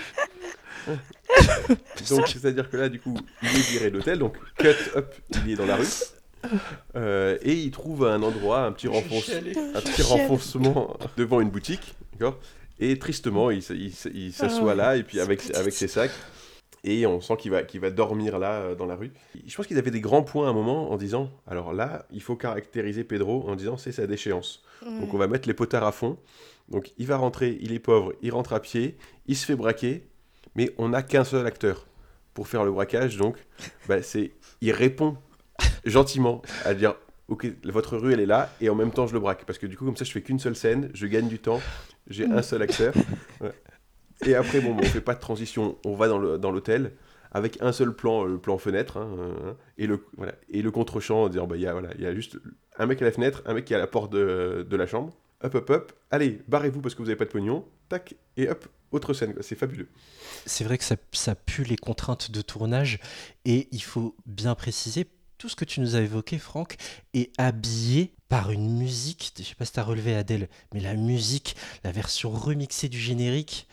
Donc 2.11 2.29
c'est-à-dire 2.29 2.71
que 2.71 2.77
là 2.77 2.89
du 2.89 3.01
coup 3.01 3.17
il 3.43 3.49
est 3.49 3.71
viré 3.73 3.91
de 3.91 3.97
l'hôtel, 3.97 4.19
donc 4.19 4.37
cut 4.59 4.69
up, 4.97 5.15
il 5.45 5.53
est 5.53 5.57
dans 5.57 5.67
la 5.67 5.77
rue. 5.77 5.87
Euh, 6.95 7.39
et 7.43 7.55
il 7.55 7.71
trouve 7.73 8.07
un 8.07 8.23
endroit, 8.23 8.61
un 8.61 8.73
petit, 8.73 8.87
renfonce- 8.89 9.31
un 9.75 9.81
renfoncement 10.05 10.97
devant 11.17 11.41
une 11.41 11.51
boutique, 11.51 11.95
d'accord? 12.13 12.39
Et 12.79 12.99
tristement, 12.99 13.51
il, 13.51 13.63
il 14.15 14.33
s'assoit 14.33 14.73
Ah, 14.73 14.75
là, 14.77 14.97
et 14.97 15.03
puis 15.03 15.19
avec, 15.19 15.41
ses 15.41 15.89
sacs, 15.89 16.11
Et 16.85 17.05
on 17.07 17.21
sent 17.21 17.37
qu'il 17.39 17.51
va, 17.51 17.63
qu'il 17.65 17.81
va 17.81 17.91
dormir 17.91 18.39
là, 18.39 18.53
euh, 18.61 18.75
dans 18.77 18.87
la 18.87 18.95
rue. 18.97 19.13
Je 19.47 19.57
pense 19.57 19.67
qu'ils 19.67 19.79
avaient 19.79 19.91
des 19.91 20.03
grands 20.03 20.23
points 20.23 20.47
à 20.47 20.51
un 20.51 20.53
moment 20.53 20.91
en 20.93 20.97
disant 20.97 21.31
alors 21.49 21.73
là, 21.73 22.07
il 22.13 22.23
faut 22.23 22.37
caractériser 22.37 23.03
Pedro 23.03 23.49
en 23.49 23.57
disant 23.57 23.77
c'est 23.77 23.93
sa 23.93 24.07
déchéance. 24.07 24.63
Donc 25.01 25.15
on 25.15 25.19
va 25.19 25.27
mettre 25.27 25.49
les 25.49 25.55
potards 25.55 25.85
à 25.85 25.91
fond. 25.91 26.17
Donc 26.69 26.93
il 26.99 27.07
va 27.07 27.17
rentrer, 27.17 27.59
il 27.61 27.73
est 27.73 27.79
pauvre, 27.81 28.13
il 28.23 28.31
rentre 28.31 28.53
à 28.53 28.61
pied, 28.61 28.97
il 29.27 29.37
se 29.37 29.47
fait 29.47 29.57
braquer, 29.57 30.07
mais 30.57 30.75
on 30.79 30.89
n'a 30.89 31.03
qu'un 31.03 31.25
seul 31.25 31.47
acteur 31.47 31.87
pour 32.35 32.49
faire 32.49 32.65
le 32.65 32.73
braquage. 32.73 33.17
Donc 33.17 33.37
bah, 33.89 34.03
c'est, 34.03 34.33
il 34.61 34.73
répond 34.73 35.17
gentiment 35.85 36.43
à 36.65 36.75
dire 36.75 36.97
ok, 37.29 37.47
votre 37.65 37.97
rue 37.97 38.13
elle 38.13 38.21
est 38.21 38.27
là, 38.27 38.51
et 38.61 38.69
en 38.69 38.75
même 38.75 38.91
temps 38.91 39.07
je 39.07 39.13
le 39.13 39.21
braque. 39.21 39.45
Parce 39.45 39.59
que 39.59 39.67
du 39.67 39.77
coup, 39.77 39.85
comme 39.85 39.97
ça, 39.97 40.05
je 40.05 40.13
fais 40.13 40.23
qu'une 40.23 40.39
seule 40.39 40.57
scène, 40.57 40.91
je 40.95 41.07
gagne 41.07 41.29
du 41.29 41.39
temps, 41.39 41.61
j'ai 42.09 42.25
un 42.25 42.43
seul 42.43 42.63
acteur. 42.63 42.95
Et 44.25 44.35
après, 44.35 44.61
bon, 44.61 44.77
on 44.79 44.83
fait 44.83 45.01
pas 45.01 45.15
de 45.15 45.21
transition, 45.21 45.77
on 45.85 45.95
va 45.95 46.09
dans 46.09 46.51
l'hôtel 46.51 46.93
avec 47.33 47.61
un 47.61 47.73
seul 47.73 47.95
plan, 47.95 48.25
le 48.25 48.39
plan 48.39 48.57
fenêtre, 48.57 48.97
hein, 48.97 49.11
hein, 49.19 49.57
et 49.77 49.87
le, 49.87 50.03
voilà, 50.17 50.33
et 50.49 50.63
le 50.63 50.71
contre-champ, 50.71 51.29
disant, 51.29 51.47
bah, 51.47 51.57
il 51.57 51.63
y, 51.63 51.67
a, 51.67 51.73
voilà, 51.73 51.91
il 51.97 52.01
y 52.01 52.07
a 52.07 52.15
juste 52.15 52.39
un 52.79 52.87
mec 52.87 53.03
à 53.03 53.05
la 53.05 53.13
fenêtre, 53.13 53.43
un 53.45 53.53
mec 53.53 53.67
qui 53.67 53.75
est 53.75 53.77
à 53.77 53.79
la 53.79 53.87
porte 53.87 54.11
de, 54.11 54.67
de 54.67 54.77
la 54.77 54.87
chambre, 54.87 55.13
hop, 55.43 55.55
hop, 55.55 55.71
hop, 55.71 55.93
allez, 56.11 56.41
barrez-vous 56.49 56.81
parce 56.81 56.95
que 56.95 57.03
vous 57.03 57.11
avez 57.11 57.17
pas 57.17 57.27
de 57.27 57.31
pognon, 57.31 57.67
tac, 57.91 58.15
et 58.39 58.49
hop, 58.49 58.65
autre 58.93 59.13
scène, 59.15 59.35
quoi. 59.35 59.43
c'est 59.43 59.57
fabuleux. 59.57 59.89
C'est 60.47 60.65
vrai 60.65 60.79
que 60.79 60.85
ça, 60.85 60.97
ça 61.13 61.35
pue 61.35 61.65
les 61.65 61.77
contraintes 61.77 62.31
de 62.31 62.41
tournage 62.43 62.99
et 63.45 63.69
il 63.73 63.83
faut 63.83 64.15
bien 64.27 64.55
préciser, 64.55 65.07
tout 65.39 65.49
ce 65.49 65.57
que 65.57 65.65
tu 65.65 65.81
nous 65.81 65.97
as 65.97 66.01
évoqué, 66.01 66.39
Franck, 66.39 66.77
est 67.15 67.31
habillé 67.39 68.13
par 68.29 68.51
une 68.51 68.77
musique, 68.79 69.33
je 69.39 69.43
sais 69.43 69.55
pas 69.55 69.65
si 69.67 69.73
tu 69.73 69.81
as 69.81 69.85
relevé 69.85 70.15
Adèle, 70.17 70.49
mais 70.73 70.81
la 70.81 70.95
musique, 70.95 71.55
la 71.85 71.93
version 71.93 72.31
remixée 72.31 72.89
du 72.89 72.99
générique, 72.99 73.69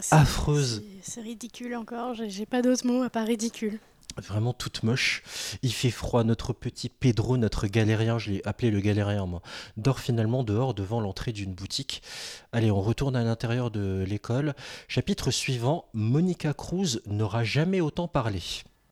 C'est- 0.00 0.14
affreuse. 0.14 0.82
c'est- 1.02 1.20
ridicule 1.20 1.74
encore, 1.74 2.14
j'ai 2.14 2.46
pas 2.46 2.62
d'autres 2.62 2.86
mots 2.86 3.02
à 3.02 3.10
part 3.10 3.26
ridicule. 3.26 3.80
Vraiment 4.18 4.52
toute 4.52 4.82
moche. 4.82 5.22
Il 5.62 5.72
fait 5.72 5.90
froid, 5.90 6.24
notre 6.24 6.52
petit 6.52 6.88
Pedro, 6.88 7.36
notre 7.36 7.66
galérien, 7.66 8.18
je 8.18 8.30
l'ai 8.30 8.42
appelé 8.46 8.70
le 8.70 8.80
galérien 8.80 9.26
moi, 9.26 9.42
dort 9.76 10.00
finalement 10.00 10.44
dehors 10.44 10.74
devant 10.74 11.00
l'entrée 11.00 11.32
d'une 11.32 11.54
boutique. 11.54 12.02
Allez, 12.52 12.70
on 12.70 12.80
retourne 12.80 13.16
à 13.16 13.24
l'intérieur 13.24 13.70
de 13.70 14.04
l'école. 14.06 14.54
Chapitre 14.88 15.30
suivant, 15.30 15.86
Monica 15.92 16.54
Cruz 16.54 17.00
n'aura 17.06 17.44
jamais 17.44 17.80
autant 17.80 18.08
parlé. 18.08 18.40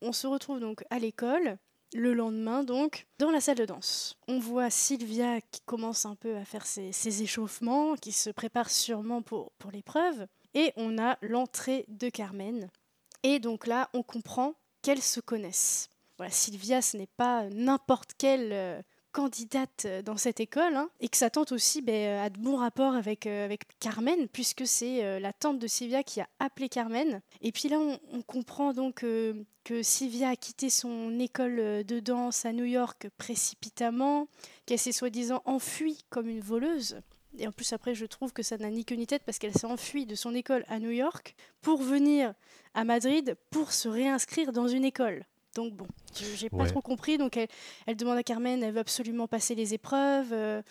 On 0.03 0.13
se 0.13 0.27
retrouve 0.27 0.61
donc 0.61 0.85
à 0.91 0.99
l'école, 0.99 1.59
le 1.95 2.15
lendemain 2.15 2.63
donc, 2.65 3.07
dans 3.19 3.31
la 3.31 3.41
salle 3.41 3.59
de 3.59 3.65
danse. 3.65 4.17
On 4.29 4.39
voit 4.39 4.71
Sylvia 4.71 5.41
qui 5.51 5.61
commence 5.67 6.07
un 6.07 6.15
peu 6.15 6.37
à 6.37 6.45
faire 6.45 6.65
ses, 6.65 7.23
échauffements, 7.23 7.97
qui 7.97 8.13
se 8.13 8.31
prépare 8.31 8.71
sûrement 8.71 9.23
pour 9.23 9.53
l'épreuve. 9.73 10.27
Et 10.55 10.73
on 10.77 10.99
a 10.99 11.17
l'entrée 11.23 11.85
de 11.89 12.09
Carmen. 12.09 12.71
Et 13.23 13.39
donc 13.39 13.67
là, 13.67 13.91
on 13.93 14.03
comprend 14.03 14.55
qu'elles 14.83 15.03
se 15.03 15.21
connaissent. 15.21 15.89
Voilà, 16.17 16.33
Sylvia, 16.33 16.83
ce 16.83 16.97
n'est 16.97 17.09
pas 17.17 17.49
n'importe 17.51 18.13
quelle 18.19 18.53
euh, 18.53 18.83
candidate 19.13 19.85
euh, 19.87 20.03
dans 20.03 20.17
cette 20.17 20.41
école, 20.41 20.77
hein, 20.77 20.91
et 21.01 21.09
que 21.09 21.17
sa 21.17 21.31
tante 21.31 21.53
aussi 21.53 21.83
ben, 21.83 21.95
euh, 21.95 22.25
a 22.25 22.31
de 22.31 22.39
bons 22.39 22.57
rapports 22.57 22.95
avec, 22.95 23.27
euh, 23.27 23.45
avec 23.45 23.63
Carmen, 23.79 24.29
puisque 24.29 24.67
c'est 24.67 25.05
euh, 25.05 25.19
la 25.19 25.33
tante 25.33 25.59
de 25.59 25.67
Sylvia 25.67 26.03
qui 26.03 26.21
a 26.21 26.29
appelé 26.39 26.69
Carmen. 26.69 27.21
Et 27.41 27.53
puis 27.53 27.69
là, 27.69 27.79
on, 27.79 28.23
comprend 28.23 28.73
donc 28.73 29.03
euh, 29.03 29.35
que 29.65 29.83
Sylvia 29.83 30.29
a 30.29 30.37
quitté 30.37 30.71
son 30.71 31.19
école 31.19 31.59
euh, 31.59 31.83
de 31.83 32.01
danse 32.01 32.45
à 32.45 32.53
New 32.53 32.65
York 32.65 33.09
précipitamment, 33.19 34.29
qu'elle 34.67 34.79
s'est 34.79 34.93
soi-disant 34.93 35.43
enfuie 35.45 36.05
comme 36.11 36.29
une 36.29 36.41
voleuse. 36.41 37.01
Et 37.39 37.47
en 37.47 37.53
plus, 37.53 37.73
après, 37.73 37.95
je 37.95 38.07
trouve 38.07 38.33
que 38.33 38.43
ça 38.43 38.59
n'a 38.59 38.71
ni 38.71 38.85
queue 38.85 38.97
ni 38.97 39.07
tête 39.07 39.23
parce 39.25 39.39
qu'elle 39.39 39.55
s'est 39.55 39.67
enfuie 39.67 40.07
de 40.07 40.15
son 40.15 40.35
école 40.35 40.65
à 40.69 40.79
New 40.79 40.91
York 40.91 41.35
pour 41.63 41.81
venir 41.81 42.35
à 42.75 42.85
Madrid 42.85 43.37
pour 43.51 43.73
se 43.73 43.89
réinscrire 43.89 44.53
dans 44.53 44.69
une 44.69 44.85
école. 44.85 45.25
Donc 45.55 45.75
bon, 45.75 45.87
je- 46.19 46.37
j'ai 46.37 46.51
pas 46.51 46.57
Ouais. 46.59 46.69
trop 46.71 46.81
compris. 46.83 47.19
Donc 47.19 47.37
elle, 47.37 47.49
elle 47.87 47.97
demande 47.97 48.17
à 48.19 48.23
Carmen, 48.23 48.63
elle 48.63 48.73
veut 48.73 48.81
absolument 48.81 49.27
passer 49.29 49.55
les 49.55 49.75
épreuves, 49.75 50.33
euh, 50.33 50.63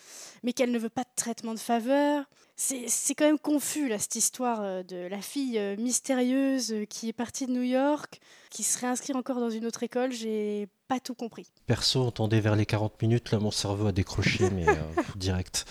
mais 0.42 0.52
qu'elle 0.52 0.70
ne 0.72 0.78
veut 0.78 0.88
pas 0.90 1.02
de 1.02 1.08
traitement 1.16 1.54
de 1.54 1.58
faveur. 1.58 2.24
C'est 2.56 3.14
quand 3.14 3.24
même 3.24 3.38
confus 3.38 3.88
là 3.88 3.98
cette 3.98 4.16
histoire 4.16 4.60
euh, 4.60 4.82
de 4.82 4.96
la 5.06 5.22
fille 5.22 5.58
euh, 5.58 5.76
mystérieuse 5.78 6.74
qui 6.90 7.08
est 7.08 7.12
partie 7.14 7.46
de 7.46 7.52
New 7.52 7.62
York, 7.62 8.20
qui 8.50 8.64
se 8.64 8.78
réinscrit 8.78 9.14
encore 9.14 9.40
dans 9.40 9.48
une 9.48 9.64
autre 9.64 9.82
école. 9.82 10.12
J'ai 10.12 10.68
pas 10.86 11.00
tout 11.00 11.14
compris. 11.14 11.46
Perso, 11.66 12.02
on 12.02 12.10
tendait 12.10 12.40
vers 12.40 12.56
les 12.56 12.66
40 12.66 13.00
minutes, 13.00 13.30
là 13.30 13.38
mon 13.38 13.50
cerveau 13.50 13.86
a 13.86 13.92
décroché, 13.92 14.50
mais 14.50 14.68
euh, 14.68 14.74
direct. 15.16 15.64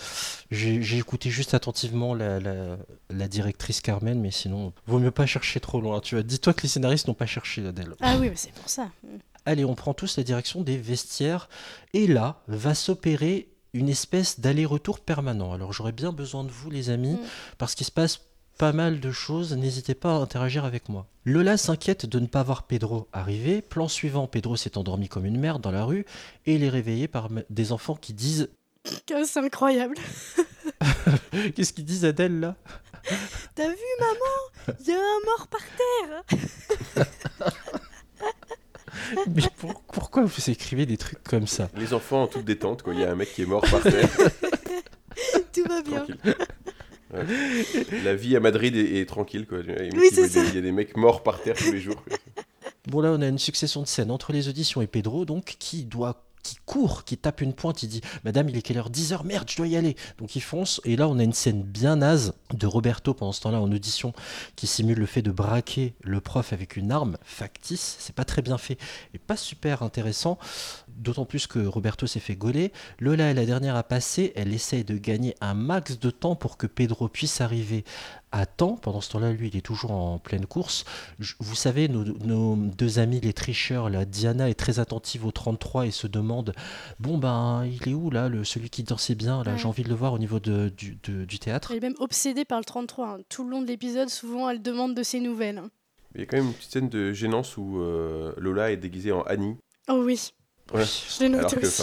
J'ai 0.50 0.98
écouté 0.98 1.30
juste 1.30 1.54
attentivement 1.54 2.12
la, 2.14 2.40
la- 2.40 2.76
la 3.10 3.28
directrice 3.28 3.80
Carmen, 3.80 4.18
mais 4.20 4.32
sinon, 4.32 4.72
vaut 4.86 4.98
mieux 4.98 5.12
pas 5.12 5.26
chercher 5.26 5.60
trop 5.60 5.80
loin. 5.80 6.00
Tu 6.00 6.16
vois, 6.16 6.24
dis-toi 6.24 6.54
que 6.54 6.62
les 6.62 6.68
scénaristes 6.68 7.06
n'ont 7.06 7.14
pas 7.14 7.26
cherché 7.26 7.64
Adèle. 7.64 7.94
Ah 8.00 8.16
oui, 8.18 8.30
mais 8.30 8.36
c'est 8.36 8.52
pour 8.52 8.68
ça. 8.68 8.90
Allez, 9.50 9.64
on 9.64 9.74
prend 9.74 9.94
tous 9.94 10.16
la 10.16 10.22
direction 10.22 10.62
des 10.62 10.76
vestiaires, 10.76 11.48
et 11.92 12.06
là 12.06 12.40
va 12.46 12.72
s'opérer 12.76 13.48
une 13.72 13.88
espèce 13.88 14.38
d'aller-retour 14.38 15.00
permanent. 15.00 15.52
Alors 15.52 15.72
j'aurais 15.72 15.90
bien 15.90 16.12
besoin 16.12 16.44
de 16.44 16.50
vous, 16.50 16.70
les 16.70 16.88
amis, 16.88 17.14
Mm. 17.14 17.18
parce 17.58 17.74
qu'il 17.74 17.84
se 17.84 17.90
passe 17.90 18.20
pas 18.58 18.70
mal 18.72 19.00
de 19.00 19.10
choses, 19.10 19.52
n'hésitez 19.56 19.94
pas 19.96 20.10
à 20.14 20.18
interagir 20.20 20.64
avec 20.64 20.88
moi. 20.88 21.08
Lola 21.24 21.56
s'inquiète 21.56 22.06
de 22.06 22.20
ne 22.20 22.26
pas 22.28 22.44
voir 22.44 22.62
Pedro 22.62 23.08
arriver. 23.12 23.60
Plan 23.60 23.88
suivant, 23.88 24.28
Pedro 24.28 24.54
s'est 24.56 24.78
endormi 24.78 25.08
comme 25.08 25.26
une 25.26 25.40
merde 25.40 25.60
dans 25.62 25.72
la 25.72 25.82
rue 25.82 26.06
et 26.46 26.54
il 26.54 26.62
est 26.62 26.68
réveillé 26.68 27.08
par 27.08 27.28
des 27.50 27.72
enfants 27.72 27.96
qui 27.96 28.12
disent 28.12 28.50
C'est 29.08 29.40
incroyable. 29.40 29.96
Qu'est-ce 31.56 31.72
qu'ils 31.72 31.84
disent 31.86 32.04
Adèle 32.04 32.38
là? 32.38 32.54
T'as 33.56 33.66
vu 33.68 33.76
maman? 33.98 34.76
Il 34.78 34.86
y 34.86 34.92
a 34.92 34.96
un 34.96 35.24
mort 35.26 35.48
par 35.48 35.60
terre. 36.94 37.04
Mais 39.34 39.42
pour- 39.58 39.80
pourquoi 39.92 40.24
vous 40.24 40.50
écrivez 40.50 40.86
des 40.86 40.96
trucs 40.96 41.22
comme 41.22 41.46
ça? 41.46 41.68
Les 41.76 41.92
enfants 41.94 42.22
en 42.22 42.26
toute 42.26 42.44
détente, 42.44 42.82
quoi. 42.82 42.94
Il 42.94 43.00
y 43.00 43.04
a 43.04 43.10
un 43.10 43.14
mec 43.14 43.32
qui 43.32 43.42
est 43.42 43.46
mort 43.46 43.62
par 43.70 43.82
terre. 43.82 44.08
Tout 45.52 45.64
va 45.68 45.82
bien. 45.82 45.96
Tranquille. 46.04 46.16
Ouais. 47.12 47.24
La 48.04 48.14
vie 48.14 48.36
à 48.36 48.40
Madrid 48.40 48.76
est, 48.76 49.00
est 49.00 49.06
tranquille, 49.06 49.46
quoi. 49.46 49.58
Il 49.64 49.70
y 49.70 49.72
a 49.72 49.76
des 49.76 49.82
mecs 49.84 49.94
Oui, 49.94 50.08
qui 50.10 50.14
c'est 50.14 50.20
veulent 50.22 50.30
des- 50.30 50.34
ça. 50.40 50.44
il 50.50 50.54
y 50.54 50.58
a 50.58 50.62
des 50.62 50.72
mecs 50.72 50.96
morts 50.96 51.22
par 51.22 51.42
terre 51.42 51.56
tous 51.56 51.72
les 51.72 51.80
jours. 51.80 52.02
quoi. 52.08 52.16
Bon 52.86 53.00
là 53.02 53.10
on 53.12 53.20
a 53.20 53.26
une 53.28 53.38
succession 53.38 53.82
de 53.82 53.86
scènes 53.86 54.10
entre 54.10 54.32
les 54.32 54.48
auditions 54.48 54.80
et 54.80 54.86
Pedro 54.86 55.24
donc 55.26 55.56
qui 55.58 55.84
doit 55.84 56.24
qui 56.42 56.56
court, 56.66 57.04
qui 57.04 57.16
tape 57.16 57.40
une 57.40 57.52
pointe, 57.52 57.82
il 57.82 57.88
dit 57.88 58.00
Madame, 58.24 58.48
il 58.48 58.56
est 58.56 58.62
quelle 58.62 58.78
heure? 58.78 58.90
10h, 58.90 59.24
merde, 59.24 59.48
je 59.50 59.56
dois 59.56 59.66
y 59.66 59.76
aller. 59.76 59.96
Donc 60.18 60.36
il 60.36 60.40
fonce, 60.40 60.80
et 60.84 60.96
là 60.96 61.08
on 61.08 61.18
a 61.18 61.22
une 61.22 61.32
scène 61.32 61.62
bien 61.62 61.96
naze 61.96 62.34
de 62.52 62.66
Roberto 62.66 63.14
pendant 63.14 63.32
ce 63.32 63.40
temps-là 63.42 63.60
en 63.60 63.70
audition 63.70 64.12
qui 64.56 64.66
simule 64.66 64.98
le 64.98 65.06
fait 65.06 65.22
de 65.22 65.30
braquer 65.30 65.94
le 66.02 66.20
prof 66.20 66.52
avec 66.52 66.76
une 66.76 66.92
arme 66.92 67.16
factice. 67.24 67.96
C'est 67.98 68.14
pas 68.14 68.24
très 68.24 68.42
bien 68.42 68.58
fait 68.58 68.78
et 69.14 69.18
pas 69.18 69.36
super 69.36 69.82
intéressant, 69.82 70.38
d'autant 70.88 71.24
plus 71.24 71.46
que 71.46 71.58
Roberto 71.66 72.06
s'est 72.06 72.20
fait 72.20 72.36
gauler. 72.36 72.72
Lola 72.98 73.30
est 73.30 73.34
la 73.34 73.46
dernière 73.46 73.76
à 73.76 73.82
passer, 73.82 74.32
elle 74.36 74.52
essaye 74.52 74.84
de 74.84 74.96
gagner 74.96 75.34
un 75.40 75.54
max 75.54 75.98
de 75.98 76.10
temps 76.10 76.36
pour 76.36 76.56
que 76.56 76.66
Pedro 76.66 77.08
puisse 77.08 77.40
arriver 77.40 77.84
à 78.32 78.46
temps. 78.46 78.76
Pendant 78.76 79.00
ce 79.00 79.10
temps-là, 79.10 79.32
lui, 79.32 79.48
il 79.48 79.56
est 79.56 79.60
toujours 79.60 79.90
en 79.92 80.18
pleine 80.18 80.46
course. 80.46 80.84
Je- 81.18 81.34
vous 81.40 81.54
savez, 81.54 81.88
nos, 81.88 82.04
nos 82.04 82.56
deux 82.56 82.98
amis, 82.98 83.20
les 83.20 83.32
tricheurs, 83.32 83.90
là, 83.90 84.04
Diana 84.04 84.48
est 84.48 84.54
très 84.54 84.78
attentive 84.78 85.26
au 85.26 85.32
33 85.32 85.86
et 85.86 85.90
se 85.90 86.06
demande 86.06 86.54
Bon, 87.00 87.18
ben, 87.18 87.64
il 87.66 87.88
est 87.90 87.94
où, 87.94 88.10
là, 88.10 88.28
le, 88.28 88.44
celui 88.44 88.70
qui 88.70 88.82
dansait 88.82 89.14
bien 89.14 89.42
là? 89.44 89.52
Ouais. 89.52 89.58
J'ai 89.58 89.66
envie 89.66 89.82
de 89.82 89.88
le 89.88 89.94
voir 89.94 90.12
au 90.12 90.18
niveau 90.18 90.38
de, 90.40 90.68
du, 90.76 90.98
de- 91.04 91.24
du 91.24 91.38
théâtre. 91.38 91.70
Elle 91.72 91.78
est 91.78 91.80
même 91.80 91.94
obsédée 91.98 92.44
par 92.44 92.58
le 92.58 92.64
33. 92.64 93.08
hein. 93.08 93.18
Tout 93.28 93.44
le 93.44 93.50
long 93.50 93.62
de 93.62 93.66
l'épisode, 93.66 94.08
souvent, 94.08 94.48
elle 94.48 94.62
demande 94.62 94.94
de 94.94 95.02
ses 95.02 95.20
nouvelles. 95.20 95.58
hein. 95.58 95.70
Il 96.14 96.20
y 96.20 96.24
a 96.24 96.26
quand 96.26 96.36
même 96.38 96.46
une 96.46 96.52
petite 96.54 96.72
scène 96.72 96.88
de 96.88 97.12
gênance 97.12 97.56
où 97.56 97.78
euh, 97.80 98.32
Lola 98.36 98.72
est 98.72 98.76
déguisée 98.76 99.12
en 99.12 99.22
Annie. 99.22 99.56
Oh 99.88 100.02
oui. 100.04 100.32
Voilà. 100.72 100.84
Je 100.86 101.20
l'ai 101.24 101.28
noté 101.28 101.56
aussi. 101.58 101.82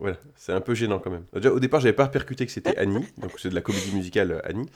voilà, 0.00 0.16
c'est 0.34 0.52
un 0.52 0.60
peu 0.60 0.74
gênant 0.74 0.98
quand 0.98 1.10
même. 1.10 1.24
Déjà, 1.34 1.52
au 1.52 1.60
départ, 1.60 1.80
j'avais 1.80 1.92
pas 1.92 2.08
percuté 2.08 2.44
que 2.46 2.50
c'était 2.52 2.76
Annie, 2.78 3.04
donc 3.18 3.32
c'est 3.38 3.48
de 3.48 3.54
la 3.54 3.60
comédie 3.60 3.92
musicale 3.94 4.32
euh, 4.32 4.40
Annie, 4.48 4.68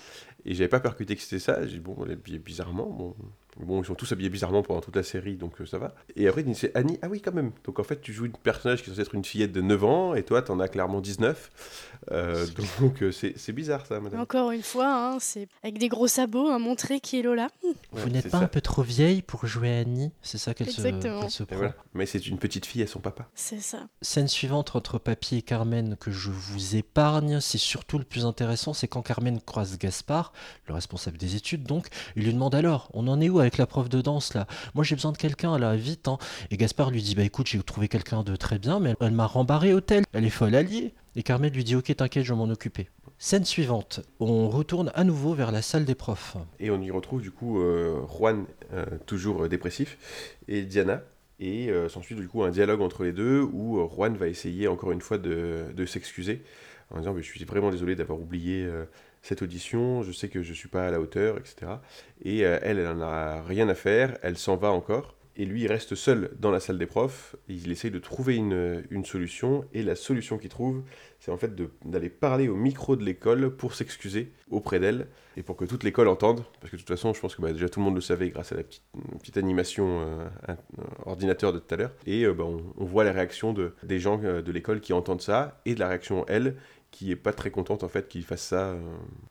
et 0.45 0.55
j'avais 0.55 0.68
pas 0.68 0.80
percuté 0.80 1.16
que 1.16 1.22
c'était 1.22 1.39
ça. 1.39 1.66
J'ai 1.66 1.74
dit, 1.74 1.80
bon, 1.80 1.97
bizarrement. 2.45 2.86
Bon, 2.86 3.16
bon, 3.61 3.83
ils 3.83 3.87
sont 3.87 3.95
tous 3.95 4.11
habillés 4.13 4.31
bizarrement 4.31 4.63
pendant 4.63 4.81
toute 4.81 4.97
la 4.97 5.03
série, 5.03 5.37
donc 5.37 5.61
euh, 5.61 5.67
ça 5.67 5.79
va. 5.79 5.95
Et 6.17 6.29
après, 6.29 6.43
il 6.43 6.45
dit, 6.47 6.55
c'est 6.55 6.75
Annie, 6.77 6.99
ah 7.03 7.09
oui, 7.09 7.21
quand 7.21 7.35
même. 7.35 7.53
Donc 7.65 7.79
en 7.79 7.85
fait, 7.85 8.01
tu 8.01 8.13
joues 8.13 8.27
une 8.27 8.33
personnage 8.33 8.83
qui 8.83 8.91
est 8.91 8.93
censée 8.93 9.03
être 9.03 9.15
une 9.15 9.25
fillette 9.25 9.53
de 9.53 9.61
9 9.61 9.85
ans, 9.85 10.15
et 10.15 10.23
toi, 10.23 10.43
t'en 10.43 10.61
as 10.61 10.69
clairement 10.69 11.01
19. 11.01 11.51
Euh, 12.13 12.47
donc 12.81 13.03
euh, 13.03 13.13
c'est 13.13 13.35
c'est 13.37 13.53
bizarre 13.53 13.87
ça, 13.87 14.01
madame. 14.01 14.21
Encore 14.21 14.51
une 14.51 14.63
fois, 14.63 14.89
hein, 14.89 15.19
c'est 15.21 15.49
avec 15.63 15.79
des 15.79 15.89
gros 15.89 16.09
sabots, 16.09 16.49
hein, 16.49 16.59
montrer 16.59 17.01
qui 17.01 17.19
est 17.19 17.23
Lola. 17.23 17.49
Ouais, 17.65 17.73
Vous 17.93 18.09
n'êtes 18.11 18.31
pas 18.31 18.39
ça. 18.39 18.45
un 18.45 18.49
peu 18.49 18.61
trop 18.61 18.83
vieille 18.83 19.23
pour 19.23 19.47
jouer 19.47 19.79
Annie? 19.79 20.11
C'est 20.23 20.39
ça 20.39 20.55
qu'elle 20.55 20.71
se, 20.71 20.81
Exactement. 20.81 21.21
qu'elle 21.21 21.31
se 21.31 21.43
prend. 21.43 21.57
voilà. 21.57 21.75
Mais 21.95 22.07
c'est 22.07 22.27
une 22.27 22.39
petite 22.39 22.67
fille 22.67 22.83
à 22.83 22.87
son 22.87 23.01
papa. 23.01 23.29
C'est 23.35 23.61
ça. 23.61 23.89
Scène 24.03 24.29
suivante 24.29 24.75
entre 24.75 24.99
Papy 24.99 25.37
et 25.37 25.43
Carmen 25.43 25.97
que 25.97 26.11
je 26.11 26.31
vous 26.31 26.77
épargne, 26.77 27.41
c'est 27.41 27.59
surtout 27.59 27.99
le 27.99 28.05
plus 28.05 28.25
intéressant, 28.25 28.73
c'est 28.73 28.89
quand 28.89 29.03
Carmen 29.03 29.41
croise 29.41 29.79
Gaspard, 29.79 30.33
le 30.67 30.75
responsable 30.75 31.19
des 31.19 31.35
études 31.37 31.65
donc, 31.65 31.89
il 32.17 32.25
lui 32.25 32.33
demande 32.33 32.55
alors, 32.55 32.89
on 32.95 33.07
en 33.09 33.21
est 33.21 33.29
où 33.29 33.39
avec 33.49 33.57
la 33.57 33.66
prof 33.66 33.88
de 33.88 34.03
danse 34.03 34.34
là 34.34 34.46
Moi 34.74 34.84
j'ai 34.84 34.94
besoin 34.94 35.12
de 35.12 35.16
quelqu'un 35.16 35.59
là, 35.59 35.74
vite 35.74 36.07
hein. 36.07 36.18
Et 36.51 36.59
Gaspard 36.59 36.90
lui 36.90 37.03
dit, 37.03 37.14
bah 37.14 37.22
écoute, 37.22 37.46
j'ai 37.46 37.59
trouvé 37.62 37.88
quelqu'un 37.88 38.22
de 38.22 38.36
très 38.36 38.59
bien, 38.59 38.78
mais 38.78 38.94
elle, 39.01 39.12
m'a 39.12 39.26
rembarré 39.26 39.72
hôtel, 39.72 40.05
elle 40.12 40.26
est 40.26 40.30
folle 40.30 40.55
alliée. 40.55 40.94
Et 41.16 41.22
Carmen 41.22 41.51
lui 41.51 41.64
dit, 41.64 41.74
ok 41.74 41.96
t'inquiète, 41.96 42.24
je 42.24 42.34
vais 42.34 42.38
m'en 42.38 42.51
occuper. 42.51 42.88
Scène 43.18 43.46
suivante, 43.46 44.01
on 44.20 44.51
retourne 44.51 44.92
à 44.94 45.03
nouveau 45.03 45.32
vers 45.32 45.51
la 45.51 45.62
salle 45.62 45.86
des 45.86 45.94
profs. 45.94 46.36
Et 46.61 46.70
on 46.70 46.80
y 46.82 46.90
retrouve 46.90 47.22
du 47.22 47.30
coup 47.30 47.59
euh, 47.59 48.07
Juan, 48.07 48.44
euh, 48.74 48.84
toujours 49.07 49.44
euh, 49.44 49.49
dépressif, 49.49 49.96
et 50.46 50.62
Diana. 50.62 51.03
Et 51.40 51.70
s'ensuit 51.88 52.16
du 52.16 52.26
coup 52.26 52.42
un 52.42 52.51
dialogue 52.51 52.80
entre 52.80 53.05
les 53.05 53.12
deux 53.12 53.40
où 53.40 53.78
Juan 53.94 54.16
va 54.16 54.26
essayer 54.26 54.66
encore 54.66 54.90
une 54.90 55.01
fois 55.01 55.18
de, 55.18 55.86
s'excuser 55.86 56.42
en 56.90 56.99
disant 56.99 57.14
Mais 57.14 57.22
Je 57.22 57.28
suis 57.28 57.44
vraiment 57.44 57.70
désolé 57.70 57.94
d'avoir 57.94 58.18
oublié 58.18 58.68
cette 59.23 59.43
audition, 59.43 60.03
je 60.03 60.12
sais 60.12 60.29
que 60.29 60.43
je 60.43 60.53
suis 60.53 60.69
pas 60.69 60.87
à 60.87 60.91
la 60.91 61.01
hauteur, 61.01 61.39
etc. 61.39 61.73
Et 62.23 62.45
euh, 62.45 62.59
elle, 62.62 62.79
elle 62.79 62.89
en 62.89 63.01
a 63.01 63.43
rien 63.43 63.69
à 63.69 63.75
faire, 63.75 64.16
elle 64.23 64.39
s'en 64.39 64.57
va 64.57 64.71
encore. 64.71 65.19
Et 65.41 65.45
lui, 65.45 65.62
il 65.62 65.69
reste 65.69 65.95
seul 65.95 66.33
dans 66.41 66.51
la 66.51 66.59
salle 66.59 66.79
des 66.79 66.87
profs. 66.87 67.37
Il 67.49 67.71
essaye 67.71 67.93
de 67.93 68.01
trouver 68.01 68.35
une, 68.35 68.83
une 68.91 69.05
solution. 69.05 69.64
Et 69.73 69.85
la 69.85 69.95
solution 69.95 70.37
qu'il 70.37 70.51
trouve, 70.51 70.83
c'est 71.21 71.31
en 71.31 71.37
fait 71.37 71.53
d'aller 71.85 72.11
parler 72.11 72.49
au 72.49 72.57
micro 72.57 72.97
de 72.97 73.05
l'école 73.05 73.55
pour 73.55 73.75
s'excuser 73.75 74.33
auprès 74.51 74.81
d'elle 74.81 75.07
et 75.37 75.45
pour 75.45 75.57
que 75.57 75.64
toute 75.64 75.85
l'école 75.85 76.09
entende. 76.09 76.43
Parce 76.61 76.73
que 76.73 76.77
de 76.77 76.81
toute 76.81 76.89
façon, 76.89 77.14
je 77.14 77.21
pense 77.21 77.37
que 77.37 77.43
bah, 77.43 77.53
déjà 77.53 77.69
tout 77.69 77.79
le 77.79 77.85
monde 77.85 77.95
le 77.95 78.01
savait 78.01 78.31
grâce 78.31 78.51
à 78.51 78.57
la 78.57 78.64
petite, 78.64 78.83
petite 79.21 79.37
animation 79.37 80.01
euh, 80.01 80.55
ordinateur 81.07 81.53
de 81.53 81.61
tout 81.61 81.73
à 81.73 81.77
l'heure. 81.77 81.93
Et 82.05 82.25
euh, 82.25 82.35
bah, 82.35 82.45
on, 82.45 82.85
voit 82.85 83.05
la 83.05 83.12
réaction 83.12 83.53
de, 83.53 83.75
des 83.85 84.01
gens 84.01 84.19
de 84.19 84.53
l'école 84.53 84.81
qui 84.81 84.93
entendent 84.93 85.23
ça 85.23 85.61
et 85.66 85.77
de 85.77 85.81
la 85.81 85.87
réaction, 85.87 86.25
elle, 86.27 86.57
qui 86.99 87.12
est 87.12 87.16
pas 87.16 87.32
très 87.32 87.53
contente 87.53 87.84
en 87.84 87.88
fait 87.88 88.09
qu'il 88.09 88.24
fasse 88.24 88.42
ça, 88.42 88.57
euh, 88.70 88.80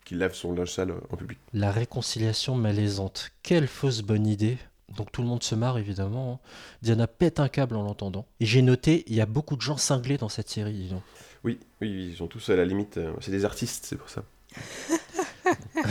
qu'il 0.05 0.19
lave 0.19 0.33
son 0.33 0.53
linge 0.53 0.71
sale 0.71 0.93
en 1.09 1.17
public. 1.17 1.37
La 1.53 1.69
réconciliation 1.69 2.55
malaisante. 2.55 3.31
Quelle 3.43 3.67
fausse 3.67 4.03
bonne 4.03 4.25
idée. 4.25 4.57
Donc 4.95 5.11
tout 5.11 5.21
le 5.21 5.27
monde 5.27 5.43
se 5.43 5.53
marre 5.53 5.77
évidemment. 5.77 6.39
hein. 6.41 6.47
Diana 6.81 7.07
pète 7.07 7.41
un 7.41 7.49
câble 7.49 7.75
en 7.75 7.83
l'entendant. 7.83 8.25
Et 8.39 8.45
j'ai 8.45 8.61
noté, 8.61 9.03
il 9.07 9.15
y 9.15 9.21
a 9.21 9.25
beaucoup 9.25 9.57
de 9.57 9.61
gens 9.61 9.75
cinglés 9.75 10.17
dans 10.17 10.29
cette 10.29 10.47
série. 10.47 10.71
dis 10.71 10.87
donc. 10.87 11.01
Oui, 11.43 11.59
oui, 11.81 12.07
ils 12.11 12.15
sont 12.15 12.27
tous 12.27 12.47
à 12.49 12.55
la 12.55 12.63
limite. 12.63 12.95
euh, 12.99 13.11
c'est 13.19 13.31
des 13.31 13.43
artistes, 13.43 13.85
c'est 13.85 13.97
pour 13.97 14.09
ça. 14.09 14.23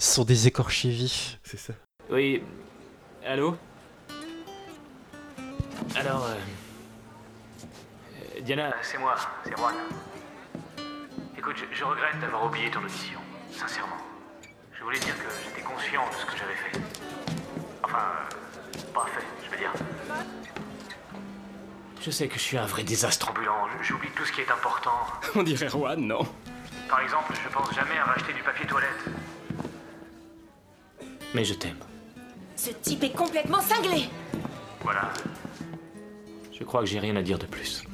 Ce 0.00 0.14
sont 0.14 0.24
des 0.24 0.48
écorchés 0.48 0.90
vifs. 0.90 1.38
C'est 1.44 1.56
ça. 1.58 1.74
Oui. 2.10 2.42
Allô? 3.24 3.56
Alors, 5.94 6.26
euh, 6.26 6.34
Diana, 8.40 8.74
C'est 8.82 8.98
moi, 8.98 9.14
c'est 9.44 9.54
Juan. 9.56 9.74
Écoute, 11.36 11.56
je, 11.56 11.76
je 11.76 11.84
regrette 11.84 12.18
d'avoir 12.20 12.46
oublié 12.46 12.70
ton 12.70 12.80
audition, 12.82 13.20
sincèrement. 13.50 13.96
Je 14.76 14.82
voulais 14.84 14.98
dire 14.98 15.14
que 15.16 15.28
j'étais 15.44 15.62
conscient 15.62 16.02
de 16.08 16.14
ce 16.14 16.26
que 16.26 16.36
j'avais 16.36 16.54
fait. 16.54 16.80
Enfin, 17.82 17.98
euh, 17.98 18.92
pas 18.94 19.06
fait, 19.06 19.24
je 19.44 19.50
veux 19.50 19.56
dire. 19.56 19.72
je 22.00 22.10
sais 22.10 22.28
que 22.28 22.34
je 22.34 22.40
suis 22.40 22.58
un 22.58 22.66
vrai 22.66 22.82
désastre. 22.84 23.30
Ambulant, 23.30 23.66
j'oublie 23.82 24.08
tout 24.14 24.24
ce 24.24 24.32
qui 24.32 24.40
est 24.40 24.50
important. 24.50 24.98
On 25.34 25.42
dirait 25.42 25.68
Juan, 25.68 26.00
non? 26.00 26.26
Par 26.88 27.00
exemple, 27.00 27.32
je 27.42 27.48
pense 27.52 27.74
jamais 27.74 27.98
à 27.98 28.04
racheter 28.04 28.32
du 28.32 28.42
papier 28.42 28.66
toilette. 28.66 29.04
Mais 31.34 31.44
je 31.44 31.54
t'aime. 31.54 31.76
Ce 32.56 32.70
type 32.70 33.04
est 33.04 33.14
complètement 33.14 33.60
cinglé 33.60 34.08
Voilà. 34.80 35.10
Je 36.58 36.64
crois 36.64 36.80
que 36.80 36.86
j'ai 36.86 36.98
rien 36.98 37.14
à 37.16 37.22
dire 37.22 37.38
de 37.38 37.46
plus. 37.46 37.84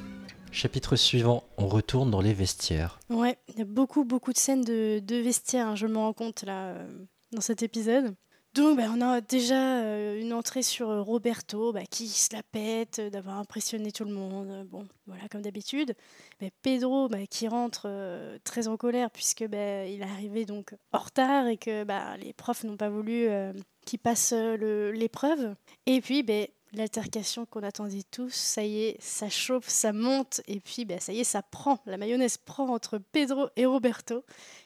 Chapitre 0.55 0.95
suivant, 0.95 1.43
on 1.57 1.67
retourne 1.67 2.09
dans 2.09 2.21
les 2.21 2.33
vestiaires. 2.33 2.97
Ouais, 3.09 3.37
il 3.49 3.59
y 3.59 3.61
a 3.61 3.65
beaucoup, 3.65 4.05
beaucoup 4.05 4.31
de 4.31 4.37
scènes 4.37 4.63
de, 4.63 5.21
vestiaires, 5.21 5.67
hein, 5.67 5.75
je 5.75 5.85
me 5.85 5.97
rends 5.97 6.13
compte 6.13 6.43
là, 6.43 6.67
euh, 6.67 6.87
dans 7.33 7.41
cet 7.41 7.61
épisode. 7.61 8.15
Donc, 8.53 8.77
bah, 8.77 8.85
on 8.89 9.01
a 9.01 9.19
déjà 9.19 9.81
euh, 9.81 10.17
une 10.17 10.31
entrée 10.31 10.61
sur 10.61 10.89
euh, 10.89 11.01
Roberto, 11.01 11.73
bah, 11.73 11.81
qui 11.91 12.07
se 12.07 12.33
la 12.33 12.41
pète 12.41 13.01
d'avoir 13.01 13.37
impressionné 13.37 13.91
tout 13.91 14.05
le 14.05 14.13
monde. 14.13 14.65
Bon, 14.71 14.87
voilà, 15.07 15.27
comme 15.27 15.41
d'habitude. 15.41 15.93
Pedro, 16.61 17.09
bah, 17.09 17.27
qui 17.29 17.49
rentre 17.49 17.89
très 18.45 18.69
en 18.69 18.77
colère, 18.77 19.11
puisque 19.11 19.41
il 19.41 19.53
est 19.53 20.09
arrivé 20.09 20.45
donc 20.45 20.73
en 20.93 20.99
retard 20.99 21.47
et 21.47 21.57
que 21.57 21.85
les 22.23 22.31
profs 22.31 22.63
n'ont 22.63 22.77
pas 22.77 22.89
voulu 22.89 23.27
qu'il 23.85 23.99
passe 23.99 24.31
l'épreuve. 24.31 25.53
Et 25.85 25.99
puis, 25.99 26.23
l'altercation 26.75 27.45
qu'on 27.45 27.63
attendait 27.63 28.03
tous, 28.09 28.33
ça 28.33 28.63
y 28.63 28.83
est, 28.83 28.97
ça 29.01 29.29
chauffe, 29.29 29.67
ça 29.67 29.93
monte, 29.93 30.41
et 30.47 30.59
puis 30.59 30.85
bah, 30.85 30.99
ça 30.99 31.13
y 31.13 31.19
est, 31.19 31.23
ça 31.23 31.41
prend. 31.41 31.79
La 31.85 31.97
mayonnaise 31.97 32.37
prend 32.37 32.67
entre 32.69 32.97
Pedro 32.97 33.47
et 33.55 33.65
Roberto. 33.65 34.23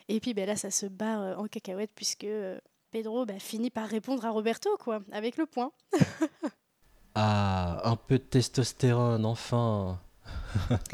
Et 0.07 0.19
puis 0.19 0.33
bah, 0.33 0.45
là, 0.45 0.55
ça 0.55 0.71
se 0.71 0.85
barre 0.85 1.21
euh, 1.21 1.35
en 1.35 1.47
cacahuète, 1.47 1.91
puisque 1.95 2.25
euh, 2.25 2.59
Pedro 2.91 3.25
bah, 3.25 3.39
finit 3.39 3.69
par 3.69 3.87
répondre 3.87 4.25
à 4.25 4.29
Roberto, 4.29 4.69
quoi, 4.79 5.01
avec 5.11 5.37
le 5.37 5.45
point. 5.45 5.71
Ah, 7.15 7.81
un 7.83 7.95
peu 7.95 8.17
de 8.17 8.23
testostérone, 8.23 9.25
enfin. 9.25 9.99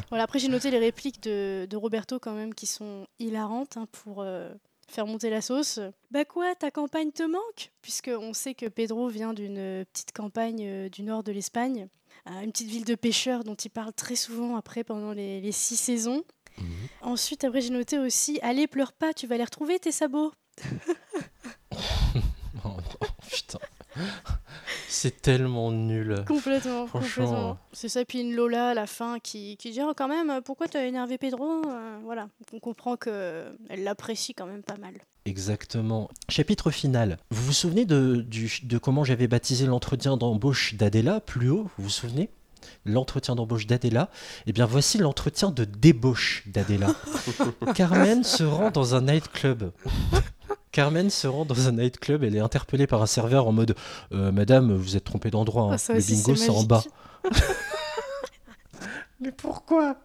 Voilà, 0.09 0.23
après, 0.23 0.39
j'ai 0.39 0.47
noté 0.47 0.71
les 0.71 0.79
répliques 0.79 1.21
de, 1.21 1.67
de 1.69 1.77
Roberto, 1.77 2.19
quand 2.19 2.33
même, 2.33 2.55
qui 2.55 2.65
sont 2.65 3.05
hilarantes 3.19 3.77
hein, 3.77 3.85
pour 3.91 4.21
euh, 4.21 4.51
faire 4.87 5.07
monter 5.07 5.29
la 5.29 5.41
sauce. 5.41 5.79
Bah 6.11 6.25
quoi, 6.25 6.55
ta 6.55 6.71
campagne 6.71 7.11
te 7.11 7.23
manque? 7.23 7.71
Puisqu'on 7.81 8.33
sait 8.33 8.53
que 8.53 8.65
Pedro 8.67 9.07
vient 9.07 9.33
d'une 9.33 9.57
euh, 9.57 9.85
petite 9.85 10.11
campagne 10.11 10.65
euh, 10.65 10.89
du 10.89 11.03
nord 11.03 11.23
de 11.23 11.31
l'Espagne, 11.31 11.87
une 12.27 12.51
petite 12.51 12.69
ville 12.69 12.85
de 12.85 12.95
pêcheurs 12.95 13.43
dont 13.43 13.55
il 13.55 13.69
parle 13.69 13.93
très 13.93 14.15
souvent 14.15 14.55
après 14.55 14.83
pendant 14.83 15.11
les, 15.11 15.41
les 15.41 15.51
six 15.51 15.75
saisons. 15.75 16.23
Ensuite, 17.01 17.43
après, 17.43 17.61
j'ai 17.61 17.69
noté 17.69 17.99
aussi 17.99 18.39
Allez, 18.41 18.65
pleure 18.67 18.93
pas, 18.93 19.13
tu 19.13 19.27
vas 19.27 19.37
les 19.37 19.43
retrouver 19.43 19.79
tes 19.79 19.91
sabots. 19.91 20.31
Oh 22.63 22.69
non, 22.69 22.77
putain. 23.29 23.59
C'est 24.87 25.21
tellement 25.21 25.71
nul. 25.71 26.23
Complètement, 26.27 26.87
Franchement. 26.87 27.25
complètement. 27.25 27.57
C'est 27.73 27.89
ça, 27.89 28.05
puis 28.05 28.19
une 28.21 28.33
Lola 28.35 28.69
à 28.69 28.73
la 28.73 28.87
fin 28.87 29.19
qui, 29.19 29.57
qui 29.57 29.71
dit 29.71 29.79
Oh, 29.83 29.93
quand 29.95 30.07
même, 30.07 30.41
pourquoi 30.43 30.67
t'as 30.67 30.83
énervé 30.85 31.17
Pedro 31.17 31.61
Euh, 31.67 31.97
Voilà, 32.03 32.27
on 32.53 32.59
comprend 32.59 32.95
que 32.97 33.45
elle 33.69 33.83
l'apprécie 33.83 34.33
quand 34.33 34.45
même 34.45 34.63
pas 34.63 34.77
mal. 34.77 34.93
Exactement. 35.25 36.09
Chapitre 36.29 36.71
final. 36.71 37.17
Vous 37.31 37.43
vous 37.43 37.53
souvenez 37.53 37.85
de, 37.85 38.17
du- 38.27 38.59
de 38.63 38.77
comment 38.77 39.03
j'avais 39.03 39.27
baptisé 39.27 39.65
l'entretien 39.65 40.17
d'embauche 40.17 40.75
d'Adela 40.75 41.19
plus 41.19 41.49
haut 41.49 41.67
Vous 41.77 41.85
vous 41.85 41.89
souvenez? 41.89 42.29
L'entretien 42.85 43.35
d'embauche 43.35 43.67
d'Adela. 43.67 44.09
Eh 44.47 44.53
bien, 44.53 44.65
voici 44.65 44.97
l'entretien 44.97 45.51
de 45.51 45.65
débauche 45.65 46.43
d'Adela. 46.47 46.87
Carmen 47.75 48.23
se 48.23 48.43
rend 48.43 48.71
dans 48.71 48.95
un 48.95 49.01
nightclub. 49.01 49.71
Carmen 50.71 51.09
se 51.09 51.27
rend 51.27 51.45
dans 51.45 51.67
un 51.67 51.71
nightclub, 51.73 52.23
elle 52.23 52.35
est 52.35 52.39
interpellée 52.39 52.87
par 52.87 53.01
un 53.01 53.05
serveur 53.07 53.47
en 53.47 53.51
mode 53.51 53.75
Euh, 54.11 54.31
Madame, 54.31 54.73
vous 54.75 54.95
êtes 54.97 55.03
trompée 55.05 55.31
d'endroit, 55.31 55.73
hein. 55.73 55.77
Ah, 55.89 55.93
le 55.93 56.01
bingo 56.01 56.35
c'est 56.35 56.49
en 56.49 56.63
bas. 56.63 56.83
Mais 59.19 59.31
pourquoi 59.31 59.95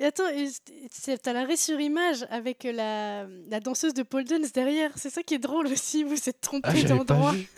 Et 0.00 0.04
attends, 0.04 0.28
et 0.28 0.48
c'est- 0.90 1.18
t'as 1.18 1.32
l'arrêt 1.32 1.56
sur 1.56 1.78
image 1.78 2.26
avec 2.30 2.64
la, 2.64 3.26
la 3.50 3.60
danseuse 3.60 3.94
de 3.94 4.02
pole 4.02 4.24
dance 4.24 4.52
derrière. 4.52 4.90
C'est 4.96 5.10
ça 5.10 5.22
qui 5.22 5.34
est 5.34 5.38
drôle 5.38 5.66
aussi, 5.66 6.02
vous 6.04 6.16
êtes 6.28 6.40
trompé 6.40 6.68
Ah, 6.70 6.74
j'avais 6.74 6.98
pas 6.98 7.04
d'endroit. 7.04 7.32
vu. 7.32 7.48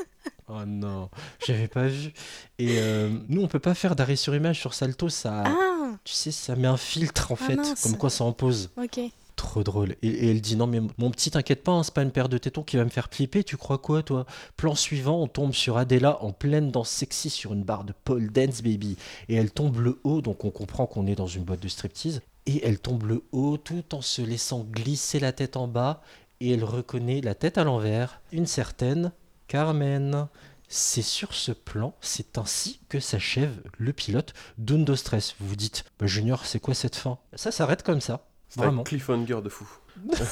Oh 0.48 0.64
non, 0.66 1.08
j'avais 1.46 1.68
pas 1.68 1.86
vu. 1.86 2.12
Et 2.58 2.76
euh, 2.80 3.10
nous, 3.28 3.42
on 3.42 3.48
peut 3.48 3.60
pas 3.60 3.74
faire 3.74 3.94
d'arrêt 3.96 4.16
sur 4.16 4.34
image 4.34 4.58
sur 4.60 4.74
Salto, 4.74 5.08
ça. 5.08 5.44
Ah. 5.46 5.92
Tu 6.04 6.12
sais, 6.12 6.32
ça 6.32 6.56
met 6.56 6.66
un 6.68 6.76
filtre 6.76 7.30
en 7.32 7.36
Ah, 7.40 7.44
fait, 7.44 7.56
mince. 7.56 7.80
comme 7.82 7.96
quoi 7.96 8.10
ça 8.10 8.24
en 8.24 8.32
pose. 8.32 8.70
Ok. 8.76 9.00
Trop 9.42 9.64
drôle. 9.64 9.96
Et, 10.02 10.30
elle 10.30 10.40
dit 10.40 10.54
non 10.54 10.68
mais 10.68 10.80
mon 10.98 11.10
petit 11.10 11.32
t'inquiète 11.32 11.64
pas, 11.64 11.72
hein, 11.72 11.82
c'est 11.82 11.92
pas 11.92 12.02
une 12.02 12.12
paire 12.12 12.28
de 12.28 12.38
tétons 12.38 12.62
qui 12.62 12.76
va 12.76 12.84
me 12.84 12.90
faire 12.90 13.08
flipper, 13.10 13.42
tu 13.42 13.56
crois 13.56 13.76
quoi 13.76 14.04
toi? 14.04 14.24
Plan 14.56 14.76
suivant, 14.76 15.20
on 15.20 15.26
tombe 15.26 15.52
sur 15.52 15.78
Adela 15.78 16.22
en 16.22 16.30
pleine 16.30 16.70
danse 16.70 16.90
sexy 16.90 17.28
sur 17.28 17.52
une 17.52 17.64
barre 17.64 17.82
de 17.82 17.92
pole 18.04 18.30
dance 18.30 18.62
baby. 18.62 18.96
Et 19.28 19.34
elle 19.34 19.50
tombe 19.50 19.80
le 19.80 19.98
haut, 20.04 20.22
donc 20.22 20.44
on 20.44 20.50
comprend 20.50 20.86
qu'on 20.86 21.08
est 21.08 21.16
dans 21.16 21.26
une 21.26 21.42
boîte 21.42 21.60
de 21.60 21.66
striptease. 21.66 22.22
Et 22.46 22.64
elle 22.64 22.78
tombe 22.78 23.02
le 23.02 23.24
haut 23.32 23.56
tout 23.56 23.96
en 23.96 24.00
se 24.00 24.22
laissant 24.22 24.60
glisser 24.60 25.18
la 25.18 25.32
tête 25.32 25.56
en 25.56 25.66
bas. 25.66 26.02
Et 26.40 26.52
elle 26.52 26.64
reconnaît 26.64 27.20
la 27.20 27.34
tête 27.34 27.58
à 27.58 27.64
l'envers, 27.64 28.20
une 28.30 28.46
certaine 28.46 29.10
Carmen. 29.48 30.28
C'est 30.68 31.02
sur 31.02 31.34
ce 31.34 31.50
plan, 31.50 31.94
c'est 32.00 32.38
ainsi 32.38 32.78
que 32.88 33.00
s'achève 33.00 33.60
le 33.76 33.92
pilote 33.92 34.34
d'Undo 34.56 34.94
Stress. 34.94 35.34
Vous 35.40 35.48
vous 35.48 35.56
dites, 35.56 35.84
bah, 35.98 36.06
Junior, 36.06 36.46
c'est 36.46 36.60
quoi 36.60 36.74
cette 36.74 36.96
fin? 36.96 37.18
Ça 37.34 37.50
s'arrête 37.50 37.82
comme 37.82 38.00
ça. 38.00 38.24
C'est 38.54 38.60
un 38.60 38.64
Vraiment. 38.64 38.82
cliffhanger 38.82 39.40
de 39.42 39.48
fou. 39.48 39.66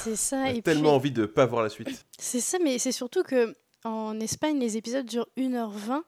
C'est 0.04 0.14
ça. 0.16 0.46
J'ai 0.50 0.58
et 0.58 0.62
tellement 0.62 0.90
puis- 0.90 0.96
envie 0.96 1.10
de 1.12 1.24
pas 1.24 1.46
voir 1.46 1.62
la 1.62 1.70
suite. 1.70 2.04
C'est 2.18 2.40
ça, 2.40 2.58
mais 2.62 2.78
c'est 2.78 2.92
surtout 2.92 3.22
que 3.22 3.56
en 3.82 4.20
Espagne, 4.20 4.58
les 4.58 4.76
épisodes 4.76 5.06
durent 5.06 5.28
1h20 5.38 6.02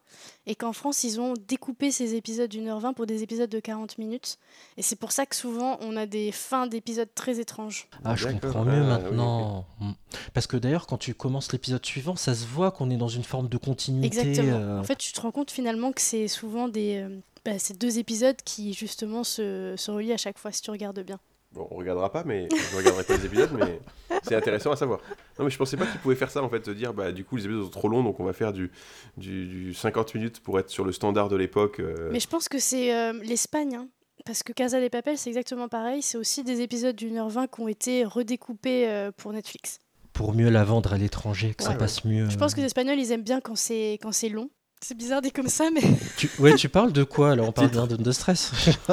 et 0.45 0.55
qu'en 0.55 0.75
France, 0.75 1.05
ils 1.05 1.19
ont 1.23 1.33
découpé 1.49 1.91
ces 1.91 2.15
épisodes 2.15 2.51
d'1h20 2.51 2.93
pour 2.93 3.07
des 3.07 3.23
épisodes 3.23 3.49
de 3.49 3.61
40 3.61 3.97
minutes. 3.97 4.37
Et 4.77 4.83
c'est 4.83 4.97
pour 4.97 5.11
ça 5.11 5.25
que 5.25 5.35
souvent, 5.35 5.79
on 5.81 5.97
a 5.97 6.05
des 6.05 6.33
fins 6.33 6.67
d'épisodes 6.67 7.09
très 7.15 7.41
étranges. 7.41 7.89
Ah, 8.05 8.15
je 8.15 8.29
comprends 8.29 8.65
mieux 8.67 8.73
Ah, 8.75 8.99
oui, 8.99 9.05
maintenant. 9.05 9.65
Mm. 9.81 9.93
Parce 10.35 10.47
que 10.47 10.59
d'ailleurs, 10.59 10.87
quand 10.87 10.99
tu 10.99 11.15
commences 11.15 11.51
l'épisode 11.53 11.85
suivant, 11.87 12.15
ça 12.15 12.35
se 12.35 12.45
voit 12.45 12.73
qu'on 12.73 12.91
est 12.91 12.99
dans 12.99 13.09
une 13.09 13.25
forme 13.25 13.49
de 13.49 13.57
continuité. 13.57 14.07
Exactement. 14.07 14.53
euh, 14.59 14.81
En 14.81 14.85
fait, 14.85 14.97
tu 14.97 15.11
te 15.15 15.21
rends 15.23 15.31
compte 15.33 15.51
finalement 15.51 15.93
que 15.93 16.03
c'est 16.03 16.29
souvent 16.29 16.69
des, 16.69 16.97
euh, 17.03 17.21
bah, 17.47 17.59
ces 17.59 17.73
deux 17.73 17.99
épisodes 17.99 18.37
qui 18.45 18.75
justement 18.75 19.25
se, 19.25 19.77
se 19.79 19.91
relient 19.91 20.13
à 20.13 20.19
chaque 20.19 20.37
fois 20.39 20.53
si 20.53 20.61
tu 20.61 20.71
regardes 20.71 21.01
bien. 21.01 21.19
Bon, 21.55 21.69
on 21.71 21.77
regardera 21.77 22.11
pas, 22.11 22.25
mais 22.25 22.49
je 22.51 22.77
regarderai 22.77 23.05
pas 23.05 23.17
les 23.17 23.27
épisodes, 23.27 23.51
mais 23.53 23.81
c'est 24.23 24.35
intéressant 24.35 24.73
à 24.73 24.77
savoir. 24.77 25.01
Non, 25.39 25.45
mais 25.45 25.51
je 25.51 25.59
pensais 25.59 25.77
pas 25.77 25.85
qu'ils 25.87 26.01
pouvaient 26.01 26.15
faire 26.17 26.31
ça 26.31 26.43
en 26.43 26.49
fait, 26.49 26.65
se 26.65 26.71
dire 26.71 26.95
bah 26.95 27.13
du 27.13 27.25
coup 27.25 27.37
les 27.37 27.45
épisodes 27.45 27.65
sont 27.65 27.71
trop 27.71 27.89
longs, 27.89 28.03
donc 28.03 28.19
on 28.21 28.25
va 28.25 28.33
faire 28.33 28.53
du, 28.55 28.71
du, 29.19 29.47
du 29.47 29.75
50 29.75 30.15
minutes 30.15 30.41
pour 30.41 30.59
être 30.59 30.71
sur 30.71 30.85
le 30.85 30.93
standard 30.93 31.29
de 31.29 31.37
l'époque. 31.37 31.81
euh. 31.81 32.09
Mais 32.11 32.21
je 32.21 32.29
pense 32.29 32.49
que 32.49 32.59
c'est 32.59 32.95
euh, 32.95 33.13
l'Espagne. 33.23 33.75
hein. 33.77 33.89
Parce 34.25 34.43
que 34.43 34.53
Casa 34.53 34.81
des 34.81 34.89
Papel, 34.89 35.19
c'est 35.19 35.29
exactement 35.31 35.69
pareil. 35.69 36.01
C'est 36.01 36.17
aussi 36.17 36.43
des 36.45 36.61
épisodes 36.61 36.95
d'une 36.97 37.19
heure 37.19 37.29
vingt 37.29 37.49
qui 37.49 37.61
ont 37.61 37.69
été 37.69 38.05
redécoupés 38.05 38.89
euh, 38.89 39.11
pour 39.17 39.33
Netflix. 39.33 39.79
Pour 40.13 40.33
mieux 40.35 40.49
la 40.49 40.63
vendre 40.65 40.93
à 40.93 40.99
l'étranger, 40.99 41.55
que 41.55 41.65
ça 41.65 41.71
Ouais. 41.71 41.77
passe 41.79 42.05
mieux. 42.05 42.31
Je 42.31 42.37
pense 42.37 42.55
que 42.55 42.61
les 42.61 42.67
Espagnols, 42.67 42.99
ils 43.01 43.11
aiment 43.13 43.23
bien 43.25 43.41
quand 43.41 43.57
c'est 43.57 43.99
quand 44.01 44.13
c'est 44.13 44.29
long. 44.29 44.49
C'est 44.81 44.97
bizarre 44.97 45.23
dit 45.23 45.33
comme 45.33 45.49
ça, 45.49 45.71
mais 45.73 45.81
Tu... 46.17 46.31
Ouais, 46.39 46.55
tu 46.55 46.69
parles 46.69 46.93
de 46.93 47.05
quoi 47.05 47.33
alors? 47.33 47.49
On 47.49 47.53
parle 47.53 47.71
bien 47.71 47.87
de, 47.87 47.97
de 47.97 48.13
stress. 48.13 48.53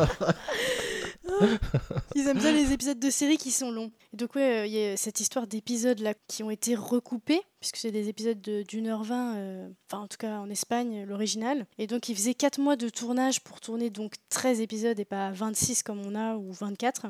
ils 2.15 2.27
aiment 2.27 2.37
bien 2.39 2.51
les 2.51 2.71
épisodes 2.73 2.99
de 2.99 3.09
séries 3.09 3.37
qui 3.37 3.51
sont 3.51 3.71
longs. 3.71 3.91
Et 4.13 4.17
donc 4.17 4.35
ouais, 4.35 4.59
euh, 4.59 4.65
il 4.65 4.71
y 4.73 4.83
a 4.85 4.97
cette 4.97 5.19
histoire 5.19 5.47
d'épisodes 5.47 5.99
là 5.99 6.13
qui 6.27 6.43
ont 6.43 6.49
été 6.51 6.75
recoupés, 6.75 7.41
puisque 7.59 7.77
c'est 7.77 7.91
des 7.91 8.09
épisodes 8.09 8.39
de- 8.41 8.63
d'une 8.63 8.87
heure 8.87 9.03
vingt, 9.03 9.35
euh, 9.37 9.69
enfin 9.87 10.03
en 10.03 10.07
tout 10.07 10.17
cas 10.17 10.39
en 10.39 10.49
Espagne, 10.49 11.05
l'original. 11.05 11.65
Et 11.77 11.87
donc 11.87 12.09
ils 12.09 12.15
faisaient 12.15 12.33
4 12.33 12.59
mois 12.59 12.75
de 12.75 12.89
tournage 12.89 13.41
pour 13.41 13.59
tourner 13.59 13.89
donc 13.89 14.13
13 14.29 14.61
épisodes 14.61 14.99
et 14.99 15.05
pas 15.05 15.31
26 15.31 15.83
comme 15.83 15.99
on 16.05 16.15
a 16.15 16.35
ou 16.35 16.51
24. 16.51 17.07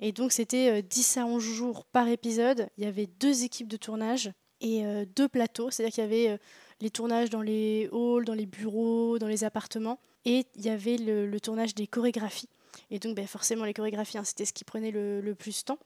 Et 0.00 0.12
donc 0.12 0.32
c'était 0.32 0.70
euh, 0.78 0.82
10 0.82 1.16
à 1.18 1.26
11 1.26 1.42
jours 1.42 1.84
par 1.84 2.08
épisode. 2.08 2.68
Il 2.78 2.84
y 2.84 2.86
avait 2.86 3.06
deux 3.06 3.44
équipes 3.44 3.68
de 3.68 3.76
tournage 3.76 4.30
et 4.60 4.84
euh, 4.84 5.04
deux 5.16 5.28
plateaux, 5.28 5.70
c'est-à-dire 5.70 5.94
qu'il 5.94 6.04
y 6.04 6.06
avait 6.06 6.38
les 6.80 6.90
tournages 6.90 7.28
dans 7.30 7.42
les 7.42 7.88
halls, 7.92 8.24
dans 8.24 8.34
les 8.34 8.46
bureaux, 8.46 9.18
dans 9.18 9.26
les 9.26 9.44
appartements, 9.44 9.98
et 10.24 10.46
il 10.56 10.64
y 10.64 10.70
avait 10.70 10.96
le 10.96 11.38
tournage 11.38 11.74
des 11.74 11.86
chorégraphies. 11.86 12.48
Et 12.90 12.98
donc 12.98 13.16
ben, 13.16 13.26
forcément 13.26 13.64
les 13.64 13.74
chorégraphies, 13.74 14.18
hein, 14.18 14.24
c'était 14.24 14.44
ce 14.44 14.52
qui 14.52 14.64
prenait 14.64 14.90
le, 14.90 15.34
plus 15.34 15.60
de 15.60 15.64
temps. 15.66 15.78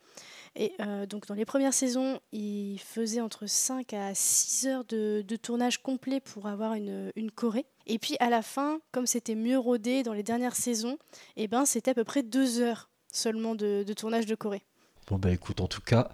Et 0.57 0.72
euh, 0.80 1.07
donc 1.07 1.26
dans 1.26 1.35
les 1.35 1.45
premières 1.45 1.74
saisons, 1.74 2.20
ils 2.32 2.78
faisaient 2.78 3.20
entre 3.20 3.47
5 3.47 3.93
à 3.93 4.14
6 4.14 4.66
heures 4.66 4.85
de, 4.85 5.24
tournage 5.43 5.82
complet 5.82 6.20
pour 6.20 6.47
avoir 6.47 6.74
une, 6.74 7.11
une 7.16 7.30
choré. 7.30 7.66
Et 7.87 7.99
puis 7.99 8.16
à 8.20 8.30
la 8.30 8.43
fin, 8.43 8.80
comme 8.93 9.07
c'était 9.07 9.35
mieux 9.35 9.59
rodé 9.59 10.03
dans 10.03 10.12
les 10.12 10.22
dernières 10.22 10.57
saisons, 10.57 10.99
et 11.37 11.49
ben, 11.49 11.66
c'était 11.66 11.91
à 11.91 11.95
peu 11.95 12.05
près 12.05 12.22
2 12.22 12.61
heures 12.61 12.91
seulement 13.12 13.55
de, 13.55 13.85
de 13.87 13.93
tournage 13.93 14.26
de 14.26 14.35
choré. 14.35 14.62
Bon 15.07 15.19
bah 15.19 15.31
écoute, 15.31 15.61
en 15.61 15.67
tout 15.67 15.83
cas, 15.83 16.09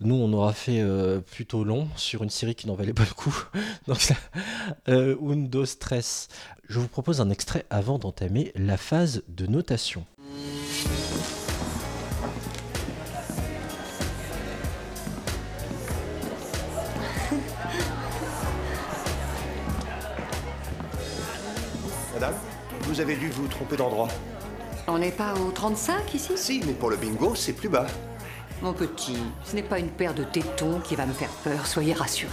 nous 0.00 0.16
on 0.16 0.32
aura 0.32 0.52
fait 0.52 0.80
euh, 0.80 1.20
plutôt 1.20 1.62
long 1.62 1.86
sur 1.94 2.24
une 2.24 2.30
série 2.30 2.56
qui 2.56 2.66
n'en 2.66 2.74
valait 2.74 2.92
pas 2.92 3.04
le 3.04 3.14
coup. 3.14 3.44
Donc 3.86 4.12
euh, 4.88 5.14
Undo 5.22 5.64
Stress. 5.64 6.26
Je 6.68 6.80
vous 6.80 6.88
propose 6.88 7.20
un 7.20 7.30
extrait 7.30 7.64
avant 7.70 7.98
d'entamer 7.98 8.50
la 8.56 8.76
phase 8.76 9.22
de 9.28 9.46
notation. 9.46 10.04
Madame, 22.14 22.34
vous 22.80 23.00
avez 23.00 23.14
dû 23.14 23.30
vous 23.30 23.46
tromper 23.46 23.76
d'endroit. 23.76 24.08
On 24.88 24.98
n'est 24.98 25.12
pas 25.12 25.34
au 25.34 25.52
35 25.52 26.14
ici? 26.14 26.32
Si, 26.36 26.60
mais 26.66 26.72
pour 26.72 26.90
le 26.90 26.96
bingo, 26.96 27.36
c'est 27.36 27.52
plus 27.52 27.68
bas. 27.68 27.86
Mon 28.62 28.72
petit, 28.72 29.18
ce 29.44 29.56
n'est 29.56 29.62
pas 29.62 29.78
une 29.78 29.90
paire 29.90 30.14
de 30.14 30.24
tétons 30.24 30.80
qui 30.80 30.94
va 30.94 31.06
me 31.06 31.12
faire 31.12 31.30
peur, 31.42 31.66
soyez 31.66 31.92
rassurés. 31.92 32.30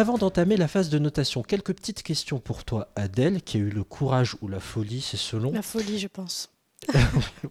Avant 0.00 0.16
d'entamer 0.16 0.56
la 0.56 0.66
phase 0.66 0.88
de 0.88 0.98
notation, 0.98 1.42
quelques 1.42 1.74
petites 1.74 2.02
questions 2.02 2.38
pour 2.40 2.64
toi, 2.64 2.88
Adèle, 2.96 3.42
qui 3.42 3.58
a 3.58 3.60
eu 3.60 3.68
le 3.68 3.84
courage 3.84 4.34
ou 4.40 4.48
la 4.48 4.58
folie, 4.58 5.02
c'est 5.02 5.18
selon, 5.18 5.52
La 5.52 5.60
folie, 5.60 5.98
je 5.98 6.08
pense. 6.08 6.48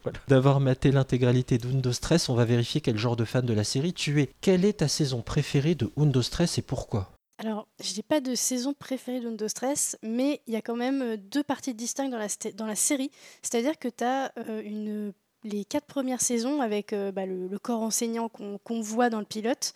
Voilà. 0.03 0.17
d'avoir 0.27 0.59
maté 0.59 0.89
l'intégralité 0.91 1.59
d'Undo 1.59 1.91
Stress. 1.91 2.27
On 2.27 2.33
va 2.33 2.45
vérifier 2.45 2.81
quel 2.81 2.97
genre 2.97 3.15
de 3.15 3.23
fan 3.23 3.45
de 3.45 3.53
la 3.53 3.63
série 3.63 3.93
tu 3.93 4.19
es. 4.19 4.31
Quelle 4.41 4.65
est 4.65 4.79
ta 4.79 4.87
saison 4.87 5.21
préférée 5.21 5.75
de 5.75 5.91
Undo 5.95 6.23
Stress 6.23 6.57
et 6.57 6.63
pourquoi? 6.63 7.11
Alors, 7.37 7.67
je 7.83 7.95
n'ai 7.95 8.01
pas 8.01 8.19
de 8.19 8.33
saison 8.33 8.73
préférée 8.73 9.19
d'Undo 9.19 9.47
Stress, 9.47 9.95
mais 10.01 10.41
il 10.47 10.55
y 10.55 10.57
a 10.57 10.63
quand 10.63 10.75
même 10.75 11.03
euh, 11.03 11.17
deux 11.17 11.43
parties 11.43 11.75
distinctes 11.75 12.09
dans 12.11 12.17
la, 12.17 12.29
sta- 12.29 12.55
dans 12.55 12.65
la 12.65 12.75
série. 12.75 13.11
C'est-à-dire 13.43 13.77
que 13.77 13.89
tu 13.89 14.03
as 14.03 14.33
une, 14.65 15.13
les 15.43 15.65
quatre 15.65 15.85
premières 15.85 16.21
saisons 16.21 16.61
avec 16.61 16.93
euh, 16.93 17.11
bah, 17.11 17.27
le, 17.27 17.47
le 17.47 17.59
corps 17.59 17.83
enseignant 17.83 18.27
qu'on 18.27 18.57
qu'on 18.57 18.81
voit 18.81 19.11
dans 19.11 19.19
le 19.19 19.25
pilote. 19.25 19.73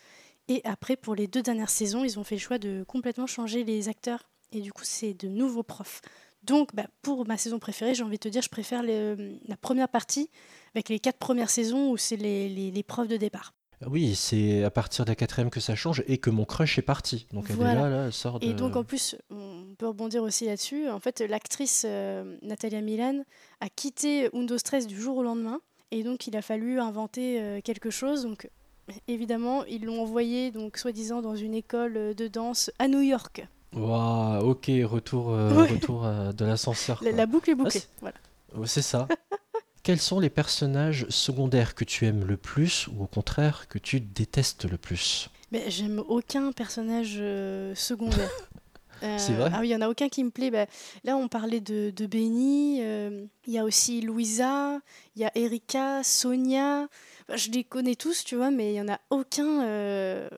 Et 0.48 0.62
après, 0.66 0.96
pour 0.96 1.16
les 1.16 1.28
deux 1.28 1.42
dernières 1.42 1.70
saisons, 1.70 2.04
ils 2.04 2.20
ont 2.20 2.24
fait 2.24 2.36
le 2.36 2.42
choix 2.42 2.58
de 2.58 2.84
complètement 2.88 3.28
changer 3.28 3.64
les 3.64 3.88
acteurs. 3.90 4.30
Et 4.52 4.62
du 4.62 4.72
coup, 4.74 4.84
c'est 4.84 5.14
de 5.14 5.28
nouveaux 5.28 5.64
profs. 5.64 6.02
Donc, 6.44 6.76
bah, 6.76 6.86
pour 7.02 7.26
ma 7.26 7.38
saison 7.38 7.58
préférée, 7.60 7.96
j'ai 7.96 8.04
envie 8.04 8.18
de 8.18 8.24
te 8.24 8.28
dire, 8.28 8.42
je 8.42 8.50
préfère 8.50 8.84
le- 8.84 9.38
la 9.48 9.56
première 9.56 9.88
partie 9.88 10.30
avec 10.76 10.90
les 10.90 11.00
quatre 11.00 11.18
premières 11.18 11.50
saisons 11.50 11.92
où 11.92 11.98
c'est 11.98 12.18
les, 12.18 12.50
les, 12.50 12.70
les 12.72 12.84
profs 12.84 13.08
de 13.08 13.16
départ. 13.18 13.54
Oui, 13.88 14.16
c'est 14.16 14.64
à 14.64 14.70
partir 14.70 15.04
de 15.06 15.12
la 15.12 15.16
quatrième 15.16 15.50
que 15.50 15.60
ça 15.60 15.76
change 15.76 16.04
et 16.08 16.18
que 16.18 16.30
mon 16.30 16.46
crush 16.46 16.78
est 16.78 16.84
parti. 16.84 17.28
Donc 17.34 17.48
elle 17.50 17.60
est 17.60 17.64
là, 17.64 17.90
là, 17.90 18.06
elle 18.06 18.14
sort 18.14 18.40
de... 18.40 18.46
Et 18.46 18.54
donc 18.54 18.76
en 18.78 18.84
plus, 18.86 19.16
on 19.30 19.76
peut 19.78 19.88
rebondir 19.88 20.24
aussi 20.24 20.46
là-dessus. 20.46 20.88
En 20.90 21.00
fait, 21.00 21.20
l'actrice 21.22 21.84
euh, 21.86 22.38
Natalia 22.44 22.80
Milan 22.82 23.24
a 23.60 23.70
quitté 23.70 24.30
Undo 24.34 24.58
Stress 24.58 24.88
du 24.88 25.00
jour 25.00 25.18
au 25.18 25.24
lendemain. 25.24 25.60
Et 25.92 26.04
donc 26.04 26.28
il 26.28 26.36
a 26.38 26.42
fallu 26.42 26.80
inventer 26.80 27.42
euh, 27.42 27.60
quelque 27.62 27.90
chose. 27.90 28.24
Donc 28.24 28.50
évidemment, 29.08 29.64
ils 29.66 29.86
l'ont 29.86 30.02
envoyée, 30.02 30.52
donc 30.52 30.78
soi-disant, 30.78 31.22
dans 31.22 31.36
une 31.36 31.54
école 31.54 31.98
euh, 31.98 32.14
de 32.14 32.28
danse 32.28 32.72
à 32.80 32.88
New 32.88 33.02
York. 33.02 33.46
Waouh, 33.74 34.50
ok, 34.52 34.70
retour, 34.84 35.32
euh, 35.32 35.62
Ouais. 35.64 35.68
retour 35.68 36.06
euh, 36.06 36.32
de 36.32 36.46
l'ascenseur. 36.46 37.02
La, 37.04 37.26
boucle 37.26 37.50
est 37.50 37.54
Ah, 37.54 37.56
bouclée. 37.56 37.80
c'est- 37.80 37.90
voilà. 38.02 38.16
C'est 38.66 38.82
ça. 38.84 39.08
Quels 39.84 40.00
sont 40.00 40.20
les 40.20 40.30
personnages 40.30 41.06
secondaires 41.10 41.76
que 41.76 41.84
tu 41.84 42.06
aimes 42.06 42.24
le 42.26 42.38
plus 42.38 42.88
ou 42.88 43.04
au 43.04 43.08
contraire 43.08 43.68
que 43.68 43.80
tu 43.80 44.00
détestes 44.00 44.66
le 44.66 44.78
plus? 44.78 45.30
Mais 45.52 45.70
j'aime 45.70 46.02
aucun 46.08 46.52
personnage 46.52 47.18
euh, 47.20 47.76
secondaire. 47.76 48.30
C'est 49.18 49.34
vrai? 49.34 49.50
Ah 49.54 49.58
oui, 49.60 49.68
il 49.68 49.70
n'y 49.72 49.76
en 49.76 49.82
a 49.82 49.90
aucun 49.90 50.08
qui 50.08 50.24
me 50.24 50.30
plaît. 50.30 50.50
Bah, 50.50 50.66
là, 51.04 51.18
on 51.18 51.28
parlait 51.28 51.60
de, 51.60 51.90
de 51.94 52.06
Benny. 52.06 52.78
Il 52.80 53.28
y 53.54 53.58
a 53.58 53.66
aussi 53.66 54.00
Louisa. 54.00 54.80
Il 55.18 55.22
y 55.24 55.26
a 55.26 55.32
Erika, 55.36 56.02
Sonia. 56.04 56.88
Bah, 57.28 57.36
je 57.38 57.50
les 57.52 57.64
connais 57.64 57.96
tous, 57.96 58.24
tu 58.24 58.36
vois, 58.36 58.52
mais 58.52 58.70
il 58.70 58.74
n'y 58.74 58.82
en 58.82 58.94
a 58.94 59.00
aucun 59.10 59.64
euh, 59.64 60.30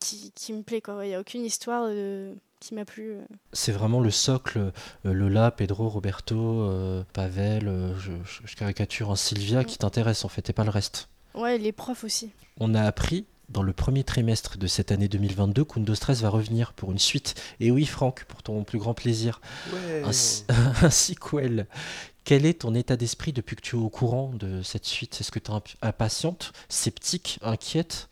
qui, 0.00 0.32
qui 0.34 0.52
me 0.52 0.62
plaît. 0.62 0.80
quoi. 0.80 1.04
Il 1.04 1.08
n'y 1.08 1.14
a 1.14 1.20
aucune 1.20 1.44
histoire 1.44 1.84
euh, 1.88 2.34
qui 2.60 2.74
m'a 2.74 2.84
plu. 2.84 3.12
euh. 3.12 3.22
C'est 3.52 3.72
vraiment 3.72 4.00
le 4.00 4.10
socle, 4.10 4.72
Lola, 5.04 5.50
Pedro, 5.50 5.88
Roberto, 5.88 6.36
euh, 6.62 7.02
Pavel, 7.12 7.94
je, 7.98 8.54
caricature, 8.54 9.10
un 9.10 9.16
Sylvia 9.16 9.64
qui 9.64 9.78
t'intéresse 9.78 10.24
en 10.24 10.28
fait 10.28 10.48
et 10.50 10.52
pas 10.52 10.64
le 10.64 10.70
reste. 10.70 11.08
Ouais, 11.34 11.58
les 11.58 11.72
profs 11.72 12.04
aussi. 12.04 12.30
On 12.60 12.74
a 12.74 12.82
appris 12.82 13.26
dans 13.50 13.62
le 13.62 13.72
premier 13.72 14.02
trimestre 14.02 14.58
de 14.58 14.66
cette 14.66 14.90
année 14.90 15.06
2022 15.06 15.64
qu'Undo 15.64 15.94
Stress 15.94 16.20
va 16.22 16.30
revenir 16.30 16.72
pour 16.72 16.90
une 16.90 16.98
suite. 16.98 17.34
Et 17.60 17.70
oui, 17.70 17.86
Franck, 17.86 18.24
pour 18.24 18.42
ton 18.42 18.64
plus 18.64 18.78
grand 18.78 18.94
plaisir. 18.94 19.40
Ouais. 19.72 20.02
Un, 20.02 20.10
un 20.86 20.90
sequel. 20.90 21.66
Quel 22.26 22.44
est 22.44 22.62
ton 22.62 22.74
état 22.74 22.96
d'esprit 22.96 23.32
depuis 23.32 23.54
que 23.54 23.60
tu 23.62 23.76
es 23.76 23.78
au 23.78 23.88
courant 23.88 24.32
de 24.34 24.60
cette 24.62 24.84
suite? 24.84 25.16
Est-ce 25.20 25.30
que 25.30 25.38
tu 25.38 25.52
es 25.52 25.54
impatiente, 25.80 26.52
sceptique, 26.68 27.38
inquiète? 27.40 28.08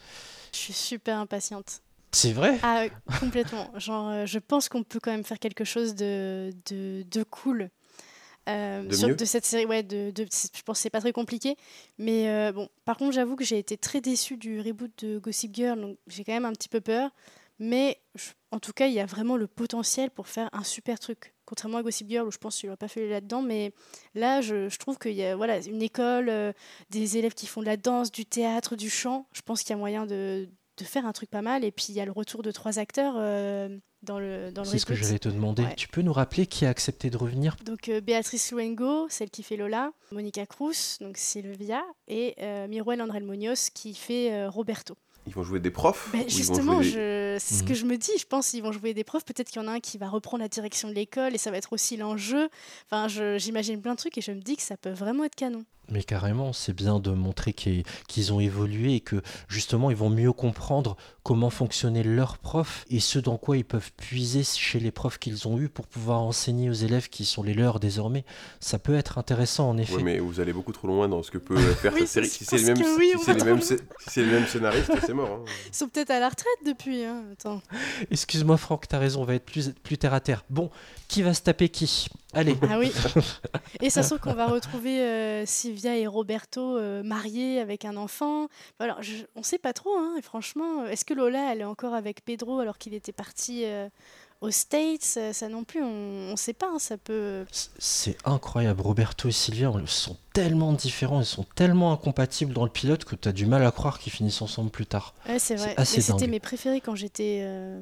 Je 0.53 0.59
suis 0.59 0.73
super 0.73 1.19
impatiente. 1.19 1.81
C'est 2.12 2.32
vrai? 2.32 2.57
Ah, 2.62 2.85
complètement. 3.19 3.69
Genre, 3.78 4.09
euh, 4.09 4.24
je 4.27 4.39
pense 4.39 4.69
qu'on 4.69 4.85
peut 4.85 5.01
quand 5.01 5.11
même 5.11 5.24
faire 5.24 5.41
quelque 5.41 5.65
chose 5.65 5.97
de, 5.97 6.53
de, 6.70 7.05
de 7.11 7.23
cool. 7.24 7.70
euh, 8.49 8.85
De 8.89 8.95
sur- 8.95 9.09
mieux? 9.09 9.16
de 9.16 9.24
cette 9.24 9.45
série, 9.45 9.66
ouais, 9.66 9.82
de, 9.82 10.12
de- 10.12 10.27
je 10.31 10.62
pense 10.62 10.78
que 10.78 10.82
c'est 10.82 10.91
pas 10.91 11.01
très 11.01 11.12
compliqué. 11.12 11.57
Mais 11.99 12.28
euh, 12.28 12.53
bon, 12.53 12.69
par 12.85 12.97
contre, 12.97 13.12
j'avoue 13.15 13.35
que 13.35 13.45
j'ai 13.45 13.59
été 13.59 13.77
très 13.77 14.01
déçue 14.01 14.36
du 14.36 14.61
reboot 14.61 14.93
de 15.05 15.19
Gossip 15.19 15.53
Girl, 15.53 15.81
donc 15.81 15.99
j'ai 16.07 16.23
quand 16.23 16.32
même 16.35 16.45
un 16.45 16.53
petit 16.53 16.69
peu 16.69 16.81
peur. 16.81 17.11
Mais 17.59 18.01
je- 18.15 18.31
en 18.53 18.61
tout 18.61 18.73
cas, 18.73 18.86
il 18.86 18.95
y 18.95 19.01
a 19.01 19.07
vraiment 19.07 19.36
le 19.36 19.49
potentiel 19.49 20.11
pour 20.12 20.28
faire 20.28 20.49
un 20.53 20.62
super 20.62 21.01
truc. 21.01 21.34
Contrairement 21.55 21.78
à 21.78 21.82
Gossip 21.85 22.09
Girl, 22.09 22.26
où 22.26 22.32
je 22.32 22.39
pense 22.39 22.59
qu'il 22.59 22.66
n'aurait 22.66 22.76
pas 22.76 22.89
fallu 22.89 23.09
là-dedans. 23.09 23.40
Mais 23.40 23.72
là, 24.16 24.40
je, 24.40 24.68
je 24.68 24.76
trouve 24.76 24.98
qu'il 24.98 25.12
y 25.12 25.22
a 25.22 25.36
voilà, 25.36 25.64
une 25.64 25.82
école, 25.82 26.28
euh, 26.28 26.52
des 26.90 27.16
élèves 27.16 27.35
qui 27.35 27.47
font 27.47 27.60
de 27.60 27.66
la 27.66 27.76
danse, 27.76 28.10
du 28.10 28.26
théâtre, 28.26 28.74
du 28.74 28.90
chant. 28.90 29.28
Je 29.32 29.40
pense 29.40 29.60
qu'il 29.62 29.70
y 29.70 29.74
a 29.74 29.76
moyen 29.76 30.05
de, 30.05 30.48
de 30.78 30.85
faire 30.85 31.06
un 31.06 31.12
truc 31.12 31.31
pas 31.31 31.43
mal. 31.43 31.62
Et 31.62 31.70
puis, 31.70 31.86
il 31.90 31.94
y 31.94 32.01
a 32.01 32.05
le 32.05 32.10
retour 32.10 32.43
de 32.43 32.51
trois 32.51 32.81
acteurs 32.81 33.14
euh, 33.18 33.68
dans 34.02 34.18
le, 34.18 34.51
dans 34.51 34.62
le 34.62 34.68
C'est 34.68 34.81
ce 34.81 34.85
que 34.85 34.94
j'allais 34.94 35.20
te 35.20 35.28
demander. 35.28 35.62
Ouais. 35.62 35.76
Tu 35.76 35.86
peux 35.86 36.02
nous 36.02 36.12
rappeler 36.12 36.48
qui 36.48 36.66
a 36.66 36.70
accepté 36.70 37.09
de 37.09 37.16
revenir? 37.16 37.55
Donc 37.64 37.89
euh, 37.89 38.01
Béatrice 38.01 38.51
Luengo, 38.51 39.06
celle 39.09 39.31
qui 39.31 39.44
fait 39.44 39.56
Lola, 39.56 39.93
Monica 40.10 40.44
Cruz, 40.47 40.98
donc 41.01 41.18
Sylvia, 41.18 41.85
et 42.09 42.35
Miruel 42.68 43.01
Andrel 43.01 43.22
Munoz 43.22 43.70
qui 43.70 43.94
fait 43.94 44.48
Roberto. 44.48 44.97
Ils 45.26 45.32
vont 45.32 45.42
jouer 45.42 45.59
des 45.60 45.70
profs 45.70 46.14
justement, 46.28 46.82
jouer 46.82 46.84
des- 46.84 46.90
je... 46.90 47.36
c'est 47.40 47.55
ce 47.55 47.62
Mhm. 47.62 47.68
que 47.68 47.74
je 47.74 47.84
me 47.86 47.96
dis. 47.96 48.10
Je 48.18 48.26
pense 48.26 48.51
qu'ils 48.51 48.62
vont 48.62 48.72
jouer 48.72 48.92
des 48.92 49.05
profs. 49.05 49.24
Peut-être 49.24 49.48
qu'il 49.51 49.60
y 49.62 49.64
en 49.64 49.68
a 49.68 49.72
un 49.72 49.80
qui 49.80 49.96
va 49.96 50.09
reprendre 50.09 50.42
la 50.42 50.48
direction 50.48 50.88
de 50.88 50.94
l'école 50.94 51.34
et 51.34 51.38
ça 51.38 51.51
va 51.51 51.56
être 51.56 51.72
aussi 51.72 51.96
l'enjeu. 51.96 52.48
Enfin, 52.90 53.09
je- 53.09 53.38
j'imagine 53.38 53.80
plein 53.80 53.92
de 53.92 53.98
trucs 53.98 54.18
et 54.18 54.20
je 54.20 54.32
me 54.32 54.40
dis 54.40 54.56
que 54.56 54.62
ça 54.62 54.76
peut 54.76 54.90
vraiment 54.92 55.24
être 55.24 55.34
canon. 55.34 55.64
Mais 55.90 56.02
carrément, 56.02 56.52
c'est 56.52 56.73
bien 56.73 56.98
de 56.98 57.11
montrer 57.11 57.52
qu'ils 57.52 58.32
ont 58.32 58.40
évolué 58.40 58.94
et 58.94 59.01
que 59.01 59.23
justement 59.48 59.90
ils 59.90 59.97
vont 59.97 60.09
mieux 60.11 60.32
comprendre 60.32 60.97
comment 61.23 61.51
fonctionnait 61.51 62.02
leur 62.02 62.39
prof 62.39 62.85
et 62.90 63.01
ce 63.01 63.19
dans 63.19 63.36
quoi 63.39 63.56
ils 63.56 63.65
peuvent 63.65 63.93
puiser 63.97 64.43
chez 64.44 64.78
les 64.81 64.90
profs 64.90 65.19
qu'ils 65.19 65.47
ont 65.48 65.59
eus 65.59 65.69
pour 65.69 65.86
pouvoir 65.86 66.20
enseigner 66.20 66.69
aux 66.70 66.74
élèves 66.74 67.09
qui 67.09 67.24
sont 67.24 67.43
les 67.43 67.55
leurs 67.55 67.81
désormais. 67.81 68.24
Ça 68.61 68.78
peut 68.78 68.94
être 68.94 69.19
intéressant 69.19 69.69
en 69.70 69.77
effet. 69.78 69.94
Ouais, 69.97 70.02
mais 70.02 70.19
vous 70.19 70.40
allez 70.40 70.52
beaucoup 70.52 70.73
trop 70.73 70.86
loin 70.89 71.09
dans 71.09 71.23
ce 71.23 71.31
que 71.31 71.39
peut 71.39 71.56
faire 71.82 71.93
Oui, 71.94 72.01
cette 72.06 72.09
série. 72.24 72.28
Si 72.28 72.44
c'est 72.44 72.56
les, 72.59 72.65
mêmes- 72.74 72.97
oui, 72.98 73.12
si 73.12 73.19
c'est 73.19 73.27
va 73.27 73.32
les 73.35 73.39
trop 73.40 73.47
mêmes 73.47 73.56
loin. 73.59 73.65
scé- 73.66 73.78
si 74.01 74.11
c'est 74.11 74.23
les 74.24 74.32
mêmes 74.32 74.47
scénaristes, 74.47 74.90
c'est 75.05 75.15
mort. 75.15 75.40
hein. 75.40 75.44
Ils 75.70 75.74
sont 75.77 75.89
peut-être 75.89 76.11
à 76.11 76.20
la 76.20 76.28
retraite 76.28 76.48
depuis. 76.66 77.05
Hein. 77.05 77.24
Attends. 77.32 77.62
Excuse-moi 78.11 78.56
Franck, 78.56 78.89
t'as 78.89 78.98
raison, 78.98 79.23
on 79.23 79.24
va 79.24 79.35
être 79.35 79.44
plus, 79.44 79.70
plus 79.82 79.98
terre 79.98 80.15
à 80.15 80.20
terre. 80.20 80.44
Bon, 80.51 80.70
qui 81.09 81.23
va 81.23 81.35
se 81.35 81.43
taper 81.43 81.69
qui? 81.69 82.09
Allez. 82.35 82.56
Ah 82.70 82.78
oui. 82.78 82.93
Et 83.81 83.90
ça 83.90 84.02
se 84.02 84.09
trouve 84.09 84.20
qu'on 84.20 84.35
va 84.35 84.47
retrouver 84.48 85.01
euh, 85.01 85.47
Sylvia 85.47 85.97
et 85.97 86.06
Roberto 86.06 86.77
euh, 86.77 87.02
mariés 87.02 87.61
avec 87.61 87.85
un 87.85 87.97
enfant. 87.97 88.48
Alors, 88.78 89.02
je, 89.02 89.15
on 89.36 89.43
sait 89.43 89.59
pas 89.59 89.73
trop, 89.73 89.97
hein, 89.97 90.15
et 90.19 90.23
franchement. 90.23 90.86
Est-ce 90.86 91.05
que 91.05 91.15
Lola, 91.15 91.52
elle 91.52 91.61
est 91.61 91.65
encore 91.65 91.94
avec 91.94 92.24
Pedro 92.24 92.59
alors 92.59 92.78
qu'il 92.78 92.94
était 92.94 93.12
parti 93.12 93.65
euh, 93.65 93.89
aux 94.40 94.51
States? 94.51 95.19
Ça 95.32 95.48
non 95.48 95.65
plus, 95.65 95.82
on, 95.82 96.32
on 96.32 96.36
sait 96.36 96.52
pas. 96.52 96.69
hein, 96.74 96.78
ça 96.78 96.97
peut. 96.97 97.44
C'est 97.78 98.16
incroyable, 98.24 98.81
Roberto 98.82 99.28
et 99.28 99.32
Sylvia 99.32 99.73
ils 99.81 99.89
sont 99.89 100.16
tellement 100.32 100.73
différents, 100.73 101.20
ils 101.20 101.27
sont 101.27 101.47
tellement 101.55 101.93
incompatibles 101.93 102.52
dans 102.52 102.65
le 102.65 102.70
pilote 102.70 103.05
que 103.05 103.15
t'as 103.15 103.32
du 103.32 103.47
mal 103.47 103.65
à 103.65 103.70
croire 103.70 103.98
qu'ils 103.98 104.12
finissent 104.12 104.43
ensemble 104.43 104.70
plus 104.70 104.86
tard. 104.86 105.15
Ouais, 105.28 105.39
c'est 105.39 105.55
vrai. 105.56 105.74
C'était 105.85 106.27
mes 106.27 106.40
préférés 106.40 106.81
quand 106.81 106.94
j'étais 106.97 107.40
euh, 107.43 107.81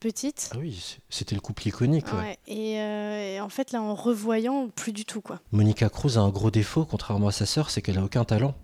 petite. 0.00 0.50
Ah 0.54 0.58
oui, 0.58 0.96
c'était 1.10 1.34
le 1.34 1.40
couple 1.40 1.68
iconique. 1.68 2.12
ouais. 2.12 2.18
Ouais, 2.18 2.38
Et, 2.48 2.80
euh, 2.80 3.34
et 3.36 3.40
en 3.40 3.48
fait, 3.48 3.70
là, 3.72 3.80
en 3.82 3.94
revoyant, 3.94 4.68
plus 4.68 4.92
du 4.92 5.04
tout, 5.04 5.20
quoi. 5.20 5.40
Monica 5.52 5.88
Cruz 5.88 6.16
a 6.16 6.20
un 6.20 6.30
gros 6.30 6.50
défaut, 6.50 6.84
contrairement 6.84 7.28
à 7.28 7.32
sa 7.32 7.46
sœur, 7.46 7.70
c'est 7.70 7.82
qu'elle 7.82 7.98
a 7.98 8.04
aucun 8.04 8.24
talent. 8.24 8.54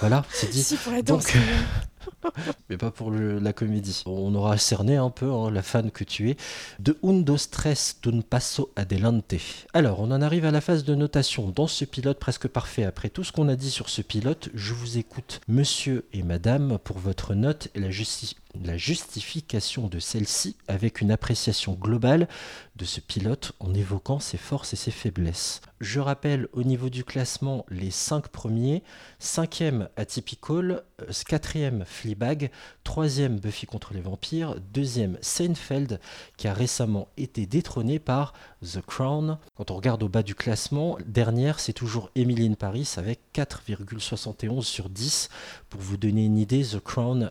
Voilà, 0.00 0.24
c'est 0.30 0.50
dit. 0.50 0.62
Si, 0.64 0.76
pour 0.76 0.92
la 0.92 1.02
danse, 1.02 1.24
Donc- 1.24 1.36
mais 2.70 2.76
pas 2.76 2.90
pour 2.90 3.10
le- 3.10 3.38
la 3.38 3.52
comédie. 3.52 4.02
On 4.06 4.34
aura 4.34 4.56
cerné 4.58 4.96
un 4.96 5.10
peu 5.10 5.30
hein, 5.30 5.50
la 5.50 5.62
fan 5.62 5.90
que 5.90 6.04
tu 6.04 6.30
es 6.30 6.36
de 6.78 6.98
Undo 7.02 7.36
Stress 7.36 7.96
d'un 8.02 8.20
passo 8.20 8.70
adelante. 8.76 9.34
Alors, 9.72 10.00
on 10.00 10.10
en 10.10 10.22
arrive 10.22 10.44
à 10.44 10.50
la 10.50 10.60
phase 10.60 10.84
de 10.84 10.94
notation 10.94 11.48
dans 11.50 11.66
ce 11.66 11.84
pilote 11.84 12.18
presque 12.18 12.46
parfait. 12.48 12.84
Après 12.84 13.08
tout 13.08 13.24
ce 13.24 13.32
qu'on 13.32 13.48
a 13.48 13.56
dit 13.56 13.70
sur 13.70 13.88
ce 13.88 14.02
pilote, 14.02 14.48
je 14.54 14.74
vous 14.74 14.98
écoute, 14.98 15.40
monsieur 15.48 16.06
et 16.12 16.22
madame, 16.22 16.78
pour 16.78 16.98
votre 16.98 17.34
note 17.34 17.68
et 17.74 17.80
la, 17.80 17.90
justi- 17.90 18.36
la 18.62 18.76
justification 18.76 19.88
de 19.88 19.98
celle-ci 19.98 20.56
avec 20.68 21.00
une 21.00 21.10
appréciation 21.10 21.74
globale 21.74 22.28
de 22.76 22.84
ce 22.84 23.00
pilote 23.00 23.52
en 23.60 23.74
évoquant 23.74 24.20
ses 24.20 24.36
forces 24.36 24.72
et 24.72 24.76
ses 24.76 24.90
faiblesses. 24.90 25.60
Je 25.80 26.00
rappelle 26.00 26.48
au 26.52 26.62
niveau 26.62 26.88
du 26.88 27.04
classement 27.04 27.66
les 27.68 27.90
5 27.90 28.28
premiers, 28.28 28.82
5e 29.20 29.88
Atypical, 29.96 30.82
4e 31.10 31.84
Fleabag, 31.84 32.50
3e 32.84 33.38
Buffy 33.38 33.66
contre 33.66 33.92
les 33.92 34.00
vampires, 34.00 34.56
2e 34.72 35.16
Seinfeld 35.20 36.00
qui 36.36 36.48
a 36.48 36.54
récemment 36.54 37.08
été 37.16 37.46
détrôné 37.46 37.98
par 37.98 38.32
The 38.62 38.80
Crown. 38.80 39.38
Quand 39.56 39.70
on 39.70 39.76
regarde 39.76 40.02
au 40.02 40.08
bas 40.08 40.22
du 40.22 40.34
classement, 40.34 40.96
dernière 41.06 41.60
c'est 41.60 41.72
toujours 41.72 42.10
Emily 42.14 42.44
Paris 42.56 42.92
avec 42.96 43.20
4,71 43.34 44.62
sur 44.62 44.88
10. 44.88 45.28
Pour 45.70 45.80
vous 45.80 45.96
donner 45.96 46.24
une 46.24 46.38
idée, 46.38 46.62
The 46.62 46.80
Crown 46.80 47.30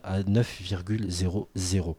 a 1.21 1.27
9,00. 1.27 1.95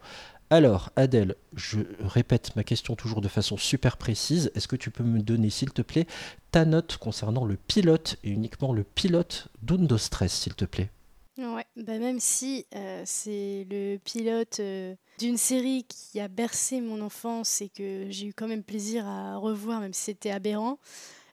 Alors, 0.51 0.91
Adèle, 0.95 1.35
je 1.55 1.79
répète 1.99 2.55
ma 2.55 2.63
question 2.63 2.95
toujours 2.95 3.21
de 3.21 3.27
façon 3.27 3.57
super 3.57 3.97
précise. 3.97 4.51
Est-ce 4.53 4.67
que 4.67 4.75
tu 4.75 4.91
peux 4.91 5.03
me 5.03 5.21
donner, 5.21 5.49
s'il 5.49 5.71
te 5.71 5.81
plaît, 5.81 6.05
ta 6.51 6.65
note 6.65 6.97
concernant 6.97 7.45
le 7.45 7.55
pilote 7.55 8.17
et 8.23 8.29
uniquement 8.29 8.71
le 8.71 8.83
pilote 8.83 9.47
d'Undo 9.63 9.97
Stress, 9.97 10.33
s'il 10.33 10.53
te 10.53 10.65
plaît? 10.65 10.91
Ouais, 11.37 11.65
bah 11.75 11.97
même 11.97 12.19
si 12.19 12.65
euh, 12.75 13.01
c'est 13.05 13.67
le 13.69 13.97
pilote 13.97 14.61
euh, 14.61 14.95
d'une 15.19 15.35
série 15.35 15.83
qui 15.83 16.21
a 16.21 16.29
bercé 16.29 16.79
mon 16.79 17.01
enfance 17.01 17.61
et 17.61 17.67
que 17.67 18.05
j'ai 18.09 18.27
eu 18.27 18.33
quand 18.33 18.47
même 18.47 18.63
plaisir 18.63 19.05
à 19.05 19.35
revoir, 19.35 19.81
même 19.81 19.93
si 19.93 20.03
c'était 20.03 20.31
aberrant, 20.31 20.79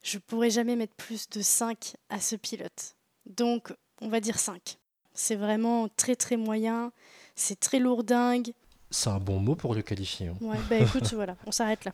je 0.03 0.19
pourrais 0.19 0.51
jamais 0.51 0.75
mettre 0.75 0.97
plus 0.97 1.29
de 1.29 1.41
5 1.41 1.95
à 2.09 2.21
ce 2.21 2.35
pilote. 2.35 2.97
Donc, 3.27 3.73
on 4.01 4.09
va 4.09 4.19
dire 4.19 4.41
5. 4.41 4.79
C'est 5.15 5.37
vraiment 5.37 5.89
très 5.89 6.17
très 6.17 6.37
moyen, 6.37 6.93
c'est 7.35 7.59
très 7.61 7.79
lourdingue. 7.79 8.53
C'est 8.91 9.11
un 9.11 9.19
bon 9.19 9.39
mot 9.39 9.55
pour 9.55 9.75
le 9.75 9.83
qualifier. 9.83 10.29
hein. 10.29 10.37
Ouais, 10.41 10.59
bah 10.69 10.77
écoute, 10.79 11.11
voilà, 11.15 11.37
on 11.47 11.53
s'arrête 11.53 11.85
là. 11.85 11.93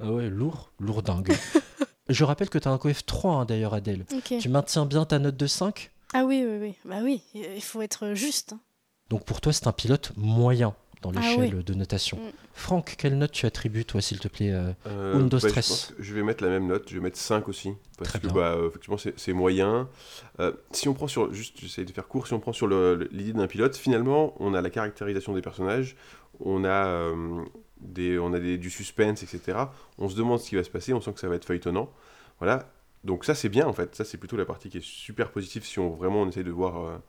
Ah 0.00 0.10
ouais, 0.12 0.28
lourd, 0.28 0.72
lourdingue. 0.80 1.32
je 2.08 2.24
rappelle 2.24 2.50
que 2.50 2.58
tu 2.58 2.66
as 2.68 2.70
un 2.72 2.78
coef 2.78 3.04
3 3.06 3.34
hein, 3.34 3.44
d'ailleurs, 3.44 3.74
Adèle. 3.74 4.04
Tu 4.40 4.48
maintiens 4.48 4.84
bien 4.86 5.04
ta 5.04 5.18
note 5.18 5.36
de 5.36 5.46
5 5.46 5.90
Ah 6.14 6.24
oui, 6.24 6.44
oui, 6.46 6.58
oui, 6.60 6.74
bah 6.84 6.98
oui, 7.02 7.22
il 7.34 7.62
faut 7.62 7.82
être 7.82 8.14
juste. 8.14 8.54
hein. 8.54 8.60
Donc 9.10 9.24
pour 9.24 9.40
toi, 9.40 9.52
c'est 9.52 9.66
un 9.68 9.72
pilote 9.72 10.12
moyen 10.16 10.74
dans 11.02 11.10
Ah 11.16 11.20
l'échelle 11.20 11.54
oui. 11.56 11.64
de 11.64 11.74
notation. 11.74 12.16
Mm. 12.16 12.30
Franck, 12.54 12.94
quelle 12.98 13.16
note 13.18 13.30
tu 13.32 13.46
attribues, 13.46 13.84
toi, 13.84 14.00
s'il 14.00 14.18
te 14.18 14.28
plaît, 14.28 14.52
euh, 14.52 14.72
Euh, 14.86 15.14
Undo 15.14 15.36
bah, 15.36 15.38
je 15.42 15.48
Stress 15.48 15.68
pense 15.68 15.94
que 15.96 16.02
je 16.02 16.14
vais 16.14 16.22
mettre 16.22 16.42
la 16.42 16.50
même 16.50 16.66
note, 16.66 16.88
je 16.88 16.94
vais 16.94 17.00
mettre 17.00 17.18
5 17.18 17.48
aussi. 17.48 17.72
Parce 17.96 18.10
Très 18.10 18.18
que 18.20 18.26
bien. 18.26 18.34
bah, 18.34 18.54
euh, 18.56 18.68
effectivement, 18.68 18.96
c'est 18.98 19.32
moyen. 19.32 19.88
Euh, 20.40 20.52
si 20.72 20.88
on 20.88 20.94
prend 20.94 21.06
sur. 21.08 21.32
Juste, 21.32 21.58
j'essaie 21.60 21.84
de 21.84 21.92
faire 21.92 22.08
court. 22.08 22.26
Si 22.26 22.32
on 22.34 22.40
prend 22.40 22.52
sur 22.52 22.66
l'idée 22.68 23.32
d'un 23.32 23.46
pilote, 23.46 23.76
finalement, 23.76 24.34
on 24.40 24.54
a 24.54 24.60
la 24.60 24.70
caractérisation 24.70 25.34
des 25.34 25.42
personnages, 25.42 25.96
on 26.40 26.64
a, 26.64 26.86
euh, 26.86 27.44
des, 27.80 28.18
on 28.18 28.32
a 28.32 28.38
des, 28.40 28.58
du 28.58 28.70
suspense, 28.70 29.22
etc. 29.22 29.58
On 29.98 30.08
se 30.08 30.16
demande 30.16 30.40
ce 30.40 30.48
qui 30.48 30.56
va 30.56 30.64
se 30.64 30.70
passer, 30.70 30.92
on 30.92 31.00
sent 31.00 31.12
que 31.12 31.20
ça 31.20 31.28
va 31.28 31.36
être 31.36 31.44
feuilletonnant. 31.44 31.90
Voilà. 32.40 32.70
Donc, 33.04 33.24
ça, 33.24 33.34
c'est 33.36 33.48
bien 33.48 33.66
en 33.66 33.72
fait. 33.72 33.94
Ça, 33.94 34.04
c'est 34.04 34.18
plutôt 34.18 34.36
la 34.36 34.44
partie 34.44 34.68
qui 34.68 34.78
est 34.78 34.84
super 34.84 35.30
positive 35.30 35.64
si 35.64 35.78
on 35.78 35.90
vraiment 35.90 36.22
on 36.22 36.28
essaie 36.28 36.42
de 36.44 36.50
voir. 36.50 37.00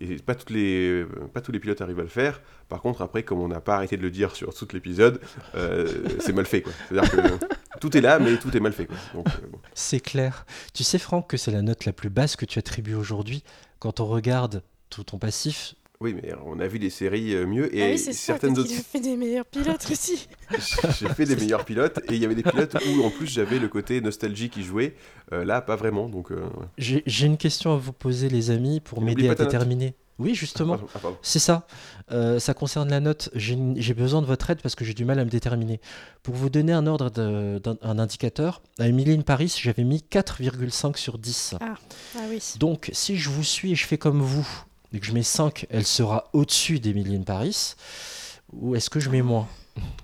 Et 0.00 0.16
pas, 0.16 0.34
toutes 0.34 0.50
les, 0.50 1.04
pas 1.32 1.40
tous 1.40 1.52
les 1.52 1.60
pilotes 1.60 1.80
arrivent 1.80 1.98
à 1.98 2.02
le 2.02 2.08
faire. 2.08 2.40
Par 2.68 2.80
contre, 2.80 3.02
après, 3.02 3.22
comme 3.22 3.40
on 3.40 3.48
n'a 3.48 3.60
pas 3.60 3.76
arrêté 3.76 3.96
de 3.96 4.02
le 4.02 4.10
dire 4.10 4.34
sur 4.36 4.54
tout 4.54 4.68
l'épisode, 4.72 5.20
euh, 5.54 5.88
c'est 6.20 6.32
mal 6.32 6.46
fait. 6.46 6.62
quoi. 6.62 6.72
C'est-à-dire 6.88 7.10
que 7.10 7.44
tout 7.80 7.96
est 7.96 8.00
là, 8.00 8.18
mais 8.18 8.36
tout 8.36 8.56
est 8.56 8.60
mal 8.60 8.72
fait. 8.72 8.88
euh, 8.90 9.22
bon. 9.50 9.58
C'est 9.74 10.00
clair. 10.00 10.46
Tu 10.74 10.84
sais, 10.84 10.98
Franck, 10.98 11.28
que 11.28 11.36
c'est 11.36 11.50
la 11.50 11.62
note 11.62 11.84
la 11.84 11.92
plus 11.92 12.10
basse 12.10 12.36
que 12.36 12.44
tu 12.44 12.58
attribues 12.58 12.94
aujourd'hui 12.94 13.42
quand 13.78 14.00
on 14.00 14.06
regarde 14.06 14.62
tout 14.90 15.04
ton 15.04 15.18
passif. 15.18 15.74
Oui, 16.00 16.14
mais 16.14 16.32
on 16.46 16.60
a 16.60 16.68
vu 16.68 16.78
des 16.78 16.90
séries 16.90 17.34
euh, 17.34 17.44
mieux 17.44 17.74
et 17.74 17.82
ah 17.82 17.86
oui, 17.90 17.98
c'est 17.98 18.12
ça, 18.12 18.18
certaines 18.34 18.54
peut-être 18.54 18.70
autres. 18.70 18.78
a 18.78 18.82
fait 18.84 19.00
des 19.00 19.16
meilleurs 19.16 19.46
pilotes 19.46 19.84
aussi. 19.90 20.28
J'ai 20.96 21.08
fait 21.08 21.24
des 21.24 21.34
meilleurs 21.34 21.64
pilotes 21.64 21.98
et 22.08 22.14
il 22.14 22.22
y 22.22 22.24
avait 22.24 22.36
des 22.36 22.44
pilotes 22.44 22.76
où 22.86 23.02
en 23.02 23.10
plus 23.10 23.26
j'avais 23.26 23.58
le 23.58 23.66
côté 23.66 24.00
nostalgie 24.00 24.48
qui 24.48 24.62
jouait. 24.62 24.94
Euh, 25.32 25.44
là, 25.44 25.60
pas 25.60 25.74
vraiment. 25.74 26.08
Donc, 26.08 26.30
euh. 26.30 26.48
J'ai 26.78 27.02
j'ai 27.06 27.26
une 27.26 27.36
question 27.36 27.72
à 27.74 27.76
vous 27.76 27.92
poser, 27.92 28.28
les 28.28 28.50
amis, 28.52 28.78
pour 28.78 29.00
m'aider 29.02 29.28
à 29.28 29.34
déterminer. 29.34 29.94
Oui, 30.20 30.36
justement. 30.36 30.78
Ah. 30.94 31.00
Ah. 31.04 31.08
C'est 31.20 31.40
ça. 31.40 31.66
Euh, 32.12 32.38
ça 32.38 32.54
concerne 32.54 32.90
la 32.90 33.00
note. 33.00 33.30
J'ai 33.34 33.58
j'ai 33.76 33.94
besoin 33.94 34.20
de 34.22 34.26
votre 34.26 34.48
aide 34.50 34.60
parce 34.62 34.76
que 34.76 34.84
j'ai 34.84 34.94
du 34.94 35.04
mal 35.04 35.18
à 35.18 35.24
me 35.24 35.30
déterminer. 35.30 35.80
Pour 36.22 36.36
vous 36.36 36.48
donner 36.48 36.72
un 36.72 36.86
ordre, 36.86 37.10
de- 37.10 37.58
d'un 37.58 37.76
un 37.82 37.98
indicateur, 37.98 38.62
à 38.78 38.86
Emily 38.86 39.14
in 39.14 39.22
Paris, 39.22 39.52
j'avais 39.60 39.82
mis 39.84 40.04
4,5 40.08 40.96
sur 40.96 41.18
10. 41.18 41.56
Ah, 41.60 41.74
ah 42.16 42.20
oui. 42.30 42.40
Donc, 42.60 42.88
si 42.92 43.16
je 43.16 43.30
vous 43.30 43.42
suis 43.44 43.72
et 43.72 43.74
je 43.74 43.84
fais 43.86 43.98
comme 43.98 44.20
vous, 44.20 44.46
et 44.92 45.00
que 45.00 45.06
je 45.06 45.12
mets 45.12 45.22
5, 45.22 45.66
elle 45.70 45.86
sera 45.86 46.28
au-dessus 46.32 46.80
d'Emily 46.80 47.16
in 47.16 47.22
Paris. 47.22 47.74
Ou 48.52 48.74
est-ce 48.74 48.88
que 48.90 49.00
je 49.00 49.10
mets 49.10 49.22
moins? 49.22 49.46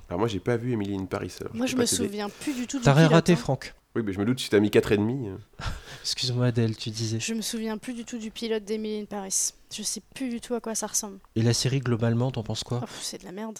Alors, 0.08 0.18
moi, 0.20 0.28
j'ai 0.28 0.38
pas 0.40 0.56
vu 0.56 0.72
Emily 0.72 0.94
in 0.96 1.06
Paris. 1.06 1.32
alors 1.40 1.54
Moi, 1.56 1.66
je 1.66 1.76
me 1.76 1.86
souviens 1.86 2.28
plus 2.28 2.52
du 2.54 2.66
tout 2.66 2.78
du 2.78 2.84
T'as 2.84 2.92
rien 2.92 3.08
raté, 3.08 3.32
hein. 3.32 3.36
Franck 3.36 3.74
Oui, 3.96 4.02
mais 4.04 4.12
je 4.12 4.18
me 4.20 4.24
doute 4.24 4.38
si 4.40 4.50
t'as 4.50 4.60
mis 4.60 4.68
4,5. 4.68 5.28
euh. 5.28 5.36
Excuse-moi, 6.02 6.46
Adèle, 6.46 6.76
tu 6.76 6.90
disais. 6.90 7.18
Je 7.20 7.34
me 7.34 7.40
souviens 7.42 7.78
plus 7.78 7.94
du 7.94 8.04
tout 8.04 8.18
du 8.18 8.30
pilote 8.30 8.64
d'Emily 8.64 9.00
in 9.00 9.04
Paris. 9.06 9.50
Je 9.74 9.82
sais 9.82 10.02
plus 10.14 10.28
du 10.28 10.40
tout 10.40 10.54
à 10.54 10.60
quoi 10.60 10.74
ça 10.74 10.86
ressemble. 10.86 11.18
Et 11.34 11.42
la 11.42 11.54
série, 11.54 11.80
globalement, 11.80 12.30
t'en 12.30 12.42
penses 12.42 12.62
quoi? 12.64 12.80
Oh, 12.82 12.86
c'est 13.00 13.20
de 13.20 13.24
la 13.24 13.32
merde. 13.32 13.58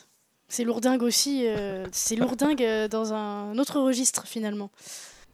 C'est 0.49 0.65
lourdingue 0.65 1.03
aussi. 1.03 1.47
euh, 1.47 1.87
c'est 1.91 2.17
lourdingue 2.17 2.63
euh, 2.63 2.87
dans 2.87 3.15
un 3.15 3.57
autre 3.59 3.81
registre 3.81 4.27
finalement. 4.27 4.71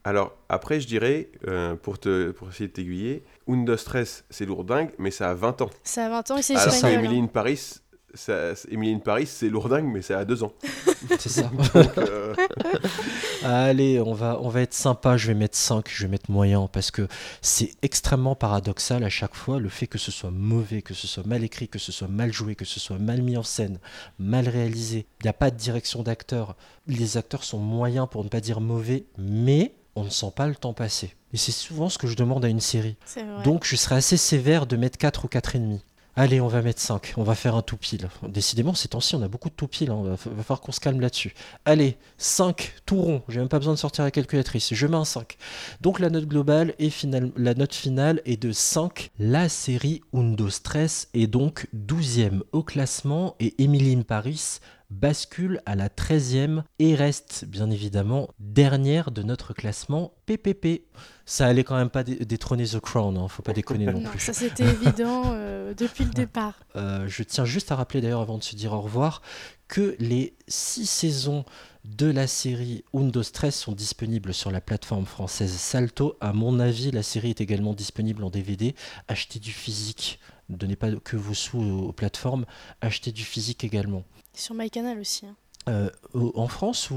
Alors, 0.04 0.32
après, 0.48 0.80
je 0.80 0.86
dirais, 0.86 1.28
euh, 1.46 1.74
pour, 1.74 1.98
te, 1.98 2.30
pour 2.30 2.48
essayer 2.48 2.68
de 2.68 2.72
t'aiguiller, 2.72 3.22
Undo 3.52 3.77
Stress, 3.77 4.24
c'est 4.31 4.47
lourdingue, 4.47 4.90
mais 4.98 5.10
ça 5.10 5.31
a 5.31 5.35
20 5.35 5.62
ans. 5.62 5.70
Ça 5.85 6.06
a 6.06 6.09
20 6.09 6.31
ans 6.31 6.36
et 6.36 6.43
c'est 6.43 6.56
Alors 6.56 6.68
que 6.68 6.74
espagnol. 6.74 7.05
Emily 7.05 7.20
in 7.20 7.27
Paris, 7.27 7.81
ça, 8.14 8.52
Emily 8.70 8.94
in 8.94 8.98
Paris, 8.98 9.27
c'est 9.27 9.48
lourdingue, 9.48 9.86
mais 9.86 10.02
ça 10.02 10.18
a 10.18 10.24
2 10.24 10.43
ans. 10.43 10.52
C'est 11.18 11.28
ça. 11.28 11.43
Donc, 11.74 11.98
euh, 11.98 12.35
Allez, 13.43 14.01
on 14.01 14.12
va, 14.12 14.39
on 14.43 14.48
va 14.48 14.60
être 14.60 14.74
sympa, 14.74 15.16
je 15.16 15.28
vais 15.28 15.35
mettre 15.35 15.56
5, 15.56 15.89
je 15.89 16.02
vais 16.02 16.10
mettre 16.10 16.31
moyen, 16.31 16.68
parce 16.70 16.90
que 16.90 17.09
c'est 17.40 17.70
extrêmement 17.82 18.35
paradoxal 18.35 19.02
à 19.02 19.09
chaque 19.09 19.35
fois, 19.35 19.59
le 19.59 19.68
fait 19.68 19.86
que 19.86 19.98
ce 19.98 20.10
soit 20.10 20.31
mauvais, 20.31 20.82
que 20.82 20.93
ce 20.93 21.06
soit 21.06 21.27
mal 21.27 21.43
écrit, 21.43 21.68
que 21.68 21.78
ce 21.78 21.90
soit 21.90 22.09
mal 22.09 22.32
joué, 22.32 22.55
que 22.55 22.64
ce 22.64 22.78
soit 22.78 22.98
mal 22.98 23.22
mis 23.22 23.36
en 23.36 23.43
scène, 23.43 23.78
mal 24.18 24.48
réalisé. 24.48 25.06
Il 25.20 25.24
n'y 25.24 25.31
a 25.31 25.35
pas 25.35 25.51
de 25.51 25.56
direction 25.56 26.02
d'acteur. 26.02 26.55
Les 26.86 27.16
acteurs 27.16 27.44
sont 27.44 27.59
moyens 27.59 28.09
pour 28.10 28.24
ne 28.24 28.28
pas 28.28 28.40
dire 28.40 28.60
mauvais, 28.60 29.06
mais 29.16 29.74
on 29.96 30.04
ne 30.04 30.10
sent 30.10 30.32
pas 30.34 30.46
le 30.46 30.54
temps 30.54 30.72
passer. 30.74 31.14
Et 31.32 31.36
c'est 31.36 31.52
souvent 31.52 31.88
ce 31.88 31.98
que 31.98 32.06
je 32.06 32.16
demande 32.16 32.44
à 32.44 32.48
une 32.48 32.60
série. 32.60 32.96
Donc 33.44 33.64
je 33.64 33.76
serais 33.76 33.96
assez 33.96 34.16
sévère 34.16 34.66
de 34.66 34.76
mettre 34.76 34.98
4 34.98 35.24
ou 35.24 35.28
4,5. 35.28 35.78
Allez, 36.16 36.40
on 36.40 36.48
va 36.48 36.60
mettre 36.60 36.80
5. 36.80 37.14
On 37.16 37.22
va 37.22 37.36
faire 37.36 37.54
un 37.54 37.62
tout 37.62 37.76
pile. 37.76 38.08
Décidément, 38.28 38.74
ces 38.74 38.88
temps-ci, 38.88 39.14
on 39.14 39.22
a 39.22 39.28
beaucoup 39.28 39.48
de 39.48 39.54
tout 39.54 39.68
pile. 39.68 39.94
Il 40.04 40.08
va, 40.10 40.16
fa- 40.16 40.28
va 40.28 40.42
falloir 40.42 40.60
qu'on 40.60 40.72
se 40.72 40.80
calme 40.80 41.00
là-dessus. 41.00 41.32
Allez, 41.64 41.96
5, 42.18 42.74
tout 42.84 43.00
rond. 43.00 43.22
J'ai 43.28 43.38
même 43.38 43.48
pas 43.48 43.58
besoin 43.60 43.74
de 43.74 43.78
sortir 43.78 44.02
la 44.04 44.10
calculatrice. 44.10 44.74
Je 44.74 44.86
mets 44.88 44.96
un 44.96 45.04
5. 45.04 45.36
Donc 45.80 46.00
la 46.00 46.10
note 46.10 46.26
globale 46.26 46.74
et 46.80 46.90
final- 46.90 47.30
la 47.36 47.54
note 47.54 47.72
finale 47.74 48.20
est 48.24 48.36
de 48.42 48.50
5. 48.50 49.12
La 49.20 49.48
série 49.48 50.02
Undo 50.12 50.50
Stress 50.50 51.08
est 51.14 51.28
donc 51.28 51.68
12e 51.74 52.42
au 52.52 52.64
classement 52.64 53.36
et 53.38 53.54
Emily 53.62 53.94
in 53.94 54.02
Paris 54.02 54.58
bascule 54.90 55.60
à 55.66 55.74
la 55.76 55.88
13e 55.88 56.62
et 56.78 56.94
reste 56.94 57.44
bien 57.46 57.70
évidemment 57.70 58.28
dernière 58.38 59.10
de 59.10 59.22
notre 59.22 59.54
classement 59.54 60.12
PPP. 60.26 60.82
Ça 61.26 61.46
allait 61.46 61.64
quand 61.64 61.76
même 61.76 61.90
pas 61.90 62.02
dé- 62.02 62.24
détrôner 62.24 62.66
The 62.66 62.80
Crown, 62.80 63.16
hein, 63.16 63.28
faut 63.28 63.42
pas 63.42 63.52
déconner 63.52 63.86
non, 63.86 64.00
Non, 64.00 64.10
plus. 64.10 64.18
ça 64.20 64.32
c'était 64.32 64.64
évident 64.68 65.22
euh, 65.26 65.74
depuis 65.74 66.04
le 66.04 66.10
départ. 66.10 66.54
Euh, 66.76 67.06
je 67.06 67.22
tiens 67.22 67.44
juste 67.44 67.70
à 67.70 67.76
rappeler 67.76 68.00
d'ailleurs 68.00 68.20
avant 68.20 68.38
de 68.38 68.42
se 68.42 68.56
dire 68.56 68.72
au 68.72 68.80
revoir 68.80 69.22
que 69.68 69.94
les 70.00 70.34
six 70.48 70.86
saisons 70.86 71.44
de 71.84 72.06
la 72.10 72.26
série 72.26 72.84
Undo 72.92 73.22
Stress 73.22 73.56
sont 73.58 73.72
disponibles 73.72 74.34
sur 74.34 74.50
la 74.50 74.60
plateforme 74.60 75.06
française 75.06 75.52
Salto. 75.52 76.16
À 76.20 76.32
mon 76.32 76.58
avis, 76.58 76.90
la 76.90 77.02
série 77.04 77.30
est 77.30 77.40
également 77.40 77.72
disponible 77.72 78.24
en 78.24 78.30
DVD. 78.30 78.74
Achetez 79.08 79.38
du 79.38 79.52
physique. 79.52 80.18
Ne 80.48 80.56
donnez 80.56 80.74
pas 80.76 80.90
que 80.96 81.16
vos 81.16 81.32
sous 81.32 81.58
aux, 81.60 81.88
aux 81.88 81.92
plateformes. 81.92 82.44
Achetez 82.80 83.12
du 83.12 83.22
physique 83.22 83.62
également. 83.62 84.02
Sur 84.35 84.55
MyCanal 84.55 84.98
aussi. 84.98 85.27
hein. 85.27 85.35
Euh, 85.69 85.90
en 86.15 86.48
France 86.48 86.90
ou, 86.90 86.94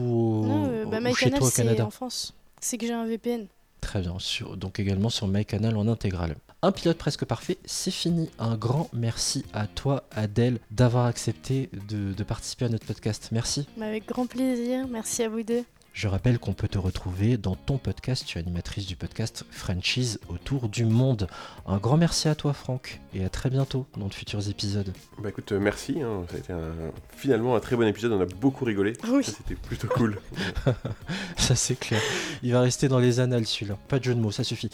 non, 0.48 0.66
euh, 0.70 0.86
bah, 0.86 1.00
ou 1.10 1.16
chez 1.16 1.30
toi 1.30 1.42
au 1.48 1.50
c'est 1.50 1.64
Canada? 1.64 1.86
en 1.86 1.90
France. 1.92 2.34
C'est 2.62 2.78
que 2.78 2.88
j'ai 2.88 2.94
un 2.94 3.06
VPN. 3.06 3.48
Très 3.82 4.00
bien, 4.02 4.16
sur- 4.20 4.56
donc 4.56 4.80
également 4.80 5.10
sur 5.10 5.28
MyCanal 5.28 5.76
en 5.76 5.88
intégrale. 5.90 6.38
Un 6.62 6.72
pilote 6.72 6.98
presque 6.98 7.26
parfait, 7.26 7.58
c'est 7.66 7.92
fini. 7.92 8.30
Un 8.40 8.56
grand 8.56 8.90
merci 8.94 9.44
à 9.54 9.68
toi, 9.68 10.04
Adèle, 10.12 10.60
d'avoir 10.72 11.08
accepté 11.08 11.70
de, 11.90 12.14
de 12.14 12.24
participer 12.24 12.66
à 12.66 12.70
notre 12.70 12.86
podcast. 12.86 13.30
Merci. 13.34 13.68
Mais 13.76 13.86
avec 13.88 14.08
grand 14.08 14.26
plaisir. 14.28 14.88
Merci 14.88 15.24
à 15.24 15.30
vous 15.30 15.44
deux. 15.44 15.66
Je 15.94 16.08
rappelle 16.08 16.40
qu'on 16.40 16.54
peut 16.54 16.68
te 16.68 16.80
retrouver 16.80 17.38
dans 17.38 17.56
ton 17.56 17.78
podcast. 17.78 18.24
Tu 18.26 18.38
es 18.38 18.42
animatrice 18.42 18.88
du 18.88 18.96
podcast 18.96 19.46
Franchise 19.52 20.20
autour 20.28 20.68
du 20.68 20.86
monde. 20.86 21.28
Un 21.68 21.78
grand 21.78 21.98
merci 21.98 22.28
à 22.28 22.34
toi, 22.34 22.52
Franck, 22.54 23.00
et 23.14 23.24
à 23.24 23.30
très 23.30 23.52
bientôt 23.52 23.86
dans 23.98 24.08
de 24.08 24.14
futurs 24.14 24.50
épisodes. 24.50 24.92
Bah 25.22 25.30
écoute, 25.30 25.52
euh, 25.52 25.60
merci. 25.60 26.02
hein. 26.02 26.24
Ça 26.30 26.36
a 26.36 26.40
été 26.40 26.52
un- 26.52 26.92
finalement 27.16 27.56
un 27.56 27.60
très 27.60 27.76
bon 27.76 27.88
épisode. 27.88 28.12
On 28.12 28.22
a 28.22 28.26
beaucoup 28.26 28.66
rigolé. 28.66 28.94
Oui. 29.08 29.24
Ça, 29.24 29.34
C'était 29.38 29.54
plutôt 29.56 29.88
cool. 29.88 30.20
ça, 31.38 31.56
c'est 31.56 31.76
clair. 31.80 32.02
Il 32.42 32.52
va 32.54 32.62
rester 32.62 32.88
dans 32.88 33.00
les 33.00 33.20
annales, 33.20 33.46
celui-là. 33.46 33.78
Pas 33.88 34.00
de 34.00 34.04
jeu 34.06 34.16
de 34.16 34.20
mots, 34.20 34.32
ça 34.32 34.44
suffit. 34.44 34.72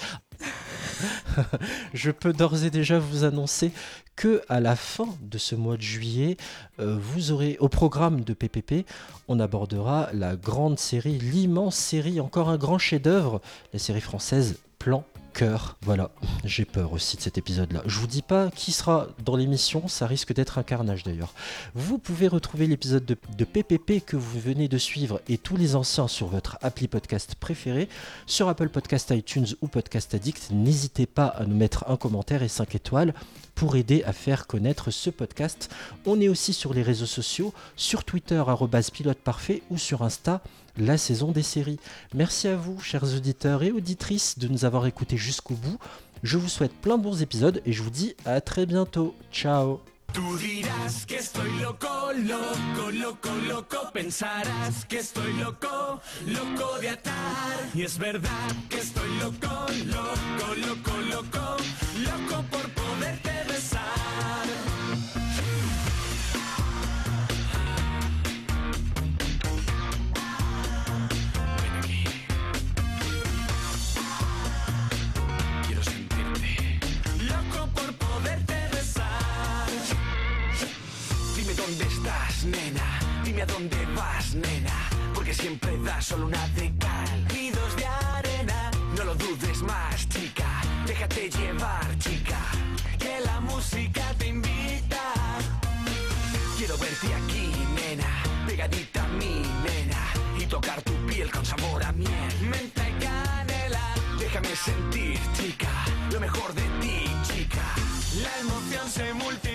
Je 1.94 2.12
peux 2.12 2.34
d'ores 2.34 2.64
et 2.64 2.70
déjà 2.70 3.00
vous 3.00 3.24
annoncer 3.24 3.72
que 4.16 4.42
à 4.50 4.60
la 4.60 4.76
fin 4.76 5.08
de 5.22 5.38
ce 5.38 5.56
mois 5.56 5.78
de 5.78 5.82
juillet, 5.82 6.38
euh, 6.80 6.98
vous 7.00 7.32
aurez 7.32 7.58
au 7.60 7.70
programme 7.70 8.22
de 8.22 8.34
PPP, 8.34 8.86
on 9.28 9.40
abordera 9.40 10.10
la 10.14 10.36
grande 10.36 10.78
série, 10.78 11.18
l'immense 11.18 11.76
série, 11.76 12.20
encore 12.20 12.50
un 12.50 12.58
grand 12.58 12.78
chef-d'œuvre, 12.78 13.42
la 13.74 13.80
série 13.80 14.02
française 14.02 14.58
Plan 14.78 15.04
Voilà, 15.82 16.12
j'ai 16.44 16.66
peur 16.66 16.92
aussi 16.92 17.16
de 17.16 17.22
cet 17.22 17.38
épisode-là. 17.38 17.82
Je 17.86 18.00
vous 18.00 18.08
dis 18.08 18.22
pas 18.22 18.50
qui 18.52 18.72
sera 18.72 19.08
dans 19.24 19.36
l'émission, 19.36 19.88
ça 19.88 20.06
risque 20.06 20.34
d'être 20.34 20.58
un 20.58 20.64
carnage 20.64 21.04
d'ailleurs. 21.04 21.34
Vous 21.76 21.98
pouvez 21.98 22.28
retrouver 22.28 22.68
l'épisode 22.68 23.06
de, 23.06 23.46
PPP 23.46 24.04
que 24.06 24.18
vous 24.18 24.40
venez 24.40 24.68
de 24.68 24.78
suivre 24.78 25.22
et 25.30 25.38
tous 25.38 25.56
les 25.56 25.76
anciens 25.76 26.08
sur 26.08 26.28
votre 26.28 26.58
appli 26.62 26.88
podcast 26.88 27.36
préféré, 27.36 27.88
sur 28.26 28.50
Apple 28.50 28.70
Podcast 28.70 29.12
iTunes 29.12 29.48
ou 29.62 29.68
Podcast 29.68 30.14
Addict. 30.14 30.50
N'hésitez 30.52 31.06
pas 31.06 31.28
à 31.28 31.46
nous 31.46 31.56
mettre 31.56 31.86
un 31.88 31.96
commentaire 31.96 32.44
et 32.44 32.50
5 32.50 32.76
étoiles 32.76 33.14
pour 33.56 33.76
aider 33.76 34.04
à 34.04 34.14
faire 34.14 34.46
connaître 34.46 34.92
ce 34.92 35.10
podcast. 35.10 35.70
On 36.06 36.20
est 36.20 36.30
aussi 36.30 36.54
sur 36.54 36.74
les 36.74 36.82
réseaux 36.82 37.06
sociaux, 37.06 37.54
sur 37.76 38.04
Twitter 38.04 38.44
pilote 38.94 39.20
parfait 39.20 39.64
ou 39.70 39.78
sur 39.78 40.02
Insta 40.02 40.42
la 40.80 40.98
saison 40.98 41.32
des 41.32 41.44
séries. 41.44 41.80
Merci 42.14 42.48
à 42.48 42.56
vous, 42.56 42.80
chers 42.80 43.04
auditeurs 43.04 43.64
et 43.64 43.72
auditrices, 43.72 44.40
de 44.40 44.48
nous 44.48 44.66
avoir 44.66 44.86
écoutés 44.88 45.18
jusqu'au 45.18 45.56
bout. 45.56 45.78
Je 46.24 46.38
vous 46.38 46.50
souhaite 46.50 46.74
plein 46.74 46.98
de 46.98 47.04
bons 47.04 47.22
épisodes 47.22 47.62
et 47.66 47.72
je 47.72 47.82
vous 47.82 47.90
dis 47.90 48.16
à 48.26 48.42
très 48.42 48.66
bientôt. 48.66 49.16
Ciao. 49.32 49.80
dónde 81.70 81.86
estás, 81.86 82.46
nena? 82.46 83.00
Dime 83.24 83.44
a 83.44 83.46
dónde 83.46 83.78
vas, 83.96 84.34
nena. 84.34 84.90
Porque 85.14 85.34
siempre 85.34 85.78
das 85.84 86.06
solo 86.06 86.26
una 86.26 86.48
de 86.50 86.74
cal 86.80 87.28
y 87.32 87.52
de 87.52 87.86
arena. 87.86 88.72
No 88.98 89.04
lo 89.04 89.16
dudes 89.16 89.62
más, 89.62 90.10
chica. 90.10 90.50
Déjate 90.88 91.30
llevar, 91.30 91.88
chica. 92.00 92.40
Que 92.98 93.20
la 93.24 93.40
música 93.42 94.02
te 94.18 94.28
invita. 94.30 95.14
Quiero 96.58 96.76
verte 96.78 97.14
aquí, 97.14 97.52
nena. 97.76 98.24
Pegadita 98.48 99.04
a 99.04 99.08
mí, 99.10 99.44
nena. 99.64 100.04
Y 100.40 100.46
tocar 100.48 100.82
tu 100.82 100.94
piel 101.06 101.30
con 101.30 101.46
sabor 101.46 101.84
a 101.84 101.92
miel. 101.92 102.34
Menta 102.50 102.90
y 102.90 102.94
canela. 102.94 103.94
Déjame 104.18 104.56
sentir, 104.56 105.20
chica. 105.38 105.70
Lo 106.12 106.20
mejor 106.20 106.52
de 106.56 106.64
ti, 106.82 107.06
chica. 107.32 107.66
La 108.24 108.40
emoción 108.40 108.90
se 108.90 109.14
multiplica. 109.14 109.49